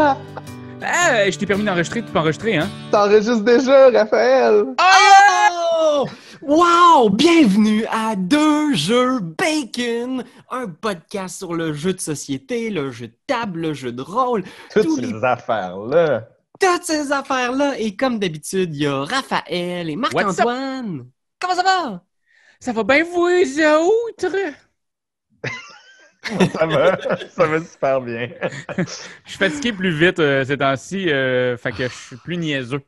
Ah, 0.00 1.28
je 1.28 1.36
t'ai 1.36 1.44
permis 1.46 1.64
d'enregistrer, 1.64 2.02
tu 2.04 2.12
peux 2.12 2.18
enregistrer, 2.20 2.56
hein? 2.56 2.68
T'enregistres 2.92 3.42
déjà, 3.42 3.90
Raphaël! 3.90 4.64
Oh! 4.80 6.06
Wow! 6.40 7.10
Bienvenue 7.10 7.84
à 7.90 8.14
Deux 8.14 8.74
Jeux 8.74 9.18
Bacon, 9.18 10.22
un 10.50 10.68
podcast 10.68 11.38
sur 11.38 11.52
le 11.54 11.72
jeu 11.72 11.94
de 11.94 12.00
société, 12.00 12.70
le 12.70 12.92
jeu 12.92 13.08
de 13.08 13.16
table, 13.26 13.60
le 13.60 13.74
jeu 13.74 13.90
de 13.90 14.00
rôle, 14.02 14.44
Toutes 14.72 14.84
tous 14.84 14.96
ces 14.96 15.02
les- 15.02 15.24
affaires-là. 15.24 16.28
toutes 16.60 16.84
ces 16.84 17.10
affaires-là. 17.10 17.76
Et 17.80 17.96
comme 17.96 18.20
d'habitude, 18.20 18.76
il 18.76 18.82
y 18.82 18.86
a 18.86 19.02
Raphaël 19.02 19.90
et 19.90 19.96
Marc-Antoine. 19.96 21.06
Comment 21.40 21.54
ça 21.56 21.62
va? 21.64 22.02
Ça 22.60 22.72
va 22.72 22.84
bien 22.84 23.02
vous 23.02 23.26
autres? 23.26 24.36
Ça 26.52 26.66
va, 26.66 26.98
ça 27.30 27.46
va 27.46 27.60
super 27.60 28.00
bien. 28.00 28.28
Je 28.78 28.82
suis 29.30 29.38
fatigué 29.38 29.72
plus 29.72 29.90
vite 29.90 30.18
euh, 30.18 30.44
ces 30.44 30.58
temps-ci, 30.58 31.10
euh, 31.10 31.56
fait 31.56 31.72
que 31.72 31.88
je 31.88 31.94
suis 31.94 32.16
plus 32.16 32.36
niaiseux. 32.36 32.82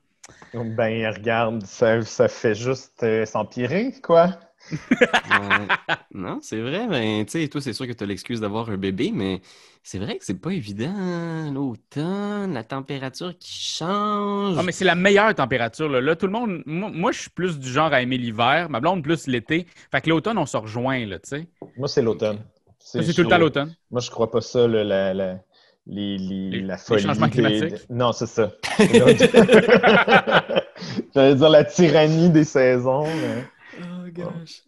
Ben, 0.53 1.07
regarde, 1.15 1.65
ça, 1.65 2.03
ça 2.03 2.29
fait 2.29 2.55
juste 2.55 3.03
euh, 3.03 3.25
s'empirer, 3.25 3.95
quoi. 4.03 4.39
Non, 6.13 6.39
c'est 6.43 6.61
vrai. 6.61 6.87
Ben, 6.89 7.25
tu 7.25 7.41
sais, 7.41 7.49
toi, 7.49 7.61
c'est 7.61 7.73
sûr 7.73 7.87
que 7.87 7.93
tu 7.93 8.05
as 8.05 8.07
l'excuse 8.07 8.41
d'avoir 8.41 8.69
un 8.71 8.77
bébé, 8.77 9.11
mais 9.15 9.41
c'est 9.83 9.99
vrai 9.99 10.19
que 10.19 10.25
c'est 10.25 10.41
pas 10.41 10.51
évident. 10.51 10.93
hein, 10.95 11.53
L'automne, 11.53 12.53
la 12.53 12.65
température 12.65 13.33
qui 13.39 13.59
change. 13.59 14.57
Ah, 14.59 14.63
mais 14.65 14.73
c'est 14.73 14.85
la 14.85 14.95
meilleure 14.95 15.35
température. 15.35 15.89
Là. 15.89 16.01
Là, 16.01 16.17
tout 16.17 16.27
le 16.27 16.33
monde. 16.33 16.63
Moi, 16.67 16.91
moi, 16.93 17.13
je 17.13 17.21
suis 17.21 17.31
plus 17.31 17.59
du 17.59 17.69
genre 17.71 17.93
à 17.93 18.03
aimer 18.03 18.19
l'hiver. 18.19 18.69
Ma 18.71 18.81
blonde, 18.81 19.03
plus 19.03 19.27
l'été. 19.27 19.67
Fait 19.91 20.01
que 20.01 20.11
l'automne, 20.11 20.39
on 20.39 20.47
se 20.47 20.57
rejoint, 20.57 21.07
là, 21.07 21.19
tu 21.19 21.29
sais. 21.31 21.47
Moi, 21.77 21.89
c'est 21.89 22.03
l'automne. 22.03 22.39
C'est 22.81 23.13
tout 23.15 23.23
le 23.23 23.29
temps 23.29 23.39
l'automne. 23.39 23.75
Moi, 23.91 24.01
je 24.01 24.11
crois 24.11 24.31
pas 24.31 24.41
ça, 24.41 24.67
là, 24.67 24.83
la, 24.85 25.15
la, 25.15 25.39
les, 25.87 26.19
les- 26.19 26.51
Les- 26.51 26.61
la 26.63 26.75
les 26.75 26.81
folie. 26.81 27.03
changements 27.03 27.27
des- 27.27 27.33
climatiques. 27.33 27.91
Non, 27.91 28.13
c'est 28.13 28.27
ça. 28.27 28.53
J'allais 31.15 31.35
dire 31.35 31.49
la 31.51 31.65
tyrannie 31.65 32.31
des 32.31 32.45
saisons. 32.45 33.05
mais- 33.07 33.45
Oh 33.83 34.11
gosh. 34.13 34.63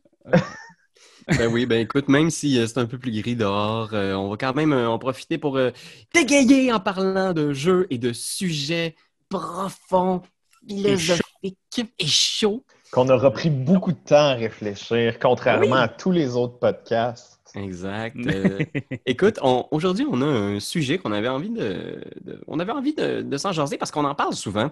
ben 1.38 1.46
oui, 1.52 1.66
ben 1.66 1.80
écoute, 1.80 2.08
même 2.08 2.30
si 2.30 2.58
euh, 2.58 2.66
c'est 2.66 2.78
un 2.78 2.86
peu 2.86 2.98
plus 2.98 3.10
gris 3.20 3.36
dehors, 3.36 3.90
euh, 3.92 4.14
on 4.14 4.30
va 4.30 4.36
quand 4.36 4.54
même 4.54 4.72
euh, 4.72 4.88
en 4.88 4.98
profiter 4.98 5.38
pour 5.38 5.56
euh, 5.56 5.70
dégayer 6.14 6.72
en 6.72 6.80
parlant 6.80 7.32
de 7.32 7.52
jeux 7.52 7.86
et 7.90 7.98
de 7.98 8.12
sujets 8.12 8.94
profonds, 9.28 10.22
philosophiques 10.68 11.58
et 11.98 12.06
chauds. 12.06 12.64
Qu'on 12.90 13.08
aura 13.08 13.30
pris 13.30 13.50
beaucoup 13.50 13.92
de 13.92 13.98
temps 14.04 14.16
à 14.16 14.34
réfléchir, 14.34 15.18
contrairement 15.18 15.76
Oui. 15.76 15.82
à 15.82 15.88
tous 15.88 16.10
les 16.12 16.36
autres 16.36 16.58
podcasts. 16.58 17.40
Exact. 17.54 18.26
Euh, 18.26 18.64
écoute, 19.06 19.38
aujourd'hui, 19.70 20.06
on 20.10 20.22
a 20.22 20.26
un 20.26 20.60
sujet 20.60 20.98
qu'on 20.98 21.12
avait 21.12 21.28
envie 21.28 21.50
de, 21.50 22.02
de- 22.22 22.42
on 22.46 22.58
avait 22.58 22.72
envie 22.72 22.94
de, 22.94 23.20
de 23.22 23.36
s'en 23.36 23.52
jaser 23.52 23.76
parce 23.76 23.90
qu'on 23.90 24.04
en 24.04 24.14
parle 24.14 24.34
souvent. 24.34 24.70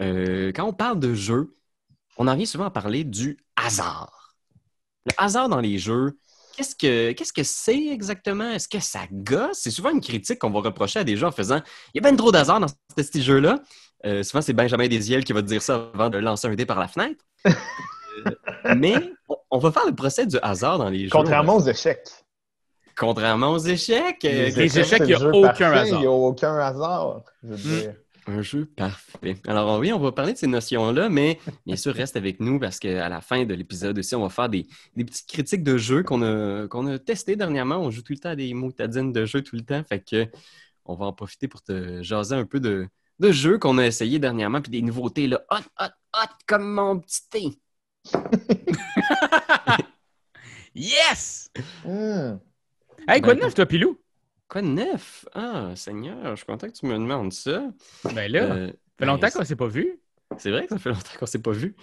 Euh, 0.00 0.52
quand 0.54 0.64
on 0.66 0.72
parle 0.72 1.00
de 1.00 1.14
jeux, 1.14 1.54
on 2.18 2.28
en 2.28 2.36
vient 2.36 2.46
souvent 2.46 2.66
à 2.66 2.70
parler 2.70 3.04
du 3.04 3.38
hasard. 3.56 4.36
Le 5.06 5.12
hasard 5.18 5.48
dans 5.48 5.60
les 5.60 5.78
jeux, 5.78 6.18
qu'est-ce 6.56 6.76
que 6.76 7.12
qu'est-ce 7.12 7.32
que 7.32 7.42
c'est 7.44 7.88
exactement? 7.88 8.50
Est-ce 8.50 8.68
que 8.68 8.80
ça 8.80 9.00
gosse? 9.12 9.58
C'est 9.60 9.70
souvent 9.70 9.90
une 9.90 10.00
critique 10.00 10.38
qu'on 10.40 10.50
va 10.50 10.60
reprocher 10.60 11.00
à 11.00 11.04
des 11.04 11.16
gens 11.16 11.28
en 11.28 11.32
faisant 11.32 11.60
il 11.94 12.02
y 12.02 12.06
a 12.06 12.08
bien 12.08 12.16
trop 12.16 12.32
d'hasard 12.32 12.60
dans 12.60 12.68
ce 12.68 12.74
petit 12.96 13.22
jeu-là. 13.22 13.62
Euh, 14.06 14.22
souvent, 14.22 14.42
c'est 14.42 14.52
Benjamin 14.54 14.88
Desiel 14.88 15.24
qui 15.24 15.32
va 15.32 15.42
te 15.42 15.48
dire 15.48 15.62
ça 15.62 15.90
avant 15.94 16.10
de 16.10 16.18
lancer 16.18 16.48
un 16.48 16.54
dé 16.54 16.66
par 16.66 16.78
la 16.80 16.88
fenêtre. 16.88 17.24
Mais 18.76 18.94
on, 19.50 19.58
va 19.58 19.72
faire 19.72 19.86
le 19.86 19.94
procès 19.94 20.26
du 20.26 20.36
hasard 20.42 20.78
dans 20.78 20.88
les 20.88 21.04
jeux. 21.04 21.10
Contrairement 21.10 21.56
aux 21.56 21.68
échecs. 21.68 22.08
Contrairement 22.96 23.52
aux 23.52 23.58
échecs, 23.58 24.24
euh, 24.24 24.50
les 24.50 24.78
échecs, 24.78 25.02
il 25.04 25.10
y 25.10 25.14
a 25.14 25.28
aucun 25.28 25.48
parfait, 25.48 25.64
hasard. 25.64 25.98
Il 25.98 26.02
n'y 26.02 26.06
a 26.06 26.10
aucun 26.10 26.56
hasard, 26.58 27.22
je 27.42 27.48
veux 27.48 27.56
dire. 27.56 27.94
un 28.28 28.40
jeu 28.40 28.66
parfait. 28.66 29.36
Alors 29.48 29.78
oui, 29.80 29.92
on 29.92 29.98
va 29.98 30.12
parler 30.12 30.32
de 30.32 30.38
ces 30.38 30.46
notions-là, 30.46 31.08
mais 31.08 31.40
bien 31.66 31.76
sûr, 31.76 31.92
reste 31.92 32.16
avec 32.16 32.38
nous 32.40 32.60
parce 32.60 32.78
qu'à 32.78 33.08
la 33.08 33.20
fin 33.20 33.44
de 33.44 33.54
l'épisode 33.54 33.98
aussi, 33.98 34.14
on 34.14 34.22
va 34.22 34.28
faire 34.28 34.48
des, 34.48 34.66
des 34.94 35.04
petites 35.04 35.26
critiques 35.26 35.64
de 35.64 35.76
jeux 35.76 36.04
qu'on 36.04 36.22
a, 36.22 36.68
qu'on 36.68 36.86
a 36.86 36.98
testés 36.98 37.34
dernièrement. 37.34 37.78
On 37.78 37.90
joue 37.90 38.02
tout 38.02 38.12
le 38.12 38.18
temps 38.18 38.30
à 38.30 38.36
des 38.36 38.54
moutadines 38.54 39.12
de 39.12 39.24
jeux 39.24 39.42
tout 39.42 39.56
le 39.56 39.62
temps, 39.62 39.82
fait 39.82 40.00
que 40.00 40.28
on 40.84 40.94
va 40.94 41.06
en 41.06 41.12
profiter 41.12 41.48
pour 41.48 41.62
te 41.62 42.02
jaser 42.02 42.34
un 42.34 42.44
peu 42.44 42.60
de, 42.60 42.86
de 43.18 43.32
jeux 43.32 43.58
qu'on 43.58 43.78
a 43.78 43.86
essayé 43.86 44.18
dernièrement, 44.18 44.60
puis 44.60 44.70
des 44.70 44.82
nouveautés 44.82 45.26
là, 45.26 45.42
hot, 45.50 45.64
hot, 45.80 45.92
hot, 46.14 46.30
comme 46.46 46.72
mon 46.72 46.98
petit 46.98 47.28
thé. 47.28 47.58
Yes! 50.74 51.50
Hmm. 51.84 52.36
Hey, 53.08 53.20
quoi 53.20 53.34
de 53.34 53.40
Ben, 53.40 53.46
neuf, 53.46 53.54
toi, 53.54 53.66
Pilou? 53.66 53.98
Quoi 54.48 54.62
de 54.62 54.66
neuf? 54.68 55.24
Ah, 55.34 55.72
Seigneur, 55.76 56.30
je 56.30 56.36
suis 56.36 56.46
content 56.46 56.66
que 56.68 56.72
tu 56.72 56.86
me 56.86 56.94
demandes 56.94 57.32
ça. 57.32 57.70
Ben 58.14 58.30
là, 58.30 58.40
ça 58.46 58.52
Euh, 58.54 58.66
fait 58.66 58.74
ben, 59.00 59.06
longtemps 59.06 59.30
qu'on 59.30 59.44
s'est 59.44 59.56
pas 59.56 59.66
vu. 59.68 60.00
C'est 60.38 60.50
vrai 60.50 60.64
que 60.66 60.70
ça 60.70 60.78
fait 60.78 60.90
longtemps 60.90 61.16
qu'on 61.18 61.26
s'est 61.26 61.42
pas 61.42 61.52
vu. 61.52 61.76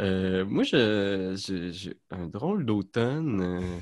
Euh, 0.00 0.44
moi, 0.44 0.64
je- 0.64 1.34
je- 1.36 1.70
j'ai 1.70 1.94
un 2.10 2.26
drôle 2.26 2.64
d'automne, 2.66 3.40
euh, 3.42 3.78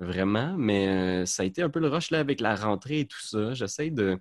vraiment, 0.00 0.54
mais 0.56 0.88
euh, 0.88 1.26
ça 1.26 1.42
a 1.42 1.46
été 1.46 1.62
un 1.62 1.68
peu 1.68 1.80
le 1.80 1.88
rush 1.88 2.10
là 2.10 2.20
avec 2.20 2.40
la 2.40 2.54
rentrée 2.56 3.00
et 3.00 3.06
tout 3.06 3.20
ça. 3.20 3.52
J'essaie 3.54 3.90
de 3.90 4.18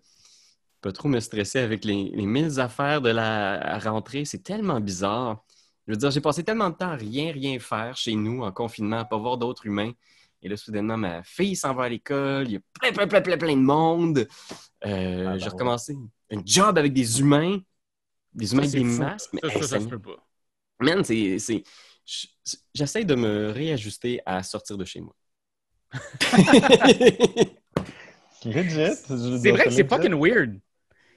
pas 0.82 0.92
trop 0.92 1.08
me 1.10 1.20
stresser 1.20 1.60
avec 1.60 1.86
les, 1.86 2.12
les 2.14 2.26
mille 2.26 2.60
affaires 2.60 3.02
de 3.02 3.10
la 3.10 3.78
rentrée. 3.80 4.26
C'est 4.26 4.44
tellement 4.44 4.80
bizarre. 4.82 5.46
Je 5.88 5.94
veux 5.94 5.98
dire, 5.98 6.12
j'ai 6.12 6.22
passé 6.22 6.44
tellement 6.44 6.70
de 6.70 6.76
temps 6.76 6.90
à 6.92 6.96
rien, 6.96 7.32
rien 7.32 7.60
faire 7.60 7.98
chez 7.98 8.16
nous 8.16 8.44
en 8.44 8.52
confinement, 8.52 9.00
à 9.00 9.06
pas 9.06 9.18
voir 9.18 9.38
d'autres 9.38 9.66
humains. 9.66 9.92
Et 10.44 10.50
là, 10.50 10.58
soudainement, 10.58 10.98
ma 10.98 11.24
fille 11.24 11.56
s'en 11.56 11.74
va 11.74 11.84
à 11.84 11.90
l'école, 11.90 12.48
il 12.48 12.54
y 12.54 12.56
a 12.58 12.60
plein, 12.80 12.92
plein, 12.92 13.08
plein, 13.08 13.22
plein, 13.22 13.38
plein 13.38 13.56
de 13.56 13.62
monde. 13.62 14.28
Euh, 14.86 15.26
Ah, 15.28 15.32
ben 15.34 15.38
j'ai 15.38 15.46
ouais. 15.46 15.50
recommencé 15.50 15.96
un 16.32 16.42
job 16.46 16.78
avec 16.78 16.94
des 16.94 17.20
humains, 17.20 17.60
des 18.34 18.54
humains 18.54 18.64
Ça, 18.64 18.70
avec 18.70 18.84
des 18.84 18.90
fou. 18.90 19.00
masques. 19.00 19.30
mais 19.34 19.42
Ça, 19.42 19.50
ça, 19.50 19.54
hey, 19.56 19.62
ça 19.62 19.68
se 19.68 19.68
Seigneur. 19.84 19.90
peut 19.90 20.00
pas. 20.16 20.28
Man, 20.80 21.04
c'est. 21.04 21.38
J'essaie 22.74 23.06
de 23.06 23.16
me 23.16 23.52
réajuster 23.52 24.22
à 24.26 24.42
sortir 24.44 24.78
de 24.78 24.86
chez 24.86 25.02
moi. 25.02 25.16
Legit. 28.46 28.96
C'est 29.42 29.52
vrai 29.52 29.66
que 29.66 29.70
c'est 29.72 29.88
fucking 29.88 30.14
weird. 30.16 30.60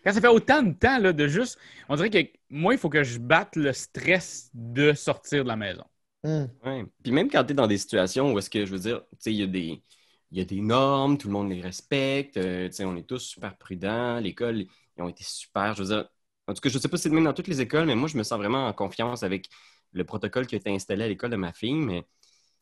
Quand 0.04 0.12
ça 0.12 0.20
fait 0.20 0.28
autant 0.28 0.62
de 0.62 0.72
temps 0.72 0.98
là, 0.98 1.12
de 1.12 1.26
juste. 1.26 1.58
On 1.88 1.96
dirait 1.96 2.10
que 2.10 2.30
moi, 2.50 2.74
il 2.74 2.78
faut 2.78 2.90
que 2.90 3.02
je 3.02 3.18
batte 3.18 3.56
le 3.56 3.72
stress 3.72 4.50
de 4.54 4.92
sortir 4.92 5.44
de 5.44 5.48
la 5.48 5.56
maison. 5.56 5.84
Hmm. 6.22 6.44
Ouais. 6.64 6.84
Puis 7.02 7.12
même 7.12 7.30
quand 7.30 7.44
tu 7.44 7.52
es 7.52 7.54
dans 7.54 7.66
des 7.66 7.78
situations 7.78 8.32
où 8.32 8.38
est-ce 8.38 8.48
que, 8.50 8.64
je 8.64 8.70
veux 8.72 8.78
dire, 8.78 9.02
tu 9.12 9.16
sais, 9.18 9.32
il 9.32 9.38
y, 9.40 9.42
a 9.42 9.46
des- 9.46 9.82
il 10.30 10.38
y 10.38 10.40
a 10.40 10.44
des 10.44 10.60
normes, 10.60 11.18
tout 11.18 11.28
le 11.28 11.32
monde 11.34 11.50
les 11.50 11.60
respecte, 11.60 12.36
euh, 12.38 12.68
tu 12.68 12.74
sais, 12.76 12.84
on 12.84 12.96
est 12.96 13.06
tous 13.06 13.18
super 13.18 13.56
prudents, 13.58 14.18
l'école, 14.20 14.60
ils 14.96 15.02
ont 15.02 15.08
été 15.08 15.22
super, 15.24 15.74
je 15.74 15.82
veux 15.82 15.88
dire, 15.88 16.08
en 16.46 16.54
tout 16.54 16.60
cas, 16.60 16.68
je 16.70 16.78
sais 16.78 16.88
pas 16.88 16.96
si 16.96 17.04
c'est 17.04 17.08
le 17.10 17.14
même 17.14 17.24
dans 17.24 17.32
toutes 17.34 17.48
les 17.48 17.60
écoles, 17.60 17.86
mais 17.86 17.94
moi, 17.94 18.08
je 18.08 18.16
me 18.16 18.22
sens 18.22 18.38
vraiment 18.38 18.66
en 18.66 18.72
confiance 18.72 19.22
avec 19.22 19.48
le 19.92 20.04
protocole 20.04 20.46
qui 20.46 20.54
a 20.54 20.58
été 20.58 20.70
installé 20.70 21.04
à 21.04 21.08
l'école 21.08 21.30
de 21.30 21.36
ma 21.36 21.52
fille, 21.52 21.74
mais 21.74 22.04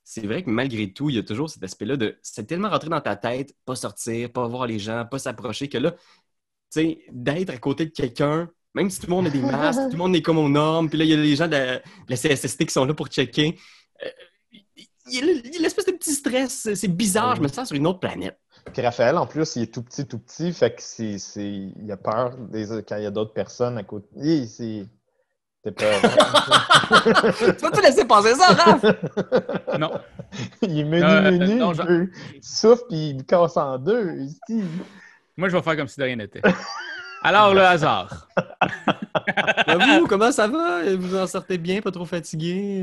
c'est 0.04 0.26
vrai 0.26 0.42
que 0.42 0.50
malgré 0.50 0.92
tout, 0.92 1.10
il 1.10 1.16
y 1.16 1.18
a 1.18 1.22
toujours 1.22 1.48
cet 1.50 1.62
aspect-là 1.62 1.96
de, 1.96 2.18
c'est 2.22 2.46
tellement 2.46 2.68
rentré 2.70 2.88
dans 2.88 3.00
ta 3.00 3.16
tête, 3.16 3.54
pas 3.64 3.76
sortir, 3.76 4.32
pas 4.32 4.46
voir 4.48 4.66
les 4.66 4.78
gens, 4.78 5.06
pas 5.06 5.18
s'approcher, 5.18 5.68
que 5.68 5.78
là, 5.78 5.94
d'être 7.10 7.50
à 7.50 7.58
côté 7.58 7.86
de 7.86 7.90
quelqu'un, 7.90 8.48
même 8.74 8.88
si 8.90 9.00
tout 9.00 9.06
le 9.06 9.12
monde 9.14 9.26
a 9.26 9.30
des 9.30 9.40
masques, 9.40 9.80
tout 9.86 9.92
le 9.92 9.98
monde 9.98 10.14
est 10.16 10.22
comme 10.22 10.38
aux 10.38 10.48
normes, 10.48 10.88
puis 10.88 10.98
là, 10.98 11.04
il 11.04 11.10
y 11.10 11.14
a 11.14 11.16
les 11.16 11.36
gens 11.36 11.46
de 11.46 11.52
la, 11.52 11.76
de 11.78 11.82
la 12.08 12.16
CSST 12.16 12.64
qui 12.66 12.72
sont 12.72 12.84
là 12.84 12.94
pour 12.94 13.08
checker. 13.08 13.58
Euh, 14.04 14.08
Il 15.08 15.14
y 15.14 15.18
a 15.22 15.32
il 15.32 15.54
y 15.54 15.58
a 15.58 15.60
l'espèce 15.60 15.84
de 15.86 15.92
petit 15.92 16.12
stress, 16.14 16.68
c'est- 16.74 16.88
bizarre, 16.88 17.36
je 17.36 17.42
me 17.42 17.48
sens 17.48 17.68
sur 17.68 17.76
une 17.76 17.86
autre 17.86 18.00
planète. 18.00 18.38
Puis 18.72 18.80
Raphaël, 18.80 19.18
en 19.18 19.26
plus, 19.26 19.56
il 19.56 19.62
est 19.62 19.74
tout 19.74 19.82
petit, 19.82 20.06
tout 20.06 20.18
petit, 20.20 20.52
fait 20.52 20.70
que 20.76 20.80
c'est, 20.82 21.18
c'est... 21.18 21.50
il 21.82 21.90
a 21.90 21.96
peur 21.96 22.36
des... 22.38 22.64
quand 22.88 22.96
il 22.96 23.02
y 23.02 23.06
a 23.06 23.10
d'autres 23.10 23.32
personnes 23.34 23.76
à 23.76 23.82
côté. 23.82 24.06
Hi, 24.16 24.46
c'est... 24.48 24.86
T'es 25.64 25.72
peur. 25.72 26.00
tu 26.02 27.62
vas 27.62 27.70
te 27.70 27.80
laisser 27.80 28.04
passer 28.04 28.34
ça, 28.34 28.46
Raph? 28.48 28.84
Non. 29.78 29.90
il 30.62 30.78
est 30.80 30.84
menu, 30.84 31.04
Euh, 31.04 31.30
menu, 31.30 31.54
non, 31.56 31.72
il 31.72 32.10
il 32.36 32.42
souffle 32.42 32.82
puis 32.88 33.10
il 33.10 33.24
casse 33.24 33.56
en 33.56 33.78
deux. 33.78 34.12
ici. 34.22 34.64
Moi, 35.36 35.48
je 35.48 35.56
vais 35.56 35.62
faire 35.62 35.76
comme 35.76 35.88
si 35.88 35.98
de 35.98 36.04
rien 36.04 36.16
n'était. 36.16 36.42
Alors, 37.22 37.54
le 37.54 37.62
hasard. 37.62 38.28
Ben, 39.66 39.78
vous, 40.00 40.06
comment 40.06 40.32
ça 40.32 40.48
va? 40.48 40.94
Vous 40.96 41.16
en 41.16 41.26
sortez 41.26 41.58
bien, 41.58 41.80
pas 41.80 41.90
trop 41.90 42.04
fatigué? 42.04 42.82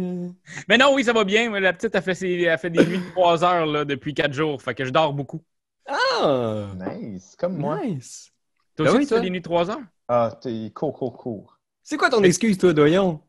Mais 0.68 0.78
non, 0.78 0.94
oui, 0.94 1.04
ça 1.04 1.12
va 1.12 1.24
bien. 1.24 1.60
La 1.60 1.74
petite 1.74 1.96
a 1.96 2.02
fait, 2.02 2.22
elle 2.22 2.58
fait 2.58 2.70
des 2.70 2.86
nuits 2.86 3.00
de 3.00 3.12
3 3.12 3.44
heures 3.44 3.66
là, 3.66 3.84
depuis 3.84 4.14
4 4.14 4.32
jours. 4.34 4.62
Fait 4.62 4.74
que 4.74 4.86
je 4.86 4.92
dors 4.92 5.14
beaucoup. 5.14 5.42
Ah! 5.88 6.68
Nice, 6.76 7.36
comme 7.38 7.58
moi. 7.58 7.84
Nice! 7.84 8.32
Toi 8.76 8.86
Ben 8.86 8.92
aussi, 8.92 9.00
oui, 9.00 9.08
tu 9.08 9.16
fais 9.16 9.22
des 9.22 9.30
nuits 9.30 9.40
de 9.40 9.46
3 9.46 9.72
heures? 9.72 9.82
Ah, 10.08 10.32
t'es 10.42 10.72
court, 10.74 10.94
court, 10.94 11.18
court. 11.18 11.60
C'est 11.84 11.98
quoi 11.98 12.10
ton 12.10 12.24
excuse, 12.24 12.58
toi, 12.58 12.72
Doyon? 12.74 13.22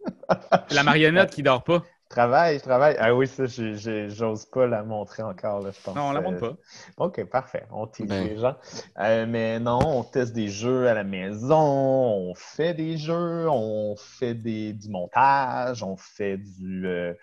C'est 0.69 0.75
la 0.75 0.82
marionnette 0.82 1.31
qui 1.31 1.43
dort 1.43 1.64
pas. 1.64 1.82
Travaille, 2.10 2.58
je 2.58 2.64
travaille. 2.64 2.96
Ah 2.98 3.14
oui, 3.14 3.28
ça, 3.28 3.46
j'ai- 3.46 3.76
j'ai- 3.76 4.10
j'ose 4.10 4.44
pas 4.44 4.66
la 4.66 4.82
montrer 4.82 5.22
encore, 5.22 5.60
là, 5.62 5.70
je 5.70 5.80
pense. 5.80 5.94
Non, 5.94 6.08
on 6.08 6.12
la 6.12 6.18
Euh, 6.18 6.22
montre 6.24 6.40
pas. 6.40 6.56
OK, 7.04 7.24
parfait. 7.26 7.62
On 7.70 7.86
tease 7.86 8.08
Ben. 8.08 8.26
les 8.26 8.36
gens. 8.36 8.56
Euh, 8.98 9.26
mais 9.28 9.60
non, 9.60 9.78
on 9.80 10.02
teste 10.02 10.32
des 10.32 10.48
jeux 10.48 10.88
à 10.88 10.94
la 10.94 11.04
maison, 11.04 11.56
on 11.56 12.34
fait 12.34 12.74
des 12.74 12.96
jeux, 12.98 13.48
on 13.48 13.94
fait 13.96 14.34
des, 14.34 14.72
du 14.72 14.88
montage, 14.88 15.84
on 15.84 15.96
fait 15.96 16.36
du. 16.36 16.84
euh, 16.88 17.14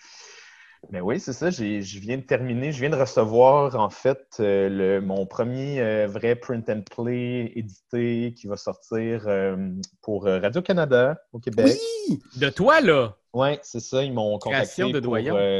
Mais 0.90 1.02
oui, 1.02 1.20
c'est 1.20 1.34
ça. 1.34 1.50
Je 1.50 2.00
viens 2.00 2.18
de 2.18 2.22
terminer, 2.22 2.72
je 2.72 2.80
viens 2.80 2.90
de 2.90 2.96
recevoir 2.96 3.76
en 3.76 3.90
fait 3.90 4.38
euh, 4.40 4.70
le, 4.70 5.02
mon 5.02 5.26
premier 5.26 5.82
euh, 5.82 6.08
vrai 6.08 6.36
print 6.36 6.70
and 6.70 6.82
play 6.82 7.52
édité 7.56 8.34
qui 8.36 8.48
va 8.48 8.56
sortir 8.56 9.24
euh, 9.28 9.58
pour 10.02 10.26
Radio-Canada 10.26 11.22
au 11.34 11.40
Québec. 11.40 11.78
Oui! 12.10 12.22
De 12.38 12.50
toi, 12.50 12.82
là! 12.82 13.16
Oui, 13.34 13.60
c'est 13.62 13.82
ça. 13.82 14.04
Ils 14.04 14.14
m'ont 14.14 14.40
contacté 14.40 14.92
de 14.92 15.00
pour, 15.00 15.18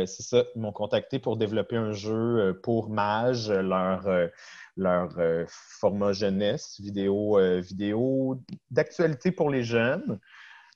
c'est 0.08 0.24
ça. 0.24 0.44
Ils 0.56 0.62
m'ont 0.62 0.72
contacté 0.72 1.20
pour 1.20 1.38
développer 1.38 1.76
un 1.76 1.92
jeu 1.92 2.60
pour 2.64 2.90
Mage, 2.90 3.52
leur, 3.52 4.08
leur 4.78 5.18
euh, 5.18 5.44
format 5.48 6.14
jeunesse, 6.14 6.80
vidéo, 6.80 7.38
euh, 7.38 7.60
vidéo 7.60 8.40
d'actualité 8.72 9.32
pour 9.32 9.50
les 9.50 9.64
jeunes. 9.64 10.20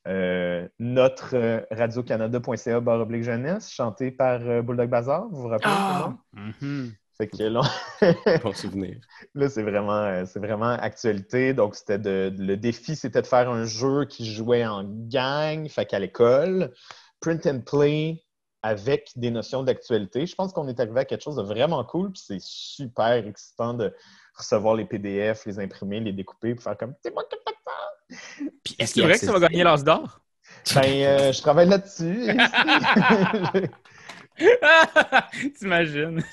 Euh, 0.08 0.68
notre 0.80 1.36
euh, 1.36 1.60
radiocanada.ca 1.70 2.80
barre 2.80 3.00
oblique 3.00 3.22
jeunesse, 3.22 3.70
chanté 3.70 4.10
par 4.10 4.40
euh, 4.42 4.60
Bulldog 4.60 4.90
Bazar, 4.90 5.28
vous 5.30 5.42
vous 5.42 5.48
rappelez? 5.48 5.70
Ah! 5.72 6.12
c'est 6.34 6.40
bon? 6.40 6.46
Mhm. 6.60 6.92
Fait 7.16 7.28
que 7.28 7.42
là, 7.44 7.60
Bon 8.42 8.52
souvenir. 8.52 8.96
Là, 9.34 9.48
c'est 9.48 9.62
vraiment, 9.62 10.02
euh, 10.02 10.24
c'est 10.26 10.40
vraiment 10.40 10.70
actualité. 10.70 11.52
Donc, 11.54 11.76
c'était 11.76 11.98
de, 11.98 12.32
le 12.36 12.56
défi, 12.56 12.96
c'était 12.96 13.22
de 13.22 13.26
faire 13.26 13.48
un 13.50 13.64
jeu 13.64 14.06
qui 14.06 14.32
jouait 14.32 14.66
en 14.66 14.82
gang, 14.84 15.68
fait 15.68 15.86
qu'à 15.86 15.98
l'école, 15.98 16.72
print 17.20 17.46
and 17.46 17.60
play 17.60 18.24
avec 18.62 19.12
des 19.16 19.30
notions 19.30 19.62
d'actualité. 19.62 20.26
Je 20.26 20.34
pense 20.34 20.52
qu'on 20.52 20.68
est 20.68 20.80
arrivé 20.80 21.00
à 21.00 21.04
quelque 21.04 21.22
chose 21.22 21.36
de 21.36 21.42
vraiment 21.42 21.84
cool, 21.84 22.12
puis 22.12 22.22
c'est 22.24 22.40
super 22.40 23.12
excitant 23.26 23.74
de 23.74 23.94
recevoir 24.34 24.74
les 24.74 24.84
PDF, 24.84 25.44
les 25.46 25.58
imprimer, 25.60 26.00
les 26.00 26.12
découper, 26.12 26.54
pour 26.54 26.64
faire 26.64 26.76
comme 26.76 26.94
c'est 27.02 27.12
moi 27.12 27.24
qui. 27.28 27.36
Puis 28.64 28.76
est-ce 28.78 28.94
C'est 28.94 29.00
vrai 29.02 29.12
que 29.18 29.18
ça 29.26 29.32
va 29.32 29.40
gagner 29.40 29.64
l'as 29.64 29.82
d'or? 29.82 30.20
Ben, 30.74 30.82
euh, 30.84 31.32
je 31.32 31.40
travaille 31.42 31.68
là-dessus. 31.68 32.28
T'imagines? 35.58 36.22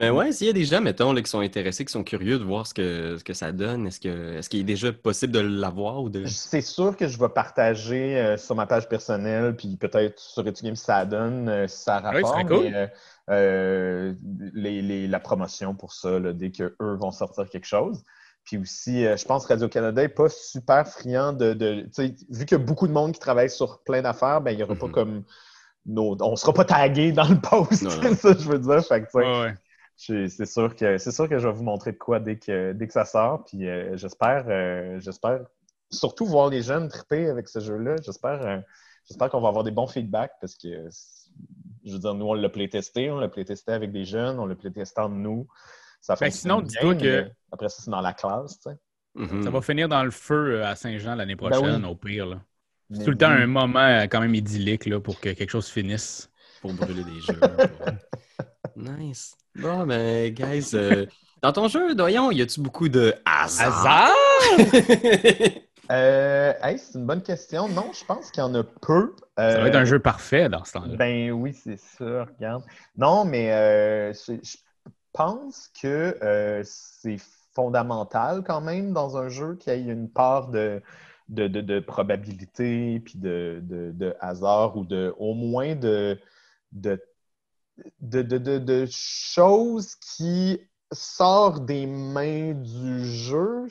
Ben 0.00 0.10
ouais, 0.10 0.32
s'il 0.32 0.48
y 0.48 0.50
a 0.50 0.52
des 0.52 0.64
gens, 0.64 0.80
mettons, 0.80 1.12
là, 1.12 1.22
qui 1.22 1.30
sont 1.30 1.38
intéressés, 1.38 1.84
qui 1.84 1.92
sont 1.92 2.02
curieux 2.02 2.36
de 2.40 2.42
voir 2.44 2.66
ce 2.66 2.74
que, 2.74 3.16
ce 3.16 3.22
que 3.22 3.32
ça 3.32 3.52
donne, 3.52 3.86
est-ce 3.86 4.00
que 4.00 4.34
est-ce 4.38 4.50
qu'il 4.50 4.58
est 4.58 4.64
déjà 4.64 4.92
possible 4.92 5.32
de 5.32 5.38
l'avoir 5.38 6.02
ou 6.02 6.10
de. 6.10 6.26
C'est 6.26 6.62
sûr 6.62 6.96
que 6.96 7.06
je 7.06 7.16
vais 7.16 7.28
partager 7.28 8.18
euh, 8.18 8.36
sur 8.36 8.56
ma 8.56 8.66
page 8.66 8.88
personnelle, 8.88 9.54
puis 9.54 9.76
peut-être 9.76 10.18
sur 10.18 10.44
Etugame 10.48 10.74
si 10.74 10.84
ça 10.84 11.04
donne, 11.06 11.48
euh, 11.48 11.68
si 11.68 11.78
ça 11.84 12.02
Oui, 12.12 12.22
ce 12.22 12.26
serait 12.28 12.42
rapporte. 12.42 12.48
cool. 12.48 12.64
mais, 12.64 12.74
euh, 12.74 12.86
euh, 13.30 14.14
les- 14.52 14.82
les- 14.82 15.06
la 15.06 15.20
promotion 15.20 15.76
pour 15.76 15.92
ça, 15.92 16.18
là, 16.18 16.32
dès 16.32 16.50
qu'eux 16.50 16.74
vont 16.80 17.12
sortir 17.12 17.48
quelque 17.48 17.66
chose. 17.66 18.02
Puis 18.44 18.58
aussi, 18.58 19.06
euh, 19.06 19.16
je 19.16 19.24
pense 19.24 19.44
que 19.44 19.52
Radio-Canada 19.52 20.02
n'est 20.02 20.08
pas 20.08 20.28
super 20.28 20.86
friand 20.86 21.32
de. 21.32 21.54
de 21.54 21.82
tu 21.82 21.88
sais, 21.92 22.14
vu 22.30 22.44
qu'il 22.44 22.58
y 22.58 22.60
a 22.60 22.64
beaucoup 22.64 22.86
de 22.86 22.92
monde 22.92 23.12
qui 23.12 23.20
travaille 23.20 23.50
sur 23.50 23.82
plein 23.84 24.02
d'affaires, 24.02 24.40
ben, 24.40 24.50
il 24.50 24.56
n'y 24.58 24.62
aura 24.62 24.74
pas 24.74 24.86
Mhm. 24.86 24.92
comme. 24.92 25.24
Nos, 25.86 26.16
on 26.22 26.30
ne 26.30 26.36
sera 26.36 26.54
pas 26.54 26.64
tagué 26.64 27.12
dans 27.12 27.28
le 27.28 27.38
post, 27.38 27.86
c'est 27.90 28.14
ça 28.14 28.34
que 28.34 28.40
je 28.40 28.48
veux 28.48 28.58
dire. 28.58 28.82
Ouais, 28.90 29.42
ouais. 29.42 29.54
C'est 29.96 30.46
sûr 30.46 30.74
que 30.74 30.96
c'est 30.98 31.12
sûr 31.12 31.28
que 31.28 31.38
je 31.38 31.46
vais 31.46 31.52
vous 31.52 31.62
montrer 31.62 31.92
de 31.92 31.98
quoi 31.98 32.20
dès 32.20 32.38
que 32.38 32.72
dès 32.72 32.86
que 32.86 32.92
ça 32.92 33.04
sort. 33.04 33.44
Puis 33.44 33.68
euh, 33.68 33.96
j'espère 33.96 34.46
euh, 34.48 34.98
j'espère 35.00 35.40
surtout 35.90 36.24
voir 36.26 36.48
les 36.48 36.62
jeunes 36.62 36.88
triper 36.88 37.28
avec 37.28 37.48
ce 37.48 37.60
jeu-là. 37.60 37.96
J'espère 38.02 38.44
euh, 38.46 38.58
j'espère 39.06 39.28
qu'on 39.30 39.40
va 39.42 39.48
avoir 39.48 39.62
des 39.62 39.70
bons 39.70 39.86
feedbacks 39.86 40.32
parce 40.40 40.54
que 40.54 40.88
je 41.84 41.92
veux 41.92 41.98
dire, 41.98 42.14
nous, 42.14 42.26
on 42.26 42.34
l'a 42.34 42.48
playtesté, 42.48 43.10
on 43.10 43.18
l'a 43.18 43.28
playtesté 43.28 43.72
avec 43.72 43.92
des 43.92 44.06
jeunes, 44.06 44.38
on 44.38 44.46
l'a 44.46 44.54
playtesté 44.54 45.00
entre 45.00 45.14
nous. 45.14 45.46
Ça 46.06 46.16
Ben, 46.20 46.30
sinon, 46.30 46.58
bien, 46.58 46.66
dis-toi 46.66 46.94
que- 46.96 47.22
mais 47.22 47.32
Après 47.50 47.68
ça, 47.70 47.82
c'est 47.82 47.90
dans 47.90 48.02
la 48.02 48.12
classe, 48.12 48.58
tu 48.60 48.68
sais. 48.70 48.76
Mhm. 49.14 49.42
Ça 49.42 49.48
va 49.50 49.62
finir 49.62 49.88
dans 49.88 50.04
le 50.04 50.10
feu 50.10 50.56
euh, 50.56 50.66
à 50.66 50.76
Saint-Jean 50.76 51.14
l'année 51.14 51.34
Ben 51.34 51.48
prochaine, 51.48 51.82
oui. 51.84 51.90
au 51.90 51.94
pire. 51.94 52.26
là. 52.26 52.40
C'est 52.90 52.98
Mais 52.98 53.04
tout 53.04 53.10
le 53.12 53.16
temps 53.16 53.30
un 53.30 53.46
moment 53.46 53.78
euh, 53.80 54.02
quand 54.02 54.20
même 54.20 54.34
idyllique 54.34 54.84
là, 54.84 55.00
pour 55.00 55.18
que 55.18 55.30
quelque 55.30 55.48
chose 55.50 55.68
finisse. 55.68 56.30
Pour 56.60 56.74
brûler 56.74 57.04
des 57.04 57.20
jeux. 57.20 57.40
nice. 58.76 59.34
Bon, 59.56 59.86
ben, 59.86 60.30
guys, 60.34 60.70
euh, 60.74 61.06
dans 61.42 61.52
ton 61.52 61.68
jeu, 61.68 61.94
Doyon, 61.94 62.30
y 62.32 62.42
a-tu 62.42 62.60
beaucoup 62.60 62.88
de 62.90 63.14
hasard? 63.24 64.10
Euh, 65.90 66.54
hey, 66.62 66.78
c'est 66.78 66.98
une 66.98 67.04
bonne 67.04 67.22
question. 67.22 67.68
Non, 67.68 67.90
je 67.92 68.02
pense 68.06 68.30
qu'il 68.30 68.40
y 68.40 68.44
en 68.46 68.54
a 68.54 68.62
peu. 68.64 69.14
Ça 69.36 69.60
va 69.60 69.68
être 69.68 69.74
un 69.76 69.84
jeu 69.84 69.98
parfait 69.98 70.48
dans 70.48 70.64
ce 70.64 70.72
temps-là. 70.72 70.96
Ben 70.96 71.30
oui, 71.30 71.52
c'est 71.52 71.78
ça, 71.78 72.24
regarde. 72.24 72.64
Non, 72.96 73.26
mais 73.26 73.52
euh, 73.52 74.10
je, 74.14 74.32
je 74.42 74.56
pense 75.14 75.68
que 75.80 76.18
euh, 76.22 76.62
c'est 76.64 77.18
fondamental 77.54 78.42
quand 78.44 78.60
même 78.60 78.92
dans 78.92 79.16
un 79.16 79.28
jeu 79.30 79.56
qu'il 79.56 79.72
y 79.74 79.90
ait 79.90 79.92
une 79.92 80.10
part 80.10 80.48
de, 80.50 80.82
de, 81.28 81.48
de- 81.48 81.60
de 81.62 81.80
probabilité, 81.80 83.00
puis 83.00 83.18
de, 83.18 83.60
de- 83.62 83.92
de 83.92 84.14
hasard, 84.20 84.76
ou 84.76 84.84
de 84.84 85.14
au 85.18 85.34
moins 85.34 85.76
de, 85.76 86.20
de, 86.72 87.00
de, 88.00 88.22
de- 88.22 88.38
de- 88.38 88.58
de 88.58 88.86
choses 88.90 89.94
qui 89.96 90.60
sortent 90.92 91.64
des 91.64 91.86
mains 91.86 92.52
du 92.54 93.04
jeu. 93.06 93.66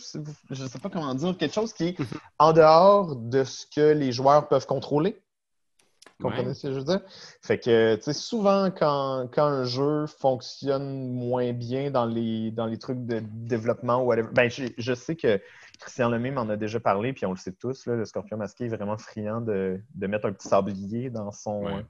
Je 0.52 0.64
ne 0.64 0.68
sais 0.70 0.80
pas 0.80 0.90
comment 0.90 1.14
dire, 1.16 1.38
quelque 1.38 1.54
chose 1.54 1.74
qui 1.74 1.90
est 1.90 1.98
en 2.40 2.54
dehors 2.54 3.16
de 3.16 3.44
ce 3.44 3.66
que 3.74 3.94
les 3.94 4.12
joueurs 4.12 4.48
peuvent 4.48 4.66
contrôler. 4.68 5.23
Comprenez 6.24 6.48
Ouais. 6.50 6.54
ce 6.56 6.68
que 6.68 6.74
je 6.74 6.80
veux 6.80 6.86
dire? 6.86 7.02
Fait 7.44 7.60
que, 7.60 7.96
tu 7.98 8.02
sais, 8.02 8.14
souvent, 8.14 8.72
quand, 8.72 9.30
quand 9.32 9.46
un 9.46 9.66
jeu 9.66 10.08
fonctionne 10.08 11.12
moins 11.14 11.54
bien 11.54 11.92
dans 11.92 12.06
les, 12.08 12.50
dans 12.52 12.66
les 12.66 12.80
trucs 12.80 13.06
de 13.06 13.22
développement 13.24 14.02
ou 14.02 14.08
whatever, 14.08 14.30
ben, 14.34 14.50
je, 14.50 14.66
je 14.78 14.94
sais 14.96 15.16
que 15.16 15.40
Christian 15.80 16.10
Lemay 16.10 16.32
m'en 16.32 16.50
a 16.50 16.58
déjà 16.58 16.80
parlé, 16.80 17.14
puis 17.14 17.26
on 17.28 17.32
le 17.32 17.38
sait 17.38 17.54
tous, 17.54 17.86
là, 17.86 17.96
le 17.96 18.06
Scorpion 18.06 18.38
Masqué 18.38 18.66
est 18.66 18.70
vraiment 18.70 18.98
friand 18.98 19.42
de, 19.42 19.80
de 19.94 20.08
mettre 20.08 20.26
un 20.28 20.34
petit 20.34 20.48
sablier 20.48 21.12
dans 21.12 21.32
son... 21.32 21.66
Ouais. 21.66 21.74
euh, 21.76 21.82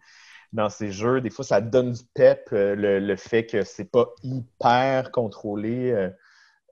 dans 0.52 0.70
ses 0.70 0.92
jeux, 0.92 1.20
des 1.20 1.32
fois, 1.32 1.44
ça 1.44 1.62
donne 1.62 1.94
du 1.94 2.04
pep, 2.14 2.50
euh, 2.54 2.76
le, 2.76 3.00
le 3.00 3.16
fait 3.16 3.48
que 3.48 3.64
c'est 3.64 3.90
pas 3.90 4.10
hyper 4.22 5.12
contrôlé, 5.12 5.92
euh, 5.92 6.12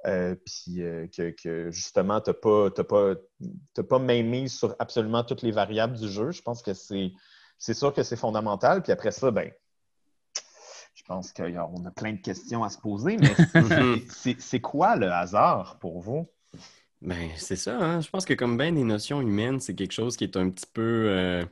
euh, 0.05 0.35
puis 0.45 0.83
euh, 0.83 1.07
que, 1.07 1.31
que, 1.31 1.71
justement, 1.71 2.21
t'as 2.21 2.35
pas, 2.35 2.69
t'as 2.69 2.83
pas, 2.83 3.15
pas 3.89 3.97
mainmise 3.97 4.55
sur 4.55 4.75
absolument 4.77 5.23
toutes 5.23 5.41
les 5.41 5.51
variables 5.51 5.97
du 5.97 6.07
jeu. 6.07 6.29
Je 6.29 6.43
pense 6.43 6.61
que 6.61 6.75
c'est, 6.75 7.11
c'est 7.61 7.75
sûr 7.75 7.93
que 7.93 8.01
c'est 8.01 8.15
fondamental. 8.15 8.81
Puis 8.81 8.91
après 8.91 9.11
ça, 9.11 9.29
ben, 9.29 9.51
je 10.95 11.03
pense 11.03 11.31
qu'on 11.31 11.85
a 11.85 11.91
plein 11.91 12.13
de 12.13 12.19
questions 12.19 12.63
à 12.63 12.69
se 12.69 12.79
poser, 12.79 13.17
mais 13.17 13.35
c'est, 14.39 14.59
quoi 14.59 14.95
le 14.95 15.11
hasard 15.11 15.77
pour 15.79 16.01
vous? 16.01 16.27
Ben, 17.01 17.29
c'est 17.37 17.55
ça, 17.55 17.77
hein. 17.77 18.01
Je 18.01 18.09
pense 18.09 18.25
que 18.25 18.33
comme 18.33 18.57
bien 18.57 18.73
des 18.73 18.83
notions 18.83 19.21
humaines, 19.21 19.59
c'est 19.59 19.75
quelque 19.75 19.91
chose 19.91 20.17
qui 20.17 20.23
est 20.23 20.37
un 20.37 20.49
petit 20.49 20.65
peu, 20.73 21.05
euh, 21.07 21.45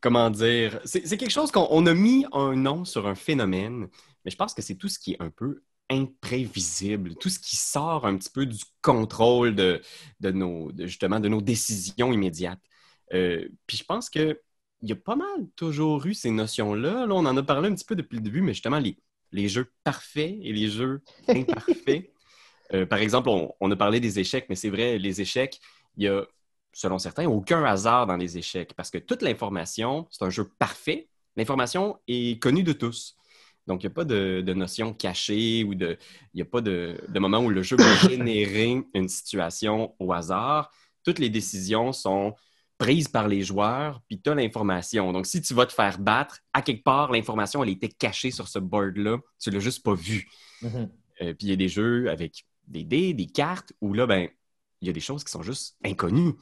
comment 0.00 0.30
dire, 0.30 0.80
c'est 0.84 1.16
quelque 1.16 1.30
chose 1.30 1.52
qu'on 1.52 1.68
on 1.70 1.86
a 1.86 1.94
mis 1.94 2.26
un 2.32 2.56
nom 2.56 2.84
sur 2.84 3.06
un 3.06 3.14
phénomène, 3.14 3.86
mais 4.24 4.32
je 4.32 4.36
pense 4.36 4.54
que 4.54 4.62
c'est 4.62 4.74
tout 4.74 4.88
ce 4.88 4.98
qui 4.98 5.12
est 5.12 5.22
un 5.22 5.30
peu 5.30 5.62
imprévisible, 5.90 7.14
tout 7.14 7.28
ce 7.28 7.38
qui 7.38 7.54
sort 7.54 8.04
un 8.04 8.16
petit 8.16 8.30
peu 8.30 8.46
du 8.46 8.64
contrôle 8.80 9.54
de, 9.54 9.80
de 10.18 10.30
nos, 10.32 10.72
de, 10.72 10.86
justement, 10.86 11.20
de 11.20 11.28
nos 11.28 11.40
décisions 11.40 12.12
immédiates. 12.12 12.62
Euh, 13.12 13.46
puis 13.68 13.76
je 13.76 13.84
pense 13.84 14.10
que 14.10 14.40
il 14.82 14.88
y 14.88 14.92
a 14.92 14.96
pas 14.96 15.16
mal 15.16 15.48
toujours 15.56 16.04
eu 16.06 16.14
ces 16.14 16.30
notions-là. 16.30 17.06
Là, 17.06 17.14
on 17.14 17.24
en 17.24 17.36
a 17.36 17.42
parlé 17.42 17.68
un 17.68 17.74
petit 17.74 17.84
peu 17.84 17.94
depuis 17.94 18.16
le 18.16 18.22
début, 18.22 18.42
mais 18.42 18.52
justement, 18.52 18.78
les, 18.78 18.98
les 19.30 19.48
jeux 19.48 19.70
parfaits 19.84 20.36
et 20.42 20.52
les 20.52 20.68
jeux 20.68 21.02
imparfaits. 21.28 22.10
Euh, 22.74 22.86
par 22.86 22.98
exemple, 22.98 23.28
on, 23.28 23.52
on 23.60 23.70
a 23.70 23.76
parlé 23.76 24.00
des 24.00 24.18
échecs, 24.18 24.46
mais 24.48 24.56
c'est 24.56 24.70
vrai, 24.70 24.98
les 24.98 25.20
échecs, 25.20 25.60
il 25.96 26.04
y 26.04 26.08
a, 26.08 26.24
selon 26.72 26.98
certains, 26.98 27.26
aucun 27.26 27.64
hasard 27.64 28.06
dans 28.06 28.16
les 28.16 28.38
échecs 28.38 28.74
parce 28.74 28.90
que 28.90 28.98
toute 28.98 29.22
l'information, 29.22 30.06
c'est 30.10 30.24
un 30.24 30.30
jeu 30.30 30.50
parfait. 30.58 31.08
L'information 31.36 31.98
est 32.08 32.42
connue 32.42 32.62
de 32.62 32.72
tous. 32.72 33.16
Donc, 33.66 33.82
il 33.82 33.86
n'y 33.86 33.92
a 33.92 33.94
pas 33.94 34.04
de, 34.04 34.42
de 34.44 34.54
notion 34.54 34.92
cachée 34.92 35.62
ou 35.64 35.74
de, 35.74 35.96
il 36.34 36.38
n'y 36.38 36.42
a 36.42 36.46
pas 36.46 36.60
de, 36.60 36.98
de 37.08 37.18
moment 37.20 37.38
où 37.38 37.50
le 37.50 37.62
jeu 37.62 37.76
va 37.76 37.94
générer 38.08 38.82
une 38.94 39.08
situation 39.08 39.94
au 40.00 40.12
hasard. 40.12 40.72
Toutes 41.04 41.20
les 41.20 41.30
décisions 41.30 41.92
sont 41.92 42.34
prises 42.78 43.08
par 43.08 43.28
les 43.28 43.42
joueurs, 43.42 44.00
puis 44.08 44.20
tu 44.20 44.30
as 44.30 44.34
l'information. 44.34 45.12
Donc, 45.12 45.26
si 45.26 45.40
tu 45.40 45.54
vas 45.54 45.66
te 45.66 45.72
faire 45.72 45.98
battre, 45.98 46.38
à 46.52 46.62
quelque 46.62 46.82
part, 46.82 47.12
l'information, 47.12 47.62
elle 47.62 47.70
était 47.70 47.88
cachée 47.88 48.30
sur 48.30 48.48
ce 48.48 48.58
board-là. 48.58 49.18
Tu 49.40 49.50
ne 49.50 49.54
l'as 49.54 49.60
juste 49.60 49.82
pas 49.84 49.94
vu. 49.94 50.28
Mhm. 50.62 50.88
Euh, 51.22 51.34
puis 51.34 51.46
il 51.46 51.50
y 51.50 51.52
a 51.52 51.56
des 51.56 51.68
jeux 51.68 52.10
avec 52.10 52.44
des 52.66 52.84
dés, 52.84 53.14
des 53.14 53.26
cartes, 53.26 53.72
où 53.80 53.92
là, 53.94 54.06
ben, 54.06 54.28
il 54.80 54.86
y 54.86 54.90
a 54.90 54.92
des 54.92 55.00
choses 55.00 55.22
qui 55.22 55.30
sont 55.30 55.42
juste 55.42 55.76
inconnues. 55.84 56.32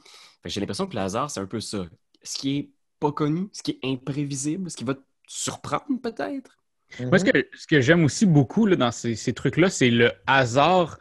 Fait 0.41 0.49
que 0.49 0.49
J'ai 0.49 0.59
l'impression 0.59 0.87
que 0.87 0.95
le 0.95 1.01
hasard, 1.01 1.29
c'est 1.29 1.39
un 1.39 1.45
peu 1.45 1.59
ça. 1.59 1.85
Ce 2.23 2.37
qui 2.37 2.57
est 2.57 2.69
pas 2.99 3.11
connu, 3.11 3.47
ce 3.51 3.61
qui 3.61 3.71
est 3.71 3.87
imprévisible, 3.87 4.69
ce 4.71 4.77
qui 4.77 4.83
va 4.83 4.95
te 4.95 5.01
surprendre 5.27 5.99
peut-être? 6.01 6.57
Moi, 6.99 7.19
ce 7.19 7.25
que, 7.25 7.47
ce 7.55 7.67
que 7.67 7.79
j'aime 7.81 8.03
aussi 8.03 8.25
beaucoup 8.25 8.65
là, 8.65 8.75
dans 8.75 8.91
ces, 8.91 9.15
ces 9.15 9.33
trucs-là, 9.33 9.69
c'est 9.69 9.89
le 9.89 10.11
hasard. 10.27 10.97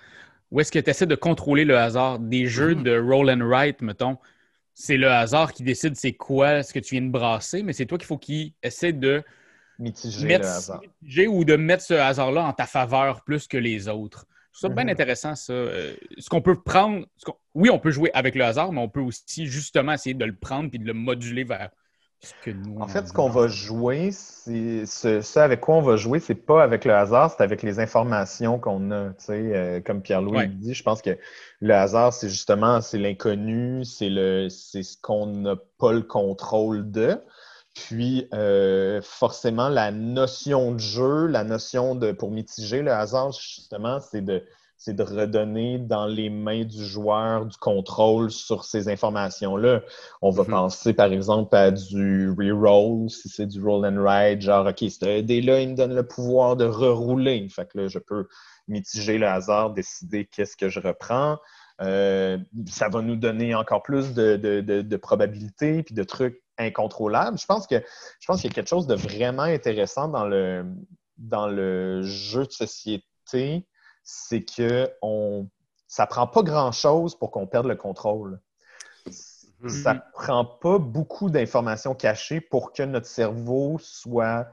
Où 0.51 0.61
est-ce 0.61 0.71
que 0.73 0.79
tu 0.79 0.91
essaies 0.91 1.07
de 1.07 1.15
contrôler 1.17 1.65
le 1.65 1.77
hasard? 1.79 2.19
Des 2.19 2.47
jeux 2.47 2.75
Mhm. 2.75 2.83
de 2.85 2.99
roll 2.99 3.31
and 3.31 3.45
write, 3.47 3.83
mettons, 3.83 4.19
c'est 4.81 4.97
le 4.97 5.11
hasard 5.11 5.53
qui 5.53 5.63
décide 5.63 5.95
c'est 5.97 6.13
quoi 6.15 6.63
ce 6.63 6.73
que 6.73 6.79
tu 6.79 6.95
viens 6.95 7.05
de 7.07 7.11
brasser, 7.11 7.63
mais 7.63 7.73
c'est 7.73 7.87
toi 7.87 7.99
qu'il 7.99 8.07
faut 8.07 8.19
qu'il 8.19 8.53
essaie 8.63 8.93
de 8.93 9.23
Mitiger 9.79 10.27
mettre 10.27 10.45
le 10.45 10.51
hasard. 10.51 10.81
mitiger 11.03 11.27
ou 11.27 11.45
de 11.45 11.57
mettre 11.57 11.83
ce 11.83 11.95
hasard-là 11.95 12.45
en 12.45 12.53
ta 12.53 12.67
faveur 12.67 13.23
plus 13.25 13.47
que 13.47 13.57
les 13.57 13.89
autres. 13.89 14.27
Je 14.53 14.59
trouve 14.59 14.71
ça 14.71 14.75
bien 14.75 14.85
Mhm. 14.85 14.91
intéressant, 14.91 15.35
ça. 15.37 15.53
Euh, 15.53 15.95
ce 16.19 16.29
qu'on 16.29 16.43
peut 16.43 16.61
prendre, 16.61 17.07
ce 17.17 17.31
oui, 17.55 17.71
on 17.71 17.79
peut 17.79 17.91
jouer 17.91 18.11
avec 18.15 18.35
le 18.35 18.45
hasard, 18.45 18.73
mais 18.73 18.81
on 18.81 18.89
peut 18.89 19.01
aussi 19.01 19.47
justement 19.47 19.93
essayer 19.93 20.15
de 20.15 20.25
le 20.25 20.35
prendre 20.35 20.71
puis 20.71 20.79
de 20.79 20.87
le 20.87 20.93
moduler 20.95 21.45
vers 21.45 21.71
que 22.43 22.51
nous, 22.51 22.81
En 22.81 22.87
fait, 22.87 23.07
ce 23.09 23.13
qu'on 23.13 23.31
va 23.31 23.49
jouer, 23.49 24.11
c'est 24.13 24.85
ce, 24.87 25.23
ce 25.23 25.39
avec 25.39 25.61
quoi 25.61 25.77
on 25.77 25.83
va 25.83 25.97
jouer, 25.97 26.21
c'est 26.21 26.35
pas 26.35 26.63
avec 26.63 26.85
le 26.85 26.95
hasard, 26.95 27.35
c'est 27.35 27.43
avec 27.43 27.63
les 27.63 27.81
informations 27.81 28.59
qu'on 28.59 28.91
a. 28.91 29.11
Tu 29.11 29.25
sais, 29.25 29.33
euh, 29.57 29.81
comme 29.81 30.03
Pierre-Louis 30.03 30.37
Ouais. 30.37 30.47
dit, 30.49 30.75
je 30.75 30.83
pense 30.83 31.01
que 31.01 31.19
le 31.61 31.75
hasard, 31.75 32.13
c'est 32.13 32.29
justement 32.29 32.81
c'est 32.81 32.99
l'inconnu, 32.99 33.85
c'est 33.85 34.11
le 34.11 34.49
c'est 34.51 34.83
ce 34.83 34.97
qu'on 35.01 35.27
n'a 35.27 35.57
pas 35.79 35.93
le 35.93 36.03
contrôle 36.03 36.91
de. 36.91 37.19
Puis 37.75 38.29
euh, 38.35 39.01
forcément, 39.03 39.69
la 39.69 39.91
notion 39.91 40.73
de 40.73 40.79
jeu, 40.79 41.27
la 41.27 41.45
notion 41.45 41.95
de 41.95 42.13
pour 42.13 42.31
mitiger 42.31 42.83
le 42.83 42.93
hasard, 42.93 43.33
justement, 43.33 44.01
c'est 44.01 44.23
de 44.25 44.45
c'est 44.81 44.95
de 44.95 45.03
redonner 45.03 45.79
dans 45.79 46.07
les 46.07 46.31
mains 46.31 46.65
du 46.65 46.85
joueur 46.87 47.45
du 47.45 47.57
contrôle 47.59 48.31
sur 48.31 48.65
ces 48.65 48.89
informations-là. 48.89 49.83
On 50.23 50.31
va 50.31 50.45
Mhm. 50.45 50.51
penser, 50.51 50.95
par 50.95 51.13
exemple, 51.13 51.55
à 51.55 51.71
du 51.71 52.31
reroll, 52.31 53.11
si 53.11 53.29
c'est 53.29 53.47
du 53.47 53.63
roll 53.63 53.85
and 53.87 54.03
ride, 54.03 54.41
genre, 54.41 54.67
OK, 54.67 54.79
ce 54.79 55.21
dé-là, 55.21 55.61
il 55.61 55.69
me 55.71 55.75
donne 55.77 55.95
le 55.95 56.07
pouvoir 56.07 56.57
de 56.57 56.65
rerouler. 56.65 57.47
Fait 57.51 57.69
que 57.71 57.77
là, 57.79 57.89
je 57.89 57.99
peux 57.99 58.27
mitiger 58.69 59.19
le 59.19 59.27
hasard, 59.29 59.73
décider 59.75 60.25
qu'est-ce 60.25 60.57
que 60.57 60.71
je 60.71 60.81
reprends. 60.81 61.37
Euh, 61.83 62.39
ça 62.67 62.89
va 62.89 63.03
nous 63.03 63.17
donner 63.17 63.55
encore 63.55 63.83
plus 63.83 64.15
de, 64.15 64.37
de, 64.37 64.63
de, 64.63 64.81
de 64.81 64.97
probabilités 64.97 65.83
puis 65.83 65.95
de 65.95 66.03
trucs 66.05 66.43
incontrôlables. 66.57 67.39
Je 67.39 67.47
pense 67.47 67.67
que 67.67 67.77
je 68.21 68.27
pense 68.27 68.41
qu'il 68.41 68.51
y 68.51 68.53
a 68.53 68.55
quelque 68.55 68.69
chose 68.69 68.87
de 68.87 68.95
vraiment 68.95 69.43
intéressant 69.43 70.09
dans 70.09 70.27
le, 70.27 70.65
dans 71.19 71.49
le 71.49 72.03
jeu 72.03 72.47
de 72.47 72.51
société, 72.53 73.67
c'est 74.03 74.43
que 74.45 74.91
on, 75.03 75.47
ça 75.87 76.07
prend 76.07 76.27
pas 76.27 76.43
grand-chose 76.43 77.15
pour 77.19 77.31
qu'on 77.31 77.47
perde 77.47 77.67
le 77.67 77.77
contrôle. 77.77 78.41
Ça 79.69 79.95
Mhm. 79.95 80.03
prend 80.15 80.45
pas 80.45 80.79
beaucoup 80.79 81.29
d'informations 81.29 81.95
cachées 81.95 82.41
pour 82.41 82.73
que 82.73 82.83
notre 82.83 83.07
cerveau 83.07 83.79
soit 83.81 84.47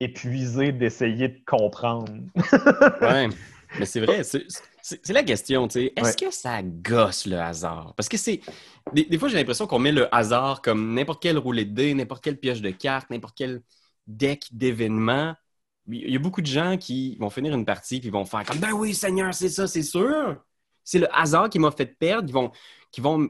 épuisé 0.00 0.70
d'essayer 0.72 1.28
de 1.28 1.40
comprendre. 1.44 2.12
Ouais. 3.02 3.28
Mais 3.78 3.84
c'est 3.84 4.00
vrai, 4.00 4.22
c'est 4.82 5.12
la 5.12 5.22
question, 5.24 5.68
tu 5.68 5.80
sais. 5.80 5.92
Est-ce 5.96 6.08
Ouais. 6.10 6.14
que 6.28 6.30
ça 6.30 6.62
gosse 6.62 7.26
le 7.26 7.38
hasard? 7.38 7.92
Parce 7.96 8.08
que 8.08 8.16
c'est. 8.16 8.40
Des, 8.94 9.04
des 9.04 9.18
fois, 9.18 9.28
j'ai 9.28 9.36
l'impression 9.36 9.66
qu'on 9.66 9.78
met 9.80 9.92
le 9.92 10.12
hasard 10.14 10.62
comme 10.62 10.94
n'importe 10.94 11.20
quel 11.22 11.36
roulé 11.36 11.64
de 11.66 11.74
dés, 11.74 11.92
n'importe 11.94 12.22
quelle 12.24 12.38
pioche 12.38 12.62
de 12.62 12.70
cartes, 12.70 13.10
n'importe 13.10 13.36
quel 13.36 13.60
deck 14.06 14.46
d'événements. 14.52 15.34
Il 15.90 16.10
y 16.10 16.16
a 16.16 16.18
beaucoup 16.18 16.42
de 16.42 16.46
gens 16.46 16.76
qui 16.76 17.16
vont 17.16 17.30
finir 17.30 17.54
une 17.54 17.64
partie 17.64 18.00
puis 18.00 18.10
vont 18.10 18.24
faire 18.24 18.44
comme 18.44 18.58
Ben 18.58 18.72
oui, 18.72 18.94
Seigneur, 18.94 19.32
c'est 19.34 19.48
ça, 19.48 19.66
c'est 19.66 19.82
sûr. 19.82 20.36
C'est 20.84 20.98
le 20.98 21.08
hasard 21.16 21.48
qui 21.50 21.58
m'a 21.58 21.70
fait 21.70 21.86
perdre. 21.86 22.28
Ils 22.28 22.32
vont, 22.32 22.50
qui 22.92 23.00
vont 23.00 23.28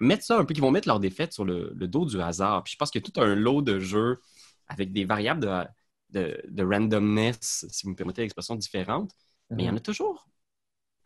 mettre 0.00 0.24
ça 0.24 0.38
un 0.38 0.44
peu, 0.44 0.54
qui 0.54 0.60
vont 0.60 0.70
mettre 0.70 0.88
leur 0.88 1.00
défaite 1.00 1.32
sur 1.32 1.44
le, 1.44 1.72
le 1.74 1.88
dos 1.88 2.04
du 2.06 2.20
hasard. 2.20 2.64
Puis 2.64 2.72
je 2.72 2.76
pense 2.76 2.90
qu'il 2.90 3.00
y 3.00 3.04
a 3.04 3.10
tout 3.10 3.20
un 3.20 3.34
lot 3.34 3.62
de 3.62 3.78
jeux 3.78 4.20
avec 4.66 4.92
des 4.92 5.04
variables 5.04 5.40
de, 5.40 5.64
de, 6.10 6.42
de 6.48 6.64
randomness, 6.64 7.66
si 7.70 7.84
vous 7.84 7.90
me 7.90 7.96
permettez 7.96 8.22
l'expression, 8.22 8.56
différentes. 8.56 9.12
Mais 9.54 9.64
il 9.64 9.66
y 9.66 9.70
en 9.70 9.76
a 9.76 9.80
toujours 9.80 10.26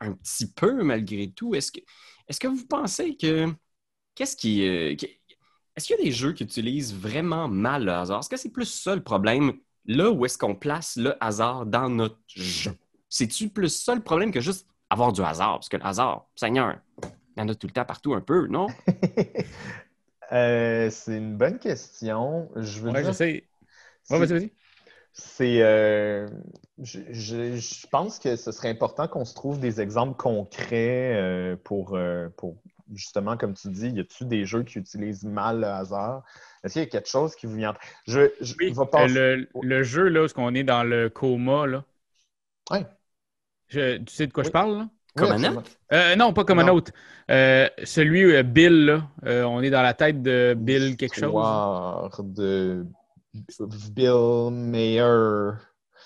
un 0.01 0.13
petit 0.13 0.53
peu 0.53 0.83
malgré 0.83 1.31
tout. 1.31 1.55
Est-ce 1.55 1.73
que, 1.73 1.81
est 2.29 2.39
que 2.39 2.49
vous 2.49 2.67
pensez 2.67 3.17
que. 3.17 3.53
Qu'est-ce 4.15 4.37
qui. 4.37 4.67
euh, 4.67 4.95
est-ce 5.77 5.87
qu'il 5.87 5.97
y 5.97 6.01
a 6.01 6.05
des 6.05 6.13
jeux 6.13 6.33
qui 6.33 6.45
utilisent 6.45 6.95
vraiment 6.95 7.49
mal 7.49 7.85
le 7.85 7.93
hasard? 7.93 8.21
Est-ce 8.21 8.29
que 8.29 8.37
c'est 8.37 8.53
plus 8.53 8.67
ça 8.67 8.95
le 8.95 9.03
problème, 9.03 9.55
là 9.87 10.11
où 10.11 10.25
est-ce 10.25 10.39
qu'on 10.39 10.55
place 10.55 10.97
le 10.97 11.15
hasard 11.23 11.67
dans 11.67 11.89
notre 11.89 12.19
jeu? 12.29 12.73
C'est-tu 13.09 13.49
plus 13.49 13.69
ça 13.69 13.95
le 13.95 14.03
problème 14.03 14.33
que 14.33 14.41
juste 14.41 14.67
avoir 14.91 15.13
du 15.13 15.23
hasard? 15.23 15.55
Parce 15.55 15.69
que 15.69 15.77
le 15.77 15.87
hasard, 15.87 16.27
Seigneur, 16.37 16.77
il 17.37 17.41
y 17.41 17.43
en 17.43 17.49
a 17.49 17.55
tout 17.55 17.67
le 17.67 17.73
temps 17.73 17.85
partout 17.85 18.15
un 18.15 18.21
peu, 18.21 18.47
non? 18.49 18.67
Euh, 20.33 20.89
c'est 20.91 21.19
une 21.19 21.37
bonne 21.37 21.59
question. 21.59 22.51
Je 22.57 22.81
veux 22.81 22.93
Ouais, 22.93 23.03
dire, 23.03 23.13
je 23.13 23.13
sais. 23.13 23.49
c'est- 24.03 24.15
Ouais, 24.15 24.27
vas-y, 24.27 24.39
vas-y. 24.39 24.53
c'est, 25.13 25.63
euh, 25.63 26.29
je, 26.83 27.01
je- 27.11 27.57
je 27.57 27.87
pense 27.89 28.19
que 28.19 28.37
ce 28.37 28.53
serait 28.53 28.71
important 28.71 29.07
qu'on 29.09 29.25
se 29.25 29.35
trouve 29.35 29.61
des 29.61 29.81
exemples 29.81 30.17
concrets 30.17 31.15
euh, 31.17 31.57
pour, 31.65 31.95
euh, 31.95 32.29
pour 32.37 32.57
justement, 32.93 33.37
comme 33.37 33.55
tu 33.55 33.69
dis, 33.69 33.89
y 33.91 34.01
a-t-il 34.01 34.29
des 34.29 34.45
jeux 34.45 34.63
qui 34.63 34.79
utilisent 34.79 35.25
mal 35.25 35.61
le 35.61 35.67
hasard? 35.67 36.23
Est-ce 36.63 36.75
qu'il 36.75 36.83
y 36.83 36.87
a 36.87 36.89
quelque 36.89 37.09
chose 37.09 37.35
qui 37.35 37.47
vous 37.47 37.57
vient? 37.57 37.75
Je, 38.07 38.31
je 38.41 38.55
Oui, 38.61 38.73
vais 38.73 38.87
passer. 38.87 39.15
le, 39.15 39.49
le 39.63 39.83
jeu, 39.83 40.09
là, 40.09 40.23
où 40.23 40.25
est-ce 40.25 40.35
qu'on 40.35 40.55
est 40.55 40.65
dans 40.65 40.83
le 40.85 41.09
coma, 41.11 41.67
là. 41.67 41.85
Ouais. 42.71 42.87
Je- 43.69 43.99
tu 43.99 44.15
sais 44.15 44.27
de 44.27 44.33
quoi 44.33 44.43
Oui. 44.43 44.49
je 44.49 44.53
parle, 44.53 44.79
là? 44.79 44.89
Comme 45.17 45.31
un 45.31 45.57
autre? 45.57 45.71
Euh, 45.93 46.17
non, 46.17 46.33
pas 46.33 46.45
comme 46.45 46.59
un 46.59 46.69
autre. 46.69 46.91
Euh, 47.31 47.69
celui, 47.85 48.35
euh, 48.35 48.43
Bill, 48.43 48.87
là. 48.87 49.09
Euh, 49.27 49.45
on 49.45 49.63
est 49.63 49.71
dans 49.71 49.83
la 49.83 49.95
tête 49.95 50.23
de 50.23 50.55
Bill 50.57 50.97
quelque 50.97 51.15
chose. 51.15 51.33
De 52.19 52.85
Bill 53.93 54.51
Mayer. 54.51 55.53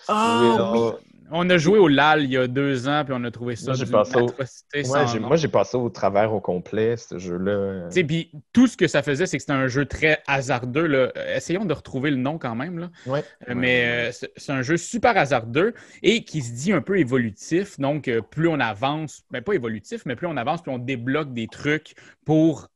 Ah, 0.08 0.72
Will- 0.72 0.80
oui! 0.80 1.07
On 1.30 1.48
a 1.50 1.58
joué 1.58 1.78
au 1.78 1.88
LAL 1.88 2.24
il 2.24 2.30
y 2.30 2.36
a 2.36 2.46
deux 2.46 2.88
ans, 2.88 3.02
puis 3.04 3.14
on 3.16 3.22
a 3.24 3.30
trouvé 3.30 3.54
ça 3.56 3.66
Moi, 3.66 3.74
j'ai 3.74 3.86
passé 3.86 4.16
au- 4.16 4.28
atrocité 4.28 4.78
Ouais, 4.78 4.84
sans 4.84 5.06
j'ai- 5.06 5.20
nom. 5.20 5.28
moi, 5.28 5.36
j'ai 5.36 5.48
passé 5.48 5.76
au 5.76 5.88
travers 5.90 6.32
au 6.32 6.40
complet, 6.40 6.96
ce 6.96 7.18
jeu-là. 7.18 7.88
Puis 8.06 8.32
tout 8.52 8.66
ce 8.66 8.76
que 8.76 8.86
ça 8.86 9.02
faisait, 9.02 9.26
c'est 9.26 9.36
que 9.36 9.42
c'était 9.42 9.52
un 9.52 9.68
jeu 9.68 9.84
très 9.86 10.22
hasardeux. 10.26 10.86
Là. 10.86 11.12
Euh, 11.16 11.36
Essayons 11.36 11.64
de 11.64 11.72
retrouver 11.74 12.10
le 12.10 12.16
nom 12.16 12.38
quand 12.38 12.54
même. 12.54 12.78
Là. 12.78 12.90
Ouais. 13.06 13.24
Euh, 13.48 13.54
Mais 13.56 14.10
euh, 14.10 14.26
c'est 14.36 14.52
un 14.52 14.62
jeu 14.62 14.76
super 14.76 15.16
hasardeux 15.16 15.74
et 16.02 16.24
qui 16.24 16.40
se 16.42 16.52
dit 16.52 16.72
un 16.72 16.80
peu 16.80 16.98
évolutif. 16.98 17.78
Donc, 17.78 18.10
plus 18.30 18.48
on 18.48 18.58
avance, 18.60 19.22
ben, 19.30 19.42
pas 19.42 19.52
évolutif, 19.54 20.02
mais 20.06 20.16
plus 20.16 20.26
on 20.26 20.36
avance, 20.36 20.62
plus 20.62 20.72
on 20.72 20.78
débloque 20.78 21.32
des 21.34 21.46
trucs 21.48 21.94
pour 22.24 22.68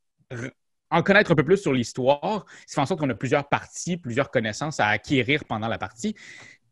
en 0.91 1.01
connaître 1.01 1.31
un 1.31 1.35
peu 1.35 1.43
plus 1.43 1.57
sur 1.57 1.73
l'histoire. 1.73 2.45
Qui 2.67 2.75
fait 2.75 2.81
en 2.81 2.85
sorte 2.85 2.99
qu'on 2.99 3.09
a 3.09 3.15
plusieurs 3.15 3.49
parties, 3.49 3.97
plusieurs 3.97 4.29
connaissances 4.29 4.79
à 4.79 4.87
acquérir 4.87 5.43
pendant 5.45 5.67
la 5.67 5.79
partie. 5.79 6.15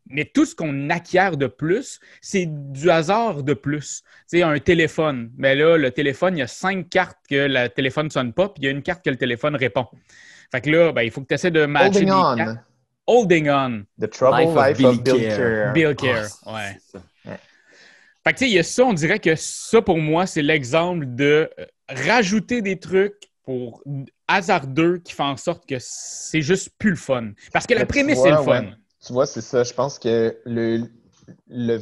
Mais 0.08 0.24
tout 0.24 0.44
ce 0.44 0.54
qu'on 0.54 0.90
acquiert 0.90 1.36
de 1.36 1.46
plus, 1.46 2.00
c'est 2.20 2.46
du 2.46 2.90
hasard 2.90 3.42
de 3.42 3.54
plus. 3.54 4.02
Tu 4.30 4.38
sais, 4.38 4.42
un 4.42 4.58
téléphone. 4.58 5.30
Mais 5.36 5.54
là, 5.54 5.76
le 5.76 5.90
téléphone, 5.90 6.36
il 6.36 6.40
y 6.40 6.42
a 6.42 6.46
cinq 6.46 6.88
cartes 6.88 7.18
que 7.28 7.46
le 7.48 7.68
téléphone 7.68 8.06
ne 8.06 8.10
sonne 8.10 8.32
pas, 8.32 8.48
puis 8.48 8.62
il 8.62 8.64
y 8.64 8.68
a 8.68 8.70
une 8.72 8.82
carte 8.82 9.04
que 9.04 9.10
le 9.10 9.16
téléphone 9.16 9.54
répond. 9.56 9.86
Fait 10.50 10.60
que 10.60 10.70
là, 10.70 10.92
ben, 10.92 11.02
il 11.02 11.10
faut 11.10 11.20
que 11.22 11.28
tu 11.28 11.34
essaies 11.34 11.50
de 11.50 11.64
matcher 11.66 12.00
Holding 12.00 12.06
les 12.06 12.12
on. 12.12 12.36
cartes. 12.36 12.58
Holding 13.06 13.48
on. 13.50 13.84
The 14.00 14.10
Troubled 14.10 14.40
Life 14.40 14.56
of 14.56 14.66
Life, 14.68 14.76
Billy 14.76 14.88
of 14.88 15.02
Bill 15.02 15.14
Care. 15.28 15.36
Care. 15.36 15.72
Bill 15.72 15.86
Ah, 15.86 15.94
Care. 15.94 16.24
c'est- 16.26 16.50
ouais. 16.50 16.78
c'est. 16.90 16.98
Fait 18.24 18.32
que 18.34 18.38
tu 18.38 18.44
sais, 18.44 18.50
il 18.50 18.54
y 18.54 18.58
a 18.58 18.62
ça, 18.62 18.84
on 18.84 18.92
dirait 18.92 19.18
que 19.18 19.34
ça, 19.34 19.82
pour 19.82 19.98
moi, 19.98 20.26
c'est 20.26 20.42
l'exemple 20.42 21.06
de 21.08 21.50
euh, 21.58 21.64
rajouter 21.88 22.62
des 22.62 22.78
trucs 22.78 23.14
pour 23.44 23.82
hasardeux 24.28 24.98
qui 24.98 25.12
fait 25.12 25.24
en 25.24 25.36
sorte 25.36 25.68
que 25.68 25.74
c'est 25.80 26.40
juste 26.42 26.70
plus 26.78 26.90
le 26.90 26.96
fun. 26.96 27.32
Parce 27.52 27.66
que 27.66 27.74
la 27.74 27.84
prémisse, 27.84 28.20
c'est 28.22 28.30
le 28.30 28.36
fun. 28.36 28.62
ouais. 28.64 28.70
Tu 29.04 29.12
vois, 29.12 29.26
c'est 29.26 29.40
ça. 29.40 29.64
Je 29.64 29.72
pense 29.74 29.98
que 29.98 30.38
le, 30.44 30.84
le- 31.48 31.80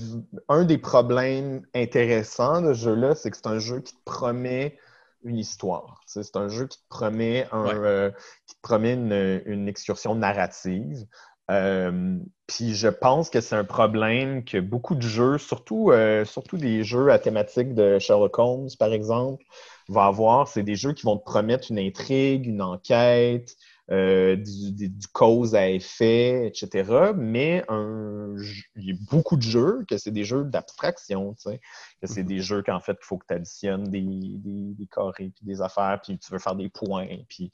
un 0.49 0.65
des 0.65 0.79
problèmes 0.79 1.63
intéressants 1.75 2.63
de 2.63 2.73
ce 2.75 2.81
jeu-là, 2.85 3.15
c'est 3.15 3.31
que 3.31 3.37
c'est 3.37 3.47
un 3.47 3.59
jeu 3.59 3.81
qui 3.81 3.95
te 3.95 4.01
promet 4.05 4.79
une 5.23 5.37
histoire. 5.37 6.01
C'est 6.07 6.37
un 6.37 6.49
jeu 6.49 6.67
qui 6.67 6.79
te 6.79 6.89
promet, 6.89 7.47
un, 7.53 7.59
Ouais. 7.67 7.75
euh, 7.85 8.11
qui 8.47 8.55
te 8.55 8.61
promet 8.63 8.95
une, 8.95 9.43
une 9.47 9.69
excursion 9.69 10.15
narrative. 10.15 11.05
Euh, 11.51 12.19
puis 12.47 12.75
je 12.75 12.89
pense 12.89 13.29
que 13.29 13.41
c'est 13.41 13.57
un 13.57 13.65
problème 13.65 14.45
que 14.45 14.59
beaucoup 14.59 14.95
de 14.95 15.03
jeux, 15.03 15.37
surtout, 15.37 15.91
euh, 15.91 16.25
surtout 16.25 16.57
des 16.57 16.85
jeux 16.85 17.11
à 17.11 17.19
thématique 17.19 17.75
de 17.75 17.99
Sherlock 17.99 18.39
Holmes, 18.39 18.69
par 18.79 18.93
exemple, 18.93 19.45
vont 19.89 20.01
avoir. 20.01 20.49
C'est 20.49 20.63
des 20.63 20.77
jeux 20.77 20.93
qui 20.93 21.03
vont 21.05 21.19
te 21.19 21.25
promettre 21.25 21.71
une 21.71 21.79
intrigue, 21.79 22.47
une 22.47 22.63
enquête, 22.63 23.57
euh, 23.93 24.37
du, 24.37 24.73
du- 24.73 24.89
du 24.89 25.09
cause 25.09 25.55
à 25.55 25.69
effet, 25.69 26.47
etc. 26.49 27.13
Mais 27.17 27.65
un 27.69 28.35
il 28.77 28.85
y 28.85 28.93
a 28.93 28.95
beaucoup 29.11 29.37
de 29.37 29.43
jeux 29.43 29.85
que 29.89 29.99
c'est 29.99 30.11
des 30.13 30.25
jeux 30.25 30.45
d'abstraction, 30.45 31.35
tu 31.35 31.51
sais. 31.51 31.61
Que 32.01 32.07
c'est 32.07 32.23
des 32.25 32.41
jeux 32.41 32.63
qu'en 32.63 32.81
fait, 32.81 32.93
il 33.01 33.05
faut 33.05 33.19
que 33.19 33.27
tu 33.29 33.35
additionnes 33.35 33.85
des, 33.85 34.01
des, 34.03 34.75
des 34.75 34.87
carrés, 34.87 35.33
puis 35.35 35.45
des 35.45 35.61
affaires, 35.61 36.01
puis 36.03 36.19
tu 36.19 36.33
veux 36.33 36.39
faire 36.39 36.55
des 36.55 36.69
points, 36.69 37.07
puis 37.29 37.51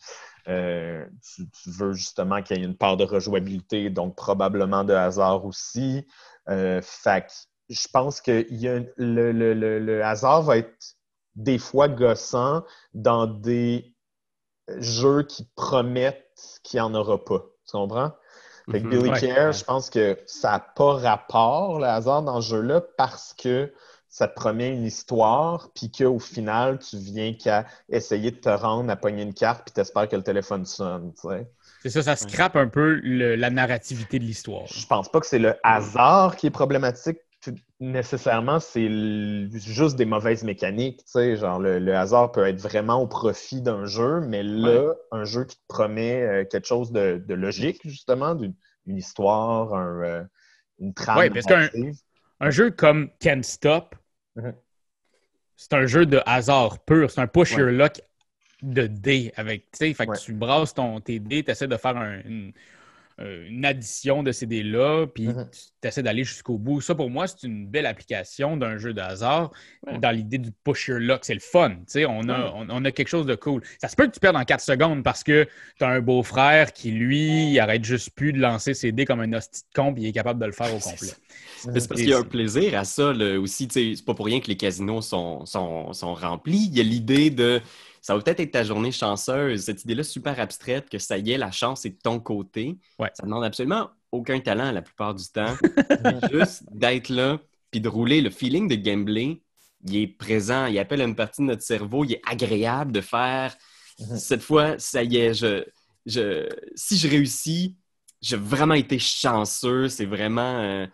euh, 0.49 1.05
tu, 1.23 1.49
tu 1.51 1.71
veux 1.71 1.93
justement 1.93 2.43
qu'il 2.43 2.59
y 2.59 2.61
ait 2.61 2.65
une 2.65 2.77
part 2.77 2.97
de 2.97 3.05
rejouabilité, 3.05 3.91
donc 3.91 4.17
probablement 4.17 4.85
de 4.85 4.93
hasard 4.95 5.45
aussi. 5.45 6.07
Euh, 6.49 6.81
fait 6.83 7.27
que 7.27 7.33
je 7.71 7.89
pense 7.93 8.21
que 8.21 8.47
y 8.53 8.69
a, 8.69 8.81
le, 8.97 9.33
le- 9.33 9.55
le- 9.55 9.79
le 9.81 10.05
hasard 10.05 10.43
va 10.43 10.59
être 10.59 10.97
des 11.35 11.59
fois 11.59 11.89
gossant 11.89 12.65
dans 12.95 13.27
des 13.27 13.95
jeux 14.79 15.23
qui 15.23 15.49
promettent 15.57 16.26
qu'il 16.63 16.79
n'y 16.79 16.83
en 16.83 16.95
aura 16.95 17.23
pas. 17.25 17.41
Tu 17.67 17.73
comprends? 17.73 18.13
Fait 18.71 18.81
que 18.81 18.85
Mhm. 18.87 18.91
Billy 18.91 19.11
Ouais. 19.11 19.21
Care, 19.21 19.53
je 19.53 19.65
pense 19.65 19.91
que 19.91 20.19
ça 20.27 20.53
n'a 20.53 20.59
pas 20.61 20.95
rapport, 20.95 21.79
le 21.79 21.87
hasard, 21.87 22.23
dans 22.23 22.41
ce 22.41 22.49
jeu-là, 22.51 22.81
parce 22.97 23.35
que 23.35 23.73
ça 24.09 24.29
te 24.29 24.35
promet 24.35 24.69
une 24.71 24.85
histoire, 24.85 25.71
puis 25.75 25.91
qu'au 25.91 26.19
final, 26.19 26.79
tu 26.79 26.97
viens 26.97 27.35
qu'à 27.35 27.67
essayer 27.89 28.31
de 28.31 28.37
te 28.37 28.49
rendre 28.49 28.91
à 28.91 28.97
pogner 28.97 29.23
une 29.23 29.35
carte, 29.35 29.65
puis 29.65 29.73
t'espères 29.73 30.09
que 30.09 30.17
le 30.17 30.23
téléphone 30.23 30.65
sonne. 30.65 31.13
tu 31.21 31.29
sais. 31.29 31.49
C'est 31.83 31.91
ça, 31.91 32.03
ça 32.03 32.17
scrape 32.17 32.57
un 32.57 32.67
peu 32.69 32.95
le- 33.03 33.37
la 33.37 33.51
narrativité 33.51 34.19
de 34.19 34.25
l'histoire. 34.25 34.67
Je 34.67 34.87
pense 34.87 35.09
pas 35.11 35.21
que 35.21 35.27
c'est 35.27 35.39
le 35.39 35.55
hasard 35.63 36.37
qui 36.37 36.47
est 36.49 36.51
problématique 36.51 37.19
nécessairement 37.81 38.59
c'est 38.61 38.89
juste 39.53 39.97
des 39.97 40.05
mauvaises 40.05 40.43
mécaniques. 40.45 40.99
tu 41.05 41.11
sais, 41.13 41.37
Genre, 41.37 41.59
le, 41.61 41.79
le 41.79 41.95
hasard 41.97 42.33
peut 42.33 42.47
être 42.47 42.61
vraiment 42.61 43.01
au 43.01 43.07
profit 43.07 43.63
d'un 43.63 43.87
jeu, 43.87 44.21
mais 44.21 44.43
là, 44.43 44.95
un 45.13 45.25
jeu 45.25 45.45
qui 45.45 45.57
te 45.57 45.63
promet 45.69 46.23
euh, 46.23 46.45
quelque 46.45 46.67
chose 46.67 46.93
de, 46.93 47.23
de 47.25 47.35
logique, 47.35 47.81
justement, 47.85 48.35
d'une 48.35 48.55
une 48.87 48.99
histoire, 48.99 49.75
un, 49.75 50.03
euh, 50.05 50.25
une 50.79 50.95
trame. 50.95 51.19
Ouais, 51.19 51.31
parce 51.31 51.47
qu'un-. 51.47 51.69
Un 52.39 52.51
jeu 52.51 52.71
comme 52.71 53.11
Can't 53.19 53.43
Stop, 53.43 53.95
Mhm. 54.37 54.55
c'est 55.57 55.73
un 55.73 55.87
jeu 55.87 56.07
de 56.07 56.21
hasard 56.27 56.79
pur. 56.85 57.11
C'est 57.11 57.21
un 57.21 57.27
push 57.27 57.53
Ouais. 57.53 57.61
your 57.61 57.71
luck 57.71 58.01
de 58.63 58.87
dés 58.87 59.33
avec, 59.37 59.71
tu 59.73 59.79
sais, 59.79 59.95
fait 59.95 60.07
que 60.07 60.13
Ouais. 60.13 60.19
tu 60.19 60.33
brasses 60.33 60.75
ton, 60.75 61.01
tes 61.01 61.19
dés, 61.19 61.45
tu 61.45 61.51
essaies 61.51 61.69
de 61.69 61.77
faire 61.77 61.97
un- 61.97 62.21
une, 62.25 62.53
une 63.19 63.65
addition 63.65 64.23
de 64.23 64.31
ces 64.31 64.45
dés-là, 64.47 65.07
puis 65.07 65.29
Mhm. 65.29 65.49
tu 65.81 65.89
essaies 65.89 66.03
d'aller 66.03 66.23
jusqu'au 66.25 66.59
bout. 66.59 66.83
Ça, 66.83 66.95
pour 66.95 67.09
moi, 67.09 67.27
c'est 67.27 67.45
une 67.47 67.67
belle 67.67 67.87
application 67.87 68.57
d'un 68.59 68.77
jeu 68.77 68.93
de 68.93 69.01
hasard 69.01 69.53
Ouais. 69.87 69.99
dans 69.99 70.11
l'idée 70.11 70.37
du 70.39 70.51
push 70.65 70.89
your 70.89 70.99
luck. 70.99 71.21
C'est 71.23 71.33
le 71.35 71.41
fun, 71.41 71.71
tu 71.71 71.77
sais, 71.87 72.05
on 72.07 72.29
a, 72.29 72.39
Ouais. 72.39 72.51
on, 72.55 72.67
on 72.69 72.85
a 72.85 72.91
quelque 72.91 73.09
chose 73.09 73.25
de 73.25 73.35
cool. 73.35 73.63
Ça 73.81 73.89
se 73.89 73.97
peut 73.97 74.07
que 74.07 74.13
tu 74.13 74.21
perdes 74.21 74.37
en 74.37 74.45
4 74.45 74.61
secondes 74.63 75.03
parce 75.03 75.23
que 75.25 75.47
tu 75.79 75.85
as 75.85 75.89
un 75.89 76.01
beau-frère 76.01 76.73
qui, 76.75 76.91
lui, 76.91 77.53
il 77.53 77.59
arrête 77.61 77.85
juste 77.85 78.11
plus 78.11 78.33
de 78.35 78.39
lancer 78.39 78.75
ses 78.75 78.93
dés 78.93 79.07
comme 79.07 79.21
un 79.21 79.33
hostie 79.33 79.63
de 79.63 79.75
con, 79.81 79.95
puis 79.95 80.03
il 80.03 80.09
est 80.09 80.13
capable 80.13 80.39
de 80.41 80.47
le 80.47 80.53
faire 80.53 80.75
au 80.75 80.79
complet. 80.79 81.09
Mais 81.69 81.81
c'est 81.81 81.89
parce 81.89 82.01
qu'il 82.01 82.11
y 82.11 82.15
a 82.15 82.19
un 82.19 82.23
plaisir 82.23 82.79
à 82.79 82.85
ça 82.85 83.13
là, 83.15 83.39
aussi. 83.41 83.67
C'est 83.71 83.95
pas 84.05 84.13
pour 84.15 84.27
rien 84.27 84.41
que 84.41 84.49
les 84.49 84.57
casinos 84.59 85.01
sont, 85.01 85.47
sont, 85.47 85.93
sont 85.95 86.13
remplis. 86.15 86.67
Il 86.71 86.77
y 86.77 86.81
a 86.81 86.85
l'idée 86.85 87.31
de 87.31 87.61
ça 88.07 88.15
va 88.15 88.23
peut-être 88.23 88.39
être 88.39 88.53
ta 88.53 88.63
journée 88.63 88.93
chanceuse. 88.93 89.63
Cette 89.65 89.83
idée-là 89.83 90.05
super 90.05 90.39
abstraite 90.39 90.89
que 90.89 90.97
ça 91.01 91.19
y 91.19 91.33
est, 91.33 91.39
la 91.39 91.51
chance 91.51 91.85
est 91.87 91.91
de 91.91 91.99
ton 92.01 92.21
côté. 92.21 92.79
Ouais. 93.01 93.11
Ça 93.15 93.25
demande 93.25 93.43
absolument 93.43 93.91
aucun 94.13 94.39
talent 94.39 94.71
la 94.71 94.81
plupart 94.81 95.13
du 95.13 95.25
temps. 95.25 95.57
Juste 96.33 96.63
d'être 96.71 97.09
là 97.09 97.41
puis 97.73 97.81
de 97.81 97.89
rouler. 97.89 98.21
Le 98.21 98.31
feeling 98.31 98.69
de 98.69 98.77
gambler, 98.77 99.43
il 99.85 99.97
est 99.97 100.07
présent. 100.07 100.67
Il 100.67 100.79
appelle 100.79 101.01
une 101.01 101.17
partie 101.17 101.43
de 101.43 101.49
notre 101.49 101.63
cerveau. 101.63 102.05
Il 102.05 102.13
est 102.13 102.23
agréable 102.31 102.93
de 102.93 103.01
faire. 103.01 103.57
Mhm. 103.99 104.17
Cette 104.17 104.43
fois, 104.43 104.79
ça 104.79 105.03
y 105.03 105.17
est, 105.17 105.35
je, 105.35 105.65
je, 106.07 106.49
si 106.77 106.99
je 106.99 107.09
réussis, 107.09 107.77
j'ai 108.23 108.37
vraiment 108.37 108.75
été 108.75 109.01
chanceux. 109.01 109.89
C'est 109.89 110.07
vraiment. 110.07 110.61
euh, 110.61 110.87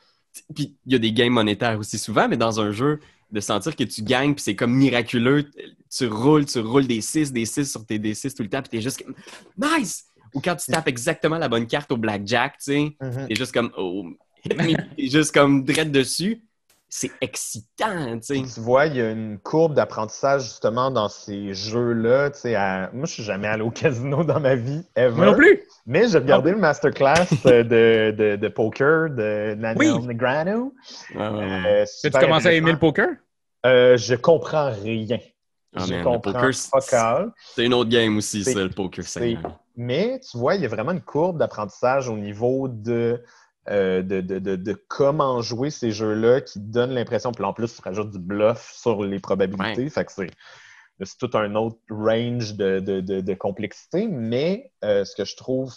Puis 0.55 0.79
il 0.87 0.93
y 0.93 0.97
a 0.97 0.99
des 0.99 1.13
gains 1.13 1.29
monétaires 1.29 1.79
aussi 1.79 1.99
souvent, 1.99 2.27
mais 2.27 2.39
dans 2.39 2.59
un 2.59 2.73
jeu, 2.73 3.01
de 3.33 3.41
sentir 3.41 3.75
que 3.75 3.85
tu 3.85 4.03
gagnes, 4.03 4.35
puis 4.35 4.43
c'est 4.45 4.55
comme 4.55 4.75
miraculeux. 4.75 5.51
Tu 5.91 6.07
roules, 6.07 6.45
tu 6.47 6.61
roules 6.61 6.87
des 6.87 7.01
6, 7.01 7.33
des 7.33 7.47
6 7.47 7.71
sur 7.71 7.85
tes 7.87 7.99
D6 7.99 8.35
tout 8.37 8.43
le 8.43 8.49
temps, 8.49 8.61
puis 8.63 8.71
t'es 8.71 8.81
juste 8.81 9.03
comme 9.03 9.15
Nice! 9.59 10.05
Ou 10.35 10.41
quand 10.41 10.57
tu 10.57 10.71
tapes 10.71 10.89
exactement 10.89 11.37
la 11.39 11.49
bonne 11.49 11.67
carte 11.67 11.91
au 11.93 11.97
blackjack, 11.97 12.59
tu 12.59 12.65
sais, 12.65 12.97
Mhm. 13.01 13.29
t'es 13.29 13.35
juste 13.35 13.53
comme 13.53 13.71
Oh, 13.77 14.07
t'es 14.97 15.09
juste 15.09 15.33
comme 15.35 15.65
direct 15.65 15.91
dessus. 15.91 16.43
C'est 16.95 17.11
excitant, 17.23 18.19
tu 18.19 18.45
sais. 18.45 18.55
Tu 18.55 18.61
vois, 18.61 18.85
il 18.85 18.97
y 18.97 19.01
a 19.01 19.11
une 19.13 19.39
courbe 19.39 19.73
d'apprentissage 19.73 20.43
justement 20.43 20.91
dans 20.91 21.09
ces 21.09 21.55
jeux-là. 21.55 22.29
tu 22.31 22.41
sais, 22.41 22.55
à- 22.55 22.91
Moi, 22.93 23.07
je 23.07 23.15
suis 23.15 23.23
jamais 23.23 23.49
allé 23.49 23.63
au 23.63 23.71
casino 23.71 24.23
dans 24.25 24.39
ma 24.41 24.57
vie, 24.57 24.85
ever. 24.95 25.17
Moi 25.17 25.25
non 25.25 25.35
plus! 25.35 25.63
Mais 25.87 26.07
j'ai 26.09 26.19
regardé 26.19 26.51
le 26.51 26.59
masterclass 26.59 27.27
euh, 27.47 27.63
de, 27.65 28.15
de, 28.15 28.37
de 28.37 28.49
poker 28.49 29.09
de 29.09 29.55
Daniel 29.59 29.77
Oui. 29.79 30.07
Negrano. 30.07 30.75
Euh, 31.17 31.85
super 31.87 32.21
commencé 32.21 32.49
à 32.49 32.53
aimer 32.53 32.73
le 32.73 32.79
poker? 32.79 33.09
Euh, 33.65 33.97
je 33.97 34.15
comprends 34.15 34.71
rien. 34.71 35.17
Ah, 35.75 35.85
je 35.87 35.95
man, 35.95 36.05
comprends 36.05 36.33
poker, 36.33 36.53
c'est- 36.53 37.65
une 37.65 37.73
autre 37.73 37.89
game 37.89 38.19
aussi, 38.19 38.45
C'est- 38.45 38.53
ça, 38.53 38.61
le 38.61 38.69
poker. 38.69 39.03
Mais 39.77 40.21
tu 40.21 40.37
vois, 40.37 40.57
il 40.57 40.61
y 40.61 40.67
a 40.67 40.69
vraiment 40.69 40.93
une 40.93 41.01
courbe 41.01 41.39
d'apprentissage 41.39 42.11
au 42.11 42.19
niveau 42.19 42.69
de, 42.69 43.23
euh, 43.69 44.03
de, 44.03 44.21
de, 44.21 44.39
de, 44.39 44.57
de 44.57 44.73
comment 44.89 45.41
jouer 45.41 45.71
ces 45.71 45.93
jeux-là 45.93 46.41
qui 46.41 46.59
donne 46.61 46.91
l'impression. 46.93 47.33
Puis 47.33 47.45
en 47.45 47.53
plus, 47.53 47.75
tu 47.77 47.83
rajoutes 47.83 48.11
du 48.11 48.19
bluff 48.19 48.73
sur 48.75 49.03
les 49.05 49.21
probabilités. 49.21 49.89
Fait 49.91 50.05
que 50.05 50.13
c'est, 50.13 50.31
c'est 51.03 51.19
tout 51.19 51.37
un 51.37 51.55
autre 51.55 51.79
range 51.91 52.55
de, 52.55 52.81
de, 52.81 53.01
de, 53.01 53.21
de 53.21 53.35
complexité. 53.35 54.09
Mais 54.09 54.73
euh, 54.85 55.05
ce 55.05 55.15
que 55.15 55.25
je 55.25 55.37
trouve 55.37 55.75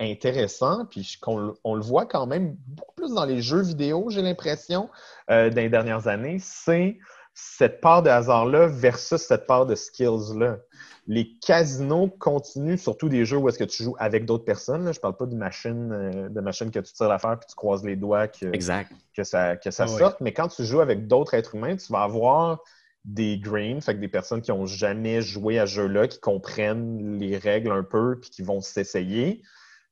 intéressant, 0.00 0.86
puis 0.86 1.02
je- 1.02 1.18
qu'on 1.20 1.38
le- 1.38 1.54
on 1.64 1.74
le 1.74 1.82
voit 1.82 2.06
quand 2.06 2.26
même 2.26 2.56
beaucoup 2.66 2.94
plus 2.94 3.14
dans 3.14 3.24
les 3.24 3.40
jeux 3.42 3.62
vidéo, 3.62 4.06
j'ai 4.10 4.22
l'impression, 4.22 4.88
euh, 5.30 5.50
dans 5.50 5.56
les 5.60 5.68
dernières 5.68 6.08
années, 6.08 6.38
c'est 6.40 6.98
cette 7.34 7.80
part 7.80 8.02
de 8.02 8.10
hasard-là 8.10 8.66
versus 8.68 9.20
cette 9.20 9.46
part 9.46 9.66
de 9.66 9.74
skills-là 9.74 10.58
les 11.06 11.34
casinos 11.38 12.08
continuent, 12.08 12.76
surtout 12.78 13.08
des 13.08 13.24
jeux 13.24 13.36
où 13.36 13.48
est-ce 13.48 13.58
que 13.58 13.64
tu 13.64 13.82
joues 13.82 13.96
avec 13.98 14.24
d'autres 14.24 14.44
personnes. 14.44 14.84
Là. 14.84 14.92
Je 14.92 15.00
parle 15.00 15.16
pas 15.16 15.26
de 15.26 15.34
machine, 15.34 15.92
euh, 15.92 16.28
de 16.28 16.40
machine 16.40 16.70
que 16.70 16.78
tu 16.78 16.92
tires 16.92 17.08
l'affaire 17.08 17.38
puis 17.38 17.46
tu 17.48 17.54
croises 17.54 17.84
les 17.84 17.96
doigts 17.96 18.26
que, 18.28 18.46
Exact. 18.54 18.90
que 19.14 19.22
ça, 19.22 19.56
que 19.56 19.70
ça 19.70 19.84
Ah 19.86 19.92
ouais. 19.92 19.98
sorte. 19.98 20.20
Mais 20.20 20.32
quand 20.32 20.48
tu 20.48 20.64
joues 20.64 20.80
avec 20.80 21.06
d'autres 21.06 21.34
êtres 21.34 21.54
humains, 21.54 21.76
tu 21.76 21.92
vas 21.92 22.02
avoir 22.02 22.60
des 23.04 23.38
greens, 23.38 23.82
fait 23.82 23.94
que 23.94 24.00
des 24.00 24.08
personnes 24.08 24.40
qui 24.40 24.50
ont 24.50 24.64
jamais 24.64 25.20
joué 25.20 25.58
à 25.58 25.66
ce 25.66 25.72
jeu-là, 25.72 26.08
qui 26.08 26.20
comprennent 26.20 27.18
les 27.18 27.36
règles 27.36 27.70
un 27.70 27.82
peu 27.82 28.18
puis 28.18 28.30
qui 28.30 28.42
vont 28.42 28.62
s'essayer, 28.62 29.42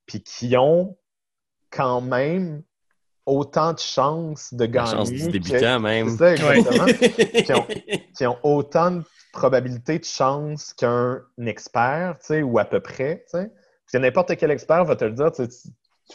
puis 0.06 0.22
qui 0.22 0.56
ont 0.56 0.96
quand 1.70 2.00
même 2.00 2.62
autant 3.26 3.72
de 3.72 3.78
chances 3.78 4.52
de 4.54 4.64
La 4.64 4.68
gagner. 4.68 4.90
chance 4.90 5.10
du 5.12 5.26
que- 5.26 5.30
débutant, 5.32 5.80
même. 5.80 6.08
C'est 6.10 6.36
ça, 6.36 6.54
exactement 6.56 6.86
qui 7.44 7.52
ont, 7.54 7.66
qui 8.16 8.26
ont 8.26 8.38
autant 8.42 8.90
de 8.90 9.02
probabilité 9.32 9.98
de 9.98 10.04
chance 10.04 10.74
qu'un 10.74 11.20
expert, 11.46 12.16
tu 12.20 12.26
sais, 12.26 12.42
ou 12.42 12.58
à 12.58 12.64
peu 12.64 12.80
près, 12.80 13.24
tu 13.30 13.38
sais. 13.38 13.48
Parce 13.48 13.92
que 13.92 13.98
n'importe 13.98 14.36
quel 14.36 14.50
expert 14.50 14.84
va 14.84 14.96
te 14.96 15.04
le 15.04 15.12
dire, 15.12 15.30
tu, 15.32 15.46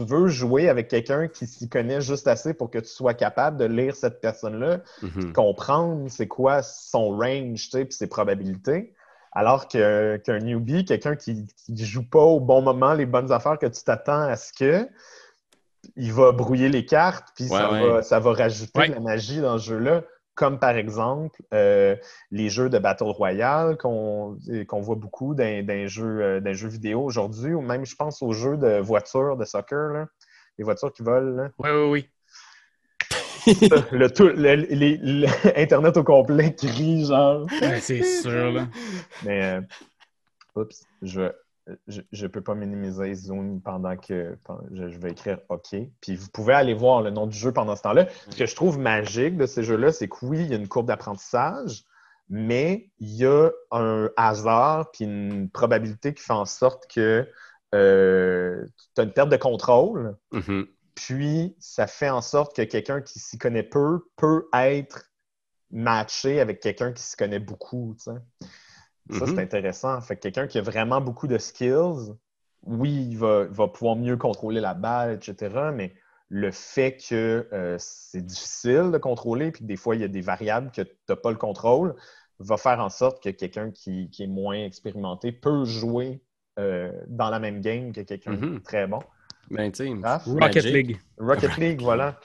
veux 0.03 0.27
jouer 0.27 0.69
avec 0.69 0.87
quelqu'un 0.89 1.27
qui 1.27 1.47
s'y 1.47 1.67
connaît 1.69 2.01
juste 2.01 2.27
assez 2.27 2.53
pour 2.53 2.69
que 2.69 2.77
tu 2.77 2.87
sois 2.89 3.13
capable 3.15 3.57
de 3.57 3.65
lire 3.65 3.95
cette 3.95 4.21
personne-là, 4.21 4.81
Mhm. 5.01 5.33
comprendre 5.33 6.05
c'est 6.09 6.27
quoi 6.27 6.61
son 6.61 7.09
range, 7.17 7.63
tu 7.63 7.69
sais, 7.71 7.85
puis 7.85 7.93
ses 7.95 8.07
probabilités. 8.07 8.93
Alors 9.31 9.67
que- 9.67 10.17
qu'un 10.17 10.39
newbie, 10.39 10.85
quelqu'un 10.85 11.15
qui 11.15 11.45
ne 11.69 11.75
joue 11.83 12.03
pas 12.07 12.21
au 12.21 12.39
bon 12.39 12.61
moment 12.61 12.93
les 12.93 13.05
bonnes 13.07 13.31
affaires 13.31 13.57
que 13.57 13.65
tu 13.67 13.83
t'attends 13.83 14.21
à 14.21 14.35
ce 14.35 14.51
que, 14.53 14.87
il 15.95 16.13
va 16.13 16.31
brouiller 16.31 16.69
les 16.69 16.85
cartes, 16.85 17.29
puis 17.35 17.45
ça, 17.45 17.71
Ouais. 17.71 17.87
Va, 17.87 18.03
ça 18.03 18.19
va 18.19 18.33
rajouter 18.33 18.79
Ouais. 18.79 18.89
de 18.89 18.93
la 18.95 18.99
magie 18.99 19.41
dans 19.41 19.57
ce 19.57 19.69
jeu-là. 19.69 20.03
Comme 20.35 20.59
par 20.59 20.75
exemple 20.77 21.41
euh, 21.53 21.95
les 22.29 22.49
jeux 22.49 22.69
de 22.69 22.77
Battle 22.77 23.05
Royale 23.05 23.75
qu'on 23.77 24.37
qu'on 24.67 24.81
voit 24.81 24.95
beaucoup 24.95 25.33
dans, 25.33 25.65
dans 25.65 25.73
les 25.73 25.87
jeux, 25.87 26.21
euh, 26.21 26.39
dans 26.39 26.49
les 26.49 26.53
jeux 26.55 26.67
vidéo 26.67 27.01
aujourd'hui, 27.03 27.55
ou 27.55 27.61
même, 27.61 27.85
je 27.87 27.95
pense, 27.95 28.21
aux 28.21 28.33
jeux 28.33 28.55
de 28.57 28.77
voitures, 28.79 29.35
de 29.35 29.45
soccer, 29.45 29.93
là. 29.93 30.05
les 30.59 30.63
voitures 30.63 30.93
qui 30.93 31.01
volent. 31.01 31.49
Oui, 31.57 31.69
oui, 31.71 31.89
oui. 31.89 32.09
le, 33.91 34.07
tout, 34.09 34.27
le- 34.27 34.55
les- 34.55 34.97
le- 35.01 35.27
Internet 35.59 35.97
au 35.97 36.03
complet 36.03 36.53
crie, 36.53 37.05
genre. 37.05 37.47
C'est 37.79 38.03
sûr, 38.03 38.51
là. 38.51 38.67
Mais, 39.23 39.43
euh, 39.43 39.61
oups, 40.55 40.83
je, 41.01 41.31
je, 41.87 42.01
je 42.11 42.27
peux 42.27 42.41
pas 42.41 42.55
minimiser 42.55 43.13
Zoom 43.13 43.61
pendant 43.61 43.95
que 43.97 44.37
je, 44.71 44.89
je 44.89 44.97
vais 44.99 45.11
écrire 45.11 45.39
OK. 45.49 45.75
Puis 46.01 46.15
vous 46.15 46.29
pouvez 46.29 46.53
aller 46.53 46.73
voir 46.73 47.01
le 47.01 47.09
nom 47.09 47.27
du 47.27 47.37
jeu 47.37 47.51
pendant 47.51 47.75
ce 47.75 47.81
temps-là. 47.83 48.07
Ce 48.29 48.37
que 48.37 48.45
je 48.45 48.55
trouve 48.55 48.79
magique 48.79 49.37
de 49.37 49.45
ces 49.45 49.63
jeux-là, 49.63 49.91
c'est 49.91 50.07
que 50.07 50.17
oui, 50.23 50.39
il 50.39 50.47
y 50.47 50.53
a 50.53 50.57
une 50.57 50.67
courbe 50.67 50.87
d'apprentissage, 50.87 51.83
mais 52.29 52.89
il 52.99 53.15
y 53.15 53.25
a 53.25 53.49
un 53.71 54.09
hasard 54.17 54.91
puis 54.91 55.05
une 55.05 55.49
probabilité 55.49 56.13
qui 56.13 56.23
fait 56.23 56.33
en 56.33 56.45
sorte 56.45 56.87
que 56.93 57.27
euh, 57.75 58.65
tu 58.95 59.01
as 59.01 59.03
une 59.03 59.13
perte 59.13 59.29
de 59.29 59.37
contrôle. 59.37 60.15
Mhm. 60.31 60.67
Puis, 60.95 61.55
ça 61.59 61.85
fait 61.85 62.09
en 62.09 62.21
sorte 62.21 62.55
que 62.55 62.63
quelqu'un 62.63 63.01
qui 63.01 63.19
s'y 63.19 63.37
connaît 63.37 63.63
peu 63.63 63.99
peut 64.15 64.47
être 64.53 65.11
matché 65.69 66.39
avec 66.39 66.59
quelqu'un 66.59 66.91
qui 66.91 67.03
s'y 67.03 67.15
connaît 67.15 67.39
beaucoup. 67.39 67.95
Ça, 69.11 69.25
Mhm. 69.25 69.35
c'est 69.35 69.41
intéressant. 69.41 70.01
Fait 70.01 70.15
que 70.15 70.21
quelqu'un 70.21 70.47
qui 70.47 70.57
a 70.57 70.61
vraiment 70.61 71.01
beaucoup 71.01 71.27
de 71.27 71.37
skills, 71.37 72.13
oui, 72.63 73.07
il 73.09 73.17
va, 73.17 73.45
il 73.49 73.55
va 73.55 73.67
pouvoir 73.67 73.95
mieux 73.95 74.17
contrôler 74.17 74.59
la 74.59 74.73
balle, 74.73 75.13
etc. 75.13 75.71
Mais 75.73 75.93
le 76.29 76.51
fait 76.51 76.97
que 76.97 77.47
euh, 77.53 77.77
c'est 77.79 78.25
difficile 78.25 78.91
de 78.91 78.97
contrôler, 78.97 79.51
puis 79.51 79.61
que 79.61 79.67
des 79.67 79.77
fois, 79.77 79.95
il 79.95 80.01
y 80.01 80.03
a 80.03 80.09
des 80.09 80.21
variables 80.21 80.71
que 80.71 80.81
tu 80.81 80.91
n'as 81.07 81.15
pas 81.15 81.31
le 81.31 81.37
contrôle, 81.37 81.95
va 82.39 82.57
faire 82.57 82.79
en 82.79 82.89
sorte 82.89 83.23
que 83.23 83.29
quelqu'un 83.29 83.71
qui, 83.71 84.09
qui 84.09 84.23
est 84.23 84.27
moins 84.27 84.57
expérimenté 84.63 85.31
peut 85.31 85.63
jouer 85.65 86.21
euh, 86.59 86.91
dans 87.07 87.29
la 87.29 87.39
même 87.39 87.61
game 87.61 87.93
que 87.93 88.01
quelqu'un 88.01 88.31
Mhm. 88.31 88.49
qui 88.49 88.55
est 88.57 88.65
très 88.65 88.87
bon. 88.87 88.99
Ben, 89.49 89.71
Ah, 90.03 90.21
Rocket. 90.25 90.65
League. 90.65 90.99
Rocket 91.17 91.57
League, 91.57 91.81
voilà. 91.81 92.19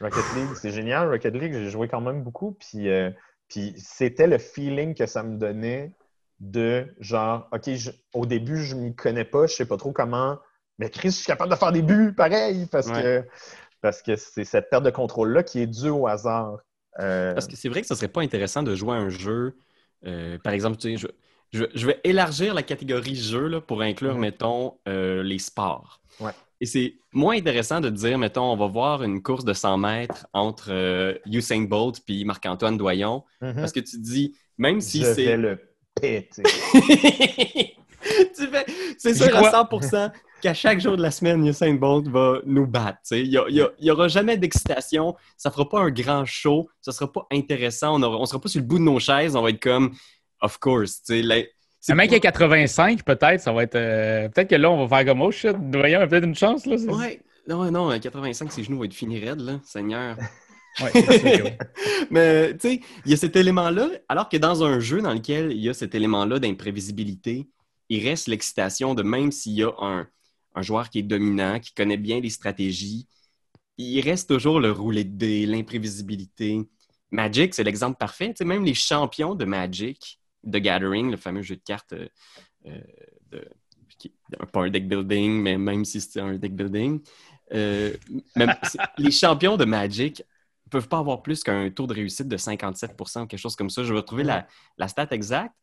Rocket 0.00 0.24
League, 0.36 0.54
c'est 0.54 0.70
génial. 0.70 1.08
Rocket 1.08 1.34
League, 1.34 1.52
j'ai 1.52 1.70
joué 1.70 1.88
quand 1.88 2.00
même 2.00 2.22
beaucoup. 2.22 2.52
Puis, 2.52 2.88
euh, 2.88 3.10
puis 3.48 3.74
c'était 3.76 4.26
le 4.26 4.38
feeling 4.38 4.94
que 4.94 5.06
ça 5.06 5.22
me 5.22 5.36
donnait 5.36 5.92
de 6.40 6.86
genre, 7.00 7.48
OK, 7.52 7.70
je- 7.74 7.90
au 8.14 8.26
début, 8.26 8.62
je 8.64 8.74
m'y 8.74 8.94
connais 8.94 9.24
pas, 9.24 9.46
je 9.46 9.54
sais 9.54 9.66
pas 9.66 9.76
trop 9.76 9.92
comment. 9.92 10.38
Mais 10.78 10.88
Chris, 10.90 11.10
je 11.10 11.16
suis 11.16 11.26
capable 11.26 11.50
de 11.50 11.56
faire 11.56 11.72
des 11.72 11.82
buts 11.82 12.14
pareil 12.16 12.66
parce 12.70 12.88
Ouais. 12.88 13.02
que 13.02 13.24
parce 13.82 14.02
que 14.02 14.14
c'est 14.16 14.44
cette 14.44 14.68
perte 14.68 14.84
de 14.84 14.90
contrôle-là 14.90 15.42
qui 15.42 15.60
est 15.60 15.66
due 15.66 15.88
au 15.88 16.06
hasard. 16.06 16.58
Euh, 16.98 17.32
Parce 17.32 17.46
que 17.46 17.56
c'est 17.56 17.68
vrai 17.70 17.80
que 17.80 17.86
ce 17.86 17.94
serait 17.94 18.08
pas 18.08 18.20
intéressant 18.20 18.62
de 18.62 18.74
jouer 18.74 18.96
à 18.96 19.00
un 19.00 19.08
jeu. 19.10 19.54
euh, 20.06 20.38
par 20.42 20.54
exemple, 20.54 20.78
tu 20.78 20.96
sais, 20.96 20.96
je- 20.96 21.58
je, 21.58 21.64
je 21.74 21.86
vais 21.86 22.00
élargir 22.04 22.54
la 22.54 22.62
catégorie 22.62 23.14
jeu 23.16 23.48
là, 23.48 23.60
pour 23.60 23.82
inclure, 23.82 24.14
Mhm. 24.14 24.20
mettons, 24.20 24.78
euh, 24.88 25.22
les 25.22 25.38
sports. 25.38 26.00
Ouais. 26.20 26.32
Et 26.62 26.64
c'est 26.66 26.94
moins 27.12 27.36
intéressant 27.36 27.80
de 27.80 27.90
dire, 27.90 28.16
mettons, 28.18 28.50
on 28.52 28.56
va 28.56 28.66
voir 28.66 29.02
une 29.02 29.22
course 29.22 29.44
de 29.44 29.52
100 29.52 29.76
mètres 29.78 30.26
entre 30.32 31.18
Usain 31.26 31.62
Bolt 31.62 32.00
puis 32.04 32.24
Marc-Antoine 32.24 32.76
Doyon. 32.78 33.24
Mhm. 33.42 33.54
Parce 33.56 33.72
que 33.72 33.80
tu 33.80 33.96
te 33.98 34.02
dis, 34.02 34.36
même 34.58 34.80
si 34.80 35.04
c'est. 35.04 35.36
le 35.36 35.58
tu 36.42 38.46
fais, 38.46 38.64
c'est 38.98 39.14
sûr 39.14 39.26
à 39.36 39.42
crois. 39.42 39.68
100% 39.80 40.10
qu'à 40.40 40.54
chaque 40.54 40.80
jour 40.80 40.96
de 40.96 41.02
la 41.02 41.10
semaine, 41.10 41.46
Usain 41.46 41.74
Bolt 41.74 42.08
va 42.08 42.38
nous 42.46 42.66
battre. 42.66 42.98
tu 43.06 43.16
sais. 43.16 43.20
Il 43.22 43.70
n'y 43.82 43.90
aura 43.90 44.08
jamais 44.08 44.38
d'excitation. 44.38 45.14
Ça 45.36 45.50
fera 45.50 45.68
pas 45.68 45.80
un 45.80 45.90
grand 45.90 46.24
show. 46.24 46.68
Ça 46.80 46.92
sera 46.92 47.12
pas 47.12 47.26
intéressant. 47.30 48.02
On 48.02 48.20
ne 48.20 48.26
sera 48.26 48.40
pas 48.40 48.48
sur 48.48 48.60
le 48.60 48.66
bout 48.66 48.78
de 48.78 48.84
nos 48.84 48.98
chaises. 48.98 49.36
On 49.36 49.42
va 49.42 49.50
être 49.50 49.62
comme, 49.62 49.94
of 50.40 50.58
course. 50.58 51.02
tu 51.02 51.16
sais, 51.16 51.22
la- 51.22 51.42
c'est 51.82 51.94
mec 51.94 52.10
pas- 52.10 52.16
à 52.16 52.20
85, 52.20 53.04
peut-être, 53.04 53.40
ça 53.40 53.52
va 53.52 53.62
être. 53.62 53.74
euh, 53.74 54.28
peut-être 54.28 54.48
que 54.50 54.54
là, 54.56 54.70
on 54.70 54.84
va 54.86 54.96
faire 54.98 55.06
comme 55.06 55.22
oh 55.22 55.30
shit, 55.30 55.56
Doyon 55.70 56.00
a 56.00 56.06
peut-être 56.06 56.24
une 56.26 56.34
chance, 56.34 56.66
là. 56.66 56.76
c'est- 56.78 56.88
Ouais. 56.90 57.20
Non, 57.48 57.70
non, 57.70 57.88
à 57.88 57.98
85, 57.98 58.52
ses 58.52 58.64
genoux 58.64 58.76
vont 58.78 58.84
être 58.84 58.92
finis 58.94 59.18
raides, 59.18 59.40
là, 59.40 59.60
Seigneur. 59.64 60.16
Mais 62.10 62.52
tu 62.54 62.60
sais, 62.60 62.80
il 63.04 63.10
y 63.10 63.14
a 63.14 63.16
cet 63.16 63.36
élément-là, 63.36 63.88
alors 64.08 64.28
que 64.28 64.36
dans 64.36 64.64
un 64.64 64.80
jeu 64.80 65.00
dans 65.02 65.12
lequel 65.12 65.52
il 65.52 65.60
y 65.60 65.68
a 65.68 65.74
cet 65.74 65.94
élément-là 65.94 66.38
d'imprévisibilité, 66.38 67.48
il 67.88 68.08
reste 68.08 68.28
l'excitation 68.28 68.94
de 68.94 69.02
même 69.02 69.32
s'il 69.32 69.54
y 69.54 69.62
a 69.62 69.72
un, 69.80 70.06
un 70.54 70.62
joueur 70.62 70.90
qui 70.90 71.00
est 71.00 71.02
dominant, 71.02 71.58
qui 71.60 71.72
connaît 71.74 71.96
bien 71.96 72.20
les 72.20 72.30
stratégies, 72.30 73.06
il 73.80 74.00
reste 74.02 74.28
toujours 74.28 74.60
le 74.60 74.72
roulet 74.72 75.04
de 75.04 75.16
dés, 75.16 75.46
l'imprévisibilité. 75.46 76.60
Magic, 77.10 77.54
c'est 77.54 77.64
l'exemple 77.64 77.96
parfait. 77.98 78.28
Tu 78.28 78.38
sais, 78.38 78.44
même 78.44 78.64
les 78.64 78.74
champions 78.74 79.34
de 79.34 79.44
Magic, 79.44 80.20
de 80.44 80.58
Gathering, 80.58 81.10
le 81.10 81.16
fameux 81.16 81.42
jeu 81.42 81.56
de 81.56 81.62
cartes 81.62 81.92
euh, 81.92 82.08
euh, 82.66 82.80
de, 83.30 83.48
pas 84.52 84.62
un 84.62 84.70
deck 84.70 84.88
building, 84.88 85.42
mais 85.42 85.58
même 85.58 85.84
si 85.84 86.00
c'était 86.00 86.20
un 86.20 86.34
deck 86.34 86.54
building, 86.54 87.00
euh, 87.52 87.94
les 88.98 89.10
champions 89.10 89.56
de 89.56 89.64
Magic 89.64 90.22
peuvent 90.70 90.88
pas 90.88 90.98
avoir 90.98 91.22
plus 91.22 91.42
qu'un 91.42 91.70
taux 91.70 91.86
de 91.86 91.94
réussite 91.94 92.28
de 92.28 92.36
57% 92.36 93.22
ou 93.22 93.26
quelque 93.26 93.40
chose 93.40 93.56
comme 93.56 93.70
ça. 93.70 93.84
Je 93.84 93.92
vais 93.92 94.00
retrouver 94.00 94.24
la, 94.24 94.46
la 94.78 94.88
stat 94.88 95.08
exacte 95.10 95.54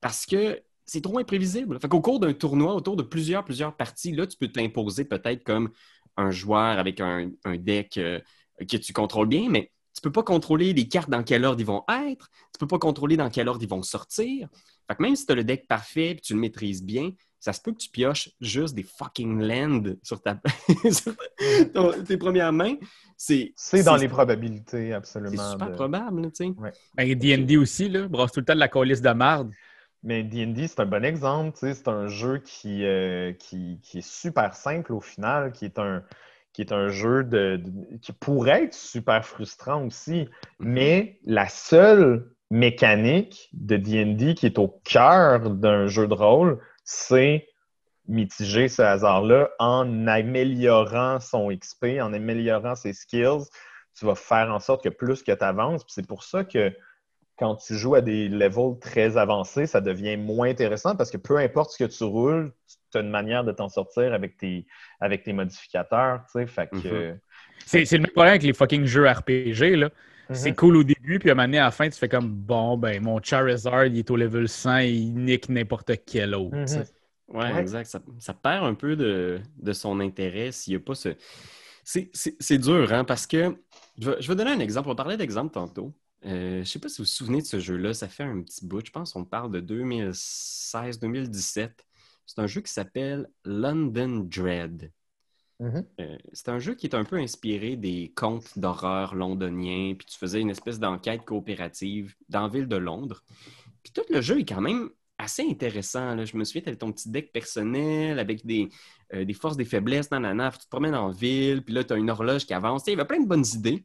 parce 0.00 0.26
que 0.26 0.62
c'est 0.86 1.00
trop 1.00 1.18
imprévisible. 1.18 1.80
Fait 1.80 1.88
qu'au 1.88 2.00
cours 2.00 2.20
d'un 2.20 2.32
tournoi, 2.34 2.74
autour 2.74 2.96
de 2.96 3.02
plusieurs, 3.02 3.44
plusieurs 3.44 3.76
parties, 3.76 4.12
là, 4.12 4.26
tu 4.26 4.36
peux 4.36 4.48
t'imposer 4.48 5.04
peut-être 5.04 5.44
comme 5.44 5.70
un 6.16 6.30
joueur 6.30 6.78
avec 6.78 7.00
un, 7.00 7.30
un 7.44 7.56
deck 7.56 7.98
euh, 7.98 8.20
que 8.60 8.76
tu 8.76 8.92
contrôles 8.92 9.28
bien, 9.28 9.48
mais 9.50 9.72
peux 10.04 10.12
pas 10.12 10.22
contrôler 10.22 10.72
les 10.72 10.88
cartes 10.88 11.10
dans 11.10 11.22
quel 11.22 11.44
ordre 11.44 11.60
ils 11.60 11.66
vont 11.66 11.84
être, 12.08 12.30
tu 12.52 12.58
peux 12.60 12.66
pas 12.66 12.78
contrôler 12.78 13.16
dans 13.16 13.30
quel 13.30 13.48
ordre 13.48 13.62
ils 13.62 13.68
vont 13.68 13.82
sortir. 13.82 14.48
Fait 14.88 14.94
que 14.96 15.02
même 15.02 15.16
si 15.16 15.26
tu 15.26 15.32
as 15.32 15.34
le 15.34 15.44
deck 15.44 15.66
parfait 15.66 16.10
et 16.10 16.16
tu 16.16 16.34
le 16.34 16.40
maîtrises 16.40 16.82
bien, 16.84 17.10
ça 17.40 17.52
se 17.52 17.60
peut 17.60 17.72
que 17.72 17.78
tu 17.78 17.90
pioches 17.90 18.30
juste 18.40 18.74
des 18.74 18.82
fucking 18.84 19.40
lands 19.40 19.94
sur, 20.02 20.22
ta... 20.22 20.40
sur 20.90 21.14
ton- 21.72 22.02
tes 22.04 22.16
premières 22.16 22.52
mains. 22.52 22.76
C'est 23.16 23.52
C'est 23.56 23.82
dans 23.82 23.96
les 23.96 24.08
probabilités, 24.08 24.88
c'est 24.88 24.92
absolument. 24.92 25.50
super 25.52 25.70
de- 25.70 25.74
probable, 25.74 26.32
tu 26.32 26.46
sais. 26.46 26.52
Ben, 26.96 27.14
D&D 27.18 27.56
aussi, 27.56 27.88
là, 27.88 28.08
brasse 28.08 28.32
tout 28.32 28.40
le 28.40 28.46
temps 28.46 28.54
de 28.54 28.58
la 28.60 28.68
colisse 28.68 29.00
de 29.02 29.10
marde. 29.10 29.52
Mais 30.02 30.22
D&D, 30.22 30.68
c'est 30.68 30.80
un 30.80 30.86
bon 30.86 31.04
exemple. 31.04 31.52
tu 31.52 31.60
sais, 31.60 31.74
C'est 31.74 31.88
un 31.88 32.08
jeu 32.08 32.38
qui, 32.38 32.84
euh, 32.84 33.32
qui, 33.32 33.78
qui 33.82 33.98
est 33.98 34.06
super 34.06 34.54
simple 34.54 34.92
au 34.92 35.00
final, 35.00 35.52
qui 35.52 35.64
est 35.64 35.78
un, 35.78 36.02
qui 36.54 36.62
est 36.62 36.72
un 36.72 36.88
jeu 36.88 37.24
de, 37.24 37.56
de- 37.56 37.96
qui 37.98 38.12
pourrait 38.12 38.64
être 38.64 38.74
super 38.74 39.24
frustrant 39.24 39.84
aussi. 39.84 40.28
Mais 40.60 41.18
la 41.26 41.48
seule 41.48 42.30
mécanique 42.50 43.50
de 43.52 43.76
D&D 43.76 44.34
qui 44.34 44.46
est 44.46 44.58
au 44.58 44.80
cœur 44.84 45.50
d'un 45.50 45.86
jeu 45.88 46.06
de 46.06 46.14
rôle, 46.14 46.60
c'est 46.84 47.48
mitiger 48.06 48.68
ce 48.68 48.82
hasard-là 48.82 49.50
en 49.58 50.06
améliorant 50.06 51.20
son 51.20 51.50
XP, 51.50 52.00
en 52.00 52.12
améliorant 52.12 52.76
ses 52.76 52.92
skills. 52.92 53.44
Tu 53.98 54.06
vas 54.06 54.14
faire 54.14 54.52
en 54.52 54.60
sorte 54.60 54.84
que 54.84 54.88
plus 54.88 55.22
que 55.22 55.32
tu 55.32 55.44
avances, 55.44 55.84
c'est 55.88 56.06
pour 56.06 56.22
ça 56.22 56.44
que 56.44 56.72
quand 57.36 57.56
tu 57.56 57.74
joues 57.74 57.96
à 57.96 58.00
des 58.00 58.28
levels 58.28 58.78
très 58.80 59.16
avancés, 59.16 59.66
ça 59.66 59.80
devient 59.80 60.16
moins 60.16 60.48
intéressant 60.48 60.94
parce 60.94 61.10
que 61.10 61.16
peu 61.16 61.38
importe 61.38 61.72
ce 61.72 61.84
que 61.84 61.90
tu 61.90 62.04
roules, 62.04 62.52
tu 62.94 62.98
as 62.98 63.02
une 63.02 63.10
manière 63.10 63.44
de 63.44 63.52
t'en 63.52 63.68
sortir 63.68 64.12
avec 64.14 64.36
tes, 64.36 64.66
avec 65.00 65.22
tes 65.22 65.32
modificateurs. 65.32 66.22
Tu 66.26 66.32
sais, 66.40 66.46
fait 66.46 66.68
que, 66.70 67.10
Mhm. 67.12 67.18
C'est 67.66 67.84
c'est 67.84 67.96
le 67.96 68.02
même 68.02 68.10
problème 68.12 68.32
avec 68.32 68.42
les 68.42 68.52
fucking 68.52 68.84
jeux 68.84 69.08
RPG, 69.08 69.76
là. 69.76 69.90
Mhm. 70.28 70.34
C'est 70.34 70.54
cool 70.54 70.76
au 70.76 70.84
début, 70.84 71.18
puis 71.18 71.30
à 71.30 71.32
un 71.32 71.34
moment 71.34 71.46
donné, 71.46 71.58
à 71.58 71.64
la 71.64 71.70
fin, 71.70 71.88
tu 71.88 71.98
fais 71.98 72.08
comme 72.08 72.28
bon, 72.30 72.76
ben 72.78 73.02
mon 73.02 73.20
Charizard, 73.22 73.86
il 73.86 73.98
est 73.98 74.10
au 74.10 74.16
level 74.16 74.48
100, 74.48 74.78
il 74.78 75.14
nique 75.14 75.48
n'importe 75.48 75.92
quel 76.06 76.34
autre. 76.34 76.56
Mhm. 76.56 76.84
Ouais, 77.28 77.52
Ouais. 77.52 77.60
exact. 77.60 77.86
Ça, 77.86 78.00
ça 78.18 78.34
perd 78.34 78.64
un 78.64 78.74
peu 78.74 78.96
de, 78.96 79.40
de 79.56 79.72
son 79.72 80.00
intérêt 80.00 80.52
s'il 80.52 80.72
n'y 80.72 80.76
a 80.76 80.80
pas 80.84 80.94
ce. 80.94 81.10
C'est- 81.82 82.10
C'est 82.12 82.36
c'est 82.40 82.58
dur, 82.58 82.92
hein, 82.92 83.04
parce 83.04 83.26
que. 83.26 83.56
Je 83.98 84.10
vais, 84.10 84.16
je 84.20 84.28
vais 84.28 84.34
donner 84.34 84.50
un 84.50 84.60
exemple. 84.60 84.88
On 84.90 84.94
parlait 84.94 85.16
d'exemple 85.16 85.52
tantôt. 85.52 85.92
Euh, 86.26 86.56
je 86.56 86.58
ne 86.60 86.64
sais 86.64 86.78
pas 86.78 86.88
si 86.88 86.98
vous 86.98 87.04
vous 87.04 87.10
souvenez 87.10 87.40
de 87.42 87.46
ce 87.46 87.58
jeu-là. 87.60 87.92
Ça 87.94 88.08
fait 88.08 88.24
un 88.24 88.40
petit 88.42 88.66
bout. 88.66 88.84
Je 88.84 88.90
pense 88.90 89.12
qu'on 89.12 89.24
parle 89.24 89.50
de 89.52 89.60
2016-2017. 89.60 91.70
C'est 92.26 92.40
un 92.40 92.46
jeu 92.46 92.60
qui 92.60 92.72
s'appelle 92.72 93.28
London 93.44 94.26
Dread. 94.28 94.90
Mhm. 95.60 95.86
Euh, 96.00 96.18
c'est 96.32 96.48
un 96.48 96.58
jeu 96.58 96.74
qui 96.74 96.86
est 96.86 96.94
un 96.94 97.04
peu 97.04 97.16
inspiré 97.16 97.76
des 97.76 98.12
contes 98.16 98.58
d'horreur 98.58 99.14
londoniens, 99.14 99.94
puis 99.94 100.06
tu 100.06 100.18
faisais 100.18 100.40
une 100.40 100.50
espèce 100.50 100.80
d'enquête 100.80 101.24
coopérative 101.24 102.14
dans 102.28 102.42
la 102.42 102.48
ville 102.48 102.66
de 102.66 102.76
Londres. 102.76 103.22
Puis 103.82 103.92
tout 103.92 104.02
le 104.10 104.20
jeu 104.20 104.40
est 104.40 104.48
quand 104.48 104.60
même 104.60 104.90
assez 105.18 105.42
intéressant. 105.48 106.14
là. 106.14 106.24
Je 106.24 106.36
me 106.36 106.44
souviens, 106.44 106.62
tu 106.62 106.68
avais 106.68 106.78
ton 106.78 106.92
petit 106.92 107.08
deck 107.08 107.32
personnel 107.32 108.18
avec 108.18 108.44
des, 108.44 108.68
euh, 109.14 109.24
des 109.24 109.34
forces, 109.34 109.56
des 109.56 109.64
faiblesses, 109.64 110.10
nanana, 110.10 110.50
puis 110.50 110.58
tu 110.58 110.64
te 110.64 110.70
promènes 110.70 110.94
en 110.94 111.10
ville, 111.10 111.62
puis 111.62 111.74
là, 111.74 111.84
tu 111.84 111.92
as 111.92 111.96
une 111.96 112.10
horloge 112.10 112.46
qui 112.46 112.54
avance. 112.54 112.84
Il 112.86 112.90
y 112.90 112.94
avait 112.94 113.06
plein 113.06 113.20
de 113.20 113.28
bonnes 113.28 113.46
idées, 113.54 113.84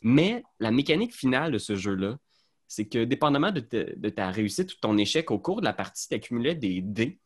mais 0.00 0.42
la 0.58 0.70
mécanique 0.70 1.14
finale 1.14 1.52
de 1.52 1.58
ce 1.58 1.76
jeu-là, 1.76 2.16
c'est 2.66 2.86
que 2.86 3.04
dépendamment 3.04 3.50
de, 3.50 3.60
de 3.60 4.08
ta 4.08 4.30
réussite 4.30 4.72
ou 4.72 4.76
de 4.76 4.80
ton 4.80 4.96
échec 4.96 5.30
au 5.30 5.38
cours 5.38 5.60
de 5.60 5.66
la 5.66 5.72
partie, 5.72 6.08
tu 6.08 6.14
accumulais 6.14 6.54
des 6.54 6.80
dés. 6.80 7.18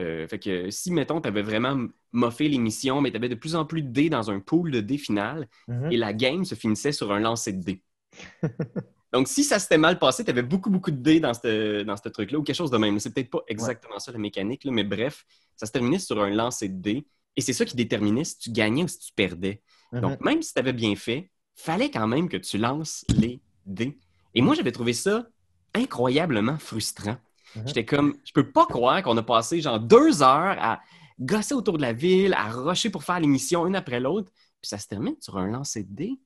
Euh, 0.00 0.26
fait 0.26 0.38
que 0.38 0.70
si, 0.70 0.90
mettons, 0.90 1.20
tu 1.20 1.28
avais 1.28 1.42
vraiment 1.42 1.86
moffé 2.12 2.48
les 2.48 2.58
missions, 2.58 3.00
mais 3.00 3.10
tu 3.10 3.16
avais 3.16 3.28
de 3.28 3.34
plus 3.36 3.54
en 3.54 3.64
plus 3.64 3.82
de 3.82 3.88
dés 3.88 4.10
dans 4.10 4.30
un 4.30 4.40
pool 4.40 4.70
de 4.70 4.80
dés 4.80 4.98
final, 4.98 5.48
Mhm. 5.68 5.92
et 5.92 5.96
la 5.96 6.12
game 6.12 6.44
se 6.44 6.54
finissait 6.54 6.92
sur 6.92 7.12
un 7.12 7.20
lancer 7.20 7.52
de 7.52 7.62
dés. 7.62 7.82
Donc, 9.12 9.28
si 9.28 9.44
ça 9.44 9.60
s'était 9.60 9.78
mal 9.78 10.00
passé, 10.00 10.24
tu 10.24 10.30
avais 10.30 10.42
beaucoup, 10.42 10.70
beaucoup 10.70 10.90
de 10.90 10.96
dés 10.96 11.20
dans 11.20 11.34
ce 11.34 11.84
dans 11.84 11.94
truc-là, 11.94 12.38
ou 12.38 12.42
quelque 12.42 12.56
chose 12.56 12.72
de 12.72 12.78
même. 12.78 12.98
C'est 12.98 13.14
peut-être 13.14 13.30
pas 13.30 13.42
exactement 13.46 14.00
ça 14.00 14.10
la 14.10 14.18
mécanique, 14.18 14.64
là, 14.64 14.72
mais 14.72 14.82
bref, 14.82 15.24
ça 15.56 15.66
se 15.66 15.72
terminait 15.72 16.00
sur 16.00 16.20
un 16.20 16.30
lancer 16.30 16.68
de 16.68 16.80
dés. 16.80 17.06
Et 17.36 17.40
c'est 17.40 17.52
ça 17.52 17.64
qui 17.64 17.76
déterminait 17.76 18.24
si 18.24 18.38
tu 18.38 18.50
gagnais 18.50 18.82
ou 18.82 18.88
si 18.88 18.98
tu 18.98 19.12
perdais. 19.12 19.62
Mhm. 19.92 20.00
Donc, 20.00 20.20
même 20.20 20.42
si 20.42 20.52
tu 20.52 20.58
avais 20.58 20.72
bien 20.72 20.96
fait, 20.96 21.30
fallait 21.54 21.90
quand 21.90 22.08
même 22.08 22.28
que 22.28 22.36
tu 22.36 22.58
lances 22.58 23.04
les 23.16 23.40
dés. 23.66 23.96
Et 24.34 24.42
moi, 24.42 24.56
j'avais 24.56 24.72
trouvé 24.72 24.92
ça 24.92 25.28
incroyablement 25.74 26.58
frustrant. 26.58 27.16
Mhm. 27.56 27.66
J'étais 27.66 27.84
comme, 27.84 28.16
je 28.24 28.32
peux 28.32 28.50
pas 28.50 28.66
croire 28.66 29.02
qu'on 29.02 29.16
a 29.16 29.22
passé 29.22 29.60
genre 29.60 29.80
deux 29.80 30.22
heures 30.22 30.56
à 30.60 30.80
gosser 31.20 31.54
autour 31.54 31.76
de 31.76 31.82
la 31.82 31.92
ville, 31.92 32.34
à 32.34 32.50
rusher 32.50 32.90
pour 32.90 33.04
faire 33.04 33.20
les 33.20 33.26
missions 33.26 33.66
une 33.66 33.76
après 33.76 34.00
l'autre, 34.00 34.32
puis 34.60 34.68
ça 34.68 34.78
se 34.78 34.88
termine 34.88 35.16
sur 35.20 35.36
un 35.38 35.48
lancer 35.48 35.84
de 35.84 35.94
dés. 35.94 36.20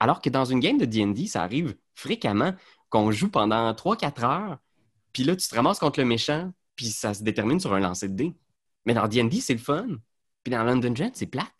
Alors 0.00 0.20
que 0.20 0.28
dans 0.28 0.44
une 0.44 0.60
game 0.60 0.78
de 0.78 0.84
D&D, 0.84 1.26
ça 1.26 1.42
arrive 1.42 1.76
fréquemment 1.94 2.52
qu'on 2.88 3.10
joue 3.12 3.30
pendant 3.30 3.72
3-4 3.72 4.24
heures, 4.24 4.58
puis 5.12 5.22
là, 5.22 5.36
tu 5.36 5.48
te 5.48 5.54
ramasses 5.54 5.78
contre 5.78 6.00
le 6.00 6.06
méchant, 6.06 6.52
puis 6.74 6.86
ça 6.86 7.14
se 7.14 7.22
détermine 7.22 7.60
sur 7.60 7.72
un 7.72 7.80
lancer 7.80 8.08
de 8.08 8.14
dés. 8.14 8.34
Mais 8.84 8.94
dans 8.94 9.06
D&D, 9.06 9.40
c'est 9.40 9.54
le 9.54 9.60
fun. 9.60 9.86
Puis 10.42 10.52
dans 10.52 10.64
London 10.64 10.94
Jet, 10.94 11.12
c'est 11.14 11.26
plate. 11.26 11.52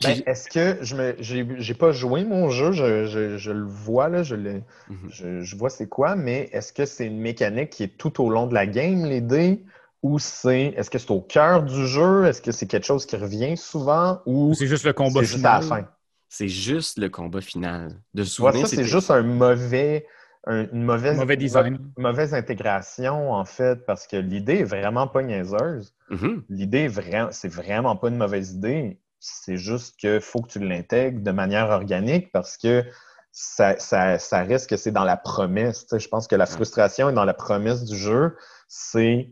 Ben, 0.00 0.24
Est-ce 0.26 0.48
que 0.48 0.78
je 0.84 0.94
me 0.96 1.16
j'ai 1.18 1.46
j'ai 1.58 1.74
pas 1.74 1.92
joué 1.92 2.24
mon 2.24 2.50
jeu, 2.50 2.72
je, 2.72 3.06
je- 3.06 3.36
je 3.38 3.50
le 3.50 3.64
vois 3.66 4.08
là, 4.08 4.22
je, 4.22 4.34
le, 4.36 4.62
Mhm. 4.86 5.08
je, 5.08 5.42
je 5.42 5.56
vois 5.56 5.70
c'est 5.70 5.88
quoi, 5.88 6.14
mais 6.16 6.48
est-ce 6.52 6.72
que 6.72 6.86
c'est 6.86 7.06
une 7.06 7.18
mécanique 7.20 7.70
qui 7.70 7.82
est 7.84 7.96
tout 7.98 8.22
au 8.22 8.30
long 8.30 8.46
de 8.46 8.54
la 8.54 8.66
game, 8.66 9.04
les 9.06 9.20
dés, 9.20 9.64
ou 10.02 10.18
c'est 10.18 10.66
est-ce 10.76 10.90
que 10.90 10.98
c'est 10.98 11.10
au 11.10 11.20
cœur 11.20 11.62
du 11.64 11.86
jeu, 11.86 12.26
est-ce 12.26 12.42
que 12.42 12.52
c'est 12.52 12.66
quelque 12.66 12.86
chose 12.86 13.06
qui 13.06 13.16
revient 13.16 13.56
souvent, 13.56 14.22
ou 14.26 14.54
c'est 14.54 14.66
juste 14.66 14.84
le 14.84 14.92
combat 14.92 15.22
juste 15.24 15.44
à 15.46 15.52
final? 15.52 15.56
la 15.56 15.60
fin? 15.62 15.88
C'est 16.28 16.48
juste 16.48 16.98
le 16.98 17.08
combat 17.10 17.40
final. 17.40 18.02
De 18.14 18.24
Tu 18.36 18.42
vois, 18.42 18.52
souvenir, 18.52 18.66
ça, 18.66 18.68
c'est 18.68 18.84
juste 18.84 19.10
un 19.10 19.22
mauvais, 19.22 20.06
un- 20.46 20.68
une 20.72 20.84
mauvaise, 20.84 21.18
Mauvais 21.18 21.36
design. 21.36 21.92
mauvaise 21.96 22.34
intégration, 22.34 23.32
en 23.32 23.44
fait, 23.44 23.84
parce 23.86 24.06
que 24.06 24.16
l'idée 24.16 24.58
est 24.60 24.64
vraiment 24.64 25.08
pas 25.08 25.22
niaiseuse. 25.22 25.94
Mhm. 26.08 26.48
L'idée, 26.48 26.80
est 26.84 26.88
vraiment, 26.88 27.30
c'est 27.32 27.48
vraiment 27.48 27.96
pas 27.96 28.08
une 28.10 28.18
mauvaise 28.18 28.52
idée. 28.52 29.00
C'est 29.20 29.56
juste 29.56 29.96
qu'il 29.98 30.20
faut 30.20 30.42
que 30.42 30.48
tu 30.52 30.58
l'intègres 30.60 31.20
de 31.20 31.30
manière 31.30 31.70
organique 31.70 32.30
parce 32.32 32.56
que 32.56 32.84
ça, 33.32 33.78
ça, 33.78 34.18
ça 34.18 34.42
reste 34.42 34.68
que 34.68 34.76
c'est 34.76 34.90
dans 34.90 35.04
la 35.04 35.16
promesse. 35.16 35.86
Je 35.96 36.08
pense 36.08 36.26
que 36.26 36.36
la 36.36 36.46
frustration 36.46 37.08
est 37.08 37.12
dans 37.12 37.24
la 37.24 37.34
promesse 37.34 37.84
du 37.84 37.96
jeu. 37.96 38.36
C'est. 38.68 39.30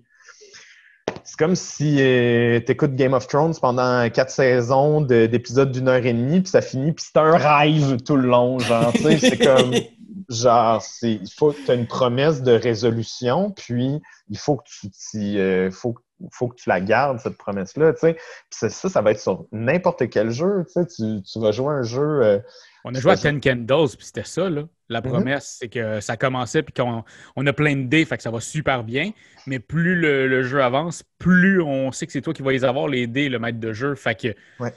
C'est 1.24 1.38
comme 1.38 1.56
si 1.56 1.96
tu 1.96 2.72
écoutes 2.72 2.94
Game 2.94 3.12
of 3.12 3.26
Thrones 3.26 3.54
pendant 3.60 4.08
quatre 4.10 4.30
saisons 4.30 5.00
de- 5.00 5.26
d'épisodes 5.26 5.72
d'une 5.72 5.88
heure 5.88 6.04
et 6.06 6.12
demie, 6.12 6.40
puis 6.40 6.50
ça 6.50 6.60
finit, 6.60 6.92
puis 6.92 7.04
c'est 7.04 7.18
un 7.18 7.36
rêve 7.36 8.00
tout 8.02 8.16
le 8.16 8.28
long. 8.28 8.60
Genre, 8.60 8.92
c'est 8.96 9.38
comme. 9.38 9.72
genre, 10.28 10.82
c'est, 10.82 11.12
il 11.12 11.30
faut 11.36 11.52
que 11.52 11.64
tu 11.64 11.70
aies 11.70 11.76
une 11.76 11.86
promesse 11.86 12.42
de 12.42 12.52
résolution, 12.52 13.50
puis 13.50 14.00
il 14.28 14.38
faut 14.38 14.56
que 14.56 14.64
tu 14.68 14.90
t'y, 14.90 15.38
euh, 15.38 15.70
faut, 15.70 15.94
faut 16.32 16.48
que 16.48 16.56
tu 16.56 16.68
la 16.68 16.80
gardes, 16.80 17.18
cette 17.20 17.36
promesse-là, 17.36 17.92
tu 17.92 18.00
sais. 18.00 18.14
Puis 18.14 18.70
ça, 18.70 18.70
ça 18.70 19.02
va 19.02 19.10
être 19.10 19.20
sur 19.20 19.46
n'importe 19.52 20.08
quel 20.08 20.30
jeu, 20.30 20.64
tu 20.66 20.82
sais. 20.82 21.22
Tu, 21.22 21.38
vas 21.40 21.52
jouer 21.52 21.74
un 21.74 21.82
jeu... 21.82 22.22
euh, 22.22 22.38
On 22.84 22.94
a 22.94 22.98
joué 23.00 23.12
à 23.12 23.16
Ten 23.16 23.40
Candles, 23.40 23.96
puis 23.96 24.06
c'était 24.06 24.24
ça, 24.24 24.48
là. 24.48 24.62
La 24.88 25.00
Mhm. 25.00 25.08
promesse, 25.10 25.56
c'est 25.58 25.68
que 25.68 26.00
ça 26.00 26.16
commençait, 26.16 26.62
puis 26.62 26.72
qu'on 26.72 27.04
on 27.34 27.46
a 27.46 27.52
plein 27.52 27.74
de 27.76 27.82
dés, 27.88 28.04
fait 28.04 28.16
que 28.16 28.22
ça 28.22 28.30
va 28.30 28.40
super 28.40 28.84
bien. 28.84 29.10
Mais 29.46 29.58
plus 29.58 29.96
le, 30.00 30.28
le 30.28 30.42
jeu 30.44 30.62
avance, 30.62 31.02
plus 31.18 31.60
on 31.60 31.90
sait 31.92 32.06
que 32.06 32.12
c'est 32.12 32.22
toi 32.22 32.32
qui 32.32 32.42
vas 32.42 32.52
les 32.52 32.64
avoir, 32.64 32.86
les 32.88 33.06
dés, 33.06 33.28
le 33.28 33.38
maître 33.38 33.58
de 33.58 33.72
jeu. 33.72 33.94
Fait 33.96 34.14
que 34.14 34.28
Ouais. 34.60 34.72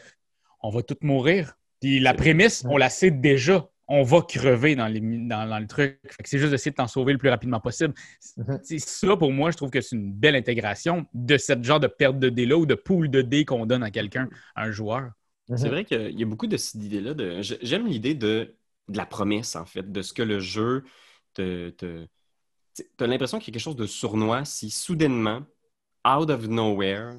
on 0.64 0.72
va 0.72 0.82
tous 0.82 0.98
mourir. 1.02 1.54
Puis 1.80 2.00
la 2.00 2.14
prémisse, 2.14 2.66
on 2.68 2.78
la 2.78 2.90
sait 2.90 3.12
déjà. 3.12 3.68
On 3.92 4.04
va 4.04 4.22
crever 4.22 4.76
dans, 4.76 4.88
les, 4.88 5.00
dans, 5.00 5.50
dans 5.50 5.60
le 5.60 5.68
truc. 5.68 6.00
C'est 6.24 6.38
juste 6.38 6.52
d'essayer 6.52 6.72
de 6.72 6.76
t'en 6.76 6.88
sauver 6.88 7.12
le 7.14 7.18
plus 7.20 7.30
rapidement 7.30 7.60
possible. 7.60 7.94
Mhm. 8.38 8.60
C'est 8.62 8.80
ça, 8.80 9.18
pour 9.18 9.32
moi, 9.32 9.52
je 9.52 9.58
trouve 9.58 9.72
que 9.72 9.82
c'est 9.82 9.96
une 9.96 10.14
belle 10.14 10.36
intégration 10.36 11.08
de 11.14 11.38
ce 11.38 11.54
genre 11.64 11.80
de 11.80 11.88
perte 11.88 12.20
de 12.20 12.30
dés-là 12.30 12.58
ou 12.58 12.66
de 12.68 12.76
pool 12.76 13.10
de 13.10 13.22
dés 13.22 13.46
qu'on 13.46 13.66
donne 13.66 13.84
à 13.84 13.92
quelqu'un, 13.92 14.30
à 14.56 14.64
un 14.66 14.72
joueur. 14.72 15.12
C'est 15.56 15.68
Mhm. 15.68 15.70
vrai 15.70 15.86
qu'il 15.86 16.20
y 16.20 16.24
a 16.24 16.26
beaucoup 16.28 16.48
de 16.48 16.58
cette 16.58 16.82
idée-là. 16.84 17.14
De... 17.16 17.42
J'aime 17.42 17.88
l'idée 17.88 18.14
de, 18.14 18.56
de 18.90 18.98
la 18.98 19.06
promesse, 19.08 19.56
en 19.56 19.66
fait, 19.66 19.92
de 19.92 20.02
ce 20.04 20.14
que 20.14 20.22
le 20.24 20.40
jeu 20.40 20.84
te. 21.34 21.70
te... 21.72 22.06
Tu 22.76 22.86
as 23.04 23.08
l'impression 23.08 23.40
qu'il 23.40 23.50
y 23.50 23.52
a 23.52 23.54
quelque 23.54 23.64
chose 23.64 23.76
de 23.76 23.86
sournois 23.88 24.46
si 24.46 24.70
soudainement, 24.70 25.42
out 26.08 26.30
of 26.30 26.48
nowhere, 26.48 27.18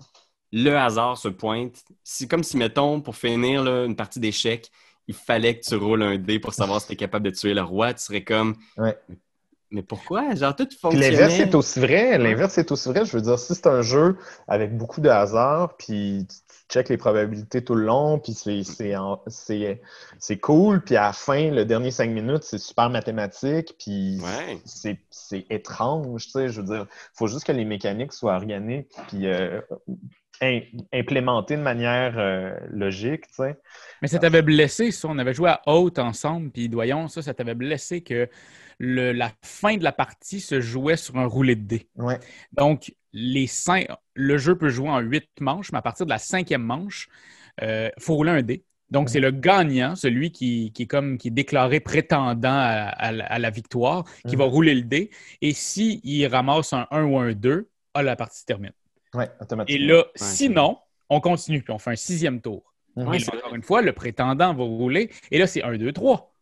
le 0.53 0.71
hasard 0.77 1.19
se 1.19 1.29
pointe. 1.29 1.85
C'est 2.05 2.29
comme 2.29 2.45
si, 2.45 2.57
mettons, 2.57 3.01
pour 3.01 3.17
finir 3.17 3.63
là, 3.65 3.85
une 3.85 3.97
partie 3.97 4.21
d'échecs, 4.21 4.71
il 5.09 5.15
fallait 5.15 5.59
que 5.59 5.65
tu 5.65 5.75
roules 5.75 6.03
un 6.03 6.19
dé 6.19 6.39
pour 6.39 6.55
savoir 6.55 6.81
si 6.81 6.89
tu 6.89 6.93
es 6.93 6.97
capable 6.97 7.25
de 7.27 7.31
tuer 7.31 7.55
le 7.55 7.63
roi. 7.63 7.95
Tu 7.95 8.03
serais 8.03 8.25
comme. 8.25 8.57
Ouais. 8.77 8.97
Mais 9.73 9.83
pourquoi? 9.83 10.35
Genre, 10.35 10.55
tout 10.57 10.67
fonctionnait. 10.81 11.11
L'inverse 11.13 11.39
est 11.39 11.55
aussi 11.55 11.79
vrai. 11.79 12.19
L'inverse 12.19 12.59
est 12.59 12.73
aussi 12.73 12.89
vrai. 12.89 13.05
Je 13.05 13.13
veux 13.13 13.23
dire, 13.23 13.39
si 13.39 13.55
c'est 13.55 13.69
un 13.69 13.83
jeu 13.83 14.17
avec 14.49 14.77
beaucoup 14.77 15.01
de 15.01 15.09
hasard, 15.09 15.77
puis 15.77 16.27
tu 16.29 16.55
checkes 16.69 16.89
les 16.89 16.97
probabilités 16.97 17.63
tout 17.63 17.77
le 17.77 17.85
long, 17.85 18.19
puis 18.19 18.33
c'est- 18.33 18.65
c'est 18.65 18.97
en- 18.97 19.23
c'est 19.29 19.81
c'est 20.19 20.39
cool, 20.39 20.83
puis 20.83 20.97
à 20.97 21.03
la 21.03 21.13
fin, 21.13 21.53
le 21.53 21.65
dernier 21.65 21.93
cinq 21.93 22.11
minutes, 22.11 22.43
c'est 22.43 22.59
super 22.59 22.91
mathématique, 22.91 23.77
puis 23.79 24.19
Ouais. 24.21 24.59
c'est 24.65 24.99
c'est 25.11 25.47
étrange, 25.51 26.25
tu 26.25 26.31
sais. 26.33 26.49
Je 26.49 26.61
veux 26.61 26.67
dire, 26.67 26.87
il 26.91 27.17
faut 27.17 27.29
juste 27.29 27.45
que 27.47 27.53
les 27.53 27.65
mécaniques 27.65 28.13
soient 28.13 28.35
organiques, 28.35 28.89
puis 29.07 29.29
euh, 29.29 29.61
im- 30.41 30.63
implémentées 30.93 31.57
de 31.57 31.63
manière 31.63 32.15
euh, 32.19 32.55
logique, 32.71 33.27
tu 33.29 33.35
sais. 33.35 33.57
Mais 34.03 34.09
ça 34.09 34.19
t'avait 34.19 34.43
blessé, 34.43 34.91
ça. 34.91 35.09
On 35.09 35.19
avait 35.19 35.35
joué 35.35 35.51
à 35.51 35.61
haute 35.67 35.99
ensemble, 35.99 36.51
puis 36.51 36.69
doyon, 36.69 37.09
ça, 37.09 37.23
ça 37.23 37.35
t'avait 37.35 37.55
blessé 37.55 38.03
que 38.03 38.29
le- 38.79 39.13
la 39.13 39.31
fin 39.45 39.77
de 39.77 39.85
la 39.85 39.93
partie 39.93 40.41
se 40.41 40.61
jouait 40.61 40.97
sur 40.97 41.17
un 41.19 41.27
roulé 41.27 41.55
de 41.57 41.63
dés. 41.67 41.89
Ouais. 41.97 42.19
Donc, 42.53 42.95
les 43.13 43.47
cinq, 43.47 43.87
le 44.15 44.39
jeu 44.39 44.57
peut 44.57 44.71
jouer 44.71 44.89
en 44.89 45.01
huit 45.01 45.29
manches, 45.41 45.73
mais 45.73 45.79
à 45.79 45.83
partir 45.83 46.07
de 46.07 46.11
la 46.11 46.19
cinquième 46.19 46.63
manche, 46.63 47.09
il 47.61 47.91
faut 47.99 48.15
rouler 48.15 48.31
un 48.31 48.43
dé. 48.43 48.65
Donc, 48.91 49.09
c'est 49.09 49.21
le 49.21 49.31
gagnant, 49.31 49.95
celui 49.95 50.33
qui, 50.33 50.73
qui 50.73 50.83
est 50.83 50.87
comme 50.87 51.17
qui 51.19 51.29
est 51.29 51.31
déclaré 51.31 51.79
prétendant 51.79 52.49
à, 52.51 52.89
à 52.89 53.13
la- 53.13 53.27
à 53.27 53.39
la 53.39 53.51
victoire, 53.51 54.05
qui 54.27 54.35
va 54.37 54.45
rouler 54.45 54.75
le 54.75 54.83
dé. 54.83 55.11
Et 55.43 55.53
s'il 55.53 56.27
ramasse 56.27 56.73
un 56.73 56.87
1 56.91 57.05
ou 57.05 57.19
un 57.19 57.33
2, 57.33 57.69
ah, 57.95 58.03
la 58.03 58.17
partie 58.17 58.41
se 58.41 58.47
termine. 58.47 58.73
Ouais, 59.15 59.31
Et 59.67 59.79
là, 59.79 60.05
sinon, 60.17 60.79
on 61.09 61.21
continue, 61.21 61.63
puis 61.63 61.73
on 61.73 61.79
fait 61.79 61.91
un 61.93 61.97
sixième 61.97 62.41
tour. 62.41 62.75
Ouais, 62.97 63.05
Et 63.13 63.19
là, 63.19 63.27
encore 63.35 63.55
une 63.55 63.63
fois, 63.63 63.83
le 63.83 63.93
prétendant 63.93 64.55
va 64.55 64.65
rouler. 64.65 65.11
Et 65.31 65.39
là, 65.39 65.47
c'est 65.47 65.63
1, 65.63 65.77
2, 65.79 65.93
3. 65.93 66.35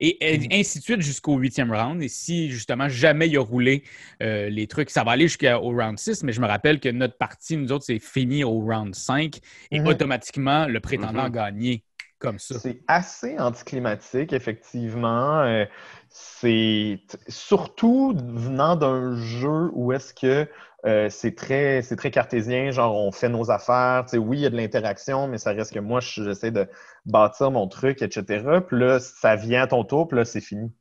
Et 0.00 0.34
et 0.34 0.38
Mhm. 0.38 0.60
ainsi 0.60 0.78
de 0.78 0.84
suite 0.84 1.00
jusqu'au 1.00 1.36
huitième 1.38 1.72
round. 1.72 2.02
Et 2.02 2.08
si 2.08 2.50
justement 2.50 2.88
jamais 2.88 3.28
il 3.28 3.36
a 3.36 3.40
roulé 3.42 3.84
euh, 4.22 4.48
les 4.50 4.66
trucs, 4.66 4.90
ça 4.90 5.04
va 5.04 5.12
aller 5.12 5.28
jusqu'au 5.28 5.58
round 5.60 5.98
6, 5.98 6.22
mais 6.22 6.32
je 6.32 6.40
me 6.40 6.46
rappelle 6.46 6.80
que 6.80 6.88
notre 6.88 7.16
partie, 7.18 7.56
nous 7.56 7.72
autres, 7.72 7.84
c'est 7.84 7.98
fini 7.98 8.44
au 8.44 8.60
round 8.60 8.94
5 8.94 9.38
et 9.72 9.80
Mhm. 9.80 9.84
automatiquement, 9.84 10.66
le 10.66 10.80
prétendant 10.80 11.24
a 11.24 11.30
Mhm. 11.30 11.32
gagné 11.32 11.84
comme 12.18 12.38
ça. 12.38 12.60
C'est 12.60 12.80
assez 12.88 13.38
anticlimatique, 13.38 14.32
effectivement. 14.32 15.40
Euh, 15.42 15.66
c'est 16.08 17.00
surtout 17.28 18.14
venant 18.16 18.74
d'un 18.76 19.16
jeu 19.16 19.70
où 19.74 19.92
est-ce 19.92 20.14
que 20.14 20.48
euh, 20.86 21.08
c'est 21.10 21.34
très, 21.34 21.82
c'est 21.82 21.96
très 21.96 22.10
cartésien, 22.10 22.70
genre 22.70 22.94
on 22.96 23.10
fait 23.12 23.28
nos 23.28 23.50
affaires. 23.50 24.04
Tu 24.04 24.10
sais, 24.12 24.18
oui, 24.18 24.38
il 24.38 24.40
y 24.42 24.46
a 24.46 24.50
de 24.50 24.56
l'interaction, 24.56 25.26
mais 25.28 25.38
ça 25.38 25.52
reste 25.52 25.72
que 25.74 25.80
moi, 25.80 26.00
je- 26.00 26.22
j'essaie 26.22 26.50
de 26.52 26.68
bâtir 27.06 27.50
mon 27.50 27.66
truc, 27.68 28.00
etc. 28.02 28.60
Puis 28.60 28.78
là, 28.78 29.00
ça 29.00 29.34
vient 29.36 29.62
à 29.62 29.66
ton 29.66 29.84
tour, 29.84 30.06
puis 30.08 30.18
là, 30.18 30.24
c'est 30.24 30.40
fini. 30.40 30.72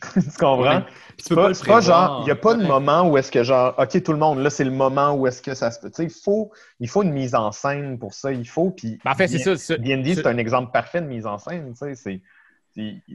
tu 0.14 0.20
comprends? 0.38 0.78
Ouais. 0.78 0.84
C'est 1.18 1.30
peux 1.30 1.36
pas, 1.36 1.54
c'est 1.54 1.66
pas 1.66 1.80
genre, 1.80 2.18
il 2.20 2.24
n'y 2.26 2.30
a 2.30 2.36
pas 2.36 2.54
de 2.54 2.62
moment 2.62 3.08
où 3.10 3.18
est-ce 3.18 3.32
que 3.32 3.42
genre, 3.42 3.74
OK, 3.78 4.00
tout 4.02 4.12
le 4.12 4.18
monde, 4.18 4.38
là, 4.38 4.48
c'est 4.50 4.64
le 4.64 4.70
moment 4.70 5.12
où 5.14 5.26
est-ce 5.26 5.42
que 5.42 5.54
ça 5.54 5.70
se 5.72 5.80
peut. 5.80 5.90
Tu 5.90 5.96
sais, 5.96 6.04
il 6.04 6.10
faut, 6.10 6.52
il 6.78 6.88
faut 6.88 7.02
une 7.02 7.12
mise 7.12 7.34
en 7.34 7.50
scène 7.50 7.98
pour 7.98 8.14
ça. 8.14 8.32
Il 8.32 8.48
faut, 8.48 8.70
puis 8.70 8.98
Ben, 9.04 9.10
en 9.10 9.14
fait, 9.16 9.26
c'est 9.28 9.38
ça. 9.38 9.56
c'est 9.56 9.74
ça. 9.74 9.78
D&D, 9.78 10.14
C'est- 10.14 10.26
un 10.26 10.38
exemple 10.38 10.70
parfait 10.70 11.00
de 11.00 11.06
mise 11.06 11.26
en 11.26 11.38
scène. 11.38 11.72
tu 11.72 11.78
sais, 11.78 11.94
C'est, 11.96 12.22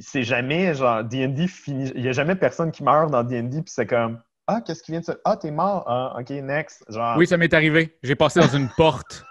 c'est, 0.01 0.23
jamais 0.23 0.73
genre 0.73 1.03
D&D 1.05 1.47
finit. 1.47 1.89
Il 1.95 2.01
n'y 2.01 2.09
a 2.09 2.11
jamais 2.11 2.35
personne 2.35 2.71
qui 2.71 2.83
meurt 2.83 3.09
dans 3.09 3.23
D&D 3.23 3.61
puis 3.61 3.71
c'est 3.73 3.87
comme 3.87 4.19
Ah, 4.47 4.61
qu'est-ce 4.61 4.83
qui 4.83 4.91
vient 4.91 4.99
de 5.01 5.05
se. 5.05 5.11
Ah, 5.23 5.37
t'es 5.37 5.51
mort. 5.51 5.83
Ah, 5.87 6.15
OK, 6.19 6.29
next. 6.29 6.83
Genre. 6.89 7.17
Oui, 7.17 7.27
ça 7.27 7.37
m'est 7.37 7.53
arrivé. 7.53 7.97
J'ai 8.03 8.15
passé 8.15 8.39
dans 8.39 8.47
une 8.47 8.69
porte. 8.75 9.23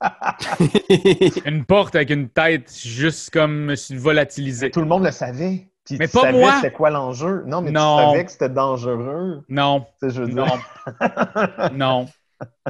Une 1.44 1.64
porte 1.64 1.96
avec 1.96 2.10
une 2.10 2.28
tête 2.28 2.72
juste 2.72 3.30
comme 3.30 3.64
me 3.64 3.74
suis 3.74 3.94
Mais 3.94 4.00
volatilisé. 4.00 4.70
tout 4.70 4.80
le 4.80 4.86
monde 4.86 5.04
le 5.04 5.10
savait. 5.10 5.68
Puis 5.84 5.96
Mais 5.98 6.06
tu 6.06 6.12
pas 6.12 6.20
savais 6.20 6.38
moi. 6.38 6.54
c'était 6.56 6.72
quoi 6.72 6.90
l'enjeu. 6.90 7.42
Non, 7.46 7.62
mais 7.62 7.70
Non. 7.72 7.96
tu 7.98 8.04
savais 8.04 8.24
que 8.24 8.30
c'était 8.30 8.48
dangereux. 8.50 9.42
Non, 9.48 9.86
Tu 10.00 10.08
sais, 10.08 10.14
je 10.14 10.22
veux 10.22 10.28
non, 10.28 10.44
dire. 10.46 11.70
non. 11.72 12.08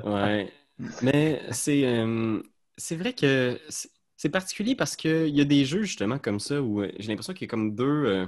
Ouais. 0.05 0.51
Mais 1.03 1.43
c'est 1.51 1.85
euh, 1.85 2.41
c'est 2.77 2.97
vrai 2.97 3.13
que 3.13 3.61
c'est 3.69 3.91
c'est 4.17 4.31
particulier 4.31 4.75
parce 4.75 4.97
qu'il 4.97 5.29
y 5.37 5.41
a 5.41 5.45
des 5.45 5.65
jeux 5.65 5.83
justement 5.83 6.19
comme 6.19 6.41
ça 6.41 6.61
où 6.63 6.81
euh, 6.83 6.91
j'ai 6.99 7.09
l'impression 7.09 7.35
qu'il 7.35 7.43
y 7.47 7.49
a 7.49 7.51
comme 7.51 7.75
deux 7.75 7.85
euh, 8.07 8.27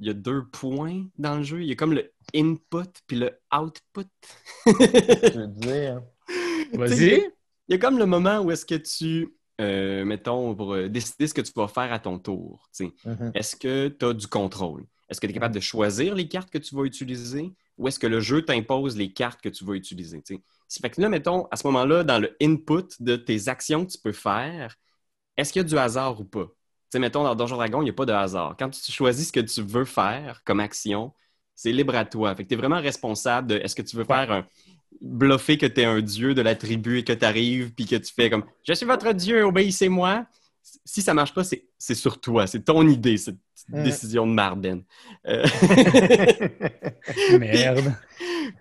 il 0.00 0.06
y 0.06 0.10
a 0.10 0.14
deux 0.14 0.44
points 0.46 1.04
dans 1.18 1.36
le 1.36 1.42
jeu. 1.44 1.62
Il 1.62 1.68
y 1.68 1.72
a 1.72 1.76
comme 1.76 1.92
le 1.94 2.12
input 2.34 2.90
puis 3.06 3.16
le 3.18 3.38
output. 3.52 4.08
je 4.66 5.38
veux 5.38 5.46
dire? 5.48 6.02
Vas-y. 6.72 7.30
Il 7.68 7.72
y 7.72 7.74
a 7.74 7.78
comme 7.78 7.98
le 7.98 8.06
moment 8.06 8.40
où 8.40 8.50
est-ce 8.50 8.66
que 8.66 8.74
tu, 8.74 9.34
euh, 9.60 10.04
mettons, 10.04 10.54
pour 10.54 10.74
euh, 10.74 10.88
décider 10.88 11.26
ce 11.26 11.34
que 11.34 11.40
tu 11.40 11.52
vas 11.56 11.68
faire 11.68 11.92
à 11.92 11.98
ton 11.98 12.18
tour. 12.18 12.68
tu 12.76 12.86
sais. 12.86 12.92
Mhm. 13.04 13.32
Est-ce 13.34 13.56
que 13.56 13.88
tu 13.88 14.04
as 14.04 14.12
du 14.12 14.26
contrôle? 14.26 14.84
Est-ce 15.08 15.20
que 15.20 15.26
tu 15.26 15.32
es 15.32 15.34
capable 15.34 15.54
de 15.54 15.60
choisir 15.60 16.14
les 16.14 16.28
cartes 16.28 16.50
que 16.50 16.58
tu 16.58 16.74
vas 16.74 16.84
utiliser 16.84 17.52
ou 17.76 17.88
est-ce 17.88 17.98
que 17.98 18.06
le 18.06 18.20
jeu 18.20 18.42
t'impose 18.42 18.96
les 18.96 19.12
cartes 19.12 19.40
que 19.40 19.48
tu 19.48 19.64
vas 19.64 19.74
utiliser? 19.74 20.22
tu 20.22 20.36
sais? 20.36 20.42
Ça 20.68 20.80
fait 20.80 20.90
que 20.90 21.00
là, 21.00 21.08
mettons, 21.08 21.46
à 21.50 21.56
ce 21.56 21.66
moment-là, 21.66 22.04
dans 22.04 22.18
le 22.18 22.36
input 22.40 22.88
de 23.00 23.16
tes 23.16 23.48
actions 23.48 23.84
que 23.84 23.92
tu 23.92 23.98
peux 23.98 24.12
faire, 24.12 24.76
est-ce 25.36 25.52
qu'il 25.52 25.60
y 25.60 25.64
a 25.64 25.68
du 25.68 25.76
hasard 25.76 26.20
ou 26.20 26.24
pas? 26.24 26.44
Tu 26.44 26.52
sais, 26.92 26.98
mettons, 26.98 27.24
dans 27.24 27.34
Donjon 27.34 27.56
Dragon, 27.56 27.80
il 27.82 27.84
n'y 27.84 27.90
a 27.90 27.94
pas 27.94 28.06
de 28.06 28.12
hasard. 28.12 28.56
Quand 28.58 28.70
tu 28.70 28.92
choisis 28.92 29.28
ce 29.28 29.32
que 29.32 29.40
tu 29.40 29.62
veux 29.62 29.84
faire 29.84 30.42
comme 30.44 30.60
action, 30.60 31.12
c'est 31.54 31.72
libre 31.72 31.94
à 31.94 32.04
toi. 32.04 32.34
Fait 32.34 32.44
que 32.44 32.48
tu 32.48 32.54
es 32.54 32.56
vraiment 32.56 32.80
responsable 32.80 33.48
de 33.48 33.56
est-ce 33.56 33.74
que 33.74 33.82
tu 33.82 33.96
veux 33.96 34.04
faire 34.04 34.30
un 34.30 34.46
bluffer 35.00 35.58
que 35.58 35.66
tu 35.66 35.80
es 35.80 35.84
un 35.84 36.00
dieu 36.00 36.34
de 36.34 36.42
la 36.42 36.54
tribu 36.54 36.98
et 36.98 37.04
que 37.04 37.12
tu 37.12 37.24
arrives 37.24 37.72
puis 37.74 37.86
que 37.86 37.96
tu 37.96 38.12
fais 38.14 38.30
comme 38.30 38.44
Je 38.66 38.72
suis 38.74 38.86
votre 38.86 39.12
dieu, 39.12 39.44
obéissez-moi. 39.44 40.26
Si 40.84 41.02
ça 41.02 41.12
marche 41.14 41.34
pas, 41.34 41.42
c'est 41.44 41.94
sur 41.94 42.20
toi. 42.20 42.46
C'est 42.46 42.64
ton 42.64 42.86
idée, 42.88 43.16
cette 43.16 43.36
Mm. 43.68 43.82
décision 43.82 44.26
de 44.26 44.32
Marden. 44.32 44.82
Euh, 45.26 45.42
Merde. 47.38 47.94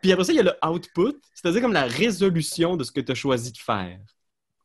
Puis 0.01 0.12
après 0.12 0.23
ça, 0.23 0.32
il 0.32 0.38
y 0.38 0.39
a 0.39 0.43
le 0.43 0.53
output, 0.65 1.13
c'est-à-dire 1.34 1.62
comme 1.62 1.73
la 1.73 1.84
résolution 1.86 2.77
de 2.77 2.84
ce 2.84 2.91
que 2.91 3.01
tu 3.01 3.12
as 3.12 3.15
choisi 3.15 3.51
de 3.51 3.58
faire. 3.58 3.99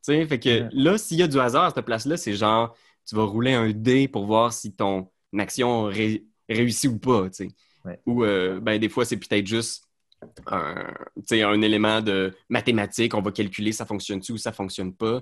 Tu 0.05 0.13
sais, 0.13 0.25
fait 0.25 0.39
que 0.39 0.69
là, 0.71 0.97
s'il 0.97 1.17
y 1.17 1.23
a 1.23 1.27
du 1.27 1.39
hasard 1.39 1.65
à 1.65 1.71
cette 1.71 1.85
place-là, 1.85 2.15
c'est 2.17 2.33
genre, 2.33 2.75
tu 3.05 3.15
vas 3.15 3.23
rouler 3.23 3.53
un 3.53 3.71
dé 3.71 4.07
pour 4.07 4.25
voir 4.25 4.53
si 4.53 4.73
ton 4.73 5.09
action 5.37 5.83
ré- 5.83 6.25
réussit 6.47 6.89
ou 6.89 6.97
pas, 6.99 7.29
tu 7.29 7.47
sais. 7.47 7.47
Ou, 8.05 8.23
euh, 8.23 8.59
ben, 8.59 8.79
des 8.79 8.89
fois, 8.89 9.05
c'est 9.05 9.17
peut-être 9.17 9.47
juste 9.47 9.85
un, 10.47 10.93
un 11.31 11.61
élément 11.61 12.01
de 12.01 12.33
mathématique, 12.49 13.13
on 13.13 13.21
va 13.21 13.31
calculer 13.31 13.71
ça 13.71 13.85
fonctionne-tu 13.85 14.33
ou 14.33 14.37
ça 14.37 14.51
fonctionne 14.51 14.93
pas. 14.93 15.21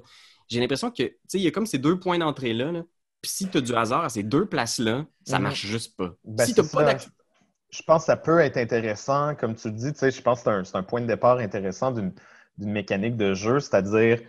J'ai 0.49 0.59
l'impression 0.59 0.91
que, 0.91 1.03
il 1.33 1.41
y 1.41 1.47
a 1.47 1.51
comme 1.51 1.65
ces 1.65 1.77
deux 1.77 1.99
points 1.99 2.17
d'entrée-là, 2.17 2.71
là. 2.71 2.83
Puis 3.21 3.31
si 3.31 3.49
tu 3.49 3.57
as 3.57 3.61
du 3.61 3.73
hasard 3.75 4.03
à 4.05 4.09
ces 4.09 4.23
deux 4.23 4.45
places-là, 4.45 5.05
ça 5.25 5.37
Mhm. 5.37 5.43
marche 5.43 5.65
juste 5.65 5.97
pas. 5.97 6.13
Ben, 6.23 6.45
si 6.45 6.53
tu 6.53 6.63
pas 6.63 6.83
d'action... 6.83 7.11
Je 7.69 7.81
pense 7.83 8.03
que 8.03 8.05
ça 8.05 8.15
peut 8.15 8.39
être 8.39 8.57
intéressant, 8.57 9.35
comme 9.35 9.55
tu 9.55 9.67
le 9.67 9.73
dis, 9.73 9.91
tu 9.91 9.99
sais, 9.99 10.11
je 10.11 10.21
pense 10.21 10.41
que 10.41 10.63
c'est 10.63 10.75
un, 10.75 10.79
un 10.79 10.83
point 10.83 11.01
de 11.01 11.07
départ 11.07 11.37
intéressant 11.39 11.91
d'une 11.91 12.13
d'une 12.57 12.71
mécanique 12.71 13.17
de 13.17 13.35
jeu, 13.35 13.59
c'est-à-dire, 13.59 14.19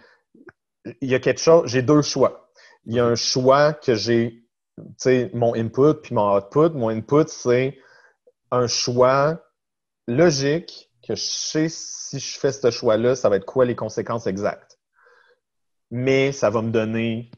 il 1.00 1.08
y 1.08 1.14
a 1.14 1.18
quelque 1.20 1.40
chose, 1.40 1.68
j'ai 1.70 1.82
deux 1.82 2.02
choix. 2.02 2.50
Il 2.86 2.94
y 2.94 3.00
a 3.00 3.06
un 3.06 3.14
choix 3.14 3.72
que 3.72 3.94
j'ai, 3.94 4.44
tu 4.76 4.84
sais, 4.98 5.30
mon 5.34 5.54
input 5.54 5.94
puis 6.02 6.14
mon 6.14 6.36
output. 6.36 6.70
Mon 6.74 6.88
input, 6.88 7.24
c'est 7.28 7.78
un 8.50 8.66
choix 8.66 9.42
logique 10.06 10.90
que 11.06 11.14
je 11.14 11.22
sais 11.22 11.68
si 11.68 12.18
je 12.18 12.38
fais 12.38 12.52
ce 12.52 12.70
choix-là, 12.70 13.14
ça 13.14 13.28
va 13.28 13.36
être 13.36 13.44
quoi 13.46 13.64
les 13.64 13.76
conséquences 13.76 14.26
exactes. 14.26 14.78
Mais 15.90 16.32
ça 16.32 16.50
va 16.50 16.62
me 16.62 16.70
donner 16.70 17.30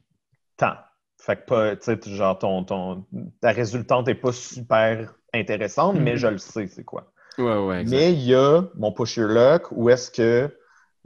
tant. 0.57 0.75
Fait 1.19 1.37
que 1.37 1.45
pas, 1.45 1.77
tu 1.77 1.85
sais, 1.85 1.99
genre 2.17 2.39
ton, 2.39 2.65
ton, 2.65 3.05
ta 3.41 3.53
résultante 3.53 4.07
n'est 4.07 4.15
pas 4.15 4.33
super 4.33 5.15
intéressante, 5.35 5.97
mais 5.97 6.13
Mhm. 6.13 6.17
je 6.17 6.27
le 6.29 6.39
sais, 6.39 6.67
c'est 6.67 6.85
quoi. 6.85 7.13
Ouais, 7.39 7.57
ouais, 7.59 7.81
exact. 7.83 7.97
Mais 7.97 8.13
il 8.13 8.23
y 8.23 8.35
a 8.35 8.65
mon 8.75 8.93
push 8.93 9.17
your 9.17 9.29
luck 9.29 9.71
où 9.71 9.91
est-ce 9.91 10.11
que 10.11 10.57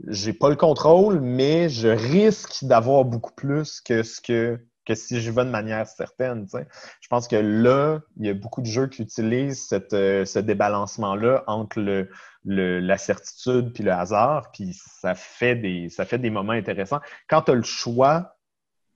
j'ai 0.07 0.33
pas 0.33 0.49
le 0.49 0.55
contrôle, 0.55 1.19
mais 1.21 1.69
je 1.69 1.87
risque 1.87 2.63
d'avoir 2.63 3.05
beaucoup 3.05 3.33
plus 3.33 3.81
que 3.81 4.03
ce 4.03 4.19
que, 4.21 4.59
que 4.85 4.95
si 4.95 5.19
je 5.21 5.31
vais 5.31 5.43
de 5.45 5.49
manière 5.49 5.87
certaine. 5.87 6.47
Je 7.01 7.07
pense 7.07 7.27
que 7.27 7.35
là, 7.35 7.99
il 8.17 8.25
y 8.27 8.29
a 8.29 8.33
beaucoup 8.33 8.61
de 8.61 8.67
jeux 8.67 8.87
qui 8.87 9.01
utilisent 9.01 9.67
cette, 9.67 9.93
euh, 9.93 10.25
ce 10.25 10.39
débalancement-là 10.39 11.43
entre 11.47 11.79
le, 11.79 12.09
le- 12.45 12.79
la 12.79 12.97
certitude 12.97 13.73
puis 13.73 13.83
le 13.83 13.91
hasard, 13.91 14.51
puis 14.51 14.73
ça 14.73 15.15
fait 15.15 15.55
des, 15.55 15.89
ça 15.89 16.05
fait 16.05 16.19
des 16.19 16.29
moments 16.29 16.53
intéressants. 16.53 17.01
Quand 17.27 17.41
tu 17.43 17.51
as 17.51 17.55
le 17.55 17.63
choix 17.63 18.37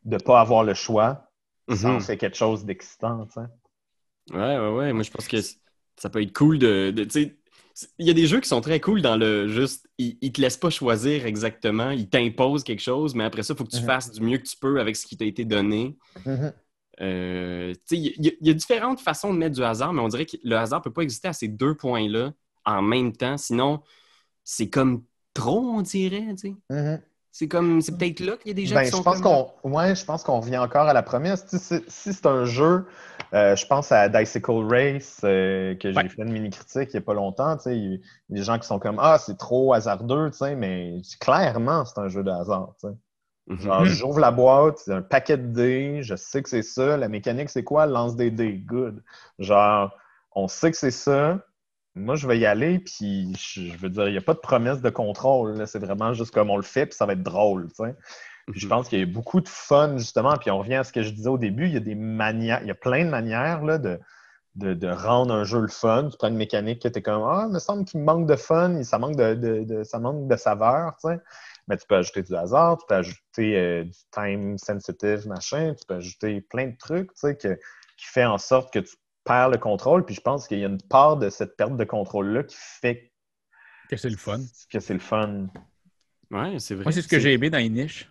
de 0.06 0.18
pas 0.18 0.40
avoir 0.40 0.64
le 0.64 0.74
choix, 0.74 1.26
ça 1.76 1.90
en 1.90 1.94
Mhm. 1.96 2.02
fait 2.02 2.18
quelque 2.18 2.38
chose 2.38 2.66
d'excitant. 2.66 3.28
Ouais, 4.32 4.38
ouais, 4.58 4.70
ouais. 4.76 4.94
Moi, 4.94 5.04
je 5.04 5.12
pense 5.12 5.28
que 5.28 5.38
ça 5.98 6.10
peut 6.10 6.22
être 6.22 6.34
cool 6.34 6.60
de. 6.60 6.92
de- 6.92 7.32
il 7.98 8.08
y 8.08 8.10
a 8.10 8.14
des 8.14 8.28
jeux 8.28 8.40
qui 8.40 8.48
sont 8.50 8.62
très 8.62 8.80
cool 8.80 9.02
dans 9.02 9.16
le 9.18 9.48
juste. 9.48 9.88
Ils, 9.98 10.18
ils 10.22 10.32
te 10.32 10.42
laissent 10.42 10.58
pas 10.58 10.70
choisir 10.70 11.26
exactement. 11.26 11.92
Ils 11.92 12.10
t'imposent 12.10 12.64
quelque 12.64 12.82
chose, 12.82 13.16
mais 13.16 13.24
après 13.24 13.44
ça, 13.44 13.54
il 13.54 13.58
faut 13.58 13.64
que 13.64 13.70
tu 13.72 13.82
Mhm. 13.82 13.86
fasses 13.86 14.12
du 14.12 14.22
mieux 14.22 14.38
que 14.38 14.48
tu 14.48 14.58
peux 14.58 14.80
avec 14.80 14.96
ce 14.96 15.06
qui 15.06 15.18
t'a 15.18 15.26
été 15.26 15.46
donné. 15.46 15.98
Euh, 17.02 17.74
il 17.92 17.98
y, 18.00 18.28
a- 18.30 18.32
il 18.42 18.48
y 18.48 18.50
a 18.50 18.54
différentes 18.54 19.00
façons 19.00 19.34
de 19.34 19.38
mettre 19.40 19.56
du 19.56 19.64
hasard, 19.64 19.94
mais 19.94 20.02
on 20.02 20.10
dirait 20.10 20.26
que 20.26 20.36
le 20.44 20.56
hasard 20.58 20.82
peut 20.82 20.92
pas 20.92 21.02
exister 21.04 21.30
à 21.30 21.34
ces 21.34 21.48
deux 21.48 21.76
points-là 21.76 22.34
en 22.66 22.82
même 22.82 23.14
temps. 23.14 23.38
Sinon, 23.38 23.82
c'est 24.44 24.70
comme 24.70 25.04
trop, 25.34 25.60
on 25.60 25.82
dirait. 25.82 26.26
tu 26.36 26.50
sais. 26.50 26.56
Mhm. 26.70 27.02
C'est 27.32 27.48
comme. 27.48 27.80
C'est 27.82 27.98
peut-être 27.98 28.20
là 28.20 28.36
qu'il 28.38 28.50
y 28.50 28.52
a 28.52 28.54
des 28.56 28.66
gens 28.66 28.76
Ben, 28.76 28.82
qui 28.82 28.88
je 28.88 28.96
sont 28.96 29.04
pense 29.04 29.22
qu'on 29.22 29.50
ouais, 29.64 29.96
je 29.96 30.04
pense 30.04 30.24
qu'on 30.24 30.40
revient 30.42 30.58
encore 30.58 30.88
à 30.88 30.94
la 30.94 31.04
promesse. 31.04 31.46
Tu 31.48 31.58
sais, 31.58 31.84
si 31.88 32.12
c'est 32.12 32.26
un 32.26 32.44
jeu, 32.44 32.86
euh, 33.34 33.56
je 33.56 33.66
pense 33.68 33.92
à 33.92 34.10
Dicycle 34.10 34.66
Race 34.68 35.22
euh, 35.24 35.76
que 35.76 35.92
j'ai 35.92 35.98
Ouais. 35.98 36.10
fait 36.10 36.22
une 36.24 36.32
mini-critique 36.32 36.90
il 36.94 36.98
n'y 36.98 36.98
a 36.98 37.02
pas 37.02 37.14
longtemps. 37.14 37.56
Tu 37.58 37.64
sais, 37.64 37.78
il 37.78 37.92
y 37.94 37.96
a 37.96 38.36
des 38.38 38.44
gens 38.44 38.58
qui 38.60 38.68
sont 38.68 38.80
comme 38.80 38.98
Ah, 39.00 39.18
c'est 39.20 39.38
trop 39.38 39.74
hasardeux, 39.74 40.32
tu 40.32 40.38
sais, 40.38 40.56
mais 40.56 41.02
clairement, 41.20 41.86
c'est 41.86 42.00
un 42.00 42.08
jeu 42.08 42.24
de 42.24 42.32
hasard. 42.32 42.74
tu 42.82 42.88
sais. 42.88 42.94
Mhm. 43.48 43.60
Genre, 43.60 43.86
j'ouvre 43.86 44.20
la 44.20 44.32
boîte, 44.32 44.78
c'est 44.80 44.94
un 44.94 45.02
paquet 45.02 45.38
de 45.38 45.48
dés, 45.48 46.00
je 46.04 46.16
sais 46.16 46.42
que 46.44 46.50
c'est 46.50 46.62
ça. 46.64 46.98
La 46.98 47.08
mécanique, 47.10 47.50
c'est 47.50 47.64
quoi? 47.64 47.86
Lance 47.88 48.16
des 48.16 48.32
dés. 48.32 48.58
Good. 48.60 49.04
Genre, 49.40 49.92
on 50.34 50.48
sait 50.48 50.72
que 50.72 50.78
c'est 50.78 50.92
ça. 50.92 51.40
Moi, 51.96 52.16
je 52.16 52.28
vais 52.28 52.38
y 52.40 52.46
aller, 52.46 52.80
puis 52.80 53.34
je, 53.36 53.76
veux 53.78 53.90
dire, 53.90 54.08
il 54.08 54.12
n'y 54.12 54.18
a 54.18 54.22
pas 54.22 54.36
de 54.36 54.40
promesse 54.40 54.80
de 54.82 54.90
contrôle. 54.92 55.66
C'est 55.68 55.80
vraiment 55.80 56.14
juste 56.14 56.32
comme 56.34 56.50
on 56.52 56.56
le 56.58 56.62
fait, 56.64 56.86
puis 56.86 56.96
ça 56.96 57.06
va 57.08 57.14
être 57.14 57.24
drôle. 57.24 57.68
tu 57.70 57.84
sais. 57.84 57.96
Puis 58.52 58.60
je 58.60 58.66
Mhm. 58.66 58.70
pense 58.70 58.90
qu'il 58.90 59.00
y 59.00 59.04
a 59.04 59.06
beaucoup 59.06 59.42
de 59.42 59.48
fun, 59.50 59.98
justement. 59.98 60.36
Puis 60.38 60.50
on 60.52 60.60
revient 60.60 60.76
à 60.76 60.84
ce 60.84 60.92
que 60.94 61.02
je 61.04 61.12
disais 61.12 61.30
au 61.30 61.38
début, 61.38 61.66
il 61.68 61.74
y 61.74 61.78
a 61.78 61.82
des 61.82 61.96
manières, 61.96 62.60
il 62.62 62.68
y 62.68 62.72
a 62.72 62.76
plein 62.76 63.06
de 63.06 63.10
manières 63.10 63.64
là, 63.64 63.78
de, 63.78 64.00
de, 64.56 64.74
de 64.74 64.88
rendre 64.88 65.34
un 65.34 65.44
jeu 65.44 65.60
le 65.62 65.68
fun. 65.68 66.10
Tu 66.12 66.18
prends 66.18 66.30
une 66.30 66.36
mécanique 66.38 66.82
que 66.82 66.88
tu 66.88 67.00
es 67.00 67.02
comme 67.02 67.22
Ah, 67.24 67.46
il 67.48 67.54
me 67.54 67.60
semble 67.60 67.86
qu'il 67.86 68.02
manque 68.02 68.28
de 68.28 68.36
fun, 68.36 68.82
ça 68.84 68.98
manque 68.98 69.16
de, 69.16 69.36
de- 69.36 69.64
de- 69.64 69.84
ça 69.84 70.00
manque 70.00 70.28
de 70.28 70.36
saveur, 70.36 70.94
tu 71.02 71.10
sais. 71.10 71.20
Mais 71.68 71.78
tu 71.78 71.86
peux 71.88 71.96
ajouter 71.98 72.24
du 72.24 72.36
hasard, 72.36 72.78
tu 72.78 72.86
peux 72.88 72.96
ajouter 72.96 73.56
euh, 73.58 73.84
du 73.84 73.98
time 74.12 74.58
sensitive, 74.58 75.28
machin, 75.28 75.76
tu 75.76 75.86
peux 75.88 75.96
ajouter 75.96 76.42
plein 76.42 76.68
de 76.68 76.76
trucs, 76.78 77.10
tu 77.14 77.20
sais, 77.20 77.38
que- 77.38 77.54
qui 77.98 78.06
fait 78.08 78.26
en 78.26 78.40
sorte 78.40 78.74
que 78.74 78.80
tu 78.80 78.96
perds 79.24 79.50
le 79.50 79.58
contrôle. 79.60 80.04
Puis 80.06 80.16
je 80.16 80.22
pense 80.22 80.48
qu'il 80.48 80.58
y 80.60 80.64
a 80.64 80.68
une 80.68 80.82
part 80.82 81.18
de 81.18 81.30
cette 81.30 81.56
perte 81.56 81.78
de 81.78 81.84
contrôle-là 81.84 82.44
qui 82.44 82.56
fait 82.58 83.12
Que 83.90 83.98
c'est 83.98 84.10
le 84.10 84.18
fun. 84.18 84.40
que 84.72 84.80
c'est 84.80 84.94
le 84.94 85.00
fun. 85.00 85.48
Ouais, 86.32 86.58
c'est 86.60 86.74
vrai. 86.76 86.86
Moi, 86.86 86.92
c'est 86.92 87.02
ce 87.04 87.08
que 87.08 87.20
j'ai 87.20 87.34
aimé 87.34 87.50
dans 87.52 87.58
les 87.60 87.70
niches. 87.70 88.10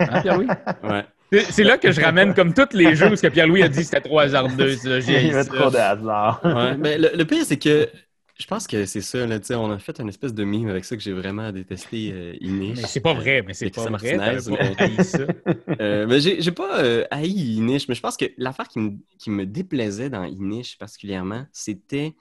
Hein, 0.00 0.20
Pierre-Louis? 0.22 0.46
Ouais. 0.82 1.04
C'est- 1.32 1.52
C'est 1.52 1.64
là 1.64 1.78
que 1.78 1.90
je 1.90 2.00
ramène, 2.00 2.34
comme 2.34 2.54
tous 2.54 2.74
les 2.76 2.94
jeux 2.94 3.10
où 3.12 3.16
ce 3.16 3.22
que 3.22 3.26
Pierre-Louis 3.28 3.62
a 3.62 3.68
dit 3.68 3.84
c'était 3.84 4.00
trop 4.00 4.18
hasardeux. 4.20 4.76
ça, 4.76 5.00
j'ai 5.00 5.12
Il 5.22 5.26
y 5.28 5.30
haï 5.30 5.34
a 5.34 5.42
ça. 5.44 5.52
trop 5.54 5.70
de 5.70 5.76
hasard. 5.76 6.40
Ouais, 6.44 6.76
mais 6.76 6.98
le, 6.98 7.10
le 7.14 7.24
pire, 7.24 7.44
c'est 7.44 7.58
que 7.58 7.88
je 8.36 8.46
pense 8.46 8.66
que 8.66 8.84
c'est 8.86 9.00
ça. 9.00 9.26
Là, 9.26 9.38
on 9.52 9.70
a 9.70 9.78
fait 9.78 9.98
une 10.00 10.08
espèce 10.08 10.34
de 10.34 10.44
mime 10.44 10.68
avec 10.68 10.84
ça 10.84 10.96
que 10.96 11.02
j'ai 11.02 11.12
vraiment 11.12 11.50
détesté 11.52 12.12
euh, 12.12 12.34
Inish. 12.40 12.80
Mais 12.82 12.86
c'est 12.88 13.00
pas 13.00 13.14
vrai, 13.14 13.42
mais 13.46 13.54
c'est 13.54 13.70
pas 13.70 13.84
vrai. 13.86 14.16
Pas 14.16 15.02
ça. 15.04 15.18
Euh, 15.80 16.06
mais 16.06 16.20
j'ai 16.20 16.40
j'ai 16.40 16.52
pas 16.52 16.80
euh, 16.80 17.04
haï 17.10 17.56
Inish, 17.56 17.88
mais 17.88 17.94
je 17.96 18.00
pense 18.00 18.16
que 18.16 18.26
l'affaire 18.38 18.68
qui 18.68 18.78
me, 18.78 18.92
qui 19.18 19.30
me 19.30 19.44
déplaisait 19.44 20.10
dans 20.10 20.24
Inish 20.24 20.78
particulièrement, 20.78 21.46
c'était 21.52 22.14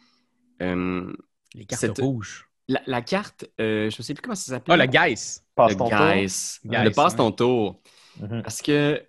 euh, 0.62 1.12
Les 1.56 1.66
cartes 1.66 1.82
Cette- 1.82 1.98
rouges. 2.00 2.50
la, 2.68 2.82
la 2.88 3.02
carte, 3.02 3.46
euh, 3.62 3.90
je 3.92 3.98
ne 4.00 4.04
sais 4.04 4.14
plus 4.16 4.22
comment 4.22 4.36
ça 4.36 4.54
s'appelle. 4.54 4.74
Ah, 4.74 4.78
la 4.78 4.88
Geiss. 4.88 5.43
Passe 5.56 5.72
Le 5.72 5.78
ton 5.78 5.90
tour. 5.90 5.98
Guys. 6.00 6.60
Le 6.64 6.90
passe 6.90 7.12
ouais. 7.14 7.18
ton 7.18 7.32
tour. 7.32 7.82
Mhm. 8.20 8.42
Parce 8.44 8.62
que 8.62 9.02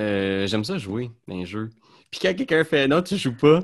euh, 0.00 0.46
j'aime 0.46 0.64
ça 0.64 0.78
jouer 0.78 1.10
dans 1.26 1.36
les 1.36 1.46
jeux. 1.46 1.70
Puis 2.10 2.20
quand 2.20 2.34
quelqu'un 2.34 2.64
fait 2.64 2.86
non, 2.88 3.02
tu 3.02 3.16
joues 3.16 3.36
pas. 3.36 3.60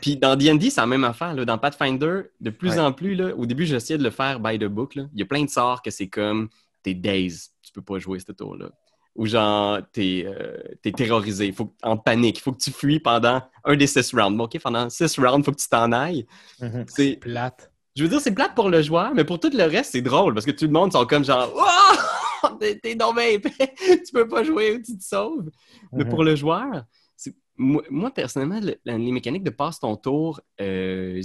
Puis 0.00 0.16
dans 0.16 0.34
D&D, 0.36 0.70
c'est 0.70 0.80
la 0.80 0.86
même 0.86 1.04
affaire. 1.04 1.34
Là. 1.34 1.44
Dans 1.44 1.58
Pathfinder, 1.58 2.22
de 2.40 2.50
plus 2.50 2.70
Ouais. 2.70 2.80
en 2.80 2.92
plus, 2.92 3.14
là, 3.14 3.34
au 3.36 3.46
début, 3.46 3.64
j'essayais 3.66 3.98
de 3.98 4.02
le 4.04 4.10
faire 4.10 4.40
by 4.40 4.58
the 4.58 4.64
book. 4.64 4.96
là. 4.96 5.04
Il 5.12 5.18
y 5.20 5.22
a 5.22 5.26
plein 5.26 5.44
de 5.44 5.48
sorts 5.50 5.80
que 5.82 5.90
c'est 5.90 6.08
comme 6.08 6.48
t'es 6.82 6.94
days, 6.94 7.32
tu 7.62 7.72
peux 7.72 7.82
pas 7.82 7.98
jouer 7.98 8.18
ce 8.20 8.32
tour-là. 8.32 8.66
Ou 9.14 9.26
genre, 9.26 9.78
t'es 9.92 10.24
euh, 10.26 10.58
t'es 10.82 10.92
terrorisé, 10.92 11.50
faut, 11.52 11.74
en 11.82 11.96
panique, 11.96 12.38
il 12.38 12.42
faut 12.42 12.52
que 12.52 12.60
tu 12.60 12.70
fuis 12.70 13.00
pendant 13.00 13.42
un 13.64 13.74
des 13.76 13.86
six 13.86 14.12
rounds. 14.12 14.36
Bon, 14.36 14.44
OK, 14.44 14.58
pendant 14.60 14.90
six 14.90 15.18
rounds, 15.18 15.38
il 15.38 15.44
faut 15.44 15.52
que 15.52 15.60
tu 15.60 15.68
t'en 15.68 15.90
ailles. 15.92 16.26
Mhm. 16.60 16.84
C'est 16.88 17.16
Plate. 17.16 17.72
Je 17.96 18.02
veux 18.02 18.08
dire, 18.08 18.20
c'est 18.20 18.34
plate 18.34 18.54
pour 18.54 18.68
le 18.70 18.82
joueur, 18.82 19.12
mais 19.14 19.24
pour 19.24 19.40
tout 19.40 19.50
le 19.52 19.64
reste, 19.64 19.92
c'est 19.92 20.02
drôle 20.02 20.34
parce 20.34 20.46
que 20.46 20.50
tout 20.52 20.66
le 20.66 20.72
monde 20.72 20.92
sont 20.92 21.04
comme 21.06 21.24
genre 21.24 21.52
Wow! 21.54 22.58
T'es 22.60 22.78
épais! 22.82 23.74
tu 24.06 24.12
peux 24.12 24.28
pas 24.28 24.44
jouer 24.44 24.76
ou 24.76 24.82
tu 24.82 24.96
te 24.96 25.02
sauves. 25.02 25.50
Mais 25.92 26.04
Mhm. 26.04 26.10
pour 26.10 26.22
le 26.24 26.36
joueur, 26.36 26.84
c'est- 27.16 27.34
moi, 27.56 27.82
moi, 27.90 28.10
personnellement, 28.10 28.60
le- 28.60 28.76
les 28.84 29.12
mécaniques 29.12 29.42
de 29.44 29.50
passe 29.50 29.80
ton 29.80 29.96
tour, 29.96 30.40
euh, 30.60 31.20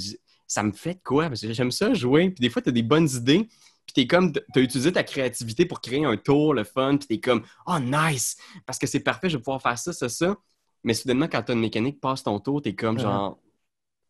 ça 0.47 0.63
me 0.63 0.71
fait 0.71 0.95
de 0.95 0.99
quoi? 1.03 1.27
Parce 1.27 1.41
que 1.41 1.53
j'aime 1.53 1.71
ça 1.71 1.93
jouer. 1.93 2.29
Puis 2.31 2.41
des 2.41 2.49
fois, 2.49 2.61
tu 2.61 2.69
as 2.69 2.71
des 2.71 2.83
bonnes 2.83 3.09
idées. 3.09 3.47
Puis 3.85 3.93
t'es 3.93 4.07
comme, 4.07 4.31
t'as 4.31 4.61
utilisé 4.61 4.91
ta 4.93 5.03
créativité 5.03 5.65
pour 5.65 5.81
créer 5.81 6.05
un 6.05 6.15
tour, 6.17 6.53
le 6.53 6.63
fun. 6.63 6.97
Puis 6.97 7.07
t'es 7.07 7.19
comme, 7.19 7.43
oh 7.67 7.77
nice! 7.79 8.37
Parce 8.65 8.79
que 8.79 8.87
c'est 8.87 8.99
parfait, 9.01 9.29
je 9.29 9.37
vais 9.37 9.41
pouvoir 9.43 9.61
faire 9.61 9.77
ça, 9.77 9.91
ça, 9.93 10.07
ça. 10.09 10.37
Mais 10.83 10.93
soudainement, 10.93 11.27
quand 11.27 11.43
t'as 11.43 11.53
une 11.53 11.59
mécanique, 11.59 11.99
passe 11.99 12.23
ton 12.23 12.39
tour, 12.39 12.61
t'es 12.61 12.73
comme 12.75 12.95
Mhm. 12.95 13.01
genre, 13.01 13.37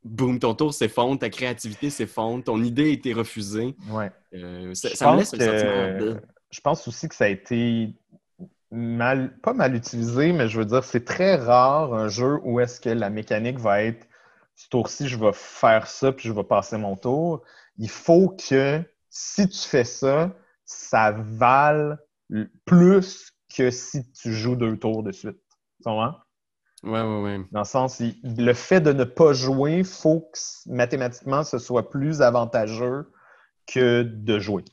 boum, 0.03 0.39
ton 0.39 0.53
tour 0.55 0.73
s'effondre, 0.73 1.19
ta 1.19 1.29
créativité 1.29 1.89
s'effondre, 1.89 2.43
ton 2.43 2.61
idée 2.63 2.85
a 2.85 2.93
été 2.93 3.13
refusée. 3.13 3.75
Ouais. 3.89 4.11
Euh, 4.33 4.73
ça 4.73 5.05
me 5.13 5.17
laisse 5.19 5.33
un 5.33 5.37
sentiment. 5.45 5.99
de- 5.99 6.21
Je 6.49 6.59
pense 6.61 6.87
aussi 6.87 7.07
que 7.07 7.15
ça 7.15 7.25
a 7.25 7.29
été 7.29 7.93
mal, 8.71 9.37
pas 9.41 9.53
mal 9.53 9.75
utilisé, 9.75 10.31
mais 10.33 10.47
je 10.47 10.57
veux 10.59 10.65
dire, 10.65 10.83
c'est 10.83 11.05
très 11.05 11.35
rare 11.35 11.93
un 11.93 12.07
jeu 12.07 12.39
où 12.43 12.59
est-ce 12.59 12.79
que 12.79 12.89
la 12.89 13.09
mécanique 13.09 13.59
va 13.59 13.83
être 13.83 14.07
ce 14.55 14.69
tour-ci, 14.69 15.07
je 15.07 15.17
vais 15.17 15.31
faire 15.33 15.87
ça, 15.87 16.11
puis 16.11 16.27
je 16.29 16.33
vais 16.33 16.43
passer 16.43 16.77
mon 16.77 16.95
tour. 16.95 17.41
Il 17.77 17.89
faut 17.89 18.29
que 18.29 18.81
si 19.09 19.47
tu 19.49 19.57
fais 19.59 19.83
ça, 19.83 20.31
ça 20.65 21.11
vale 21.17 21.97
plus 22.65 23.31
que 23.55 23.71
si 23.71 24.09
tu 24.11 24.31
joues 24.33 24.55
deux 24.55 24.77
tours 24.77 25.03
de 25.03 25.11
suite. 25.11 25.37
Tu 25.77 25.83
comprends? 25.83 26.15
Ouais, 26.83 27.01
ouais, 27.01 27.21
ouais. 27.21 27.39
Dans 27.51 27.59
le 27.61 27.65
sens, 27.65 27.99
il- 27.99 28.15
le 28.23 28.53
fait 28.53 28.81
de 28.81 28.91
ne 28.91 29.03
pas 29.03 29.33
jouer, 29.33 29.77
il 29.79 29.83
faut 29.85 30.21
que 30.33 30.39
mathématiquement 30.71 31.43
ce 31.43 31.59
soit 31.59 31.89
plus 31.89 32.21
avantageux 32.21 33.11
que 33.67 34.01
de 34.03 34.39
jouer. 34.39 34.63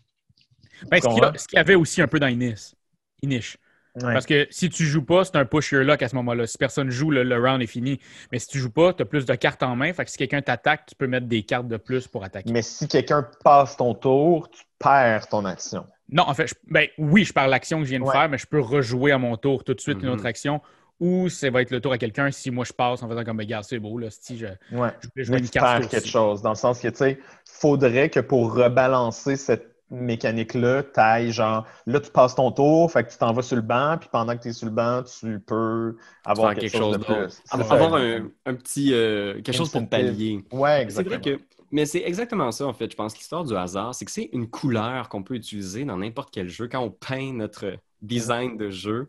Ben, 0.90 1.00
ce 1.02 1.08
qu'il 1.08 1.54
y, 1.54 1.56
a- 1.58 1.60
avait 1.60 1.74
aussi 1.74 2.00
un 2.00 2.06
peu 2.08 2.18
dans 2.18 2.28
Inish. 2.28 2.74
Inish. 3.22 3.58
Ouais. 3.96 4.12
Parce 4.12 4.26
que 4.26 4.46
si 4.50 4.70
tu 4.70 4.84
joues 4.84 5.04
pas, 5.04 5.24
c'est 5.24 5.36
un 5.36 5.44
push 5.44 5.72
your 5.72 5.82
luck 5.82 6.02
à 6.02 6.08
ce 6.08 6.14
moment-là. 6.16 6.46
Si 6.46 6.56
personne 6.56 6.88
joue, 6.88 7.10
le, 7.10 7.24
le 7.24 7.36
round 7.36 7.60
est 7.60 7.66
fini. 7.66 7.98
Mais 8.30 8.38
si 8.38 8.46
tu 8.46 8.58
joues 8.58 8.70
pas, 8.70 8.92
tu 8.92 9.02
as 9.02 9.06
plus 9.06 9.26
de 9.26 9.34
cartes 9.34 9.62
en 9.64 9.74
main. 9.74 9.92
Fait 9.92 10.04
que 10.04 10.10
si 10.10 10.16
quelqu'un 10.16 10.40
t'attaque, 10.40 10.86
tu 10.86 10.94
peux 10.94 11.08
mettre 11.08 11.26
des 11.26 11.42
cartes 11.42 11.66
de 11.66 11.76
plus 11.78 12.06
pour 12.06 12.22
attaquer. 12.22 12.52
Mais 12.52 12.62
si 12.62 12.86
quelqu'un 12.86 13.28
passe 13.42 13.76
ton 13.76 13.94
tour, 13.94 14.48
tu 14.50 14.62
perds 14.78 15.26
ton 15.28 15.44
action. 15.44 15.84
Non, 16.10 16.22
en 16.28 16.32
fait, 16.34 16.46
je- 16.46 16.54
ben, 16.70 16.86
oui, 16.96 17.24
je 17.24 17.32
parle 17.32 17.50
l'action 17.50 17.78
que 17.80 17.84
je 17.84 17.90
viens 17.90 17.98
de 17.98 18.04
Ouais. 18.04 18.12
faire, 18.12 18.28
mais 18.28 18.38
je 18.38 18.46
peux 18.46 18.60
rejouer 18.60 19.10
à 19.10 19.18
mon 19.18 19.36
tour 19.36 19.64
tout 19.64 19.74
de 19.74 19.80
suite 19.80 19.98
une 20.00 20.06
Mhm. 20.06 20.14
autre 20.14 20.26
action. 20.26 20.62
Ou 21.00 21.28
ça 21.28 21.48
va 21.50 21.62
être 21.62 21.70
le 21.70 21.80
tour 21.80 21.92
à 21.92 21.98
quelqu'un 21.98 22.30
si 22.32 22.50
moi 22.50 22.64
je 22.64 22.72
passe 22.72 23.02
en 23.02 23.08
faisant 23.08 23.22
comme, 23.24 23.38
regarde, 23.38 23.64
c'est 23.64 23.78
beau, 23.78 23.98
là, 23.98 24.08
si 24.10 24.36
je, 24.36 24.46
Ouais. 24.72 24.90
je 25.00 25.08
voulais 25.10 25.24
jouer 25.24 25.38
une 25.38 25.48
carte. 25.48 25.88
quelque 25.88 26.08
chose. 26.08 26.42
Dans 26.42 26.50
le 26.50 26.56
sens 26.56 26.80
que, 26.80 26.88
tu 26.88 26.96
sais, 26.96 27.18
faudrait 27.44 28.10
que 28.10 28.20
pour 28.20 28.52
rebalancer 28.54 29.36
cette 29.36 29.74
mécanique-là, 29.90 30.82
t'ailles 30.82 31.32
genre, 31.32 31.66
là, 31.86 32.00
tu 32.00 32.10
passes 32.10 32.34
ton 32.34 32.50
tour, 32.52 32.90
fait 32.92 33.04
que 33.04 33.12
tu 33.12 33.18
t'en 33.18 33.32
vas 33.32 33.42
sur 33.42 33.56
le 33.56 33.62
banc, 33.62 33.96
puis 33.98 34.08
pendant 34.12 34.36
que 34.36 34.42
tu 34.42 34.48
es 34.48 34.52
sur 34.52 34.66
le 34.66 34.72
banc, 34.72 35.02
tu 35.02 35.40
peux 35.40 35.96
avoir 36.24 36.54
quelque, 36.54 36.76
chose, 36.76 36.98
de 36.98 37.04
plus. 37.04 37.42
Avoir, 37.50 37.98
C'est 37.98 38.06
un, 38.06 38.30
un 38.46 38.54
petit. 38.54 38.92
euh, 38.92 39.34
quelque 39.40 39.52
chose 39.52 39.70
pour 39.70 39.88
pallier. 39.88 40.44
Ouais, 40.52 40.76
C'est 40.76 40.82
exactement. 40.82 41.18
vrai 41.20 41.38
que. 41.38 41.40
Mais 41.70 41.84
c'est 41.86 42.02
exactement 42.02 42.50
ça, 42.50 42.66
en 42.66 42.72
fait. 42.72 42.90
Je 42.90 42.96
pense 42.96 43.12
que 43.12 43.18
l'histoire 43.18 43.44
du 43.44 43.54
hasard, 43.54 43.94
c'est 43.94 44.04
que 44.06 44.10
c'est 44.10 44.30
une 44.32 44.48
couleur 44.48 45.08
qu'on 45.10 45.22
peut 45.22 45.34
utiliser 45.34 45.84
dans 45.84 45.98
n'importe 45.98 46.30
quel 46.32 46.48
jeu. 46.48 46.66
Quand 46.66 46.80
on 46.80 46.90
peint 46.90 47.32
notre 47.34 47.74
design 48.00 48.56
de 48.56 48.70
jeu, 48.70 49.06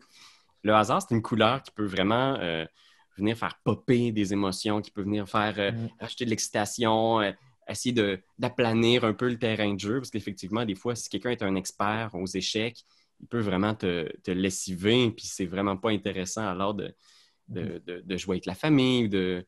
le 0.62 0.74
hasard, 0.74 1.02
c'est 1.02 1.14
une 1.14 1.22
couleur 1.22 1.62
qui 1.62 1.70
peut 1.70 1.84
vraiment 1.86 2.36
euh, 2.40 2.64
venir 3.16 3.36
faire 3.36 3.58
popper 3.64 4.12
des 4.12 4.32
émotions, 4.32 4.80
qui 4.80 4.90
peut 4.90 5.02
venir 5.02 5.28
faire 5.28 5.54
euh, 5.58 5.72
Mhm. 5.72 5.88
rajouter 6.00 6.24
de 6.24 6.30
l'excitation, 6.30 7.20
euh, 7.20 7.32
essayer 7.68 7.92
de- 7.92 8.20
d'aplanir 8.38 9.04
un 9.04 9.12
peu 9.14 9.28
le 9.28 9.38
terrain 9.38 9.72
de 9.74 9.80
jeu. 9.80 9.98
Parce 10.00 10.10
qu'effectivement, 10.10 10.64
des 10.64 10.74
fois, 10.74 10.94
si 10.94 11.08
quelqu'un 11.08 11.30
est 11.30 11.42
un 11.42 11.54
expert 11.54 12.10
aux 12.14 12.26
échecs, 12.26 12.84
il 13.20 13.26
peut 13.26 13.40
vraiment 13.40 13.74
te, 13.74 14.10
te 14.18 14.30
lessiver, 14.30 15.10
puis 15.10 15.26
c'est 15.26 15.44
vraiment 15.46 15.76
pas 15.76 15.90
intéressant 15.90 16.46
alors 16.46 16.74
de, 16.74 16.94
de, 17.48 17.82
de, 17.86 18.00
de 18.04 18.16
jouer 18.16 18.34
avec 18.36 18.46
la 18.46 18.54
famille, 18.54 19.08
de. 19.08 19.44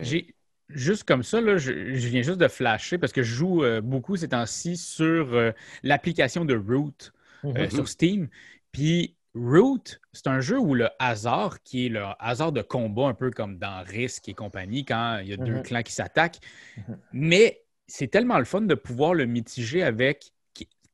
J'ai 0.00 0.34
juste 0.68 1.04
comme 1.04 1.22
ça, 1.22 1.40
là, 1.40 1.56
je, 1.58 1.94
je 1.94 2.08
viens 2.08 2.22
juste 2.22 2.38
de 2.38 2.48
flasher 2.48 2.98
parce 2.98 3.12
que 3.12 3.22
je 3.22 3.34
joue 3.34 3.64
euh, 3.64 3.80
beaucoup 3.80 4.16
ces 4.16 4.28
temps-ci 4.28 4.76
sur 4.76 5.34
euh, 5.34 5.52
l'application 5.82 6.44
de 6.44 6.56
Root 6.56 7.12
euh, 7.56 7.68
Mhm. 7.68 7.70
sur 7.70 7.88
Steam. 7.88 8.28
Puis 8.72 9.16
Root, 9.34 9.82
c'est 10.12 10.28
un 10.28 10.40
jeu 10.40 10.58
où 10.58 10.74
le 10.74 10.88
hasard, 10.98 11.62
qui 11.62 11.86
est 11.86 11.88
le 11.88 12.04
hasard 12.18 12.52
de 12.52 12.62
combat, 12.62 13.08
un 13.08 13.14
peu 13.14 13.30
comme 13.30 13.58
dans 13.58 13.82
Risk 13.84 14.28
et 14.28 14.34
compagnie, 14.34 14.84
quand 14.84 15.18
il 15.22 15.28
y 15.28 15.32
a 15.32 15.36
deux 15.36 15.54
Mhm. 15.54 15.62
clans 15.62 15.82
qui 15.82 15.92
s'attaquent. 15.92 16.38
Mhm. 16.76 16.98
Mais 17.12 17.62
c'est 17.86 18.08
tellement 18.08 18.38
le 18.38 18.44
fun 18.44 18.62
de 18.62 18.74
pouvoir 18.74 19.14
le 19.14 19.26
mitiger 19.26 19.82
avec 19.82 20.32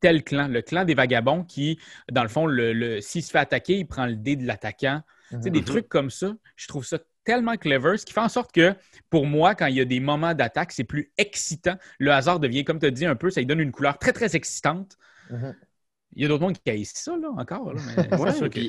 tel 0.01 0.25
clan, 0.25 0.49
le 0.49 0.63
clan 0.63 0.87
des 0.87 0.95
vagabonds 0.95 1.45
qui, 1.45 1.79
dans 2.11 2.23
le 2.23 2.31
fond, 2.31 2.47
le, 2.47 2.73
le- 2.73 3.01
s'il 3.03 3.23
se 3.23 3.31
fait 3.31 3.39
attaquer, 3.39 3.77
il 3.79 3.87
prend 3.87 4.07
le 4.07 4.17
dé 4.17 4.35
de 4.35 4.47
l'attaquant. 4.47 5.03
Tu 5.31 5.43
sais, 5.43 5.51
des 5.51 5.59
Mhm. 5.61 5.65
trucs 5.67 5.89
comme 5.91 6.09
ça, 6.09 6.35
je 6.57 6.67
trouve 6.69 6.87
ça 6.87 6.99
tellement 7.23 7.59
clever, 7.59 7.99
ce 7.99 8.07
qui 8.07 8.15
fait 8.15 8.21
en 8.21 8.31
sorte 8.31 8.51
que, 8.51 8.75
pour 9.11 9.27
moi, 9.27 9.55
quand 9.55 9.67
il 9.67 9.77
y 9.77 9.81
a 9.81 9.85
des 9.85 10.01
moments 10.01 10.33
d'attaque, 10.33 10.73
c'est 10.73 10.85
plus 10.85 11.13
excitant. 11.19 11.77
Le 11.99 12.13
hasard 12.13 12.41
devient, 12.41 12.65
comme 12.65 12.79
tu 12.79 12.87
as 12.87 12.91
dit 12.91 13.05
un 13.05 13.15
peu, 13.15 13.29
ça 13.29 13.43
lui 13.43 13.47
donne 13.47 13.61
une 13.61 13.73
couleur 13.73 13.99
très, 13.99 14.15
très 14.15 14.35
excitante. 14.35 14.97
Il 16.15 16.23
y 16.23 16.25
a 16.25 16.29
d'autres 16.29 16.43
mondes 16.43 16.59
qui 16.59 16.71
haïssent 16.71 16.93
ça, 16.95 17.17
là, 17.17 17.29
encore. 17.37 17.73
là, 17.73 17.81
mais 17.97 18.03
c'est 18.11 18.17
ouais, 18.19 18.33
sûr 18.33 18.51
que- 18.51 18.61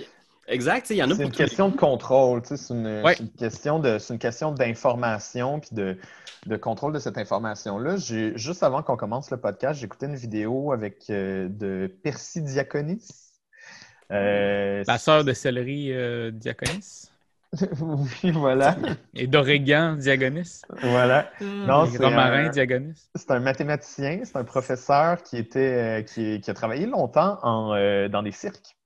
exact, 0.47 0.89
il 0.89 0.97
y 0.97 1.03
en 1.03 1.09
a 1.11 1.15
C'est 1.15 1.23
une 1.23 1.31
question 1.31 1.69
de 1.69 1.75
contrôle, 1.77 2.41
tu 2.41 2.49
sais, 2.49 2.57
c'est 2.57 2.73
une, 2.73 3.01
Ouais. 3.03 3.15
c'est 3.15 3.23
une 3.23 3.31
question 3.31 3.79
de, 3.79 3.97
c'est 3.97 4.13
une 4.13 4.19
question 4.19 4.51
d'information 4.51 5.59
puis 5.59 5.69
de, 5.73 5.97
de 6.45 6.57
contrôle 6.57 6.93
de 6.93 6.99
cette 6.99 7.17
information-là. 7.17 7.97
J'ai, 7.97 8.37
juste 8.37 8.63
avant 8.63 8.83
qu'on 8.83 8.97
commence 8.97 9.31
le 9.31 9.37
podcast, 9.37 9.79
j'ai 9.79 9.85
écouté 9.85 10.05
une 10.07 10.15
vidéo 10.15 10.71
avec 10.71 11.09
euh, 11.09 11.47
de 11.49 11.87
Percy 12.03 12.41
Diaconis. 12.41 13.07
Euh, 14.11 14.83
La 14.87 14.97
sœur 14.97 15.23
de 15.23 15.31
céleri 15.33 15.93
euh, 15.93 16.31
Diaconis 16.31 17.10
oui, 17.81 18.31
voilà, 18.31 18.77
et 19.13 19.27
d'Orégan 19.27 19.95
Diagonis. 19.97 20.61
voilà. 20.81 21.29
Non, 21.41 21.85
et 21.85 21.89
c'est 21.89 22.03
Romarin 22.05 22.45
un- 22.45 22.49
Diagonis. 22.49 23.09
C'est 23.15 23.31
un 23.31 23.39
mathématicien, 23.39 24.21
c'est 24.23 24.37
un 24.37 24.43
professeur 24.45 25.21
qui 25.23 25.37
était 25.37 25.99
euh, 25.99 26.01
qui, 26.01 26.39
qui 26.41 26.49
a 26.49 26.53
travaillé 26.53 26.85
longtemps 26.85 27.39
en, 27.43 27.73
euh, 27.75 28.07
dans 28.07 28.23
des 28.23 28.31
cirques. 28.31 28.77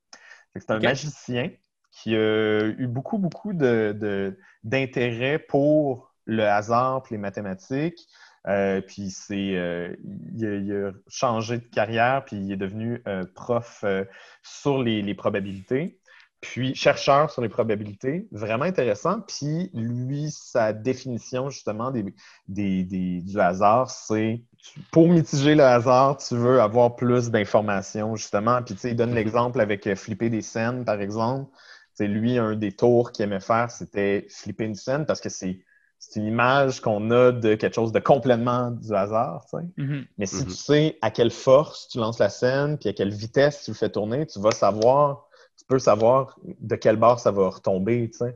C'est 0.55 0.71
un 0.71 0.79
magicien 0.79 1.51
qui 1.91 2.15
a 2.15 2.65
eu 2.77 2.87
beaucoup, 2.87 3.17
beaucoup 3.19 3.53
de, 3.53 3.95
de- 3.99 4.37
d'intérêt 4.63 5.39
pour 5.39 6.11
le 6.25 6.43
hasard 6.43 7.03
et 7.09 7.13
les 7.15 7.17
mathématiques. 7.19 8.07
Euh, 8.47 8.81
puis 8.81 9.09
c'est, 9.09 9.55
euh, 9.57 9.95
il, 10.35 10.45
a, 10.45 10.55
il 10.55 10.73
a 10.73 10.91
changé 11.07 11.57
de 11.57 11.65
carrière, 11.65 12.25
puis 12.25 12.37
il 12.37 12.51
est 12.51 12.57
devenu 12.57 13.01
euh, 13.07 13.25
prof 13.35 13.81
euh, 13.83 14.05
sur 14.43 14.83
les, 14.83 15.01
les 15.01 15.15
probabilités, 15.15 15.99
puis 16.41 16.75
chercheur 16.75 17.31
sur 17.31 17.41
les 17.41 17.49
probabilités. 17.49 18.27
Vraiment 18.31 18.65
intéressant. 18.65 19.21
Puis 19.21 19.69
lui, 19.73 20.29
sa 20.31 20.73
définition 20.73 21.49
justement 21.49 21.91
des, 21.91 22.05
des- 22.47 22.83
des- 22.83 23.21
du 23.21 23.39
hasard, 23.39 23.89
c'est 23.89 24.43
pour 24.91 25.07
mitiger 25.07 25.55
le 25.55 25.63
hasard, 25.63 26.17
tu 26.17 26.35
veux 26.35 26.61
avoir 26.61 26.95
plus 26.95 27.29
d'informations, 27.29 28.15
justement. 28.15 28.61
Puis, 28.63 28.75
tu 28.75 28.81
sais, 28.81 28.91
il 28.91 28.95
donne 28.95 29.13
l'exemple 29.13 29.59
avec 29.61 29.85
euh, 29.87 29.95
flipper 29.95 30.29
des 30.29 30.41
scènes, 30.41 30.85
par 30.85 31.01
exemple. 31.01 31.51
C'est 31.93 32.07
lui, 32.07 32.37
un 32.37 32.55
des 32.55 32.71
tours 32.73 33.11
qu'il 33.11 33.23
aimait 33.23 33.39
faire, 33.39 33.71
c'était 33.71 34.27
flipper 34.29 34.65
une 34.65 34.75
scène 34.75 35.05
parce 35.05 35.21
que 35.21 35.29
c'est 35.29 35.59
c'est 35.97 36.19
une 36.19 36.27
image 36.27 36.81
qu'on 36.81 37.09
a 37.09 37.31
de 37.31 37.55
quelque 37.55 37.73
chose 37.73 37.91
de 37.91 37.99
complètement 37.99 38.69
du 38.69 38.93
hasard, 38.93 39.45
tu 39.49 39.57
sais. 39.57 39.63
Mhm. 39.77 40.05
Mais 40.17 40.25
si 40.25 40.43
Mhm. 40.43 40.45
tu 40.45 40.55
sais 40.55 40.97
à 41.01 41.09
quelle 41.09 41.31
force 41.31 41.87
tu 41.87 41.97
lances 41.97 42.19
la 42.19 42.29
scène, 42.29 42.77
puis 42.77 42.89
à 42.89 42.93
quelle 42.93 43.13
vitesse 43.13 43.63
tu 43.63 43.71
le 43.71 43.75
fais 43.75 43.89
tourner, 43.89 44.25
tu 44.27 44.39
vas 44.39 44.51
savoir, 44.51 45.24
peux 45.67 45.79
savoir 45.79 46.39
de 46.43 46.75
quelle 46.75 46.97
barre 46.97 47.19
ça 47.19 47.31
va 47.31 47.49
retomber, 47.49 48.09
tu 48.11 48.19
sais. 48.19 48.35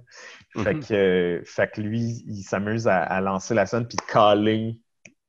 Fait 0.56 0.76
Mhm. 0.76 0.80
que, 0.80 0.94
euh, 0.94 1.44
fait 1.46 1.72
que 1.72 1.82
lui, 1.82 2.24
il 2.28 2.44
s'amuse 2.44 2.88
à, 2.88 3.04
à 3.04 3.22
lancer 3.22 3.54
la 3.54 3.66
scène 3.66 3.88
puis 3.88 3.98
de 3.98 4.04
caler 4.12 4.80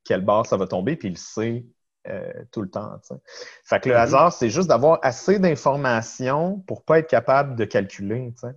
quelle 0.05 0.25
barre 0.25 0.47
ça 0.47 0.57
va 0.57 0.67
tomber, 0.67 0.97
puis 0.97 1.09
il 1.09 1.13
le 1.13 1.17
sait 1.19 1.67
euh, 2.09 2.33
tout 2.53 2.63
le 2.63 2.71
temps, 2.71 2.99
tu 3.01 3.15
sais. 3.15 3.21
Fait 3.65 3.81
que 3.81 3.89
le 3.91 3.97
Mhm. 3.97 3.97
hasard, 3.97 4.33
c'est 4.33 4.51
juste 4.51 4.69
d'avoir 4.69 4.99
assez 5.03 5.39
d'informations 5.39 6.61
pour 6.67 6.85
pas 6.85 6.99
être 7.01 7.09
capable 7.11 7.57
de 7.57 7.65
calculer, 7.65 8.33
tu 8.35 8.49
sais. 8.49 8.55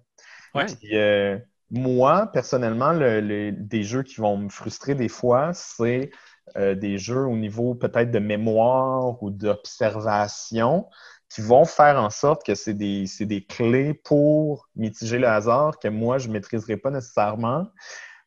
Ouais. 0.53 0.77
Puis, 0.79 0.97
euh, 0.97 1.37
moi, 1.71 2.27
personnellement, 2.31 2.93
le- 2.93 3.21
le- 3.21 3.51
des 3.51 3.83
jeux 3.83 4.03
qui 4.03 4.15
vont 4.21 4.37
me 4.37 4.49
frustrer 4.49 4.95
des 4.95 5.09
fois, 5.09 5.51
c'est 5.53 6.11
euh, 6.57 6.75
des 6.75 6.97
jeux 6.97 7.25
au 7.25 7.35
niveau 7.37 7.73
peut-être 7.73 8.11
de 8.11 8.19
mémoire 8.19 9.21
ou 9.23 9.31
d'observation 9.31 10.87
qui 11.33 11.41
vont 11.41 11.65
faire 11.65 11.99
en 11.99 12.11
sorte 12.11 12.45
que 12.45 12.53
c'est 12.53 12.75
des, 12.75 13.05
des 13.21 13.43
clés 13.43 13.95
pour 13.95 14.69
mitiger 14.75 15.17
le 15.17 15.27
hasard 15.27 15.79
que 15.79 15.87
moi, 15.87 16.19
je 16.19 16.27
ne 16.27 16.33
maîtriserai 16.33 16.77
pas 16.77 16.91
nécessairement. 16.91 17.65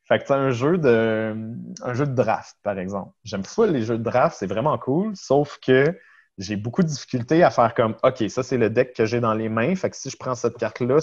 Fait 0.08 0.18
que 0.18 0.24
c'est 0.26 0.34
un 0.34 0.50
jeu 0.50 0.76
de 0.76 1.36
un 1.82 1.94
jeu 1.94 2.06
de 2.06 2.14
draft, 2.14 2.56
par 2.64 2.78
exemple. 2.78 3.12
J'aime 3.22 3.44
full 3.44 3.70
les 3.70 3.82
jeux 3.82 3.98
de 3.98 4.02
draft, 4.02 4.36
c'est 4.36 4.46
vraiment 4.46 4.76
cool, 4.78 5.14
sauf 5.14 5.58
que 5.64 5.96
j'ai 6.38 6.56
beaucoup 6.56 6.82
de 6.82 6.88
difficultés 6.88 7.44
à 7.44 7.50
faire 7.50 7.74
comme 7.74 7.96
OK, 8.02 8.24
ça 8.28 8.42
c'est 8.42 8.58
le 8.58 8.70
deck 8.70 8.92
que 8.92 9.04
j'ai 9.04 9.20
dans 9.20 9.34
les 9.34 9.48
mains. 9.48 9.74
Fait 9.76 9.90
que 9.90 9.96
si 9.96 10.10
je 10.10 10.16
prends 10.16 10.34
cette 10.34 10.56
carte-là, 10.58 10.98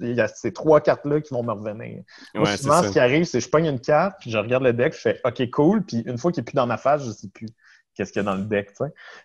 il 0.00 0.14
y 0.14 0.20
a 0.20 0.28
ces 0.28 0.52
trois 0.52 0.82
cartes-là 0.82 1.22
qui 1.22 1.32
vont 1.32 1.42
me 1.42 1.52
revenir. 1.52 2.02
Ouais, 2.34 2.56
souvent, 2.58 2.82
ce 2.82 2.90
qui 2.90 3.00
arrive, 3.00 3.24
c'est 3.24 3.38
que 3.38 3.44
je 3.44 3.50
pogne 3.50 3.66
une 3.66 3.80
carte, 3.80 4.16
puis 4.20 4.30
je 4.30 4.36
regarde 4.36 4.62
le 4.62 4.74
deck, 4.74 4.92
je 4.92 5.00
fais 5.00 5.20
OK, 5.24 5.50
cool, 5.50 5.84
puis 5.84 6.02
une 6.06 6.18
fois 6.18 6.32
qu'il 6.32 6.42
n'est 6.42 6.44
plus 6.44 6.54
dans 6.54 6.66
ma 6.66 6.76
face, 6.76 7.02
je 7.02 7.08
ne 7.08 7.14
sais 7.14 7.28
plus 7.28 7.48
qu'est-ce 7.94 8.12
qu'il 8.12 8.20
y 8.22 8.26
a 8.26 8.30
dans 8.30 8.36
le 8.36 8.44
deck. 8.44 8.70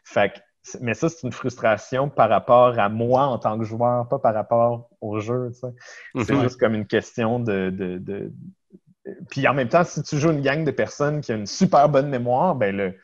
Fait 0.06 0.34
que, 0.34 0.40
mais 0.80 0.94
ça, 0.94 1.10
c'est 1.10 1.24
une 1.24 1.32
frustration 1.34 2.10
par 2.10 2.30
rapport 2.30 2.78
à 2.80 2.90
moi 2.90 3.24
en 3.26 3.40
tant 3.40 3.58
que 3.58 3.64
joueur, 3.66 4.08
pas 4.08 4.20
par 4.20 4.34
rapport 4.34 4.90
au 5.02 5.20
jeu. 5.20 5.52
C'est 5.54 6.34
Mhm. 6.34 6.42
juste 6.42 6.60
comme 6.60 6.76
une 6.76 6.86
question 6.88 7.40
de, 7.40 7.70
de, 7.72 7.98
de- 7.98 8.32
Puis 9.30 9.48
en 9.48 9.54
même 9.54 9.70
temps, 9.70 9.84
si 9.84 10.04
tu 10.04 10.18
joues 10.18 10.32
une 10.32 10.42
gang 10.42 10.64
de 10.64 10.72
personnes 10.72 11.22
qui 11.22 11.32
ont 11.34 11.38
une 11.38 11.48
super 11.48 11.90
bonne 11.90 12.10
mémoire, 12.10 12.56
ben 12.56 12.76
le... 12.76 12.96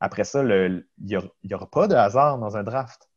après 0.00 0.24
ça, 0.24 0.42
le... 0.42 0.86
il 0.98 1.06
n'y 1.06 1.16
aura... 1.16 1.28
aura 1.52 1.70
pas 1.70 1.88
de 1.88 1.94
hasard 1.94 2.38
dans 2.38 2.56
un 2.56 2.62
draft. 2.62 3.08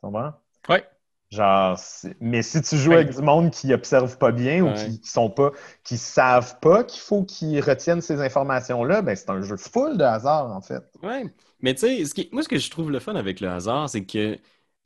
Tu 0.00 0.06
comprends? 0.06 0.32
Ouais. 0.68 0.84
Genre, 1.30 1.78
mais 2.20 2.42
si 2.42 2.60
tu 2.60 2.76
joues 2.76 2.92
avec 2.92 3.14
du 3.14 3.22
monde 3.22 3.52
qui 3.52 3.72
observe 3.72 4.18
pas 4.18 4.32
bien 4.32 4.64
ou 4.64 4.74
qui, 4.74 5.00
qui 5.00 5.08
sont 5.08 5.30
pas, 5.30 5.52
qui 5.84 5.96
savent 5.96 6.58
pas 6.58 6.82
qu'il 6.82 7.00
faut 7.00 7.22
qu'ils 7.24 7.60
retiennent 7.60 8.00
ces 8.00 8.20
informations-là, 8.20 9.00
ben 9.02 9.14
c'est 9.14 9.30
un 9.30 9.40
jeu 9.40 9.56
full 9.56 9.96
de 9.96 10.02
hasard 10.02 10.50
en 10.50 10.60
fait. 10.60 10.82
Ouais. 11.02 11.24
Mais 11.62 11.74
tu 11.74 11.80
sais, 11.80 12.04
ce 12.04 12.14
qui- 12.14 12.28
moi, 12.32 12.42
ce 12.42 12.48
que 12.48 12.58
je 12.58 12.70
trouve 12.70 12.90
le 12.90 12.98
fun 13.00 13.14
avec 13.14 13.40
le 13.40 13.48
hasard, 13.48 13.88
c'est 13.90 14.04
que 14.04 14.38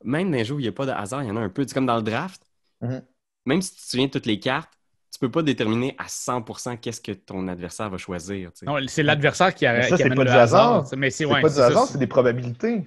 même 0.03 0.29
dans 0.31 0.37
les 0.37 0.45
jeux 0.45 0.55
où 0.55 0.59
il 0.59 0.63
n'y 0.63 0.67
a 0.69 0.71
pas 0.71 0.85
de 0.85 0.91
hasard, 0.91 1.23
il 1.23 1.27
y 1.27 1.31
en 1.31 1.37
a 1.37 1.39
un 1.41 1.49
peu. 1.49 1.65
C'est 1.67 1.73
comme 1.73 1.85
dans 1.85 1.95
le 1.97 2.03
draft. 2.03 2.41
Mhm. 2.81 3.01
Même 3.45 3.61
si 3.61 3.71
tu 3.75 3.81
te 3.81 3.87
souviens 3.89 4.05
de 4.07 4.11
toutes 4.11 4.25
les 4.25 4.39
cartes, 4.39 4.71
tu 5.11 5.19
peux 5.19 5.31
pas 5.31 5.41
déterminer 5.43 5.95
à 5.97 6.07
100% 6.09 6.75
qu'est-ce 6.77 6.99
que 6.99 7.13
ton 7.13 7.47
adversaire 7.47 7.89
va 7.89 7.97
choisir. 7.97 8.51
Non, 8.63 8.77
c'est 8.87 9.03
l'adversaire 9.03 9.53
qui, 9.55 9.65
a- 9.65 9.73
Mais 9.73 9.83
ça, 9.83 9.89
qui 9.91 9.97
c'est 9.97 10.03
amène 10.05 10.17
pas 10.17 10.23
le 10.25 10.29
du 10.31 10.35
hasard. 10.35 10.73
hasard. 10.85 10.99
Mais 10.99 11.09
c'est 11.09 11.25
C'est 11.25 11.25
ouais, 11.25 11.41
pas 11.41 11.49
du 11.49 11.59
hasard, 11.59 11.85
c'est- 11.87 11.93
c'est 11.93 11.99
des 11.99 12.07
probabilités. 12.07 12.85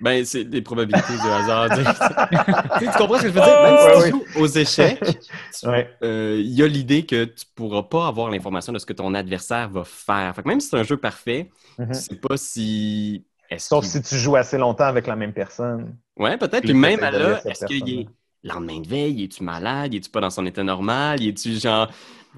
Ben, 0.00 0.24
c'est 0.24 0.44
des 0.44 0.62
probabilités 0.62 1.12
du 1.12 1.28
hasard. 1.28 1.68
tu 2.78 2.86
comprends 2.98 3.18
ce 3.18 3.22
que 3.22 3.28
je 3.28 3.32
veux 3.32 3.40
dire? 3.40 3.56
Oh! 3.56 3.62
Même 3.62 3.78
si 3.78 3.86
tu 3.86 3.98
ouais. 4.02 4.10
joues 4.10 4.24
aux 4.42 4.46
échecs, 4.46 5.00
Ouais. 5.64 5.90
euh, 6.02 6.40
il 6.40 6.50
y 6.50 6.62
a 6.62 6.66
l'idée 6.66 7.06
que 7.06 7.24
tu 7.24 7.44
pourras 7.54 7.84
pas 7.84 8.08
avoir 8.08 8.30
l'information 8.30 8.72
de 8.72 8.78
ce 8.78 8.86
que 8.86 8.92
ton 8.94 9.14
adversaire 9.14 9.68
va 9.68 9.84
faire. 9.84 10.34
Fait 10.34 10.42
que 10.42 10.48
même 10.48 10.60
si 10.60 10.68
c'est 10.68 10.78
un 10.78 10.82
jeu 10.82 10.96
parfait, 10.96 11.50
Mhm. 11.78 11.88
tu 11.92 11.94
sais 11.94 12.16
pas 12.16 12.36
si. 12.36 13.24
Sauf 13.58 13.84
si 13.84 14.00
tu 14.02 14.16
joues 14.16 14.36
assez 14.36 14.56
longtemps 14.58 14.84
avec 14.86 15.06
la 15.06 15.14
même 15.14 15.32
personne. 15.32 15.94
Ouais, 16.16 16.36
peut-être. 16.38 16.60
Puis 16.60 16.70
Puis 16.70 16.74
même 16.74 17.02
à 17.04 17.10
de 17.12 17.18
là, 17.18 17.40
est-ce 17.44 17.66
qu'il 17.66 17.88
est 18.00 18.06
lendemain 18.42 18.80
de 18.80 18.88
veille, 18.88 19.24
es-tu 19.24 19.44
malade? 19.44 19.94
Es-tu 19.94 20.10
pas 20.10 20.20
dans 20.20 20.30
son 20.30 20.46
état 20.46 20.62
normal? 20.64 21.22
Es-tu 21.22 21.52
genre. 21.60 21.88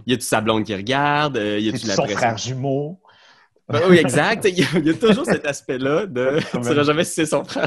Y 0.06 0.14
a-tu 0.14 0.22
sa 0.24 0.40
blonde 0.40 0.64
qui 0.64 0.74
regarde? 0.74 1.36
Euh, 1.36 1.58
Y 1.60 1.70
C'est 1.70 1.76
a-tu 1.76 1.86
la 1.86 1.94
son 1.94 2.02
pression? 2.02 2.18
frère 2.18 2.36
jumeau? 2.36 3.00
Ben 3.68 3.80
oui, 3.88 3.96
exact. 3.98 4.44
Il 4.46 4.58
y, 4.58 4.62
a- 4.62 4.78
il 4.78 4.86
y 4.86 4.90
a 4.90 4.94
toujours 4.94 5.24
cet 5.24 5.46
aspect-là 5.46 6.06
de. 6.06 6.38
tu 6.40 6.46
Quand 6.52 6.62
sauras 6.62 6.82
jamais 6.82 7.04
si 7.04 7.14
c'est 7.14 7.26
son 7.26 7.44
frère. 7.44 7.66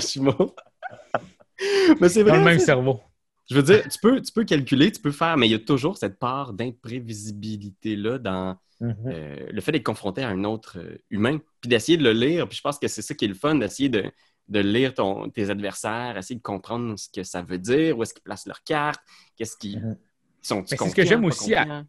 Mais 2.00 2.10
c'est 2.10 2.24
dans 2.24 2.30
vrai. 2.30 2.38
le 2.40 2.44
même 2.46 2.60
cerveau. 2.60 3.02
Je 3.50 3.56
veux 3.56 3.64
dire, 3.64 3.82
tu 3.88 3.98
peux, 4.00 4.22
tu 4.22 4.32
peux 4.32 4.44
calculer, 4.44 4.92
tu 4.92 5.02
peux 5.02 5.12
faire, 5.12 5.38
mais 5.38 5.48
il 5.48 5.52
y 5.52 5.56
a 5.56 5.60
toujours 5.60 5.98
cette 5.98 6.20
part 6.20 6.54
d'imprévisibilité-là 6.54 8.18
dans 8.20 8.58
Mhm. 8.80 8.96
euh, 9.08 9.36
le 9.52 9.60
fait 9.62 9.72
d'être 9.72 9.84
confronté 9.86 10.22
à 10.22 10.30
un 10.30 10.44
autre 10.44 10.78
euh, 10.78 10.98
humain, 11.10 11.40
puis 11.62 11.68
d'essayer 11.70 11.98
de 11.98 12.04
le 12.04 12.12
lire. 12.14 12.48
Puis 12.48 12.58
je 12.58 12.62
pense 12.62 12.78
que 12.78 12.88
c'est 12.88 13.02
ça 13.02 13.16
qui 13.16 13.26
est 13.26 13.28
le 13.30 13.34
fun, 13.34 13.56
d'essayer 13.56 13.90
de, 13.90 14.04
de 14.50 14.60
lire 14.60 14.94
ton, 14.94 15.30
tes 15.30 15.50
adversaires, 15.50 16.16
essayer 16.16 16.36
de 16.36 16.44
comprendre 16.44 16.96
ce 17.00 17.10
que 17.10 17.24
ça 17.24 17.42
veut 17.42 17.58
dire, 17.58 17.98
où 17.98 18.04
est-ce 18.04 18.14
qu'ils 18.14 18.22
placent 18.22 18.46
leurs 18.46 18.64
cartes, 18.64 19.02
qu'est-ce 19.36 19.58
qu'ils 19.58 19.80
Mhm. 19.80 19.98
sont 20.44 20.64
c'est 20.68 20.78
ce 20.78 20.94
que 20.94 21.04
j'aime 21.06 21.26
aussi 21.26 21.56
à- 21.56 21.84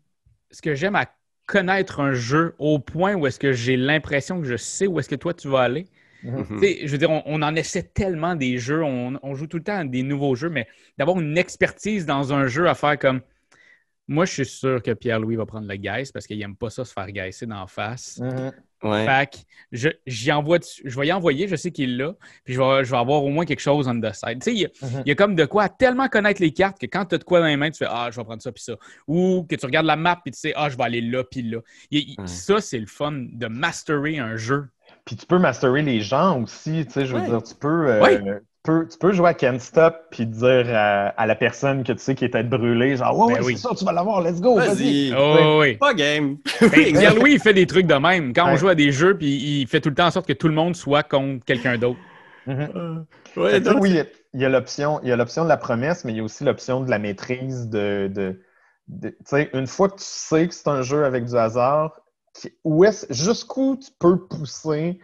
Ce 0.50 0.62
que 0.62 0.74
j'aime 0.74 0.96
à 0.96 1.04
connaître 1.48 1.98
un 1.98 2.12
jeu 2.12 2.54
au 2.58 2.78
point 2.78 3.14
où 3.14 3.26
est-ce 3.26 3.40
que 3.40 3.52
j'ai 3.52 3.76
l'impression 3.76 4.40
que 4.40 4.46
je 4.46 4.56
sais 4.56 4.86
où 4.86 5.00
est-ce 5.00 5.08
que 5.08 5.14
toi 5.16 5.32
tu 5.34 5.48
vas 5.48 5.62
aller. 5.62 5.86
Mhm. 6.22 6.46
Tu 6.46 6.58
sais, 6.58 6.86
je 6.86 6.92
veux 6.92 6.98
dire, 6.98 7.10
on, 7.10 7.22
on 7.24 7.42
en 7.42 7.54
essaie 7.56 7.82
tellement 7.82 8.36
des 8.36 8.58
jeux, 8.58 8.82
on, 8.84 9.18
on 9.22 9.34
joue 9.34 9.46
tout 9.46 9.56
le 9.56 9.62
temps 9.62 9.78
à 9.78 9.84
des 9.84 10.02
nouveaux 10.02 10.34
jeux, 10.34 10.50
mais 10.50 10.68
d'avoir 10.98 11.18
une 11.18 11.38
expertise 11.38 12.04
dans 12.06 12.32
un 12.32 12.46
jeu 12.46 12.68
à 12.68 12.74
faire 12.74 12.98
comme. 12.98 13.22
Moi, 14.10 14.24
je 14.24 14.32
suis 14.32 14.46
sûr 14.46 14.82
que 14.82 14.92
Pierre-Louis 14.92 15.36
va 15.36 15.44
prendre 15.44 15.68
le 15.68 15.76
guys 15.76 16.10
parce 16.12 16.26
qu'il 16.26 16.38
n'aime 16.38 16.56
pas 16.56 16.70
ça 16.70 16.84
se 16.84 16.92
faire 16.92 17.10
gaisser 17.10 17.46
d'en 17.46 17.66
face. 17.66 18.18
Mhm. 18.20 18.52
Ouais. 18.82 19.04
Fait 19.06 19.30
que 19.32 19.36
je, 19.72 19.88
j'y 20.06 20.30
envoie, 20.32 20.58
dessus- 20.60 20.82
je 20.84 20.98
vais 21.00 21.08
y 21.08 21.12
envoyer, 21.12 21.48
je 21.48 21.56
sais 21.56 21.70
qu'il 21.72 21.90
est 21.90 21.96
là, 21.96 22.14
puis 22.44 22.54
je 22.54 22.60
vais, 22.60 22.84
je 22.84 22.90
vais 22.90 22.96
avoir 22.96 23.24
au 23.24 23.28
moins 23.28 23.44
quelque 23.44 23.60
chose 23.60 23.88
on 23.88 24.00
the 24.00 24.12
side. 24.12 24.40
Tu 24.42 24.50
sais, 24.50 24.52
il 24.54 24.60
y 24.60 24.64
a- 24.66 24.68
il 25.04 25.08
y 25.08 25.10
a 25.10 25.14
comme 25.14 25.34
de 25.34 25.44
quoi 25.44 25.68
tellement 25.68 26.08
connaître 26.08 26.40
les 26.40 26.52
cartes 26.52 26.78
que 26.80 26.86
quand 26.86 27.04
tu 27.06 27.16
as 27.16 27.18
de 27.18 27.24
quoi 27.24 27.40
dans 27.40 27.46
les 27.46 27.56
mains, 27.56 27.70
tu 27.70 27.78
fais 27.78 27.86
Ah, 27.88 28.08
je 28.12 28.16
vais 28.16 28.24
prendre 28.24 28.40
ça 28.42 28.52
puis 28.52 28.62
ça. 28.62 28.74
Ou 29.08 29.44
que 29.48 29.56
tu 29.56 29.66
regardes 29.66 29.86
la 29.86 29.96
map 29.96 30.20
et 30.26 30.30
tu 30.30 30.38
sais 30.38 30.52
Ah, 30.56 30.68
je 30.70 30.76
vais 30.76 30.84
aller 30.84 31.00
là 31.00 31.24
puis 31.24 31.42
là. 31.42 31.58
Il- 31.90 32.10
il- 32.10 32.20
Ouais. 32.20 32.26
Ça, 32.26 32.60
c'est 32.60 32.78
le 32.78 32.86
fun 32.86 33.12
de 33.12 33.46
masterer 33.48 34.18
un 34.18 34.36
jeu. 34.36 34.68
Puis 35.04 35.16
tu 35.16 35.26
peux 35.26 35.38
masterer 35.38 35.82
les 35.82 36.00
gens 36.00 36.42
aussi, 36.42 36.84
tu 36.86 36.92
sais, 36.92 37.06
je 37.06 37.14
veux 37.14 37.20
Ouais. 37.22 37.28
dire, 37.28 37.42
tu 37.42 37.54
peux, 37.54 37.88
euh, 37.88 38.38
peux, 38.70 38.86
tu 38.88 38.98
peux 38.98 39.12
jouer 39.12 39.28
à 39.30 39.34
Can't 39.34 39.58
Stop 39.58 39.94
puis 40.10 40.26
dire 40.26 40.66
à, 40.74 41.08
à 41.08 41.26
la 41.26 41.34
personne 41.34 41.82
que 41.84 41.92
tu 41.92 41.98
sais 41.98 42.14
qui 42.14 42.24
est 42.24 42.28
peut-être 42.28 42.48
brûlée, 42.50 42.96
genre, 42.96 43.18
ouais, 43.18 43.34
Ben 43.34 43.40
ouais, 43.40 43.46
oui. 43.46 43.56
c'est 43.56 43.68
ça, 43.68 43.74
tu 43.76 43.84
vas 43.84 43.92
l'avoir, 43.92 44.20
let's 44.22 44.40
go, 44.40 44.56
vas-y. 44.56 45.12
Oh, 45.16 45.58
oui. 45.60 45.76
Pas 45.76 45.94
game. 45.94 46.36
Ben, 46.60 46.70
Pierre-Louis, 46.70 47.32
il 47.32 47.40
fait 47.40 47.54
des 47.54 47.66
trucs 47.66 47.86
de 47.86 47.94
même. 47.94 48.32
Quand 48.32 48.50
on 48.52 48.56
joue 48.56 48.68
à 48.68 48.74
des 48.74 48.92
jeux, 48.92 49.16
puis 49.16 49.60
il 49.60 49.66
fait 49.66 49.80
tout 49.80 49.88
le 49.88 49.94
temps 49.94 50.06
en 50.06 50.10
sorte 50.10 50.26
que 50.26 50.32
tout 50.34 50.48
le 50.48 50.54
monde 50.54 50.76
soit 50.76 51.02
contre 51.02 51.44
quelqu'un 51.44 51.78
d'autre. 51.78 51.98
Mhm. 52.46 53.04
Donc, 53.36 53.80
oui, 53.82 54.00
il 54.34 54.40
y 54.40 54.44
a- 54.44 54.48
l'option, 54.48 55.00
il 55.02 55.08
y 55.08 55.12
a 55.12 55.16
l'option 55.16 55.44
de 55.44 55.48
la 55.48 55.56
promesse, 55.56 56.04
mais 56.04 56.12
il 56.12 56.16
y 56.16 56.20
a 56.20 56.24
aussi 56.24 56.44
l'option 56.44 56.80
de 56.82 56.90
la 56.90 56.98
maîtrise 56.98 57.68
de, 57.68 58.10
de, 58.14 58.40
de- 58.88 59.10
tu 59.10 59.16
sais, 59.24 59.50
une 59.54 59.66
fois 59.66 59.88
que 59.88 59.96
tu 59.96 60.04
sais 60.06 60.48
que 60.48 60.54
c'est 60.54 60.68
un 60.68 60.82
jeu 60.82 61.04
avec 61.04 61.24
du 61.26 61.36
hasard, 61.36 61.92
qui- 62.34 62.52
où 62.64 62.84
est-ce, 62.84 63.06
jusqu'où 63.10 63.76
tu 63.82 63.90
peux 63.98 64.26
pousser 64.26 64.98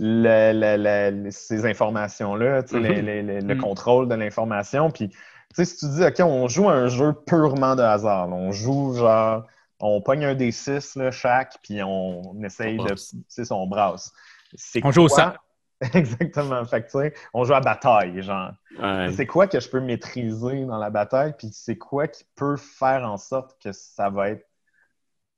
ces 0.00 1.66
informations-là, 1.66 2.62
Mhm. 2.72 2.82
le, 2.82 3.42
Mhm. 3.42 3.58
contrôle 3.58 4.08
de 4.08 4.14
l'information, 4.14 4.90
puis 4.90 5.10
si 5.52 5.76
tu 5.76 5.86
dis, 5.88 6.04
OK, 6.04 6.20
on 6.20 6.48
joue 6.48 6.68
à 6.68 6.72
un 6.72 6.88
jeu 6.88 7.12
purement 7.12 7.76
de 7.76 7.82
hasard, 7.82 8.28
là, 8.28 8.34
on 8.34 8.52
joue 8.52 8.94
genre, 8.94 9.46
on 9.78 10.00
pogne 10.00 10.24
un 10.24 10.34
des 10.34 10.52
six 10.52 10.96
là, 10.96 11.10
chaque, 11.10 11.56
puis 11.62 11.82
on 11.82 12.42
essaye 12.42 12.78
On 12.78 12.84
de, 12.84 12.94
sais, 12.96 13.50
on 13.50 13.66
brasse. 13.66 14.12
C'est 14.54 14.84
On 14.84 14.90
joue 14.90 15.02
au 15.02 15.08
sang. 15.08 15.32
Exactement. 15.94 16.62
Fait 16.66 16.82
que, 16.82 16.86
tu 16.90 16.98
sais, 16.98 17.14
on 17.32 17.44
joue 17.44 17.54
à 17.54 17.60
bataille, 17.60 18.22
genre. 18.22 18.52
ouais. 18.78 19.12
C'est 19.12 19.26
quoi 19.26 19.46
que 19.46 19.58
je 19.60 19.68
peux 19.68 19.80
maîtriser 19.80 20.66
dans 20.66 20.76
la 20.78 20.90
bataille, 20.90 21.34
puis 21.38 21.48
c'est 21.52 21.78
quoi 21.78 22.06
qui 22.06 22.24
peut 22.36 22.56
faire 22.56 23.02
en 23.08 23.16
sorte 23.16 23.56
que 23.62 23.72
ça 23.72 24.10
va 24.10 24.30
être 24.30 24.46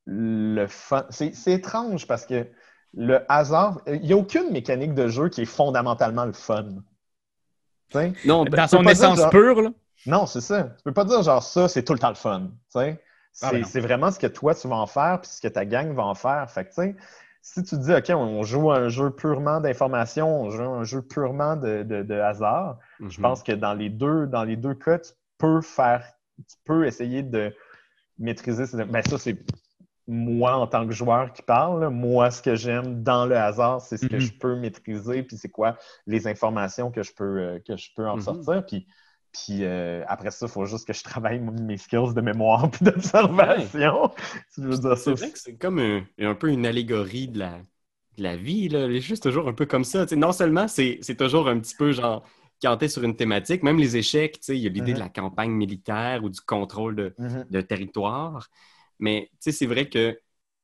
le 0.04 0.66
fun? 0.66 1.06
C'est 1.10 1.34
c'est 1.34 1.52
étrange 1.52 2.08
parce 2.08 2.26
que 2.26 2.48
le 2.94 3.20
hasard, 3.30 3.80
il 3.86 4.02
n'y 4.02 4.12
a 4.12 4.16
aucune 4.16 4.50
mécanique 4.50 4.94
de 4.94 5.08
jeu 5.08 5.28
qui 5.28 5.42
est 5.42 5.46
fondamentalement 5.46 6.24
le 6.24 6.32
fun. 6.32 6.64
Tu 7.90 7.98
sais? 7.98 8.12
Non, 8.26 8.44
ben, 8.44 8.52
Dans 8.56 8.68
son 8.68 8.84
essence 8.86 9.18
genre- 9.18 9.30
pure, 9.30 9.62
là. 9.62 9.70
Non, 10.06 10.26
c'est 10.26 10.40
ça. 10.40 10.64
Tu 10.64 10.82
peux 10.84 10.92
pas 10.92 11.04
dire 11.04 11.22
genre 11.22 11.42
ça, 11.42 11.68
c'est 11.68 11.84
tout 11.84 11.92
le 11.92 11.98
temps 11.98 12.08
le 12.08 12.14
fun. 12.16 12.48
tu 12.72 12.80
sais? 12.80 13.00
C'est 13.32 13.46
Ah, 13.46 13.50
ben 13.52 13.80
vraiment 13.80 14.10
ce 14.10 14.18
que 14.18 14.26
toi 14.26 14.54
tu 14.54 14.68
vas 14.68 14.76
en 14.76 14.86
faire, 14.86 15.20
puis 15.22 15.30
ce 15.30 15.40
que 15.40 15.48
ta 15.48 15.64
gang 15.64 15.94
va 15.94 16.04
en 16.04 16.14
faire. 16.14 16.50
Fait 16.50 16.64
que, 16.64 16.68
tu 16.70 16.74
sais, 16.74 16.96
si 17.40 17.62
tu 17.62 17.78
dis, 17.78 17.94
OK, 17.94 18.10
on 18.10 18.42
joue 18.42 18.70
à 18.70 18.76
un 18.76 18.88
jeu 18.88 19.10
purement 19.10 19.58
d'information, 19.60 20.42
on 20.42 20.50
joue 20.50 20.62
à 20.62 20.66
un 20.66 20.84
jeu 20.84 21.00
purement 21.00 21.56
de, 21.56 21.82
de- 21.82 22.02
de 22.02 22.14
hasard, 22.20 22.78
Mhm. 23.00 23.10
je 23.10 23.20
pense 23.22 23.42
que 23.42 23.52
dans 23.52 23.72
les 23.72 23.88
deux, 23.88 24.26
dans 24.26 24.44
les 24.44 24.56
deux 24.56 24.74
cas, 24.74 24.98
tu 24.98 25.12
peux 25.38 25.62
faire, 25.62 26.04
tu 26.46 26.56
peux 26.64 26.86
essayer 26.86 27.22
de 27.22 27.54
maîtriser. 28.18 28.66
ces- 28.66 28.84
Ben, 28.84 29.02
ça, 29.02 29.16
c'est 29.16 29.38
moi 30.08 30.54
en 30.56 30.66
tant 30.66 30.86
que 30.86 30.92
joueur 30.92 31.32
qui 31.32 31.42
parle. 31.42 31.88
Moi, 31.88 32.30
ce 32.30 32.42
que 32.42 32.54
j'aime 32.54 33.02
dans 33.02 33.26
le 33.26 33.36
hasard, 33.36 33.80
c'est 33.80 33.96
ce 33.98 34.06
que 34.06 34.18
Mhm. 34.18 34.18
je 34.18 34.32
peux 34.38 34.56
maîtriser, 34.56 35.22
puis 35.22 35.36
c'est 35.36 35.48
quoi 35.50 35.76
les 36.06 36.26
informations 36.26 36.90
que 36.90 37.02
je 37.02 37.12
peux, 37.14 37.38
euh, 37.40 37.58
que 37.66 37.76
je 37.76 37.90
peux 37.96 38.08
en 38.08 38.18
Mhm. 38.18 38.18
sortir. 38.18 38.64
Puis, 38.66 38.86
puis 39.32 39.64
euh, 39.64 40.04
après 40.08 40.30
ça, 40.30 40.46
il 40.46 40.52
faut 40.52 40.64
juste 40.66 40.86
que 40.86 40.92
je 40.92 41.02
travaille 41.04 41.40
mes 41.40 41.76
skills 41.78 42.14
de 42.14 42.20
mémoire 42.20 42.70
puis 42.70 42.84
d'observation. 42.84 44.10
Dire, 44.58 44.96
C'est 44.96 45.12
vrai 45.14 45.32
que 45.32 45.38
c'est 45.38 45.56
comme 45.56 45.78
un, 45.78 46.04
un 46.18 46.34
peu 46.34 46.48
une 46.50 46.66
allégorie 46.66 47.28
de 47.28 47.38
la, 47.38 47.58
de 48.18 48.22
la 48.22 48.36
vie. 48.36 48.68
Là. 48.68 48.86
Les 48.86 49.00
c'est 49.00 49.18
toujours 49.20 49.48
un 49.48 49.52
peu 49.54 49.66
comme 49.66 49.84
ça. 49.84 50.06
Non 50.16 50.32
seulement 50.32 50.68
c'est 50.68 51.00
toujours 51.18 51.48
un 51.48 51.58
petit 51.60 51.74
peu 51.74 51.92
genre 51.92 52.24
canté 52.62 52.88
sur 52.88 53.02
une 53.02 53.16
thématique, 53.16 53.62
même 53.64 53.78
les 53.78 53.96
échecs, 53.96 54.34
tu 54.38 54.44
sais, 54.46 54.56
il 54.56 54.62
y 54.62 54.66
a 54.66 54.70
l'idée 54.70 54.92
Mhm. 54.92 54.94
de 54.94 55.00
la 55.00 55.08
campagne 55.08 55.50
militaire 55.50 56.22
ou 56.22 56.28
du 56.28 56.40
contrôle 56.40 56.94
de, 56.94 57.16
de 57.50 57.60
territoire. 57.60 58.48
Mais 59.02 59.30
c'est 59.40 59.66
vrai 59.66 59.88
que 59.88 60.16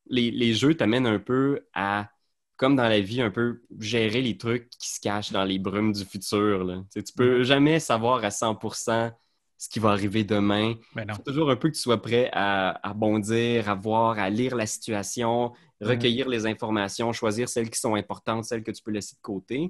les, 0.07 0.31
les 0.31 0.55
jeux 0.55 0.75
t'amènent 0.75 1.07
un 1.07 1.19
peu 1.19 1.67
à, 1.75 2.09
comme 2.57 2.77
dans 2.77 2.89
la 2.89 3.01
vie, 3.01 3.21
un 3.21 3.31
peu 3.31 3.63
gérer 3.81 4.23
les 4.23 4.39
trucs 4.39 4.71
qui 4.71 4.89
se 4.89 5.01
cachent 5.01 5.33
dans 5.33 5.45
les 5.45 5.59
brumes 5.59 5.93
du 5.93 6.05
futur. 6.05 6.65
Là. 6.65 6.85
Tu 6.95 7.03
peux 7.17 7.43
jamais 7.43 7.81
savoir 7.81 8.25
à 8.25 8.31
100% 8.31 9.13
ce 9.59 9.69
qui 9.69 9.81
va 9.81 9.91
arriver 9.91 10.23
demain. 10.23 10.75
Ben 10.95 11.05
non. 11.05 11.15
faut 11.15 11.23
toujours 11.23 11.51
un 11.51 11.57
peu 11.57 11.69
que 11.69 11.75
tu 11.75 11.81
sois 11.81 12.01
prêt 12.01 12.31
à, 12.33 12.71
à 12.89 12.95
bondir, 12.95 13.69
à 13.69 13.75
voir, 13.75 14.21
à 14.21 14.31
lire 14.31 14.55
la 14.55 14.67
situation, 14.67 15.53
recueillir 15.81 16.29
les 16.29 16.47
informations, 16.47 17.13
choisir 17.13 17.49
celles 17.49 17.69
qui 17.69 17.81
sont 17.81 17.97
importantes, 17.97 18.45
celles 18.45 18.63
que 18.63 18.71
tu 18.71 18.83
peux 18.85 18.93
laisser 18.93 19.17
de 19.17 19.21
côté. 19.21 19.67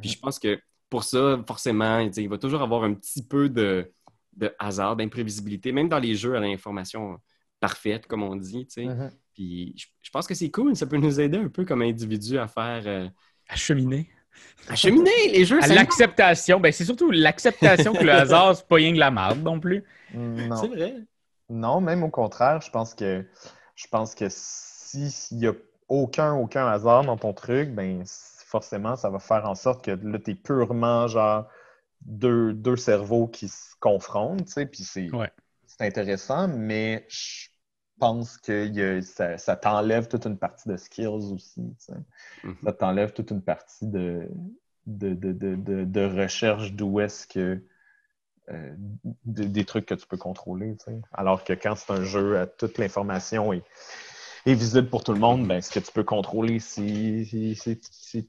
Puis 0.00 0.10
je 0.10 0.18
pense 0.18 0.40
que 0.40 0.60
pour 0.90 1.04
ça, 1.04 1.40
forcément, 1.46 2.00
il 2.00 2.28
va 2.28 2.38
toujours 2.38 2.62
avoir 2.62 2.82
un 2.82 2.94
petit 2.94 3.22
peu 3.22 3.48
de, 3.48 3.92
de 4.36 4.52
hasard, 4.58 4.96
d'imprévisibilité, 4.96 5.70
même 5.70 5.88
dans 5.88 6.00
les 6.00 6.16
jeux 6.16 6.34
à 6.34 6.40
l'information 6.40 7.20
parfaite, 7.60 8.06
comme 8.06 8.22
on 8.22 8.36
dit. 8.36 8.66
tu 8.66 8.82
sais. 8.82 8.84
Mhm. 8.86 9.10
Puis 9.34 9.74
je, 9.76 9.86
je 10.02 10.10
pense 10.10 10.26
que 10.26 10.34
c'est 10.34 10.50
cool, 10.50 10.74
ça 10.76 10.86
peut 10.86 10.96
nous 10.96 11.20
aider 11.20 11.38
un 11.38 11.48
peu 11.48 11.64
comme 11.64 11.82
individu 11.82 12.38
à 12.38 12.46
faire. 12.48 12.82
euh, 12.86 13.08
À 13.48 13.56
cheminer. 13.56 14.10
à 14.68 14.74
cheminer 14.76 15.10
les 15.32 15.44
jeux. 15.44 15.62
À 15.62 15.66
l'acceptation. 15.68 16.60
Ben, 16.60 16.72
c'est 16.72 16.84
surtout 16.84 17.10
l'acceptation 17.10 17.92
que 17.92 18.04
le 18.04 18.12
hasard, 18.22 18.56
c'est 18.56 18.66
pas 18.68 18.76
rien 18.76 18.92
que 18.92 18.98
la 18.98 19.10
merde 19.10 19.40
non 19.42 19.58
plus. 19.60 19.84
Non. 20.14 20.56
C'est 20.56 20.68
vrai. 20.68 20.94
Non, 21.50 21.80
même 21.80 22.02
au 22.02 22.10
contraire, 22.10 22.60
je 22.60 22.70
pense 22.70 22.94
que 22.94 23.24
je 23.74 23.86
pense 23.88 24.14
que 24.14 24.26
si- 24.28 25.10
s'il 25.10 25.38
n'y 25.38 25.46
a 25.46 25.52
aucun, 25.88 26.34
aucun 26.34 26.66
hasard 26.66 27.04
dans 27.04 27.16
ton 27.16 27.32
truc, 27.32 27.70
ben 27.74 28.02
forcément, 28.06 28.96
ça 28.96 29.08
va 29.10 29.18
faire 29.18 29.44
en 29.48 29.54
sorte 29.54 29.84
que 29.84 29.90
là, 29.92 30.18
tu 30.18 30.32
es 30.32 30.34
purement 30.34 31.06
genre 31.06 31.46
deux, 32.02 32.52
deux 32.52 32.76
cerveaux 32.76 33.26
qui 33.28 33.48
se 33.48 33.74
confrontent, 33.80 34.44
tu 34.46 34.52
sais, 34.52 34.66
puis 34.66 34.82
c'est 34.84 35.10
Ouais. 35.14 35.30
C'est 35.78 35.86
intéressant, 35.86 36.48
mais 36.48 37.06
je 37.08 37.48
pense 37.98 38.36
que 38.38 38.66
il 38.66 38.74
y 38.76 38.82
a- 38.82 39.02
ça, 39.02 39.38
ça 39.38 39.56
t'enlève 39.56 40.08
toute 40.08 40.26
une 40.26 40.38
partie 40.38 40.68
de 40.68 40.76
skills 40.76 41.06
aussi. 41.32 41.62
Mhm. 42.42 42.64
Ça 42.64 42.72
t'enlève 42.72 43.12
toute 43.12 43.30
une 43.30 43.42
partie 43.42 43.86
de, 43.86 44.28
de, 44.86 45.14
de, 45.14 45.32
de, 45.32 45.56
de- 45.56 45.84
de 45.84 46.00
recherche 46.22 46.72
d'où 46.72 47.00
est-ce 47.00 47.26
que 47.26 47.62
euh, 48.50 48.74
de- 49.26 49.44
des 49.44 49.64
trucs 49.64 49.86
que 49.86 49.94
tu 49.94 50.06
peux 50.06 50.16
contrôler. 50.18 50.76
Alors 51.12 51.44
que 51.44 51.52
quand 51.54 51.76
c'est 51.76 51.92
un 51.92 52.04
jeu, 52.04 52.38
à 52.38 52.46
toute 52.46 52.78
l'information 52.78 53.52
est, 53.52 53.64
est 54.46 54.54
visible 54.54 54.88
pour 54.90 55.04
tout 55.04 55.12
le 55.12 55.20
monde, 55.20 55.46
ben, 55.48 55.60
ce 55.62 55.70
que 55.72 55.80
tu 55.80 55.92
peux 55.92 56.04
contrôler, 56.04 56.60
c'est 56.60 57.24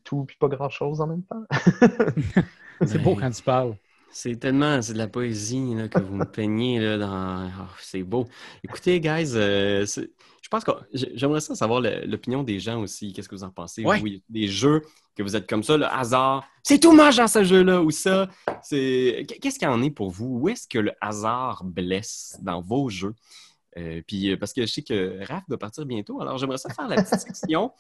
tout 0.04 0.26
puis 0.26 0.38
pas 0.40 0.50
grand-chose 0.50 1.02
en 1.02 1.08
même 1.08 1.24
temps. 1.24 1.44
C'est 2.86 3.00
beau 3.00 3.16
quand 3.16 3.32
tu 3.32 3.44
parles. 3.44 3.76
C'est 4.12 4.40
tellement, 4.40 4.82
c'est 4.82 4.94
de 4.94 4.98
la 4.98 5.08
poésie 5.08 5.76
là, 5.76 5.88
que 5.88 6.00
vous 6.00 6.16
me 6.16 6.26
peignez 6.32 6.80
là, 6.80 6.98
dans. 6.98 7.48
Oh, 7.48 7.72
c'est 7.80 8.04
beau. 8.04 8.28
Écoutez, 8.64 9.00
guys, 9.00 9.32
euh, 9.36 9.86
je 9.86 10.48
pense 10.50 10.64
que 10.64 10.72
j'aimerais 10.94 11.42
ça 11.42 11.56
savoir 11.56 11.82
l'opinion 11.82 12.44
des 12.44 12.60
gens 12.60 12.82
aussi. 12.82 13.14
Qu'est-ce 13.14 13.30
que 13.30 13.36
vous 13.36 13.44
en 13.44 13.52
pensez? 13.52 13.84
Ouais. 13.84 14.02
Des 14.30 14.48
jeux 14.48 14.82
que 15.16 15.24
vous 15.24 15.36
êtes 15.36 15.48
comme 15.48 15.64
ça, 15.64 15.78
le 15.78 15.86
hasard. 15.86 16.44
C'est 16.64 16.80
tout 16.80 16.92
moche 16.92 17.18
dans 17.18 17.28
ce 17.28 17.44
jeu-là 17.44 17.82
ou 17.82 17.92
ça. 17.92 18.30
C'est 18.64 19.26
qu'est-ce 19.42 19.60
qu'il 19.60 19.68
y 19.68 19.72
en 19.72 19.82
est 19.84 19.92
pour 19.92 20.10
vous? 20.10 20.40
Où 20.42 20.50
est-ce 20.50 20.68
que 20.68 20.80
le 20.80 20.94
hasard 21.02 21.64
blesse 21.64 22.38
dans 22.42 22.62
vos 22.62 22.90
jeux? 22.90 23.14
Euh, 23.78 24.02
puis 24.06 24.32
euh, 24.32 24.38
parce 24.38 24.54
que 24.54 24.62
je 24.62 24.72
sais 24.72 24.82
que 24.82 25.24
Raph 25.26 25.48
doit 25.48 25.60
partir 25.60 25.86
bientôt, 25.86 26.20
alors 26.22 26.38
j'aimerais 26.38 26.58
ça 26.58 26.74
faire 26.74 26.88
la 26.88 27.04
petite 27.04 27.20
section 27.20 27.72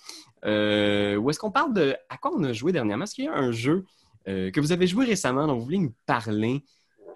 euh, 0.45 1.15
où 1.15 1.29
est-ce 1.29 1.39
qu'on 1.39 1.49
parle 1.49 1.73
de 1.73 1.95
à 2.09 2.17
quoi 2.17 2.31
on 2.35 2.43
a 2.43 2.53
joué 2.53 2.71
dernièrement? 2.71 3.05
Est-ce 3.05 3.15
qu'il 3.15 3.25
y 3.25 3.27
a 3.27 3.33
un 3.33 3.51
jeu 3.51 3.85
euh, 4.29 4.51
que 4.51 4.59
vous 4.59 4.71
avez 4.71 4.87
joué 4.87 5.05
récemment 5.05 5.47
dont 5.47 5.55
vous 5.57 5.65
voulez 5.65 5.79
nous 5.79 5.93
parler? 6.05 6.63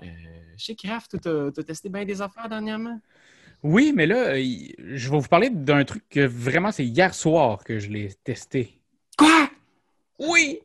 Euh, 0.02 0.06
je 0.58 0.74
que 0.74 0.88
Raph, 0.88 1.08
tu 1.08 1.18
as, 1.28 1.64
testé 1.64 1.90
bien 1.90 2.06
des 2.06 2.22
affaires 2.22 2.50
dernièrement? 2.50 3.00
Oui, 3.62 3.94
mais 3.96 4.06
là, 4.06 4.34
euh, 4.36 4.44
je 4.78 5.10
vais 5.10 5.20
vous 5.20 5.28
parler 5.28 5.50
d'un 5.50 5.86
truc 5.86 6.04
que 6.10 6.26
vraiment, 6.26 6.72
c'est 6.72 6.86
hier 6.86 7.14
soir 7.14 7.64
que 7.64 7.80
je 7.80 7.90
l'ai 7.90 8.10
testé. 8.24 8.82
Quoi? 9.18 9.50
Oui! 10.20 10.60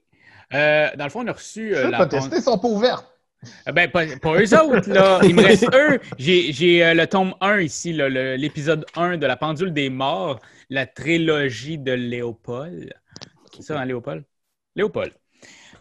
Euh, 0.54 0.88
dans 0.96 1.04
le 1.04 1.10
fond, 1.10 1.22
on 1.22 1.26
a 1.28 1.32
reçu. 1.32 1.74
euh, 1.74 1.82
Ça, 1.82 1.90
la 1.90 1.98
pas 1.98 2.06
testé 2.06 2.40
son 2.40 2.58
pot 2.58 2.74
ouverte. 2.74 3.06
Euh, 3.68 3.72
Ben, 3.72 3.88
pas, 3.90 4.04
pas 4.20 4.40
eux 4.40 4.58
autres, 4.58 4.90
là. 4.90 5.20
Il 5.22 5.34
me 5.34 5.42
reste 5.42 5.68
eux. 5.74 6.00
J'ai 6.18 6.52
j'ai, 6.52 6.84
euh, 6.84 6.94
le 6.94 7.06
tome 7.06 7.34
1 7.40 7.60
ici, 7.60 7.92
l'épisode 7.92 8.84
1 8.96 9.18
de 9.18 9.26
La 9.26 9.36
pendule 9.36 9.72
des 9.72 9.90
morts, 9.90 10.40
la 10.70 10.86
trilogie 10.86 11.78
de 11.78 11.92
Léopold. 11.92 12.92
C'est 13.54 13.62
ça, 13.62 13.78
hein, 13.78 13.84
Léopold? 13.84 14.24
Léopold. 14.74 15.12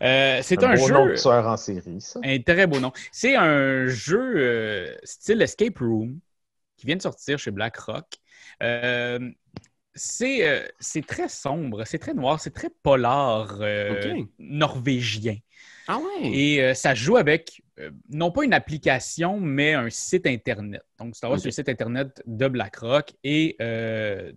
Euh, 0.01 0.39
c'est 0.43 0.63
un, 0.63 0.75
beau 0.75 0.89
nom 0.89 1.05
jeu. 1.05 1.13
de 1.13 1.21
tueur 1.21 1.47
en 1.47 1.57
série, 1.57 2.01
ça. 2.01 2.19
Un 2.23 2.39
très 2.39 2.67
beau 2.67 2.79
nom. 2.79 2.91
C'est 3.11 3.35
un 3.35 3.87
jeu 3.87 4.33
euh, 4.37 4.95
style 5.03 5.41
Escape 5.41 5.77
Room 5.79 6.19
qui 6.77 6.85
vient 6.85 6.95
de 6.95 7.01
sortir 7.01 7.39
chez 7.39 7.51
BlackRock. 7.51 8.05
Euh, 8.61 9.31
c'est 9.95 10.47
euh, 10.47 11.01
très 11.07 11.27
sombre, 11.27 11.83
c'est 11.85 11.97
très 11.99 12.13
noir, 12.13 12.39
c'est 12.39 12.53
très 12.53 12.69
polar 12.83 13.57
euh, 13.61 14.23
norvégien. 14.37 15.37
Ah 15.87 15.97
ouais? 15.97 16.29
Et 16.31 16.61
euh, 16.61 16.73
ça 16.73 16.93
joue 16.93 17.17
avec, 17.17 17.63
euh, 17.79 17.89
non 18.09 18.31
pas 18.31 18.43
une 18.43 18.53
application, 18.53 19.39
mais 19.39 19.73
un 19.73 19.89
site 19.89 20.27
Internet. 20.27 20.83
Donc, 20.99 21.15
ça 21.15 21.27
va 21.27 21.35
Ok. 21.35 21.39
sur 21.39 21.47
le 21.47 21.51
site 21.51 21.69
Internet 21.69 22.21
de 22.25 22.47
BlackRock. 22.47 23.13
Et 23.23 23.55
euh, 23.61 24.31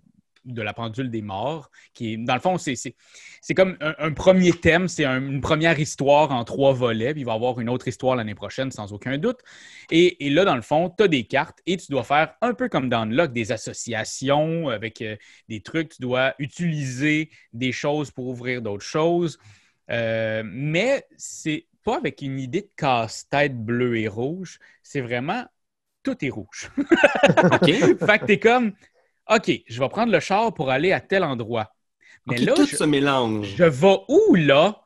de 0.44 0.62
la 0.62 0.72
pendule 0.72 1.10
des 1.10 1.22
morts, 1.22 1.70
qui 1.94 2.14
est, 2.14 2.16
dans 2.16 2.34
le 2.34 2.40
fond, 2.40 2.56
c'est, 2.58 2.74
comme 3.54 3.76
un, 3.80 3.94
un 3.98 4.12
premier 4.12 4.52
thème, 4.52 4.88
c'est 4.88 5.04
un- 5.04 5.20
une 5.20 5.40
première 5.40 5.78
histoire 5.78 6.30
en 6.32 6.44
trois 6.44 6.72
volets, 6.72 7.12
puis 7.12 7.22
il 7.22 7.24
va 7.24 7.32
y 7.32 7.34
avoir 7.36 7.60
une 7.60 7.68
autre 7.68 7.88
histoire 7.88 8.16
l'année 8.16 8.34
prochaine, 8.34 8.70
sans 8.70 8.92
aucun 8.92 9.18
doute. 9.18 9.38
Et, 9.90 10.26
et 10.26 10.30
là, 10.30 10.44
dans 10.44 10.56
le 10.56 10.62
fond, 10.62 10.92
tu 10.96 11.04
as 11.04 11.08
des 11.08 11.24
cartes 11.24 11.58
et 11.66 11.76
tu 11.76 11.90
dois 11.90 12.04
faire 12.04 12.34
un 12.40 12.54
peu 12.54 12.68
comme 12.68 12.88
dans 12.88 13.02
Unlock, 13.02 13.32
des 13.32 13.52
associations 13.52 14.68
avec 14.68 15.02
euh, 15.02 15.16
des 15.48 15.60
trucs. 15.60 15.90
Tu 15.90 16.02
dois 16.02 16.34
utiliser 16.38 17.30
des 17.52 17.72
choses 17.72 18.10
pour 18.10 18.26
ouvrir 18.28 18.62
d'autres 18.62 18.84
choses. 18.84 19.38
Euh, 19.90 20.42
mais 20.46 21.06
c'est 21.16 21.66
pas 21.84 21.96
avec 21.96 22.22
une 22.22 22.38
idée 22.38 22.62
de 22.62 22.70
casse-tête 22.76 23.56
bleu 23.64 23.96
et 23.98 24.08
rouge. 24.08 24.58
C'est 24.82 25.00
vraiment 25.00 25.44
tout 26.02 26.24
est 26.24 26.30
rouge. 26.30 26.70
OK. 26.78 27.66
fait 27.66 28.18
que 28.18 28.24
t'es 28.24 28.38
comme, 28.38 28.72
OK, 29.30 29.50
je 29.66 29.80
vais 29.80 29.88
prendre 29.88 30.12
le 30.12 30.20
char 30.20 30.52
pour 30.52 30.70
aller 30.70 30.92
à 30.92 31.00
tel 31.00 31.22
endroit. 31.24 31.74
Mais 32.26 32.38
là, 32.38 32.52
tout 32.54 32.66
je, 32.66 32.76
se 32.76 32.84
mélange. 32.84 33.54
je 33.56 33.64
vais 33.64 33.96
où 34.08 34.34
là? 34.34 34.82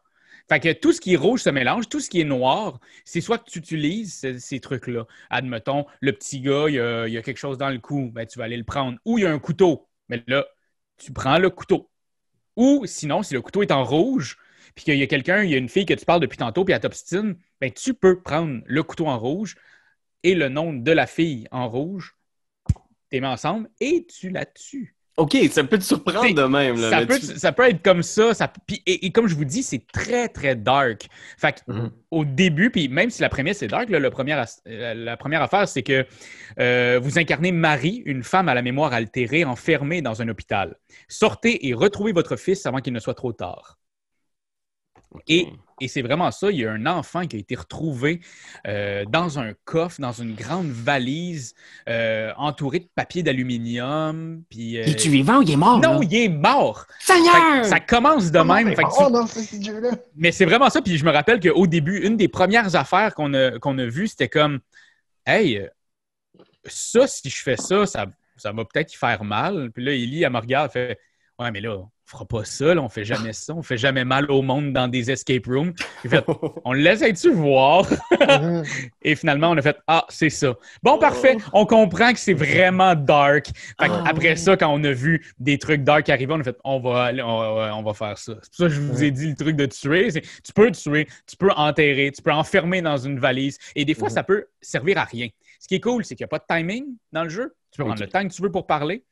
Fait 0.49 0.61
que 0.61 0.73
tout 0.73 0.93
ce 0.93 1.01
qui 1.01 1.15
est 1.15 1.17
rouge 1.17 1.41
se 1.41 1.51
mélange, 1.51 1.89
tout 1.89 2.01
ce 2.01 2.11
qui 2.11 2.21
est 2.21 2.25
noir, 2.25 2.79
c'est 3.05 3.23
soit 3.23 3.39
que 3.39 3.51
tu 3.51 3.59
utilises 3.59 4.13
ces, 4.15 4.39
ces 4.39 4.61
trucs-là. 4.61 5.07
Admettons, 5.31 5.87
le 6.01 6.13
petit 6.13 6.41
gars, 6.41 6.67
il 6.69 6.75
y, 6.75 6.81
a, 6.81 7.09
il 7.09 7.15
y 7.15 7.17
a 7.17 7.23
quelque 7.23 7.39
chose 7.39 7.57
dans 7.57 7.71
le 7.71 7.79
cou, 7.79 8.11
ben, 8.13 8.27
tu 8.27 8.39
vas 8.39 8.45
aller 8.45 8.59
le 8.59 8.65
prendre. 8.65 8.99
Ou 9.07 9.19
il 9.19 9.23
y 9.23 9.27
a 9.27 9.33
un 9.33 9.39
couteau, 9.39 9.89
mais 10.11 10.23
là, 10.27 10.47
tu 10.99 11.13
prends 11.13 11.39
le 11.39 11.49
couteau. 11.49 11.91
Ou 12.57 12.85
sinon, 12.85 13.23
si 13.23 13.33
le 13.33 13.41
couteau 13.41 13.63
est 13.63 13.73
en 13.73 13.85
rouge, 13.85 14.37
puis 14.75 14.85
qu'il 14.85 14.99
y 14.99 15.03
a 15.03 15.07
quelqu'un, 15.07 15.43
il 15.43 15.51
y 15.51 15.55
a 15.55 15.59
une 15.59 15.71
fille 15.71 15.87
que 15.87 15.95
tu 15.95 16.05
parles 16.05 16.21
depuis 16.21 16.39
tantôt, 16.39 16.65
puis 16.65 16.75
elle 16.75 16.81
t'obstine, 16.81 17.37
ben, 17.61 17.73
tu 17.73 17.95
peux 17.95 18.21
prendre 18.21 18.61
le 18.67 18.83
couteau 18.83 19.07
en 19.07 19.19
rouge 19.19 19.57
et 20.23 20.35
le 20.35 20.51
nom 20.51 20.75
de 20.75 20.93
la 20.93 21.07
fille 21.07 21.49
en 21.53 21.69
rouge, 21.69 22.17
ensemble 23.23 23.69
et 23.81 24.07
tu 24.07 24.31
la 24.31 24.45
tues. 24.47 24.97
OK, 25.17 25.37
ça 25.53 25.63
peut 25.63 25.79
te 25.79 25.85
surprendre 25.85 26.35
de 26.35 26.43
même. 26.43 26.81
Là, 26.81 26.91
Ça 26.91 27.07
peut, 27.07 27.21
tu- 27.21 27.39
ça 27.39 27.53
peut 27.53 27.69
être 27.69 27.83
comme 27.85 28.03
ça. 28.03 28.35
ça 28.35 28.53
et, 28.85 29.07
et 29.07 29.13
comme 29.13 29.29
je 29.29 29.37
vous 29.37 29.45
dis, 29.45 29.63
c'est 29.63 29.87
très, 29.93 30.27
très 30.27 30.57
dark. 30.57 31.07
Fait 31.39 31.53
que, 31.53 31.73
Mhm. 31.73 31.91
au 32.11 32.25
début, 32.25 32.71
puis 32.71 32.89
même 32.89 33.11
si 33.11 33.23
la 33.23 33.29
première 33.29 33.55
c'est 33.55 33.69
dark, 33.69 33.91
là, 33.91 34.01
le 34.01 34.11
premier 34.11 34.33
euh, 34.67 34.95
la 34.95 35.17
première 35.17 35.41
affaire, 35.41 35.69
c'est 35.69 35.85
que 35.85 36.05
euh, 36.59 36.99
vous 37.01 37.17
incarnez 37.17 37.53
Marie, 37.53 38.03
une 38.07 38.25
femme 38.25 38.49
à 38.49 38.55
la 38.55 38.63
mémoire 38.63 38.93
altérée, 38.93 39.45
enfermée 39.45 40.03
dans 40.03 40.21
un 40.21 40.29
hôpital. 40.29 40.75
Sortez 41.07 41.69
et 41.69 41.75
retrouvez 41.75 42.11
votre 42.11 42.35
fils 42.35 42.67
avant 42.67 42.79
qu'il 42.81 42.93
ne 42.93 42.99
soit 42.99 43.15
trop 43.15 43.33
tard. 43.33 43.79
Et, 45.29 45.49
et 45.81 45.89
c'est 45.89 46.03
vraiment 46.03 46.31
ça. 46.31 46.51
Il 46.51 46.59
y 46.59 46.67
a 46.67 46.73
un 46.73 46.87
enfant 46.87 47.27
qui 47.27 47.37
a 47.37 47.39
été 47.39 47.55
retrouvé 47.55 48.21
euh, 48.67 49.05
dans 49.07 49.39
un 49.39 49.53
coffre, 49.65 50.01
dans 50.01 50.13
une 50.13 50.35
grande 50.35 50.67
valise, 50.69 51.55
euh, 51.89 52.33
entouré 52.37 52.81
de 52.81 52.89
papier 52.95 53.23
d'aluminium. 53.23 54.43
Puis, 54.51 54.79
euh, 54.79 54.85
Es-tu 54.85 55.09
vivant 55.11 55.39
ou 55.39 55.43
il 55.43 55.53
est 55.53 55.57
mort? 55.57 55.81
non, 55.81 56.01
là? 56.01 56.07
il 56.09 56.15
est 56.17 56.29
mort! 56.29 56.87
Seigneur! 57.01 57.65
ça 57.65 57.81
commence 57.81 58.31
de 58.31 58.39
Comment 58.39 58.55
même. 58.55 58.69
t'es 58.71 58.77
Fait 58.77 58.83
que 58.83 58.89
mort 58.89 59.07
tu- 59.07 59.13
dans 59.13 59.27
ce 59.27 59.41
petit 59.41 59.63
jeu-là? 59.65 59.91
Mais 60.17 60.33
c'est 60.33 60.45
vraiment 60.45 60.69
ça. 60.71 60.83
Puis 60.83 60.99
je 60.99 61.05
me 61.05 61.11
rappelle 61.13 61.41
qu'au 61.41 61.67
début, 61.67 61.99
une 62.07 62.17
des 62.17 62.29
premières 62.29 62.75
affaires 62.77 63.15
qu'on 63.15 63.33
a, 63.35 63.59
qu'on 63.59 63.79
a 63.79 63.87
vues, 63.87 64.09
c'était 64.09 64.29
comme 64.29 64.61
Hey, 65.27 65.67
ça, 66.67 67.07
si 67.07 67.31
je 67.31 67.43
fais 67.43 67.57
ça, 67.57 67.87
ça, 67.87 68.07
ça 68.37 68.53
va 68.53 68.65
peut-être 68.65 68.93
y 68.93 68.97
faire 68.97 69.23
mal. 69.25 69.71
Puis 69.73 69.85
là, 69.85 69.93
Ellie, 69.93 70.23
elle 70.23 70.33
me 70.33 70.39
regarde, 70.39 70.71
elle 70.75 70.89
fait 70.89 70.99
Ouais, 71.39 71.51
mais 71.51 71.61
là, 71.61 71.79
on 72.07 72.11
fera 72.11 72.27
pas 72.27 72.45
ça, 72.45 72.75
là, 72.75 72.83
on 72.83 72.89
fait 72.91 73.05
jamais 73.05 73.33
ça, 73.33 73.55
on 73.55 73.63
fait 73.63 73.79
jamais 73.79 74.05
mal 74.05 74.31
au 74.31 74.43
monde 74.43 74.73
dans 74.75 74.89
des 74.89 75.11
escape 75.11 75.47
rooms. 75.47 75.73
Fait 76.07 76.23
On 76.65 76.73
l'essaie-tu 76.75 77.33
voir? 77.33 77.87
Et 79.03 79.15
finalement, 79.17 79.51
on 79.51 79.57
a 79.57 79.63
fait 79.63 79.77
Ah, 79.87 80.05
c'est 80.11 80.29
ça. 80.29 80.55
Bon, 80.83 80.99
parfait. 80.99 81.37
On 81.55 81.65
comprend 81.65 82.13
que 82.13 82.19
c'est 82.19 82.35
vraiment 82.35 82.95
dark. 82.95 83.47
Fait 83.47 83.55
Ah. 83.91 84.05
après 84.07 84.37
ça, 84.37 84.57
quand 84.57 84.69
on 84.73 84.85
a 84.85 84.93
vu 84.93 85.25
des 85.39 85.57
trucs 85.59 85.83
dark 85.83 86.09
arriver, 86.11 86.33
on 86.35 86.41
a 86.41 86.45
fait 86.45 86.57
On 86.65 86.79
va 86.81 87.05
aller, 87.05 87.23
on, 87.23 87.55
va- 87.55 87.75
on 87.77 87.83
va 87.83 87.95
faire 87.95 88.19
ça. 88.19 88.35
C'est 88.43 88.49
pour 88.51 88.57
ça 88.57 88.65
que 88.69 88.75
je 88.75 88.81
vous 88.81 89.03
ai 89.03 89.11
dit 89.11 89.29
le 89.31 89.35
truc 89.37 89.57
de 89.57 89.67
tuer. 89.67 90.09
Tu 90.13 90.53
peux 90.55 90.71
tuer, 90.73 91.09
tu 91.27 91.37
peux 91.37 91.51
enterrer, 91.57 92.13
tu 92.15 92.21
peux 92.23 92.33
enfermer 92.33 92.83
dans 92.83 92.99
une 92.99 93.19
valise. 93.19 93.59
Et 93.75 93.85
des 93.87 93.95
fois, 93.95 94.11
ça 94.11 94.23
peut 94.23 94.47
servir 94.61 94.99
à 94.99 95.05
rien. 95.05 95.29
Ce 95.59 95.67
qui 95.69 95.77
est 95.77 95.81
cool, 95.81 96.05
c'est 96.05 96.15
qu'il 96.17 96.25
n'y 96.25 96.29
a 96.35 96.39
pas 96.39 96.39
de 96.39 96.45
timing 96.47 96.85
dans 97.13 97.23
le 97.25 97.31
jeu. 97.31 97.55
Tu 97.71 97.79
peux 97.79 97.85
prendre 97.85 98.01
le 98.01 98.09
temps 98.09 98.23
que 98.29 98.33
tu 98.33 98.43
veux 98.43 98.51
pour 98.51 98.67
parler. 98.67 99.05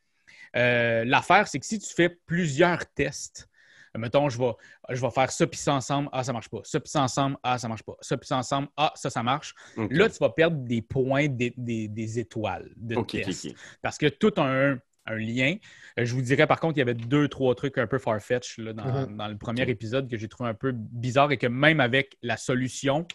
Euh, 0.55 1.03
L'affaire, 1.05 1.47
c'est 1.47 1.59
que 1.59 1.65
si 1.65 1.79
tu 1.79 1.93
fais 1.93 2.09
plusieurs 2.09 2.85
tests, 2.93 3.47
mettons, 3.97 4.27
je 4.29 4.37
vais, 4.39 4.51
je 4.89 5.01
vais 5.01 5.11
faire 5.11 5.31
ça 5.31 5.45
puis 5.47 5.59
ça 5.59 5.73
ensemble, 5.73 6.09
ah, 6.11 6.23
ça 6.23 6.33
marche 6.33 6.49
pas. 6.49 6.61
Ça 6.63 6.79
puis 6.79 6.89
ça 6.89 7.01
ensemble, 7.03 7.37
ah, 7.43 7.57
ça 7.57 7.67
marche 7.67 7.83
pas. 7.83 7.95
Ça 8.01 8.17
puis 8.17 8.27
ça 8.27 8.37
ensemble, 8.37 8.67
ah, 8.77 8.91
ça, 8.95 9.09
ça 9.09 9.21
marche. 9.23 9.53
Là, 9.91 10.09
tu 10.09 10.17
vas 10.19 10.29
perdre 10.29 10.57
des 10.57 10.81
points, 10.81 11.27
des, 11.27 11.53
des- 11.57 11.87
des 11.87 12.19
étoiles 12.19 12.71
de 12.75 12.95
test. 13.23 13.27
Parce 13.81 13.97
que 13.97 14.07
tout 14.07 14.33
a 14.37 14.41
un, 14.43 14.79
un 15.05 15.15
lien. 15.17 15.55
Euh, 15.99 16.05
Je 16.05 16.13
vous 16.15 16.21
dirais, 16.21 16.47
par 16.47 16.59
contre, 16.59 16.77
il 16.77 16.79
y 16.79 16.81
avait 16.81 16.93
deux, 16.93 17.27
trois 17.27 17.53
trucs 17.55 17.77
un 17.77 17.87
peu 17.87 17.99
farfetch 17.99 18.57
là, 18.57 18.73
dans, 18.73 19.07
Mhm. 19.07 19.17
dans 19.17 19.27
le 19.27 19.37
premier 19.37 19.69
épisode 19.69 20.09
que 20.09 20.17
j'ai 20.17 20.27
trouvé 20.29 20.49
un 20.49 20.53
peu 20.55 20.71
bizarre 20.73 21.31
et 21.31 21.37
que 21.37 21.47
même 21.47 21.79
avec 21.79 22.17
la 22.21 22.37
solution, 22.37 23.05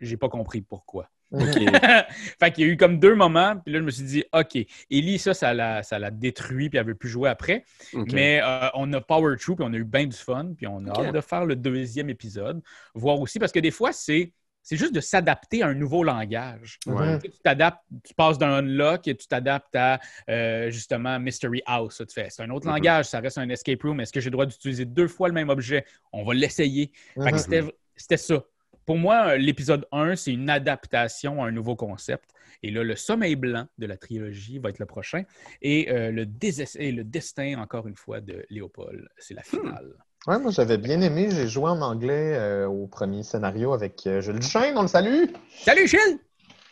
j'ai 0.00 0.16
pas 0.16 0.28
compris 0.28 0.62
pourquoi. 0.62 1.10
Mhm. 1.30 1.42
OK. 1.42 1.52
fait 2.40 2.52
qu'il 2.52 2.66
y 2.66 2.68
a 2.70 2.72
eu 2.72 2.76
comme 2.76 2.98
deux 2.98 3.14
moments, 3.14 3.56
puis 3.56 3.72
là, 3.74 3.80
je 3.80 3.84
me 3.84 3.90
suis 3.90 4.04
dit, 4.04 4.24
OK, 4.32 4.56
Ellie, 4.90 5.18
ça, 5.18 5.34
ça 5.34 5.52
l'a, 5.52 5.82
ça 5.82 5.98
l'a 5.98 6.10
détruit, 6.10 6.70
puis 6.70 6.78
elle 6.78 6.86
veut 6.86 6.94
plus 6.94 7.08
jouer 7.10 7.28
après. 7.28 7.64
Mais 8.12 8.40
euh, 8.42 8.68
on 8.74 8.92
a 8.92 9.00
Power 9.00 9.36
True, 9.36 9.56
puis 9.56 9.64
on 9.68 9.72
a 9.72 9.76
eu 9.76 9.84
bien 9.84 10.06
du 10.06 10.16
fun, 10.16 10.52
puis 10.56 10.66
on 10.66 10.86
a 10.86 10.90
hâte 10.90 11.14
de 11.14 11.20
faire 11.20 11.44
le 11.44 11.56
deuxième 11.56 12.08
épisode. 12.10 12.62
Voir 12.94 13.20
aussi, 13.20 13.38
parce 13.38 13.52
que 13.52 13.60
des 13.60 13.70
fois, 13.70 13.92
c'est, 13.92 14.32
c'est 14.62 14.76
juste 14.76 14.94
de 14.94 15.00
s'adapter 15.00 15.62
à 15.62 15.68
un 15.68 15.74
nouveau 15.74 16.02
langage. 16.04 16.78
Ouais. 16.86 17.18
Tu 17.18 17.30
t'adaptes, 17.42 17.80
tu 18.04 18.12
passes 18.14 18.36
d'un 18.38 18.50
unlock 18.58 19.06
et 19.08 19.14
tu 19.16 19.26
t'adaptes 19.26 19.74
à 19.76 19.98
euh, 20.28 20.70
justement 20.70 21.18
Mystery 21.18 21.62
House. 21.66 21.96
ça, 21.98 22.06
tu 22.06 22.12
fais, 22.14 22.28
c'est 22.30 22.42
un 22.42 22.50
autre 22.50 22.66
Mhm. 22.66 22.72
langage, 22.74 23.04
ça 23.06 23.20
reste 23.20 23.38
un 23.38 23.48
escape 23.48 23.82
room. 23.82 24.00
Est-ce 24.00 24.12
que 24.12 24.20
j'ai 24.20 24.28
le 24.28 24.32
droit 24.32 24.46
d'utiliser 24.46 24.84
deux 24.84 25.08
fois 25.08 25.28
le 25.28 25.34
même 25.34 25.48
objet? 25.48 25.84
On 26.12 26.22
va 26.24 26.34
l'essayer. 26.34 26.90
Fait 27.14 27.30
que 27.30 27.36
Mhm. 27.36 27.38
c'était, 27.38 27.62
c'était 27.96 28.16
ça. 28.18 28.42
Pour 28.88 28.96
moi, 28.96 29.36
l'épisode 29.36 29.86
1, 29.92 30.16
c'est 30.16 30.32
une 30.32 30.48
adaptation 30.48 31.44
à 31.44 31.48
un 31.48 31.50
nouveau 31.50 31.76
concept. 31.76 32.24
Et 32.62 32.70
là, 32.70 32.82
le 32.82 32.96
sommeil 32.96 33.36
blanc 33.36 33.66
de 33.76 33.84
la 33.84 33.98
trilogie 33.98 34.58
va 34.58 34.70
être 34.70 34.78
le 34.78 34.86
prochain. 34.86 35.24
Et, 35.60 35.92
euh, 35.92 36.10
le, 36.10 36.24
désess- 36.24 36.74
et 36.80 36.90
le 36.90 37.04
destin, 37.04 37.58
encore 37.60 37.86
une 37.86 37.96
fois, 37.96 38.22
de 38.22 38.46
Léopold. 38.48 39.06
C'est 39.18 39.34
la 39.34 39.42
finale. 39.42 39.92
Ouais, 40.26 40.38
moi 40.38 40.50
j'avais 40.52 40.78
bien 40.78 41.02
aimé. 41.02 41.28
J'ai 41.30 41.48
joué 41.48 41.68
en 41.68 41.82
anglais 41.82 42.34
euh, 42.34 42.66
au 42.66 42.86
premier 42.86 43.24
scénario 43.24 43.74
avec 43.74 44.06
euh, 44.06 44.22
Jules 44.22 44.38
Duchesne, 44.38 44.78
on 44.78 44.82
le 44.82 44.88
salue. 44.88 45.24
Salut, 45.64 45.86
Gilles! 45.86 46.18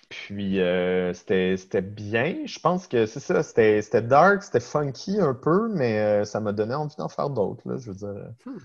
Puis 0.09 0.59
euh, 0.63 1.13
c'était 1.13 1.83
bien. 1.83 2.47
Je 2.47 2.59
pense 2.61 2.87
que 2.89 3.05
c'est 3.05 3.21
ça. 3.21 3.43
C'était 3.43 4.01
dark, 4.01 4.43
c'était 4.43 4.61
funky 4.61 5.21
un 5.21 5.35
peu, 5.35 5.69
mais 5.69 6.25
ça 6.25 6.41
m'a 6.41 6.53
donné 6.53 6.75
envie 6.75 6.97
d'en 6.97 7.11
faire 7.11 7.29
d'autres. 7.29 7.61
Je 7.77 7.91
veux 7.91 7.95
dire. 7.95 8.31
Hmm. 8.47 8.57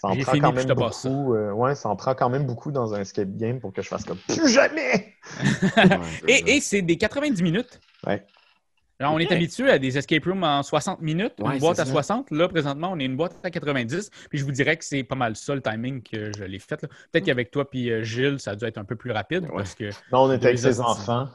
Ça 0.00 0.08
en 0.08 0.16
prend 0.16 0.32
fini, 0.32 0.40
quand 0.40 0.52
même 0.52 0.66
beaucoup. 0.66 1.34
euh, 1.34 1.52
ouais, 1.52 1.74
ça 1.74 1.88
en 1.88 1.96
prend 1.96 2.14
quand 2.14 2.30
même 2.30 2.46
beaucoup 2.46 2.72
dans 2.72 2.94
un 2.94 3.00
escape 3.00 3.36
game 3.36 3.60
pour 3.60 3.72
que 3.72 3.82
je 3.82 3.88
fasse 3.88 4.04
comme 4.04 4.18
plus 4.28 4.48
jamais. 4.48 5.14
Et, 6.28 6.56
et 6.56 6.60
c'est 6.60 6.82
des 6.82 6.96
90 6.96 7.42
minutes. 7.42 7.80
Ouais. 8.06 8.24
Alors, 8.98 9.14
on 9.14 9.18
est 9.18 9.32
habitué 9.32 9.70
à 9.70 9.78
des 9.78 9.96
escape 9.96 10.24
rooms 10.26 10.44
en 10.44 10.62
60 10.62 11.00
minutes, 11.00 11.32
Ouais, 11.38 11.54
une 11.54 11.58
boîte 11.58 11.78
à 11.78 11.86
ça. 11.86 11.90
60. 11.90 12.30
Là, 12.32 12.48
présentement, 12.48 12.90
on 12.92 12.98
est 12.98 13.04
une 13.06 13.16
boîte 13.16 13.34
à 13.42 13.50
90. 13.50 14.10
Puis 14.28 14.38
je 14.38 14.44
vous 14.44 14.52
dirais 14.52 14.76
que 14.76 14.84
c'est 14.84 15.02
pas 15.04 15.14
mal 15.14 15.36
ça 15.36 15.54
le 15.54 15.62
timing 15.62 16.02
que 16.02 16.30
je 16.36 16.44
l'ai 16.44 16.58
fait. 16.58 16.82
là. 16.82 16.88
Peut-être 17.10 17.24
qu'avec 17.24 17.50
toi 17.50 17.68
puis 17.68 17.90
euh, 17.90 18.02
Gilles, 18.02 18.38
ça 18.40 18.50
a 18.50 18.56
dû 18.56 18.64
être 18.66 18.76
un 18.76 18.84
peu 18.84 18.96
plus 18.96 19.10
rapide 19.10 19.44
Ouais. 19.44 19.56
parce 19.56 19.74
que 19.74 19.88
Non, 20.12 20.24
on 20.24 20.32
était 20.32 20.48
avec 20.48 20.58
ses 20.58 20.80
enfants. 20.80 21.28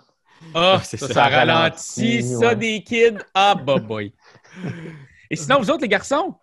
ah, 0.54 0.80
c'est 0.84 0.98
ça, 0.98 1.08
ça. 1.08 1.24
ralentit, 1.28 2.22
ça 2.22 2.54
des 2.54 2.84
kids. 2.84 3.18
Ah, 3.34 3.56
bah 3.56 3.78
boy. 3.78 4.14
Et 5.32 5.36
sinon, 5.36 5.58
vous 5.60 5.72
autres, 5.72 5.82
les 5.82 5.88
garçons? 5.90 6.36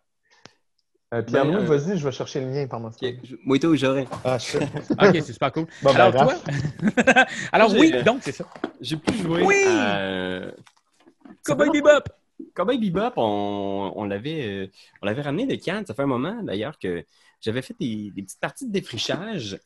Euh, 1.13 1.21
Pierre-Louis, 1.23 1.53
Ben, 1.57 1.61
euh, 1.71 1.77
vas-y, 1.77 1.99
je 1.99 2.05
vais 2.05 2.13
chercher 2.13 2.41
le 2.41 2.47
mien 2.47 2.67
pendant 2.67 2.91
ce 2.91 2.99
temps. 2.99 3.07
Je- 3.23 3.59
toi, 3.59 3.77
j'aurais. 3.77 4.07
Ah, 4.25 4.39
shit. 4.39 4.61
Ok, 4.93 5.11
c'est 5.13 5.33
super 5.33 5.53
cool. 5.53 5.67
Bon, 5.83 5.93
ben, 5.93 6.01
Alors, 6.01 6.13
toi? 6.13 6.25
Raph. 6.25 7.27
Alors, 7.53 7.73
oui, 7.75 7.93
donc, 8.03 8.21
c'est 8.23 8.33
ça. 8.33 8.45
J'ai 8.81 8.97
pu 8.97 9.13
jouer 9.19 9.43
Oui! 9.45 9.65
à... 9.69 10.43
Cowboy 11.45 11.71
Bebop. 11.71 12.05
Cowboy 12.55 12.79
Bebop, 12.79 13.13
on, 13.17 13.93
on 13.95 14.05
l'avait 14.05 14.47
euh, 14.47 14.67
on 15.03 15.07
l'avait 15.07 15.23
ramené 15.23 15.47
de 15.47 15.55
Cannes. 15.57 15.85
Ça 15.87 15.93
fait 15.95 16.03
un 16.03 16.07
moment, 16.07 16.43
d'ailleurs, 16.43 16.79
que 16.79 17.05
j'avais 17.41 17.63
fait 17.63 17.75
des, 17.79 18.11
des 18.15 18.23
petites 18.23 18.41
parties 18.41 18.67
de 18.67 18.73
défrichage. 18.73 19.59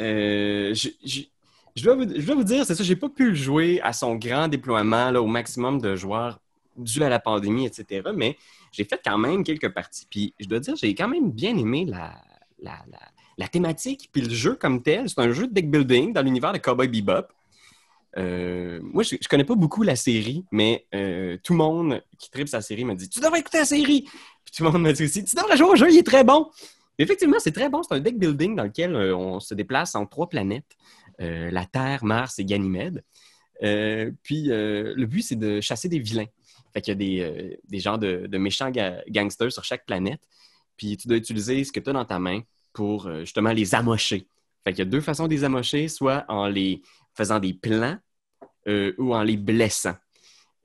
Euh, 0.00 0.74
je, 0.74 0.88
je- 1.04 1.22
je 1.76 1.84
dois 1.84 1.94
vous, 1.94 2.02
je 2.12 2.26
dois 2.26 2.34
vous 2.34 2.44
dire, 2.44 2.64
c'est 2.66 2.74
ça, 2.74 2.82
j'ai 2.82 2.96
pas 2.96 3.08
pu 3.08 3.28
le 3.28 3.34
jouer 3.36 3.80
à 3.82 3.92
son 3.92 4.16
grand 4.16 4.48
déploiement, 4.48 5.12
là, 5.12 5.22
au 5.22 5.26
maximum 5.26 5.80
de 5.80 5.94
joueurs 5.94 6.40
dû 6.76 7.02
à 7.04 7.08
la 7.08 7.20
pandémie, 7.20 7.66
etc. 7.66 8.08
Mais 8.14 8.36
j'ai 8.72 8.84
fait 8.84 9.00
quand 9.04 9.18
même 9.18 9.44
quelques 9.44 9.68
parties. 9.70 10.06
Puis 10.10 10.34
je 10.38 10.46
dois 10.46 10.60
dire, 10.60 10.74
j'ai 10.76 10.94
quand 10.94 11.08
même 11.08 11.30
bien 11.30 11.56
aimé 11.56 11.84
la, 11.86 12.14
la, 12.60 12.72
la- 12.90 12.98
la 13.36 13.46
thématique 13.46 14.08
puis 14.12 14.22
le 14.22 14.30
jeu 14.34 14.56
comme 14.56 14.82
tel. 14.82 15.08
C'est 15.08 15.20
un 15.20 15.30
jeu 15.32 15.46
de 15.46 15.52
deck 15.52 15.70
building 15.70 16.12
dans 16.12 16.22
l'univers 16.22 16.52
de 16.52 16.58
Cowboy 16.58 16.88
Bebop. 16.88 17.28
Euh, 18.16 18.80
moi, 18.82 19.02
je, 19.04 19.16
je 19.20 19.28
connais 19.28 19.44
pas 19.44 19.54
beaucoup 19.54 19.82
la 19.82 19.94
série, 19.94 20.44
mais 20.50 20.86
euh, 20.94 21.36
tout 21.44 21.52
le 21.52 21.58
monde 21.58 22.02
qui 22.18 22.30
tripe 22.30 22.48
sa 22.48 22.60
série 22.60 22.84
me 22.84 22.94
dit 22.94 23.08
Tu 23.08 23.20
devrais 23.20 23.38
écouter 23.40 23.58
la 23.58 23.64
série. 23.64 24.02
Puis 24.44 24.54
tout 24.56 24.64
le 24.64 24.70
monde 24.70 24.82
me 24.82 24.92
dit 24.92 25.04
aussi 25.04 25.24
Tu 25.24 25.36
devrais 25.36 25.56
jouer 25.56 25.68
au 25.68 25.76
jeu, 25.76 25.88
il 25.90 25.98
est 25.98 26.02
très 26.06 26.24
bon. 26.24 26.48
Effectivement, 26.98 27.36
c'est 27.38 27.52
très 27.52 27.68
bon. 27.68 27.82
C'est 27.84 27.94
un 27.94 28.00
deck 28.00 28.18
building 28.18 28.56
dans 28.56 28.64
lequel 28.64 28.96
euh, 28.96 29.14
on 29.16 29.38
se 29.38 29.54
déplace 29.54 29.94
en 29.94 30.04
trois 30.06 30.28
planètes 30.28 30.76
la 31.20 31.64
Terre, 31.66 32.04
Mars 32.04 32.38
et 32.38 32.44
Ganymède. 32.44 33.02
Puis 33.60 34.44
le 34.44 35.04
but, 35.04 35.22
c'est 35.22 35.34
de 35.36 35.60
chasser 35.60 35.88
des 35.88 35.98
vilains. 35.98 36.26
Fait 36.78 36.82
qu'il 36.82 36.92
y 36.92 36.94
a 36.94 36.94
des, 36.94 37.20
euh, 37.22 37.56
des 37.64 37.80
genres 37.80 37.98
de, 37.98 38.28
de 38.28 38.38
méchants 38.38 38.70
ga- 38.70 39.02
gangsters 39.08 39.50
sur 39.50 39.64
chaque 39.64 39.84
planète. 39.84 40.20
Puis 40.76 40.96
tu 40.96 41.08
dois 41.08 41.16
utiliser 41.16 41.64
ce 41.64 41.72
que 41.72 41.80
tu 41.80 41.90
as 41.90 41.92
dans 41.92 42.04
ta 42.04 42.20
main 42.20 42.42
pour 42.72 43.08
euh, 43.08 43.20
justement 43.20 43.50
les 43.50 43.74
amocher. 43.74 44.28
Fait 44.62 44.72
qu'il 44.72 44.78
y 44.78 44.82
a 44.82 44.84
deux 44.84 45.00
façons 45.00 45.26
de 45.26 45.32
les 45.32 45.42
amocher, 45.42 45.88
soit 45.88 46.24
en 46.28 46.46
les 46.46 46.82
faisant 47.16 47.40
des 47.40 47.52
plans 47.52 47.98
euh, 48.68 48.92
ou 48.96 49.12
en 49.12 49.24
les 49.24 49.36
blessant. 49.36 49.96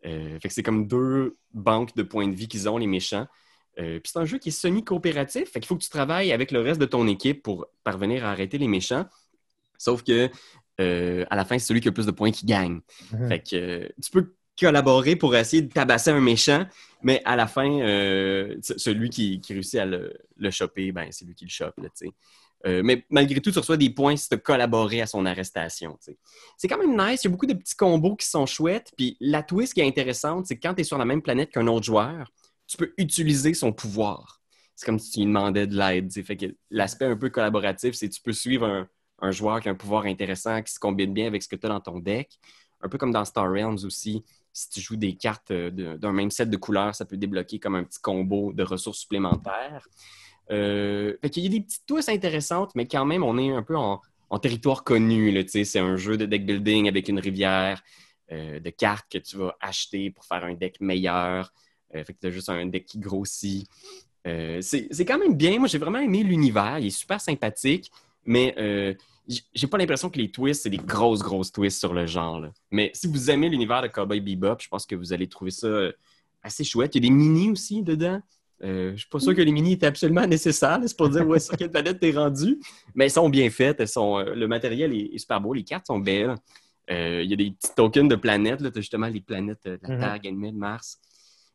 Euh, 0.05 0.38
fait 0.39 0.49
que 0.49 0.53
c'est 0.53 0.61
comme 0.61 0.86
deux 0.88 1.36
banques 1.51 1.95
de 1.95 2.03
points 2.03 2.28
de 2.28 2.36
vie 2.36 2.47
qu'ils 2.47 2.70
ont, 2.70 2.78
les 2.78 2.86
méchants. 2.86 3.26
Euh, 3.80 3.99
puis 3.99 4.11
c'est 4.14 4.20
un 4.20 4.26
jeu 4.26 4.38
qui 4.38 4.49
est 4.49 4.51
semi-coopératif, 4.51 5.49
fait 5.49 5.59
qu'il 5.59 5.68
faut 5.68 5.78
que 5.78 5.84
tu 5.84 5.89
travailles 5.89 6.32
avec 6.32 6.51
le 6.51 6.61
reste 6.61 6.80
de 6.80 6.86
ton 6.86 7.07
équipe 7.07 7.41
pour 7.41 7.66
parvenir 7.84 8.24
à 8.24 8.30
arrêter 8.30 8.59
les 8.59 8.68
méchants. 8.68 9.07
Sauf 9.80 10.03
que 10.03 10.30
à 10.78 11.36
la 11.36 11.43
fin, 11.43 11.57
c'est 11.57 11.66
celui 11.66 11.82
qui 11.82 11.88
a 11.88 11.91
le 11.91 11.95
plus 11.95 12.05
de 12.05 12.11
points 12.11 12.32
qui 12.32 12.45
gagne. 12.45 12.82
Mhm. 13.11 13.30
Fait 13.30 13.39
que 13.41 13.91
tu 13.99 14.11
peux 14.11 14.36
collaborer 14.60 15.16
pour 15.16 15.36
essayer 15.36 15.62
de 15.62 15.72
tabasser 15.72 16.12
un 16.12 16.20
méchant, 16.20 16.66
mais 17.01 17.22
à 17.26 17.36
la 17.36 17.47
fin, 17.47 17.70
euh, 17.82 18.56
celui 18.62 19.10
qui, 19.10 19.41
réussit 19.47 19.80
à 19.80 19.86
le, 19.86 20.14
choper, 20.51 20.91
ben, 20.91 21.08
c'est 21.12 21.26
lui 21.26 21.36
qui 21.36 21.45
le 21.45 21.49
chope. 21.49 21.76
Euh, 22.66 22.82
mais 22.84 23.06
malgré 23.10 23.41
tout, 23.41 23.51
tu 23.51 23.60
reçois 23.60 23.76
des 23.76 23.89
points 23.89 24.16
si 24.16 24.30
tu 24.30 24.36
as 24.36 24.38
collaboré 24.38 25.01
à 25.01 25.06
son 25.06 25.26
arrestation. 25.26 25.97
C'est 26.58 26.68
quand 26.68 26.78
même 26.78 26.95
nice. 26.97 27.24
Il 27.24 27.26
y 27.26 27.28
a 27.28 27.32
beaucoup 27.32 27.45
de 27.45 27.54
petits 27.54 27.76
combos 27.76 28.16
qui 28.16 28.28
sont 28.28 28.45
chouettes. 28.45 28.93
Puis 28.97 29.18
la 29.20 29.43
twist 29.43 29.74
qui 29.74 29.82
est 29.82 29.88
intéressante, 29.88 30.45
c'est 30.45 30.56
que 30.56 30.66
quand 30.66 30.74
tu 30.74 30.82
es 30.82 30.84
sur 30.86 30.97
la 30.97 31.04
même 31.04 31.22
planète 31.22 31.51
qu'un 31.51 31.68
autre 31.68 31.86
joueur, 31.86 32.32
tu 32.66 32.78
peux 32.78 32.93
utiliser 32.97 33.54
son 33.54 33.74
pouvoir. 33.74 34.41
C'est 34.76 34.86
comme 34.86 34.97
si 34.97 35.12
tu 35.12 35.20
lui 35.20 35.26
demandais 35.26 35.68
de 35.68 35.76
l'aide. 35.76 36.10
l'aspect 36.72 37.06
un 37.06 37.18
peu 37.18 37.30
collaboratif, 37.30 37.95
c'est 37.95 38.08
que 38.08 38.14
tu 38.14 38.22
peux 38.22 38.34
suivre 38.34 38.66
un, 38.66 38.88
un 39.20 39.32
joueur 39.32 39.60
qui 39.62 39.68
a 39.68 39.72
un 39.72 39.76
pouvoir 39.76 40.06
intéressant, 40.06 40.62
qui 40.62 40.74
se 40.74 40.80
combine 40.80 41.14
bien 41.14 41.28
avec 41.28 41.43
ce 41.43 41.49
que 41.49 41.56
tu 41.56 41.66
as 41.66 41.70
dans 41.70 41.82
ton 41.82 41.99
deck. 41.99 42.39
Un 42.82 42.89
peu 42.89 42.97
comme 42.97 43.12
dans 43.12 43.26
Star 43.26 43.49
Realms 43.49 43.80
aussi, 43.86 44.24
si 44.54 44.70
tu 44.70 44.80
joues 44.82 44.95
des 44.95 45.16
cartes 45.16 45.51
euh, 45.51 45.97
d'un 45.97 46.14
même 46.14 46.32
set 46.32 46.49
de 46.49 46.58
couleurs, 46.58 46.95
ça 46.95 47.06
peut 47.06 47.18
débloquer 47.18 47.60
comme 47.60 47.76
un 47.76 47.84
petit 47.84 47.99
combo 47.99 48.54
de 48.54 48.64
ressources 48.64 48.99
supplémentaires. 48.99 49.88
Euh, 50.51 51.16
fait 51.22 51.30
qu'il 51.30 51.43
y 51.43 51.47
a 51.47 51.49
des 51.49 51.62
petites 51.62 51.86
twists 51.86 52.10
intéressantes, 52.10 52.72
mais 52.76 52.88
quand 52.88 53.06
même, 53.06 53.24
on 53.24 53.38
est 53.38 53.51
un 53.51 53.64
peu 53.64 53.76
en, 53.76 54.01
territoire 54.41 54.84
connu. 54.84 55.45
C'est 55.47 55.80
un 55.80 55.95
jeu 55.95 56.18
de 56.18 56.26
deck 56.26 56.45
building 56.45 56.88
avec 56.88 57.08
une 57.08 57.20
rivière 57.20 57.84
euh, 58.32 58.60
de 58.60 58.70
cartes 58.72 59.06
que 59.12 59.20
tu 59.20 59.38
vas 59.38 59.56
acheter 59.62 60.10
pour 60.10 60.26
faire 60.26 60.43
un 60.43 60.56
deck 60.56 60.82
meilleur. 60.82 61.54
Euh, 61.93 62.04
fait 62.04 62.14
que 62.14 62.20
tu 62.20 62.28
as 62.28 62.32
juste 62.32 62.49
un 62.49 62.66
deck 62.66 62.86
qui 62.86 62.97
grossit. 62.97 63.70
C'est 64.26 65.06
quand 65.06 65.20
même 65.20 65.36
bien. 65.36 65.60
Moi, 65.60 65.68
j'ai 65.68 65.78
vraiment 65.78 65.99
aimé 65.99 66.24
l'univers. 66.24 66.80
Il 66.80 66.88
est 66.88 66.89
super 66.89 67.22
sympathique, 67.22 67.91
mais 68.26 68.56
j'ai 69.53 69.67
pas 69.67 69.78
l'impression 69.78 70.09
que 70.09 70.17
les 70.19 70.30
twists, 70.32 70.63
c'est 70.63 70.69
des 70.69 70.78
grosses, 70.78 71.21
grosses 71.21 71.51
twists 71.51 71.80
sur 71.80 71.93
le 71.93 72.05
genre. 72.05 72.39
là. 72.39 72.51
Mais 72.71 72.91
si 72.93 73.07
vous 73.07 73.32
aimez 73.32 73.49
l'univers 73.49 73.82
de 73.82 73.88
Cowboy 73.88 74.19
Bebop, 74.19 74.57
je 74.59 74.67
pense 74.67 74.86
que 74.86 74.95
vous 74.95 75.13
allez 75.13 75.28
trouver 75.28 75.51
ça 75.51 75.67
euh, 75.67 75.91
assez 76.41 76.63
chouette. 76.63 76.93
Il 76.95 77.03
y 77.03 77.07
a 77.07 77.09
des 77.09 77.15
mini 77.15 77.49
aussi 77.51 77.84
dedans. 77.84 78.21
Euh, 78.63 78.91
je 78.93 78.97
suis 78.99 79.09
pas 79.09 79.19
sûr 79.19 79.34
que 79.36 79.41
les 79.41 79.51
mini 79.51 79.74
étaient 79.74 79.86
absolument 79.88 80.26
nécessaires. 80.28 80.80
là. 80.80 80.88
C'est 80.88 80.97
pour 80.97 81.09
dire 81.09 81.28
où 81.28 81.36
est-ce 81.36 81.51
quelle 81.55 81.71
planète 81.71 81.99
t'es 81.99 82.11
rendu. 82.11 82.59
Mais 82.95 83.05
elles 83.05 83.11
sont 83.11 83.30
bien 83.30 83.49
faites. 83.49 83.80
Elles 83.80 83.88
sont, 83.88 84.19
euh, 84.19 84.36
le 84.36 84.47
matériel 84.47 84.93
est, 84.93 85.13
est 85.15 85.17
super 85.17 85.39
beau. 85.41 85.53
Les 85.53 85.63
cartes 85.63 85.88
sont 85.88 85.99
belles. 85.99 86.36
Euh, 86.91 87.21
il 87.24 87.30
y 87.30 87.34
a 87.34 87.38
des 87.38 87.51
petits 87.51 87.74
tokens 87.76 88.09
de 88.09 88.15
planètes. 88.15 88.59
Tu 88.59 88.67
as 88.67 88.82
justement 88.82 89.07
les 89.07 89.21
planètes 89.21 89.65
de 89.65 89.80
la 89.84 89.93
Mhm. 89.95 89.99
Terre, 90.01 90.19
Ganymède, 90.19 90.55
Mars. 90.55 90.99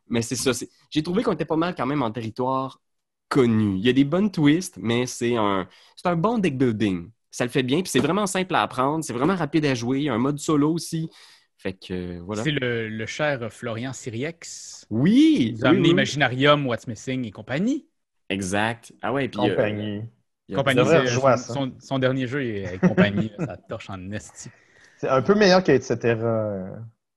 Mais 0.08 0.22
c'est 0.22 0.36
ça. 0.36 0.52
J'ai 0.90 1.02
trouvé 1.02 1.22
qu'on 1.22 1.32
était 1.32 1.44
pas 1.44 1.56
mal 1.56 1.74
quand 1.74 1.84
même 1.86 2.02
en 2.02 2.10
territoire 2.10 2.80
connu. 3.28 3.76
Il 3.76 3.84
y 3.84 3.90
a 3.90 3.92
des 3.92 4.04
bonnes 4.04 4.30
twists, 4.30 4.78
mais 4.80 5.04
c'est 5.06 5.36
un, 5.36 5.68
c'est 5.96 6.08
un 6.08 6.16
bon 6.16 6.38
deck 6.38 6.56
building. 6.56 7.10
Ça 7.30 7.44
le 7.44 7.50
fait 7.50 7.62
bien, 7.62 7.82
puis 7.82 7.90
c'est 7.90 8.00
vraiment 8.00 8.26
simple 8.26 8.54
à 8.54 8.62
apprendre, 8.62 9.04
c'est 9.04 9.12
vraiment 9.12 9.36
rapide 9.36 9.66
à 9.66 9.74
jouer. 9.74 9.98
Il 9.98 10.04
y 10.04 10.08
a 10.08 10.14
un 10.14 10.18
mode 10.18 10.38
solo 10.38 10.72
aussi. 10.72 11.10
Fait 11.58 11.72
que 11.74 11.92
euh, 11.92 12.20
voilà. 12.22 12.42
C'est 12.42 12.52
le, 12.52 12.88
le 12.88 13.06
cher 13.06 13.52
Florian 13.52 13.92
Siriex. 13.92 14.86
Oui! 14.90 15.36
Il 15.40 15.52
nous 15.54 15.64
a 15.66 15.68
oui, 15.70 15.74
amené 15.74 15.88
oui. 15.88 15.92
Imaginarium, 15.92 16.66
What's 16.66 16.86
Missing 16.86 17.24
et 17.26 17.30
compagnie. 17.30 17.86
Exact. 18.30 18.92
Ah 19.02 19.12
ouais, 19.12 19.28
puis. 19.28 19.40
Compagnie. 19.40 20.02
son, 20.50 21.36
son- 21.36 21.72
son 21.78 21.98
dernier 21.98 22.26
jeu 22.26 22.44
est 22.44 22.66
avec 22.66 22.80
compagnie. 22.80 23.30
ça 23.38 23.56
torche 23.68 23.90
en 23.90 24.10
esti. 24.12 24.48
C'est 24.96 25.08
un 25.08 25.22
peu 25.22 25.34
meilleur 25.34 25.62
que 25.62 25.72
etc. 25.72 25.96
euh, 26.22 26.70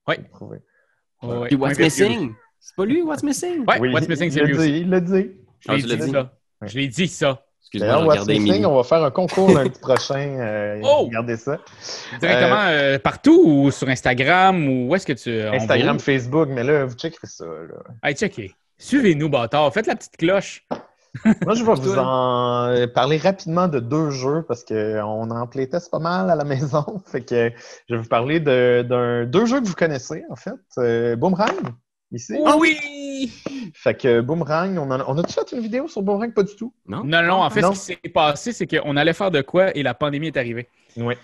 j'ai 0.10 0.24
trouvé. 0.30 0.58
Ouais. 1.24 1.48
Puis 1.48 1.56
What's. 1.56 1.80
Missing? 1.80 2.34
C'est 2.60 2.76
pas 2.76 2.86
lui, 2.86 3.02
What's 3.02 3.24
Missing? 3.24 3.66
Ouais, 3.66 3.80
Oui, 3.80 3.90
What's 3.94 4.08
Missing, 4.08 4.30
c'est 4.32 4.44
lui 4.44 4.54
aussi. 4.58 4.80
Il 4.82 4.90
l'a 4.90 5.00
dit. 5.00 5.32
Je 5.60 5.72
Ah, 5.72 5.76
l'ai 5.76 5.82
l'as 5.84 5.96
dit, 5.96 6.06
dit? 6.06 6.12
ça. 6.12 6.38
Ouais. 6.62 6.68
Je 6.68 6.78
l'ai 6.78 6.88
dit, 6.88 7.08
ça. 7.08 7.46
D'ailleurs, 7.74 8.06
What's 8.06 8.28
Missing, 8.28 8.66
on 8.66 8.76
va 8.76 8.84
faire 8.84 9.04
un 9.04 9.12
concours 9.12 9.52
lundi 9.54 9.80
prochain. 9.82 10.38
euh, 10.40 10.82
Oh! 10.84 11.06
Regardez 11.06 11.38
ça. 11.38 11.58
Directement 12.20 12.66
euh, 12.68 13.00
partout 13.00 13.42
ou 13.46 13.72
sur 13.72 13.88
Instagram 13.88 14.68
ou 14.68 14.90
où 14.90 14.96
est-ce 14.96 15.06
que 15.06 15.14
tu. 15.14 15.42
Instagram? 15.42 16.00
Facebook, 16.00 16.50
mais 16.52 16.64
là, 16.64 16.86
vous 16.86 16.96
checkerez 16.96 17.28
ça. 17.28 17.46
là. 17.46 17.82
Hey, 18.04 18.16
checkez. 18.16 18.54
Suivez-nous, 18.78 19.30
bâtard. 19.30 19.72
Faites 19.74 19.88
la 19.88 19.96
petite 19.96 20.18
cloche. 20.18 20.66
Moi, 21.46 21.56
je 21.56 21.64
vais 21.64 21.74
vous 21.74 21.98
en 21.98 22.70
euh, 22.70 22.88
parler 22.88 23.18
rapidement 23.18 23.68
de 23.68 23.80
deux 23.80 24.12
jeux 24.12 24.44
parce 24.48 24.64
qu'on 24.64 25.30
en 25.30 25.46
playtest 25.48 25.92
pas 25.92 26.00
mal 26.00 26.30
à 26.30 26.36
la 26.36 26.46
maison. 26.46 26.86
Fait 27.06 27.22
que 27.22 27.52
je 27.90 27.96
vais 27.96 28.02
vous 28.02 28.08
parler 28.08 28.40
de, 28.40 28.86
d'un, 28.88 29.26
deux 29.26 29.46
jeux 29.46 29.60
que 29.62 29.68
vous 29.68 29.76
connaissez, 29.76 30.24
en 30.30 30.36
fait. 30.38 30.52
Euh, 30.78 31.16
Boomerang, 31.18 31.52
ici. 32.12 32.36
Ah 32.46 32.56
oui! 32.58 33.32
Fait 33.74 33.96
que 33.96 34.22
Boomerang, 34.22 34.78
on, 34.78 34.90
en 34.92 35.00
a, 35.00 35.06
on 35.08 35.18
a-tu 35.18 35.34
fait 35.34 35.52
une 35.56 35.62
vidéo 35.62 35.88
sur 35.88 36.02
Boomerang? 36.02 36.34
Pas 36.34 36.44
du 36.44 36.56
tout. 36.56 36.74
Non? 36.88 37.04
Non, 37.04 37.22
non, 37.22 37.36
en 37.36 37.50
fait, 37.50 37.62
Non. 37.62 37.74
ce 37.74 37.92
qui 37.92 38.00
s'est 38.04 38.10
passé, 38.10 38.52
c'est 38.52 38.68
qu'on 38.68 38.98
allait 38.98 39.14
faire 39.14 39.32
de 39.32 39.42
quoi 39.42 39.76
et 39.76 39.84
la 39.84 39.94
pandémie 39.94 40.28
est 40.28 40.38
arrivée. 40.38 40.68
Oui. 40.98 41.16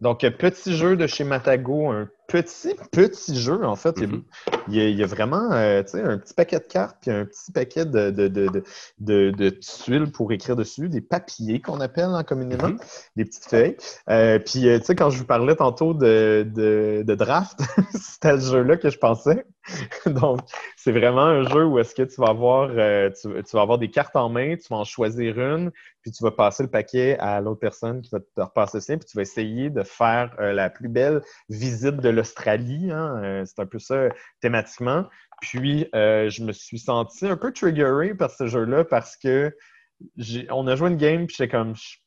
Donc, 0.00 0.24
euh, 0.24 0.30
petit 0.30 0.76
jeu 0.76 0.96
de 0.96 1.06
chez 1.06 1.24
Matago, 1.24 1.88
un 1.90 2.08
petit, 2.28 2.74
petit 2.92 3.38
jeu, 3.40 3.64
en 3.64 3.76
fait. 3.76 3.94
Il 3.96 4.02
y 4.02 4.04
a- 4.04 4.08
Mhm. 4.08 4.22
il, 4.68 4.74
y 4.76 4.80
a, 4.80 4.88
il 4.88 4.96
y 4.96 5.02
a 5.02 5.06
vraiment 5.06 5.52
euh, 5.52 5.82
tu 5.82 5.90
sais, 5.92 6.02
un 6.02 6.18
petit 6.18 6.34
paquet 6.34 6.58
de 6.58 6.64
cartes 6.64 6.98
puis 7.00 7.10
un 7.10 7.24
petit 7.24 7.52
paquet 7.52 7.86
de, 7.86 8.10
de, 8.10 8.28
de, 8.28 9.30
de, 9.30 9.50
tuiles 9.50 10.10
pour 10.12 10.32
écrire 10.32 10.56
dessus, 10.56 10.88
des 10.88 11.00
papiers 11.00 11.60
qu'on 11.60 11.80
appelle 11.80 12.10
hein, 12.12 12.24
communément, 12.24 12.68
Mhm. 12.68 12.78
des 13.16 13.24
petites 13.24 13.44
feuilles. 13.48 13.76
Euh, 14.10 14.38
puis, 14.38 14.62
tu 14.62 14.80
sais, 14.84 14.94
quand 14.94 15.08
je 15.10 15.18
vous 15.18 15.24
parlais 15.24 15.54
tantôt 15.56 15.94
de, 15.94 16.46
de, 16.54 17.02
de 17.06 17.14
draft, 17.14 17.58
c'était 17.94 18.32
le 18.34 18.40
jeu-là 18.40 18.76
que 18.76 18.90
je 18.90 18.98
pensais. 18.98 19.46
Donc, 20.06 20.40
c'est 20.76 20.92
vraiment 20.92 21.22
un 21.24 21.42
jeu 21.44 21.64
où 21.64 21.78
est-ce 21.78 21.94
que 21.94 22.02
tu 22.02 22.20
vas 22.20 22.28
avoir, 22.28 22.70
euh, 22.72 23.10
tu, 23.10 23.28
tu 23.42 23.56
vas 23.56 23.62
avoir 23.62 23.78
des 23.78 23.90
cartes 23.90 24.14
en 24.16 24.28
main, 24.28 24.56
tu 24.56 24.66
vas 24.70 24.76
en 24.76 24.84
choisir 24.84 25.38
une, 25.40 25.70
puis 26.02 26.12
tu 26.12 26.22
vas 26.22 26.30
passer 26.30 26.62
le 26.62 26.68
paquet 26.70 27.16
à 27.18 27.40
l'autre 27.40 27.60
personne 27.60 28.00
qui 28.02 28.10
va 28.10 28.20
te 28.20 28.40
repasser 28.40 28.76
le 28.78 28.80
sien, 28.80 28.98
puis 28.98 29.06
tu 29.08 29.16
vas 29.16 29.22
essayer 29.22 29.70
de 29.70 29.82
faire 29.86 30.34
euh, 30.40 30.52
la 30.52 30.70
plus 30.70 30.88
belle 30.88 31.22
visite 31.48 31.96
de 31.96 32.08
l'Australie. 32.08 32.90
hein. 32.90 33.20
Euh, 33.22 33.44
c'est 33.44 33.60
un 33.60 33.66
peu 33.66 33.78
ça 33.78 34.08
thématiquement. 34.40 35.06
Puis, 35.40 35.88
euh, 35.94 36.30
je 36.30 36.42
me 36.42 36.52
suis 36.52 36.78
senti 36.78 37.26
un 37.26 37.36
peu 37.36 37.52
triggeré 37.52 38.14
par 38.14 38.30
ce 38.30 38.46
jeu-là 38.46 38.84
parce 38.84 39.16
que 39.16 39.54
on 40.50 40.66
a 40.66 40.76
joué 40.76 40.90
une 40.90 40.96
game, 40.96 41.26
puis 41.26 41.36
j'étais 41.38 41.50
comme, 41.50 41.74
je 41.74 41.80
suis 41.80 42.02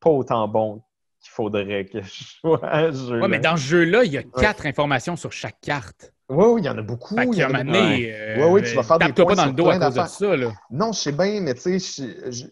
pas 0.00 0.10
autant 0.10 0.46
bon 0.48 0.82
qu'il 1.20 1.30
faudrait 1.30 1.84
que 1.86 2.02
je 2.02 2.24
joue 2.44 2.54
à 2.62 2.92
ce. 2.92 3.20
Ouais, 3.20 3.28
mais 3.28 3.38
dans 3.38 3.56
ce 3.56 3.62
jeu-là, 3.62 4.04
il 4.04 4.12
y 4.12 4.18
a 4.18 4.22
quatre 4.22 4.66
informations 4.66 5.16
sur 5.16 5.32
chaque 5.32 5.60
carte. 5.60 6.12
Oui, 6.32 6.44
oui, 6.48 6.60
il 6.62 6.64
y 6.64 6.68
en 6.68 6.78
a 6.78 6.82
beaucoup. 6.82 7.14
Fait 7.16 7.26
il 7.26 7.38
y 7.38 7.44
en 7.44 7.54
a 7.54 7.62
donné, 7.64 8.12
euh, 8.12 8.38
Ouais, 8.38 8.50
ouais, 8.52 8.62
tu 8.62 8.74
vas 8.74 8.82
faire 8.82 8.98
des 8.98 9.12
points 9.12 9.24
pas 9.26 9.34
dans 9.34 9.42
le 9.42 9.48
sur 9.48 9.56
dos 9.56 9.68
à 9.68 9.76
plein 9.76 9.86
cause 9.86 9.94
de 9.96 10.06
ça. 10.08 10.36
Là. 10.36 10.48
Non, 10.70 10.92
je 10.92 10.98
sais 10.98 11.12
bien, 11.12 11.40
mais 11.40 11.54
tu 11.54 11.78
sais, 11.78 12.04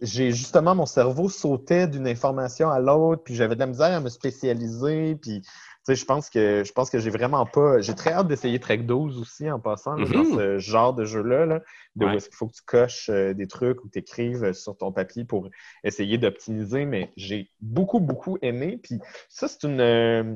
j'ai- 0.02 0.32
justement 0.32 0.74
mon 0.74 0.86
cerveau 0.86 1.28
sautait 1.28 1.88
d'une 1.88 2.06
information 2.06 2.70
à 2.70 2.78
l'autre, 2.78 3.22
puis 3.24 3.34
j'avais 3.34 3.54
de 3.54 3.60
la 3.60 3.66
misère 3.66 3.96
à 3.96 4.00
me 4.00 4.08
spécialiser, 4.10 5.16
puis 5.16 5.40
tu 5.40 5.48
sais, 5.84 5.94
je 5.94 6.04
pense 6.04 6.28
que 6.28 6.62
je 6.62 6.72
pense 6.72 6.90
que 6.90 6.98
j'ai 6.98 7.08
vraiment 7.08 7.46
pas. 7.46 7.80
J'ai 7.80 7.94
très 7.94 8.12
hâte 8.12 8.28
d'essayer 8.28 8.60
Trek 8.60 8.78
12 8.78 9.18
aussi 9.18 9.50
en 9.50 9.58
passant 9.58 9.96
là, 9.96 10.06
dans 10.06 10.24
Mhm. 10.24 10.36
ce 10.36 10.58
genre 10.58 10.92
de 10.92 11.06
jeu-là, 11.06 11.46
là, 11.46 11.60
de 11.96 12.04
Ouais. 12.04 12.12
où 12.12 12.16
est-ce 12.18 12.28
qu'il 12.28 12.36
faut 12.36 12.48
que 12.48 12.52
tu 12.54 12.62
coches 12.66 13.08
euh, 13.08 13.32
des 13.32 13.46
trucs 13.46 13.82
ou 13.82 13.88
tu 13.88 13.98
écrives 14.00 14.52
sur 14.52 14.76
ton 14.76 14.92
papier 14.92 15.24
pour 15.24 15.48
essayer 15.82 16.18
d'optimiser, 16.18 16.84
mais 16.84 17.10
j'ai 17.16 17.50
beaucoup, 17.62 17.98
beaucoup 18.00 18.36
aimé. 18.42 18.78
Puis 18.82 19.00
ça, 19.30 19.48
c'est 19.48 19.62
une. 19.66 19.80
euh, 19.80 20.34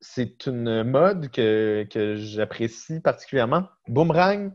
c'est 0.00 0.46
une 0.46 0.82
mode 0.84 1.30
que, 1.30 1.86
que 1.90 2.16
j'apprécie 2.16 3.00
particulièrement. 3.00 3.64
Boomerang, 3.88 4.52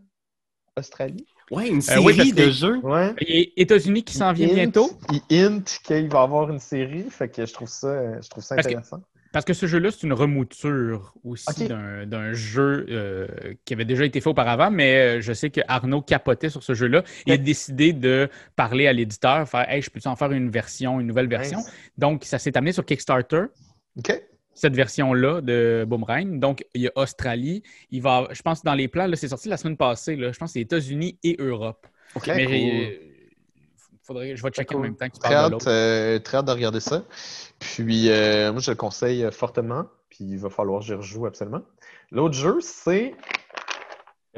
Australie. 0.78 1.26
Ouais, 1.52 1.68
une 1.68 1.78
Euh, 1.78 1.82
série 1.82 2.04
oui, 2.06 2.32
de 2.34 2.52
jeux. 2.52 2.78
Ouais. 2.84 3.14
Et 3.20 3.60
États-Unis 3.60 4.04
qui 4.04 4.14
s'en 4.14 4.32
vient 4.34 4.50
hint- 4.50 4.54
bientôt. 4.56 4.92
Il 5.30 5.44
hint 5.44 5.80
qu'il 5.84 6.08
va 6.08 6.20
y 6.20 6.24
avoir 6.24 6.50
une 6.52 6.60
série, 6.60 7.10
fait 7.10 7.28
que 7.30 7.46
je 7.46 7.54
trouve 7.54 7.68
ça, 7.70 8.22
je 8.22 8.30
trouve 8.30 8.44
ça 8.44 8.56
Parce 8.56 8.68
que- 8.68 8.74
intéressant. 8.74 9.02
Parce 9.32 9.46
que 9.46 9.54
ce 9.54 9.68
jeu-là, 9.68 9.92
c'est 9.92 10.04
une 10.08 10.14
remouture 10.14 11.14
aussi 11.24 11.68
d'un- 11.68 12.34
jeu 12.34 12.88
euh, 12.90 13.28
qui 13.64 13.74
avait 13.74 13.86
déjà 13.86 14.04
été 14.06 14.22
fait 14.22 14.30
auparavant, 14.30 14.72
mais 14.72 15.18
euh, 15.18 15.22
je 15.22 15.34
sais 15.34 15.52
que 15.52 15.62
Arnaud 15.68 16.02
capotait 16.02 16.50
sur 16.50 16.64
ce 16.64 16.74
jeu-là. 16.74 17.04
Il 17.28 17.34
a 17.34 17.38
décidé 17.38 17.94
de 17.94 18.28
parler 18.56 18.88
à 18.88 18.94
l'éditeur, 18.94 19.48
faire 19.48 19.70
Hey, 19.70 19.84
je 19.84 19.92
peux 19.92 20.00
en 20.06 20.16
faire 20.16 20.32
une 20.32 20.50
version, 20.50 21.00
une 21.00 21.06
nouvelle 21.06 21.28
version? 21.28 21.60
Nice. 21.60 21.72
Donc, 21.96 22.24
ça 22.26 22.40
s'est 22.40 22.58
amené 22.58 22.72
sur 22.72 22.84
Kickstarter, 22.86 23.44
OK. 24.00 24.20
Cette 24.54 24.76
version-là 24.76 25.42
de 25.42 25.86
Boomerang. 25.88 26.40
Donc, 26.40 26.66
il 26.74 26.82
y 26.82 26.88
a 26.88 26.92
Australie. 26.96 27.64
Il 27.92 28.02
va, 28.02 28.28
je 28.32 28.42
pense, 28.42 28.64
dans 28.64 28.74
les 28.74 28.88
plans, 28.88 29.08
là, 29.08 29.16
c'est 29.16 29.30
sorti 29.30 29.50
la 29.50 29.58
semaine 29.58 29.78
passée. 29.78 30.16
Là, 30.16 30.32
je 30.32 30.38
pense 30.38 30.50
que 30.50 30.54
c'est 30.54 30.62
États-Unis 30.62 31.18
et 31.24 31.38
Europe. 31.40 31.88
Très 32.16 32.36
mais 32.36 32.46
cool. 32.46 33.10
faudrait, 34.04 34.36
je 34.36 34.44
vais 34.44 34.50
checker 34.50 34.76
en 34.76 34.80
même 34.80 34.96
temps 34.96 35.08
que 35.08 35.14
tu 35.14 35.20
Très 35.20 35.34
parles 35.34 35.52
de 35.52 35.56
hâte, 35.56 35.64
l'autre. 35.64 35.70
euh, 35.70 36.20
très 36.20 36.38
hâte 36.38 36.46
de 36.46 36.52
regarder 36.52 36.80
ça. 36.80 37.04
Puis, 37.60 38.10
euh, 38.10 38.52
moi, 38.52 38.62
je 38.62 38.72
le 38.72 38.76
conseille 38.76 39.28
fortement. 39.32 39.86
Puis, 40.10 40.26
il 40.26 40.40
va 40.40 40.50
falloir 40.50 40.80
que 40.82 40.88
j'y 40.88 40.94
rejoue 40.94 41.26
absolument. 41.28 41.62
L'autre 42.12 42.34
jeu, 42.34 42.58
c'est 42.62 43.14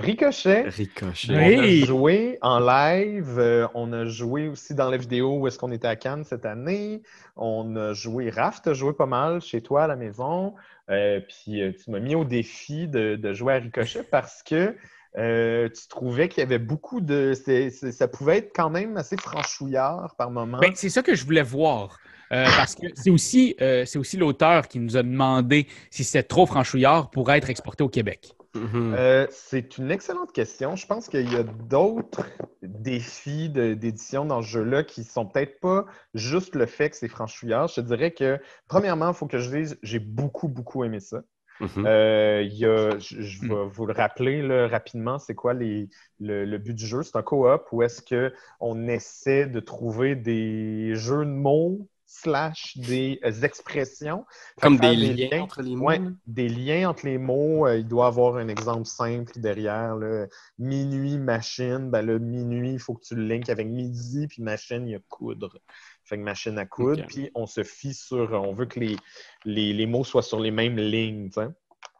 Ricochet. 0.02 0.64
Ricochet. 0.68 1.28
On 1.32 1.38
Oui. 1.38 1.84
a 1.84 1.86
joué 1.86 2.38
en 2.42 2.60
live. 2.60 3.38
euh, 3.40 3.68
on 3.74 3.94
a 3.94 4.06
joué 4.06 4.48
aussi 4.48 4.76
dans 4.76 4.90
la 4.90 4.98
vidéo 4.98 5.38
où 5.38 5.48
est-ce 5.48 5.58
qu'on 5.58 5.72
était 5.72 5.88
à 5.88 5.96
Cannes 5.96 6.24
cette 6.24 6.46
année. 6.46 7.02
On 7.36 7.76
a 7.76 7.94
joué. 7.94 8.30
Raph, 8.30 8.62
t'as 8.62 8.74
joué 8.74 8.94
pas 8.94 9.06
mal 9.06 9.42
chez 9.42 9.62
toi 9.62 9.84
à 9.84 9.88
la 9.88 9.96
maison. 9.96 10.56
Euh, 10.90 11.22
puis 11.22 11.62
euh, 11.62 11.72
tu 11.72 11.90
m'as 11.92 12.00
mis 12.00 12.16
au 12.16 12.26
défi 12.26 12.88
de, 12.88 13.16
de 13.16 13.34
jouer 13.34 13.54
à 13.54 13.58
Ricochet 13.58 14.04
parce 14.04 14.44
que 14.44 14.76
euh, 15.18 15.68
tu 15.70 15.88
trouvais 15.88 16.30
qu'il 16.30 16.40
y 16.42 16.46
avait 16.46 16.60
beaucoup 16.60 17.02
de. 17.02 17.34
ça 17.34 18.08
pouvait 18.08 18.38
être 18.38 18.52
quand 18.56 18.70
même 18.70 18.98
assez 18.98 19.18
franchouillard 19.18 20.16
par 20.18 20.32
moment. 20.32 20.60
Ben, 20.60 20.72
c'est 20.76 20.90
ça 20.90 21.02
que 21.04 21.16
je 21.16 21.26
voulais 21.26 21.42
voir. 21.44 21.98
Euh, 22.32 22.46
parce 22.46 22.76
que 22.76 22.88
c'est 22.96 23.10
aussi, 23.10 23.56
euh, 23.60 23.84
c'est 23.86 24.00
aussi 24.00 24.16
l'auteur 24.16 24.70
qui 24.70 24.80
nous 24.80 24.96
a 24.96 25.04
demandé 25.04 25.68
si 25.90 26.06
c'était 26.06 26.24
trop 26.24 26.46
franchouillard 26.46 27.10
pour 27.10 27.30
être 27.30 27.50
exporté 27.50 27.84
au 27.84 27.90
Québec. 27.90 28.36
Mhm. 28.54 28.94
Euh, 28.96 29.28
c'est 29.32 29.78
une 29.78 29.92
excellente 29.92 30.34
question. 30.34 30.76
Je 30.76 30.86
pense 30.86 31.08
qu'il 31.08 31.32
y 31.32 31.36
a 31.38 31.44
d'autres 31.44 32.26
défis 32.62 33.50
d'édition 33.50 34.26
dans 34.26 34.42
ce 34.42 34.48
jeu-là 34.48 34.84
qui 34.84 35.04
sont 35.04 35.26
peut-être 35.26 35.60
pas 35.62 35.86
juste 36.14 36.56
le 36.56 36.66
fait 36.66 36.90
que 36.90 36.98
c'est 36.98 37.08
franchouillard. 37.08 37.68
Je 37.70 37.76
te 37.76 37.82
dirais 37.82 38.12
que, 38.12 38.40
premièrement, 38.68 39.10
il 39.10 39.14
faut 39.16 39.28
que 39.28 39.40
je 39.40 39.50
dise, 39.50 39.80
j'ai 39.84 40.00
beaucoup, 40.00 40.48
beaucoup 40.50 40.84
aimé 40.84 41.00
ça. 41.00 41.22
Mhm. 41.60 41.86
Euh, 41.86 42.42
il 42.44 42.54
y 42.58 42.66
a, 42.66 42.98
je, 43.00 43.22
je 43.22 43.42
vais 43.42 43.68
vous 43.70 43.86
le 43.86 43.94
rappeler 43.94 44.42
là, 44.42 44.68
rapidement, 44.68 45.20
c'est 45.20 45.36
quoi 45.36 45.54
les, 45.54 45.90
le, 46.20 46.46
le 46.46 46.58
but 46.58 46.74
du 46.74 46.86
jeu? 46.86 47.04
C'est 47.04 47.16
un 47.16 47.22
co-op 47.22 47.68
où 47.72 47.84
est-ce 47.84 48.02
qu'on 48.02 48.88
essaie 48.88 49.46
de 49.46 49.60
trouver 49.60 50.16
des 50.16 50.96
jeux 50.96 51.26
de 51.26 51.32
mots 51.32 51.88
slash 52.12 52.78
des 52.78 53.20
euh, 53.24 53.32
expressions. 53.42 54.26
Comme 54.62 54.78
des 54.78 54.96
liens 54.96 55.44
entre 55.44 55.62
les 55.62 55.76
mots. 55.76 55.86
Ouais, 55.88 56.02
des 56.28 56.50
liens 56.50 56.90
entre 56.90 57.06
les 57.06 57.18
mots. 57.18 57.66
euh, 57.68 57.78
il 57.78 57.88
doit 57.88 58.08
avoir 58.08 58.36
un 58.36 58.48
exemple 58.48 58.86
simple 58.86 59.32
derrière. 59.38 59.96
là. 59.96 60.28
Minuit, 60.60 61.18
machine. 61.18 61.90
Ben 61.90 62.02
là, 62.06 62.20
minuit, 62.20 62.74
il 62.74 62.80
faut 62.80 62.96
que 62.96 63.06
tu 63.06 63.16
le 63.16 63.24
linkes 63.24 63.50
avec 63.50 63.68
midi, 63.68 64.28
puis 64.28 64.44
machine, 64.44 64.88
il 64.88 64.92
y 64.92 64.96
a 64.96 65.00
coudre. 65.08 65.58
Fait 66.04 66.18
que 66.18 66.24
machine 66.24 66.58
à 66.58 66.66
coudre, 66.66 67.06
puis 67.08 67.32
on 67.34 67.46
se 67.46 67.64
fie 67.64 67.94
sur. 67.94 68.34
On 68.34 68.54
veut 68.54 68.66
que 68.66 68.80
les, 68.80 68.98
les, 69.46 69.72
les 69.74 69.86
mots 69.86 70.04
soient 70.04 70.24
sur 70.24 70.40
les 70.40 70.52
mêmes 70.52 70.78
lignes. 70.78 71.30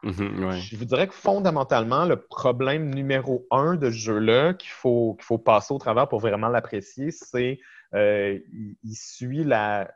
Mhm, 0.02 0.44
ouais. 0.44 0.60
Je 0.60 0.76
vous 0.76 0.84
dirais 0.84 1.06
que 1.06 1.14
fondamentalement, 1.14 2.04
le 2.04 2.20
problème 2.20 2.92
numéro 2.94 3.46
un 3.50 3.76
de 3.76 3.88
ce 3.90 3.96
jeu-là 3.96 4.52
qu'il 4.54 4.70
faut, 4.70 5.14
qu'il 5.14 5.24
faut 5.24 5.38
passer 5.38 5.72
au 5.72 5.78
travers 5.78 6.08
pour 6.08 6.18
vraiment 6.20 6.48
l'apprécier, 6.48 7.10
c'est 7.12 7.60
euh, 7.94 8.38
il, 8.52 8.76
il 8.84 8.94
suit 8.94 9.44
la, 9.44 9.90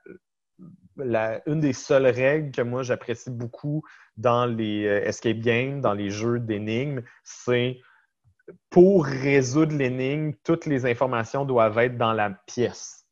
la- 0.97 1.41
une 1.47 1.61
des 1.61 1.73
seules 1.73 2.07
règles 2.07 2.51
que 2.53 2.63
moi 2.63 2.83
j'apprécie 2.83 3.31
beaucoup 3.31 3.83
dans 4.17 4.47
les 4.47 4.87
euh, 4.87 5.05
escape 5.07 5.39
games, 5.39 5.81
dans 5.81 5.93
les 5.95 6.11
jeux 6.11 6.41
d'énigmes, 6.41 7.03
c'est 7.25 7.79
pour 8.71 9.05
résoudre 9.07 9.75
l'énigme, 9.77 10.33
toutes 10.45 10.67
les 10.67 10.87
informations 10.87 11.45
doivent 11.45 11.79
être 11.79 11.97
dans 11.99 12.13
la 12.13 12.31
pièce. 12.47 13.07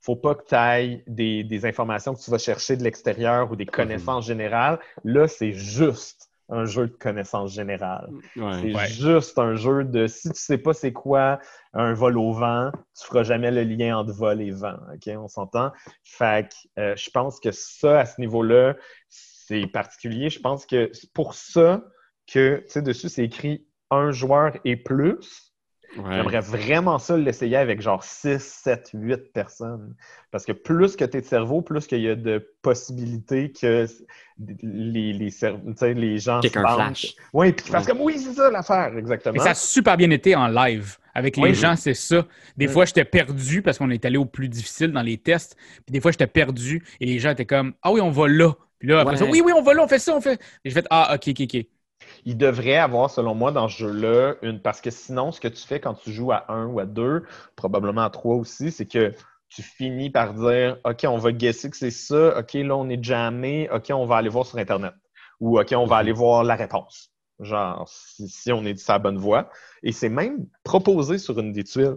Faut 0.00 0.16
pas 0.16 0.34
que 0.34 0.44
tu 0.46 0.54
ailles 0.54 1.02
des, 1.06 1.44
des 1.44 1.66
informations 1.66 2.14
que 2.14 2.20
tu 2.22 2.30
vas 2.30 2.38
chercher 2.38 2.76
de 2.76 2.82
l'extérieur 2.84 3.50
ou 3.50 3.56
des 3.56 3.66
connaissances 3.66 4.26
générales. 4.26 4.78
Là, 5.04 5.28
c'est 5.28 5.52
juste 5.52 6.19
un 6.50 6.64
jeu 6.64 6.88
de 6.88 6.96
connaissances 6.96 7.52
générales. 7.52 8.08
Ouais. 8.36 8.58
C'est 8.60 8.74
Ouais. 8.74 8.86
juste 8.88 9.38
un 9.38 9.54
jeu 9.54 9.84
de 9.84 10.06
si 10.06 10.30
tu 10.30 10.40
sais 10.40 10.58
pas 10.58 10.72
c'est 10.72 10.92
quoi 10.92 11.38
un 11.72 11.92
vol 11.94 12.18
au 12.18 12.32
vent, 12.32 12.70
tu 12.98 13.06
feras 13.06 13.22
jamais 13.22 13.50
le 13.50 13.62
lien 13.62 13.98
entre 13.98 14.12
vol 14.12 14.40
et 14.42 14.50
vent. 14.50 14.76
OK? 14.94 15.08
On 15.16 15.28
s'entend? 15.28 15.72
Fait 16.04 16.48
que 16.48 16.80
euh, 16.80 16.96
je 16.96 17.10
pense 17.10 17.40
que 17.40 17.50
ça, 17.52 18.00
à 18.00 18.06
ce 18.06 18.20
niveau-là, 18.20 18.76
c'est 19.08 19.66
particulier. 19.66 20.30
Je 20.30 20.40
pense 20.40 20.66
que 20.66 20.90
c'est 20.92 21.12
pour 21.12 21.34
ça 21.34 21.82
que, 22.26 22.62
tu 22.64 22.68
sais, 22.70 22.82
dessus, 22.82 23.08
c'est 23.08 23.24
écrit 23.24 23.66
un 23.90 24.10
joueur 24.10 24.52
et 24.64 24.76
plus. 24.76 25.49
Ouais. 25.96 26.14
J'aimerais 26.14 26.40
vraiment 26.40 26.98
ça 27.00 27.16
l'essayer 27.16 27.56
avec 27.56 27.80
genre 27.80 28.04
6, 28.04 28.38
7, 28.40 28.90
8 28.94 29.32
personnes. 29.32 29.96
Parce 30.30 30.44
que 30.44 30.52
plus 30.52 30.94
que 30.94 31.04
tu 31.04 31.16
es 31.16 31.20
de 31.20 31.26
cerveau, 31.26 31.62
plus 31.62 31.86
qu'il 31.88 32.00
y 32.00 32.08
a 32.08 32.14
de 32.14 32.38
possibilités 32.62 33.50
que 33.50 33.86
les, 34.62 35.12
les, 35.12 35.30
cerv- 35.30 35.60
tu 35.66 35.72
sais, 35.76 35.94
les 35.94 36.18
gens 36.18 36.40
Quelqu'un 36.40 36.60
se 36.60 36.64
parlent. 36.64 36.94
flash. 36.94 37.14
Oui, 37.32 37.52
puis 37.52 37.64
qu'ils 37.64 37.72
fassent 37.72 37.86
Ouais. 37.86 37.92
comme 37.92 38.00
oui, 38.02 38.18
c'est 38.18 38.32
ça 38.34 38.50
l'affaire, 38.50 38.96
exactement. 38.96 39.32
Mais 39.32 39.40
ça 39.40 39.50
a 39.50 39.54
super 39.54 39.96
bien 39.96 40.10
été 40.10 40.34
en 40.36 40.48
live. 40.48 40.96
Avec 41.12 41.36
les 41.36 41.42
Oui. 41.42 41.54
gens, 41.54 41.74
c'est 41.74 41.94
ça. 41.94 42.24
Des 42.56 42.68
Oui. 42.68 42.72
fois, 42.72 42.84
j'étais 42.84 43.04
perdu 43.04 43.62
parce 43.62 43.78
qu'on 43.78 43.90
est 43.90 44.04
allé 44.04 44.16
au 44.16 44.24
plus 44.26 44.48
difficile 44.48 44.92
dans 44.92 45.02
les 45.02 45.18
tests. 45.18 45.56
Puis 45.84 45.92
des 45.92 46.00
fois, 46.00 46.12
j'étais 46.12 46.28
perdu 46.28 46.84
et 47.00 47.06
les 47.06 47.18
gens 47.18 47.30
étaient 47.30 47.46
comme 47.46 47.74
Ah 47.82 47.90
oui, 47.92 48.00
on 48.00 48.10
va 48.10 48.28
là. 48.28 48.52
Puis 48.78 48.88
là, 48.88 49.00
après 49.00 49.14
Ouais. 49.14 49.18
ça, 49.18 49.24
oui, 49.30 49.42
oui, 49.44 49.52
on 49.54 49.60
va 49.62 49.74
là, 49.74 49.82
on 49.82 49.88
fait 49.88 49.98
ça, 49.98 50.16
on 50.16 50.20
fait. 50.20 50.40
Et 50.64 50.70
j'ai 50.70 50.74
fait 50.74 50.86
Ah, 50.88 51.14
ok, 51.16 51.28
ok, 51.30 51.40
ok. 51.52 51.66
Il 52.24 52.36
devrait 52.36 52.76
avoir, 52.76 53.10
selon 53.10 53.34
moi, 53.34 53.52
dans 53.52 53.68
ce 53.68 53.78
jeu-là, 53.78 54.34
une. 54.42 54.60
Parce 54.60 54.80
que 54.80 54.90
sinon, 54.90 55.32
ce 55.32 55.40
que 55.40 55.48
tu 55.48 55.66
fais 55.66 55.80
quand 55.80 55.94
tu 55.94 56.12
joues 56.12 56.32
à 56.32 56.44
1 56.48 56.66
ou 56.66 56.80
à 56.80 56.86
2, 56.86 57.24
probablement 57.56 58.02
à 58.02 58.10
3 58.10 58.36
aussi, 58.36 58.70
c'est 58.70 58.86
que 58.86 59.14
tu 59.48 59.62
finis 59.62 60.10
par 60.10 60.34
dire 60.34 60.78
OK, 60.84 61.04
on 61.04 61.18
va 61.18 61.32
guesser 61.32 61.70
que 61.70 61.76
c'est 61.76 61.90
ça, 61.90 62.38
OK, 62.38 62.54
là, 62.54 62.76
on 62.76 62.88
est 62.88 63.02
jammé, 63.02 63.68
OK, 63.72 63.90
on 63.92 64.06
va 64.06 64.16
aller 64.16 64.28
voir 64.28 64.46
sur 64.46 64.58
Internet. 64.58 64.94
Ou 65.40 65.58
OK, 65.58 65.72
on 65.76 65.86
va 65.86 65.96
aller 65.96 66.12
voir 66.12 66.44
la 66.44 66.54
réponse. 66.54 67.10
Genre, 67.40 67.88
si, 67.88 68.28
si 68.28 68.52
on 68.52 68.64
est 68.64 68.76
sur 68.76 68.92
la 68.92 68.98
bonne 68.98 69.18
voie. 69.18 69.50
Et 69.82 69.92
c'est 69.92 70.10
même 70.10 70.46
proposé 70.62 71.18
sur 71.18 71.38
une 71.38 71.52
des 71.52 71.64
tuiles. 71.64 71.96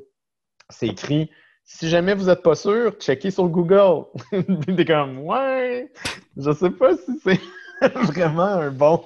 C'est 0.70 0.88
écrit 0.88 1.30
si 1.66 1.89
jamais 1.89 2.14
vous 2.14 2.26
n'êtes 2.26 2.43
pas 2.43 2.55
sûr, 2.55 2.91
checkez 2.99 3.32
sur 3.32 3.47
Google. 3.47 4.05
T'es 4.76 4.86
comme 4.86 5.20
Ouais, 5.20 5.91
je 6.38 6.51
sais 6.51 6.70
pas 6.70 6.95
si 6.97 7.20
c'est 7.24 7.39
vraiment 7.95 8.43
un 8.43 8.71
bon, 8.71 9.01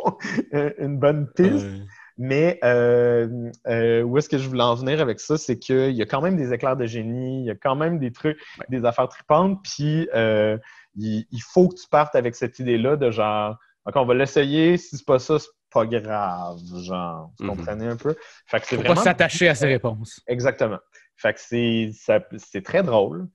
une 0.80 0.98
bonne 0.98 1.28
piste. 1.36 1.66
Ouais. 1.66 1.82
Mais 2.20 2.60
euh, 2.64 3.52
euh, 3.68 4.02
où 4.02 4.18
est-ce 4.18 4.28
que 4.28 4.40
je 4.40 4.50
voulais 4.50 4.64
en 4.64 4.74
venir 4.74 5.00
avec 5.02 5.20
ça? 5.20 5.38
C'est 5.38 5.60
qu'il 5.60 5.92
y 5.92 6.02
a 6.02 6.06
quand 6.08 6.22
même 6.22 6.36
des 6.36 6.52
éclairs 6.52 6.76
de 6.76 6.88
génie, 6.88 7.42
il 7.44 7.46
y 7.46 7.52
a 7.52 7.56
quand 7.56 7.76
même 7.76 8.00
des 8.00 8.12
trucs, 8.12 8.40
des 8.70 8.86
affaires 8.86 9.08
tripantes, 9.08 9.60
puis 9.64 10.10
euh, 10.16 10.58
il, 10.96 11.28
il 11.32 11.42
faut 11.44 11.68
que 11.70 11.76
tu 11.76 11.88
partes 11.88 12.16
avec 12.16 12.34
cette 12.36 12.58
idée-là 12.58 12.96
de 12.96 13.12
genre, 13.12 13.58
OK, 13.86 13.96
on 13.98 14.06
va 14.06 14.16
l'essayer, 14.16 14.78
si 14.78 14.98
c'est 14.98 15.06
pas 15.06 15.20
ça, 15.20 15.38
c'est 15.38 15.50
pas 15.72 15.86
grave, 15.86 16.58
genre. 16.82 17.32
Vous 17.38 17.46
Mhm. 17.46 17.56
comprenez 17.56 17.86
un 17.88 17.98
peu? 17.98 18.16
Fait 18.48 18.60
que 18.62 18.66
c'est 18.66 18.78
vraiment... 18.78 18.96
pas 18.96 19.02
s'attacher 19.04 19.48
à 19.50 19.54
ses 19.54 19.68
réponses. 19.68 20.20
Exactement. 20.26 20.80
Fait 21.18 21.34
que 21.34 21.40
c'est 21.40 22.62
très 22.64 22.82
drôle, 22.82 23.28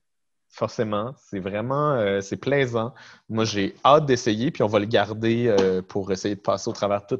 forcément. 0.53 1.15
C'est 1.17 1.39
vraiment 1.39 1.93
euh, 1.93 2.21
c'est 2.21 2.37
plaisant. 2.37 2.93
Moi, 3.29 3.45
j'ai 3.45 3.75
hâte 3.85 4.05
d'essayer, 4.05 4.51
puis 4.51 4.63
on 4.63 4.67
va 4.67 4.79
le 4.79 4.85
garder 4.85 5.47
euh, 5.47 5.81
pour 5.81 6.11
essayer 6.11 6.35
de 6.35 6.41
passer 6.41 6.69
au 6.69 6.73
travers 6.73 7.05
tous 7.07 7.19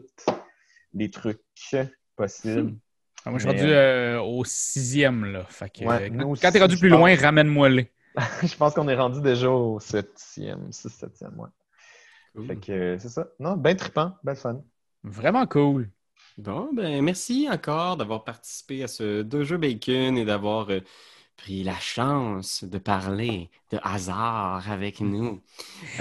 les 0.93 1.09
trucs 1.09 1.41
possibles. 2.15 2.75
Ah, 3.25 3.29
Moi, 3.31 3.39
je 3.39 3.45
suis 3.47 3.53
Mais, 3.53 3.61
rendu 3.61 3.73
euh, 3.73 4.21
au 4.21 4.43
sixième, 4.43 5.25
là. 5.25 5.45
Fait 5.49 5.69
que, 5.69 5.85
Ouais, 5.85 6.11
euh, 6.11 6.35
quand 6.41 6.51
t'es 6.51 6.59
aussi, 6.59 6.59
rendu 6.59 6.75
je 6.75 6.79
plus 6.79 6.89
pense. 6.89 6.99
loin, 6.99 7.15
ramène-moi-les. 7.15 7.91
Je 8.43 8.55
pense 8.55 8.73
qu'on 8.75 8.87
est 8.87 8.95
rendu 8.95 9.21
déjà 9.21 9.49
au 9.49 9.79
septième, 9.79 10.71
six, 10.71 10.89
septième, 10.89 11.39
ouais. 11.39 11.49
Cool. 12.35 12.47
Fait 12.47 12.55
que 12.57 12.97
c'est 12.99 13.09
ça. 13.09 13.27
Non, 13.39 13.55
ben 13.57 13.75
trippant, 13.75 14.13
ben 14.23 14.35
fun. 14.35 14.61
Vraiment 15.03 15.47
cool. 15.47 15.89
Bon, 16.37 16.69
ben 16.73 17.01
merci 17.03 17.47
encore 17.49 17.97
d'avoir 17.97 18.23
participé 18.23 18.83
à 18.83 18.87
ce 18.87 19.21
deux 19.21 19.43
jeux 19.43 19.57
bacon 19.57 20.17
et 20.17 20.25
d'avoir 20.25 20.69
euh, 20.71 20.79
pris 21.37 21.63
la 21.63 21.77
chance 21.79 22.63
de 22.63 22.77
parler 22.77 23.49
de 23.71 23.79
hasard 23.83 24.69
avec 24.71 25.01
nous. 25.01 25.41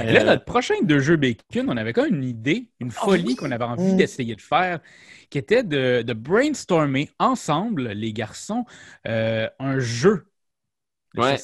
Et 0.07 0.13
là, 0.13 0.23
Euh, 0.23 0.25
notre 0.25 0.45
prochain 0.45 0.75
deux 0.83 1.01
jeux 1.01 1.17
bacon, 1.17 1.69
on 1.71 1.77
avait 1.77 1.93
quand 1.93 2.05
même 2.05 2.17
une 2.17 2.25
idée, 2.25 2.69
une 2.81 2.91
folie 2.91 3.25
oui? 3.25 3.37
qu'on 3.37 3.51
avait 3.51 3.65
envie 3.65 3.95
Mm. 3.95 3.97
d'essayer 3.97 4.37
de 4.37 4.41
faire, 4.43 4.81
qui 5.31 5.39
était 5.39 5.65
de, 5.65 6.03
de 6.03 6.13
brainstormer 6.13 7.11
ensemble, 7.19 7.89
les 7.91 8.13
garçons, 8.13 8.65
euh, 9.07 9.49
un 9.59 9.79
jeu. 9.81 10.27
Ouais. 11.17 11.37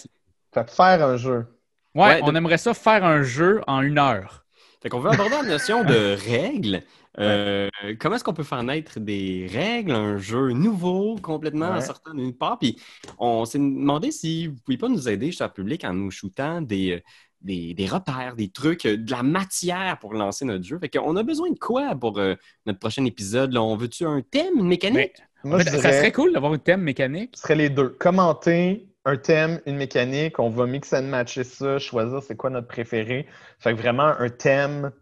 faire 0.66 1.05
un 1.07 1.16
jeu. 1.16 1.47
Ouais, 1.95 2.14
Ouais, 2.14 2.20
on 2.22 2.32
de- 2.32 2.36
aimerait 2.36 2.59
ça 2.59 2.74
faire 2.74 3.05
un 3.05 3.22
jeu 3.22 3.62
en 3.66 3.80
une 3.82 3.99
heure. 3.99 4.47
Fait 4.82 4.88
qu'on 4.88 5.00
veut 5.00 5.10
aborder 5.10 5.36
la 5.42 5.42
notion 5.42 5.82
de 5.84 6.16
règles. 6.30 6.82
Euh, 7.18 7.68
comment 7.98 8.14
est-ce 8.14 8.22
qu'on 8.22 8.32
peut 8.34 8.44
faire 8.44 8.62
naître 8.62 9.00
des 9.00 9.48
règles, 9.52 9.90
un 9.92 10.18
jeu 10.18 10.52
nouveau, 10.52 11.16
complètement 11.16 11.66
en 11.66 11.74
Ouais. 11.74 11.80
sortant 11.80 12.14
d'une 12.14 12.32
part? 12.32 12.58
Puis 12.58 12.78
on 13.18 13.44
s'est 13.44 13.58
demandé 13.58 14.12
si 14.12 14.46
vous 14.46 14.54
ne 14.54 14.58
pouviez 14.60 14.78
pas 14.78 14.88
nous 14.88 15.08
aider, 15.08 15.32
cher 15.32 15.52
public, 15.52 15.84
en 15.84 15.94
nous 15.94 16.12
shootant 16.12 16.60
des, 16.60 16.92
euh, 16.92 17.00
des, 17.40 17.74
des 17.74 17.86
repères, 17.86 18.36
des 18.36 18.50
trucs, 18.50 18.86
euh, 18.86 18.96
de 18.96 19.10
la 19.10 19.24
matière 19.24 19.98
pour 20.00 20.14
lancer 20.14 20.44
notre 20.44 20.62
jeu. 20.64 20.78
Fait 20.78 20.88
qu'on 20.88 21.16
a 21.16 21.22
besoin 21.24 21.50
de 21.50 21.58
quoi 21.58 21.96
pour 21.96 22.18
euh, 22.18 22.36
notre 22.66 22.78
prochain 22.78 23.04
épisode? 23.04 23.52
Là? 23.52 23.62
On 23.62 23.76
veut-tu 23.76 24.04
un 24.04 24.22
thème, 24.22 24.54
une 24.58 24.68
mécanique? 24.68 25.12
Mais, 25.44 25.50
Moi, 25.50 25.56
en 25.56 25.58
je 25.60 25.64
fait, 25.64 25.70
dirais, 25.70 25.82
Ça 25.92 25.98
serait 25.98 26.12
cool 26.12 26.32
d'avoir 26.32 26.52
un 26.52 26.58
thème 26.58 26.82
mécanique. 26.82 27.30
ce 27.34 27.42
serait 27.42 27.56
les 27.56 27.68
deux. 27.70 27.88
Commenter 27.98 28.86
un 29.09 29.16
thème, 29.16 29.61
une 29.64 29.76
mécanique, 29.76 30.38
on 30.38 30.50
va 30.50 30.66
mix 30.66 30.92
and 30.92 31.04
matcher 31.04 31.42
ça, 31.42 31.78
choisir 31.78 32.22
c'est 32.22 32.36
quoi 32.36 32.50
notre 32.50 32.68
préféré. 32.68 33.26
Fait 33.59 33.72
que 33.72 33.78
vraiment 33.78 34.09
un 34.18 34.28
thème, 34.28 34.92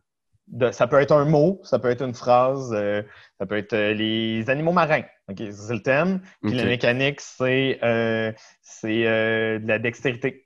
de, 0.46 0.70
ça 0.70 0.86
peut 0.86 1.00
être 1.00 1.10
un 1.10 1.24
mot, 1.24 1.60
ça 1.64 1.80
peut 1.80 1.90
être 1.90 2.02
une 2.02 2.14
phrase, 2.14 2.72
euh, 2.72 3.02
ça 3.40 3.46
peut 3.46 3.56
être 3.56 3.72
euh, 3.72 3.94
les 3.94 4.48
animaux 4.48 4.72
marins. 4.72 5.02
OK, 5.28 5.38
ça, 5.38 5.66
c'est 5.66 5.74
le 5.74 5.82
thème. 5.82 6.20
Puis 6.42 6.52
la 6.54 6.64
mécanique, 6.64 7.20
c'est 7.20 7.80
c'est, 8.62 9.06
euh, 9.06 9.58
de 9.58 9.66
la 9.66 9.80
dextérité. 9.80 10.45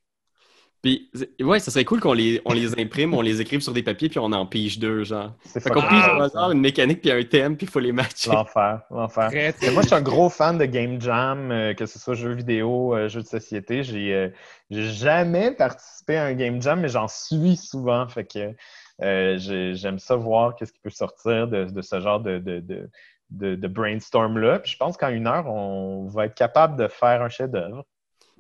Puis, 0.83 1.11
ouais, 1.43 1.61
ça 1.61 1.71
serait 1.71 1.85
cool 1.85 2.01
qu'on 2.01 2.15
les, 2.15 2.41
on 2.47 2.55
les 2.55 2.81
imprime, 2.81 3.13
on 3.13 3.21
les 3.21 3.41
écrive 3.43 3.61
sur 3.61 3.75
des 3.75 3.83
papiers, 3.83 4.09
puis 4.09 4.19
on 4.19 4.33
en 4.33 4.47
pige 4.47 4.79
deux, 4.79 5.05
genre. 5.05 5.33
C'est 5.45 5.61
Fait 5.63 5.69
qu'on 5.69 5.83
pige 5.83 6.09
au 6.17 6.23
hasard 6.23 6.53
une 6.53 6.61
mécanique 6.61 7.03
puis 7.03 7.11
un 7.11 7.23
thème, 7.23 7.57
puis 7.59 7.67
il 7.67 7.71
faut 7.71 7.81
les 7.81 7.93
matcher. 7.93 8.31
L'enfer, 8.31 8.81
l'enfer. 8.91 9.29
Moi, 9.73 9.83
je 9.83 9.87
suis 9.89 9.95
un 9.95 10.01
gros 10.01 10.31
fan 10.31 10.57
de 10.57 10.65
Game 10.65 10.99
Jam, 11.01 11.51
euh, 11.51 11.75
que 11.75 11.85
ce 11.85 11.99
soit 11.99 12.15
jeux 12.15 12.33
vidéo, 12.33 12.95
euh, 12.95 13.09
jeux 13.11 13.21
de 13.23 13.27
société. 13.27 13.83
J'ai 13.83 14.15
euh, 14.15 14.29
j'ai 14.71 14.89
jamais 14.89 15.51
participé 15.51 16.17
à 16.17 16.25
un 16.25 16.33
Game 16.33 16.63
Jam, 16.63 16.81
mais 16.81 16.89
j'en 16.89 17.09
suis 17.09 17.57
souvent. 17.57 18.09
Fait 18.09 18.25
que 18.25 18.55
euh, 19.03 19.37
j'ai- 19.39 19.75
j'aime 19.75 19.99
ça 19.99 20.17
voir 20.17 20.55
qu'est-ce 20.57 20.73
qui 20.73 20.81
peut 20.81 20.89
sortir 20.91 21.47
de, 21.47 21.65
de 21.67 21.83
ce 21.83 22.01
genre 22.01 22.21
de, 22.21 22.39
de, 22.39 22.61
de, 22.61 22.89
de- 23.31 23.55
de 23.55 23.69
brainstorm-là. 23.69 24.61
Puis 24.61 24.73
je 24.73 24.77
pense 24.79 24.97
qu'en 24.97 25.09
une 25.11 25.27
heure, 25.27 25.47
on 25.47 26.07
va 26.09 26.25
être 26.27 26.35
capable 26.35 26.77
de 26.83 26.89
faire 26.89 27.21
un 27.23 27.29
chef-d'œuvre. 27.29 27.85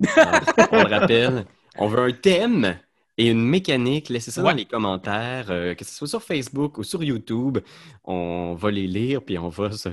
on 0.73 0.83
le 0.85 0.99
rappelle, 0.99 1.45
on 1.79 1.87
veut 1.89 1.99
un 2.01 2.13
thème 2.13 2.77
et 3.19 3.29
une 3.29 3.45
mécanique. 3.45 4.09
Laissez 4.09 4.31
ça 4.31 4.43
Ouais. 4.43 4.51
dans 4.53 4.57
les 4.57 4.65
commentaires, 4.65 5.47
euh, 5.51 5.75
que 5.75 5.85
ce 5.85 5.95
soit 5.95 6.09
sur 6.09 6.23
Facebook 6.23 6.79
ou 6.79 6.83
sur 6.85 7.03
YouTube. 7.03 7.59
On 8.05 8.55
va 8.55 8.71
les 8.71 8.87
lire, 8.87 9.23
puis 9.23 9.39
on 9.39 9.49
va 9.49 9.71
se, 9.73 9.89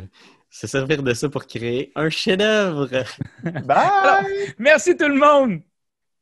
se 0.50 0.68
servir 0.68 1.04
de 1.04 1.14
ça 1.14 1.30
pour 1.30 1.46
créer 1.46 1.92
un 1.96 2.10
chef-d'œuvre. 2.10 2.90
Bye! 3.44 4.54
Merci 4.58 4.96
tout 4.98 5.08
le 5.08 5.16
monde! 5.16 5.62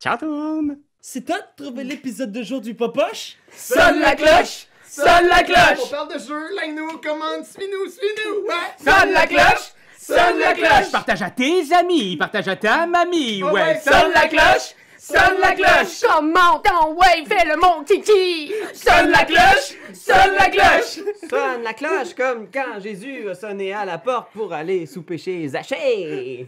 Ciao 0.02 0.18
tout 0.18 0.26
le 0.26 0.32
monde! 0.32 0.78
C'est 1.00 1.26
toi 1.26 1.38
de 1.40 1.64
trouver 1.64 1.84
l'épisode 1.84 2.32
de 2.32 2.42
jour 2.42 2.62
du 2.62 2.74
Popoche? 2.74 3.36
Sonne 3.52 4.00
la 4.00 4.16
cloche! 4.16 4.68
Sonne 4.88 5.28
la 5.30 5.42
On 5.42 5.46
cloche! 5.46 5.90
parle 5.92 6.14
de 6.14 6.20
jeu, 6.20 6.56
like-nous, 6.56 6.98
commande, 6.98 7.44
suis-nous, 7.46 7.90
suis-nous! 7.92 8.48
Ouais! 8.48 8.74
Sonne 8.84 9.12
la 9.14 9.28
cloche! 9.28 9.72
Sonne 10.00 10.40
la 10.40 10.54
cloche! 10.54 10.92
Partage 10.92 11.22
à 11.22 11.30
tes 11.30 11.72
amis, 11.74 12.16
partage 12.18 12.48
à 12.48 12.56
ta 12.56 12.88
mamie, 12.88 13.42
Oh 13.44 13.52
ouais, 13.52 13.80
Sonne 13.80 14.12
la 14.14 14.28
cloche! 14.28 14.74
Sonne 15.08 15.40
la 15.40 15.52
cloche! 15.52 16.02
Comment 16.02 16.60
ton 16.64 16.94
wave 16.96 17.28
fait 17.28 17.46
le 17.46 17.58
mon 17.58 17.84
titi? 17.84 18.52
Sonne 18.74 19.12
la 19.12 19.24
cloche! 19.24 19.76
Sonne 19.94 20.34
la 20.36 20.50
cloche! 20.50 21.00
Sonne 21.30 21.62
la 21.64 21.74
cloche 21.74 22.16
comme 22.16 22.48
quand 22.52 22.80
Jésus 22.82 23.30
a 23.30 23.36
sonné 23.36 23.72
à 23.72 23.86
la 23.86 24.00
porte 24.00 24.32
pour 24.34 24.52
aller 24.52 24.88
souper 24.88 25.20
chez 25.20 25.48
Zachée. 25.48 26.48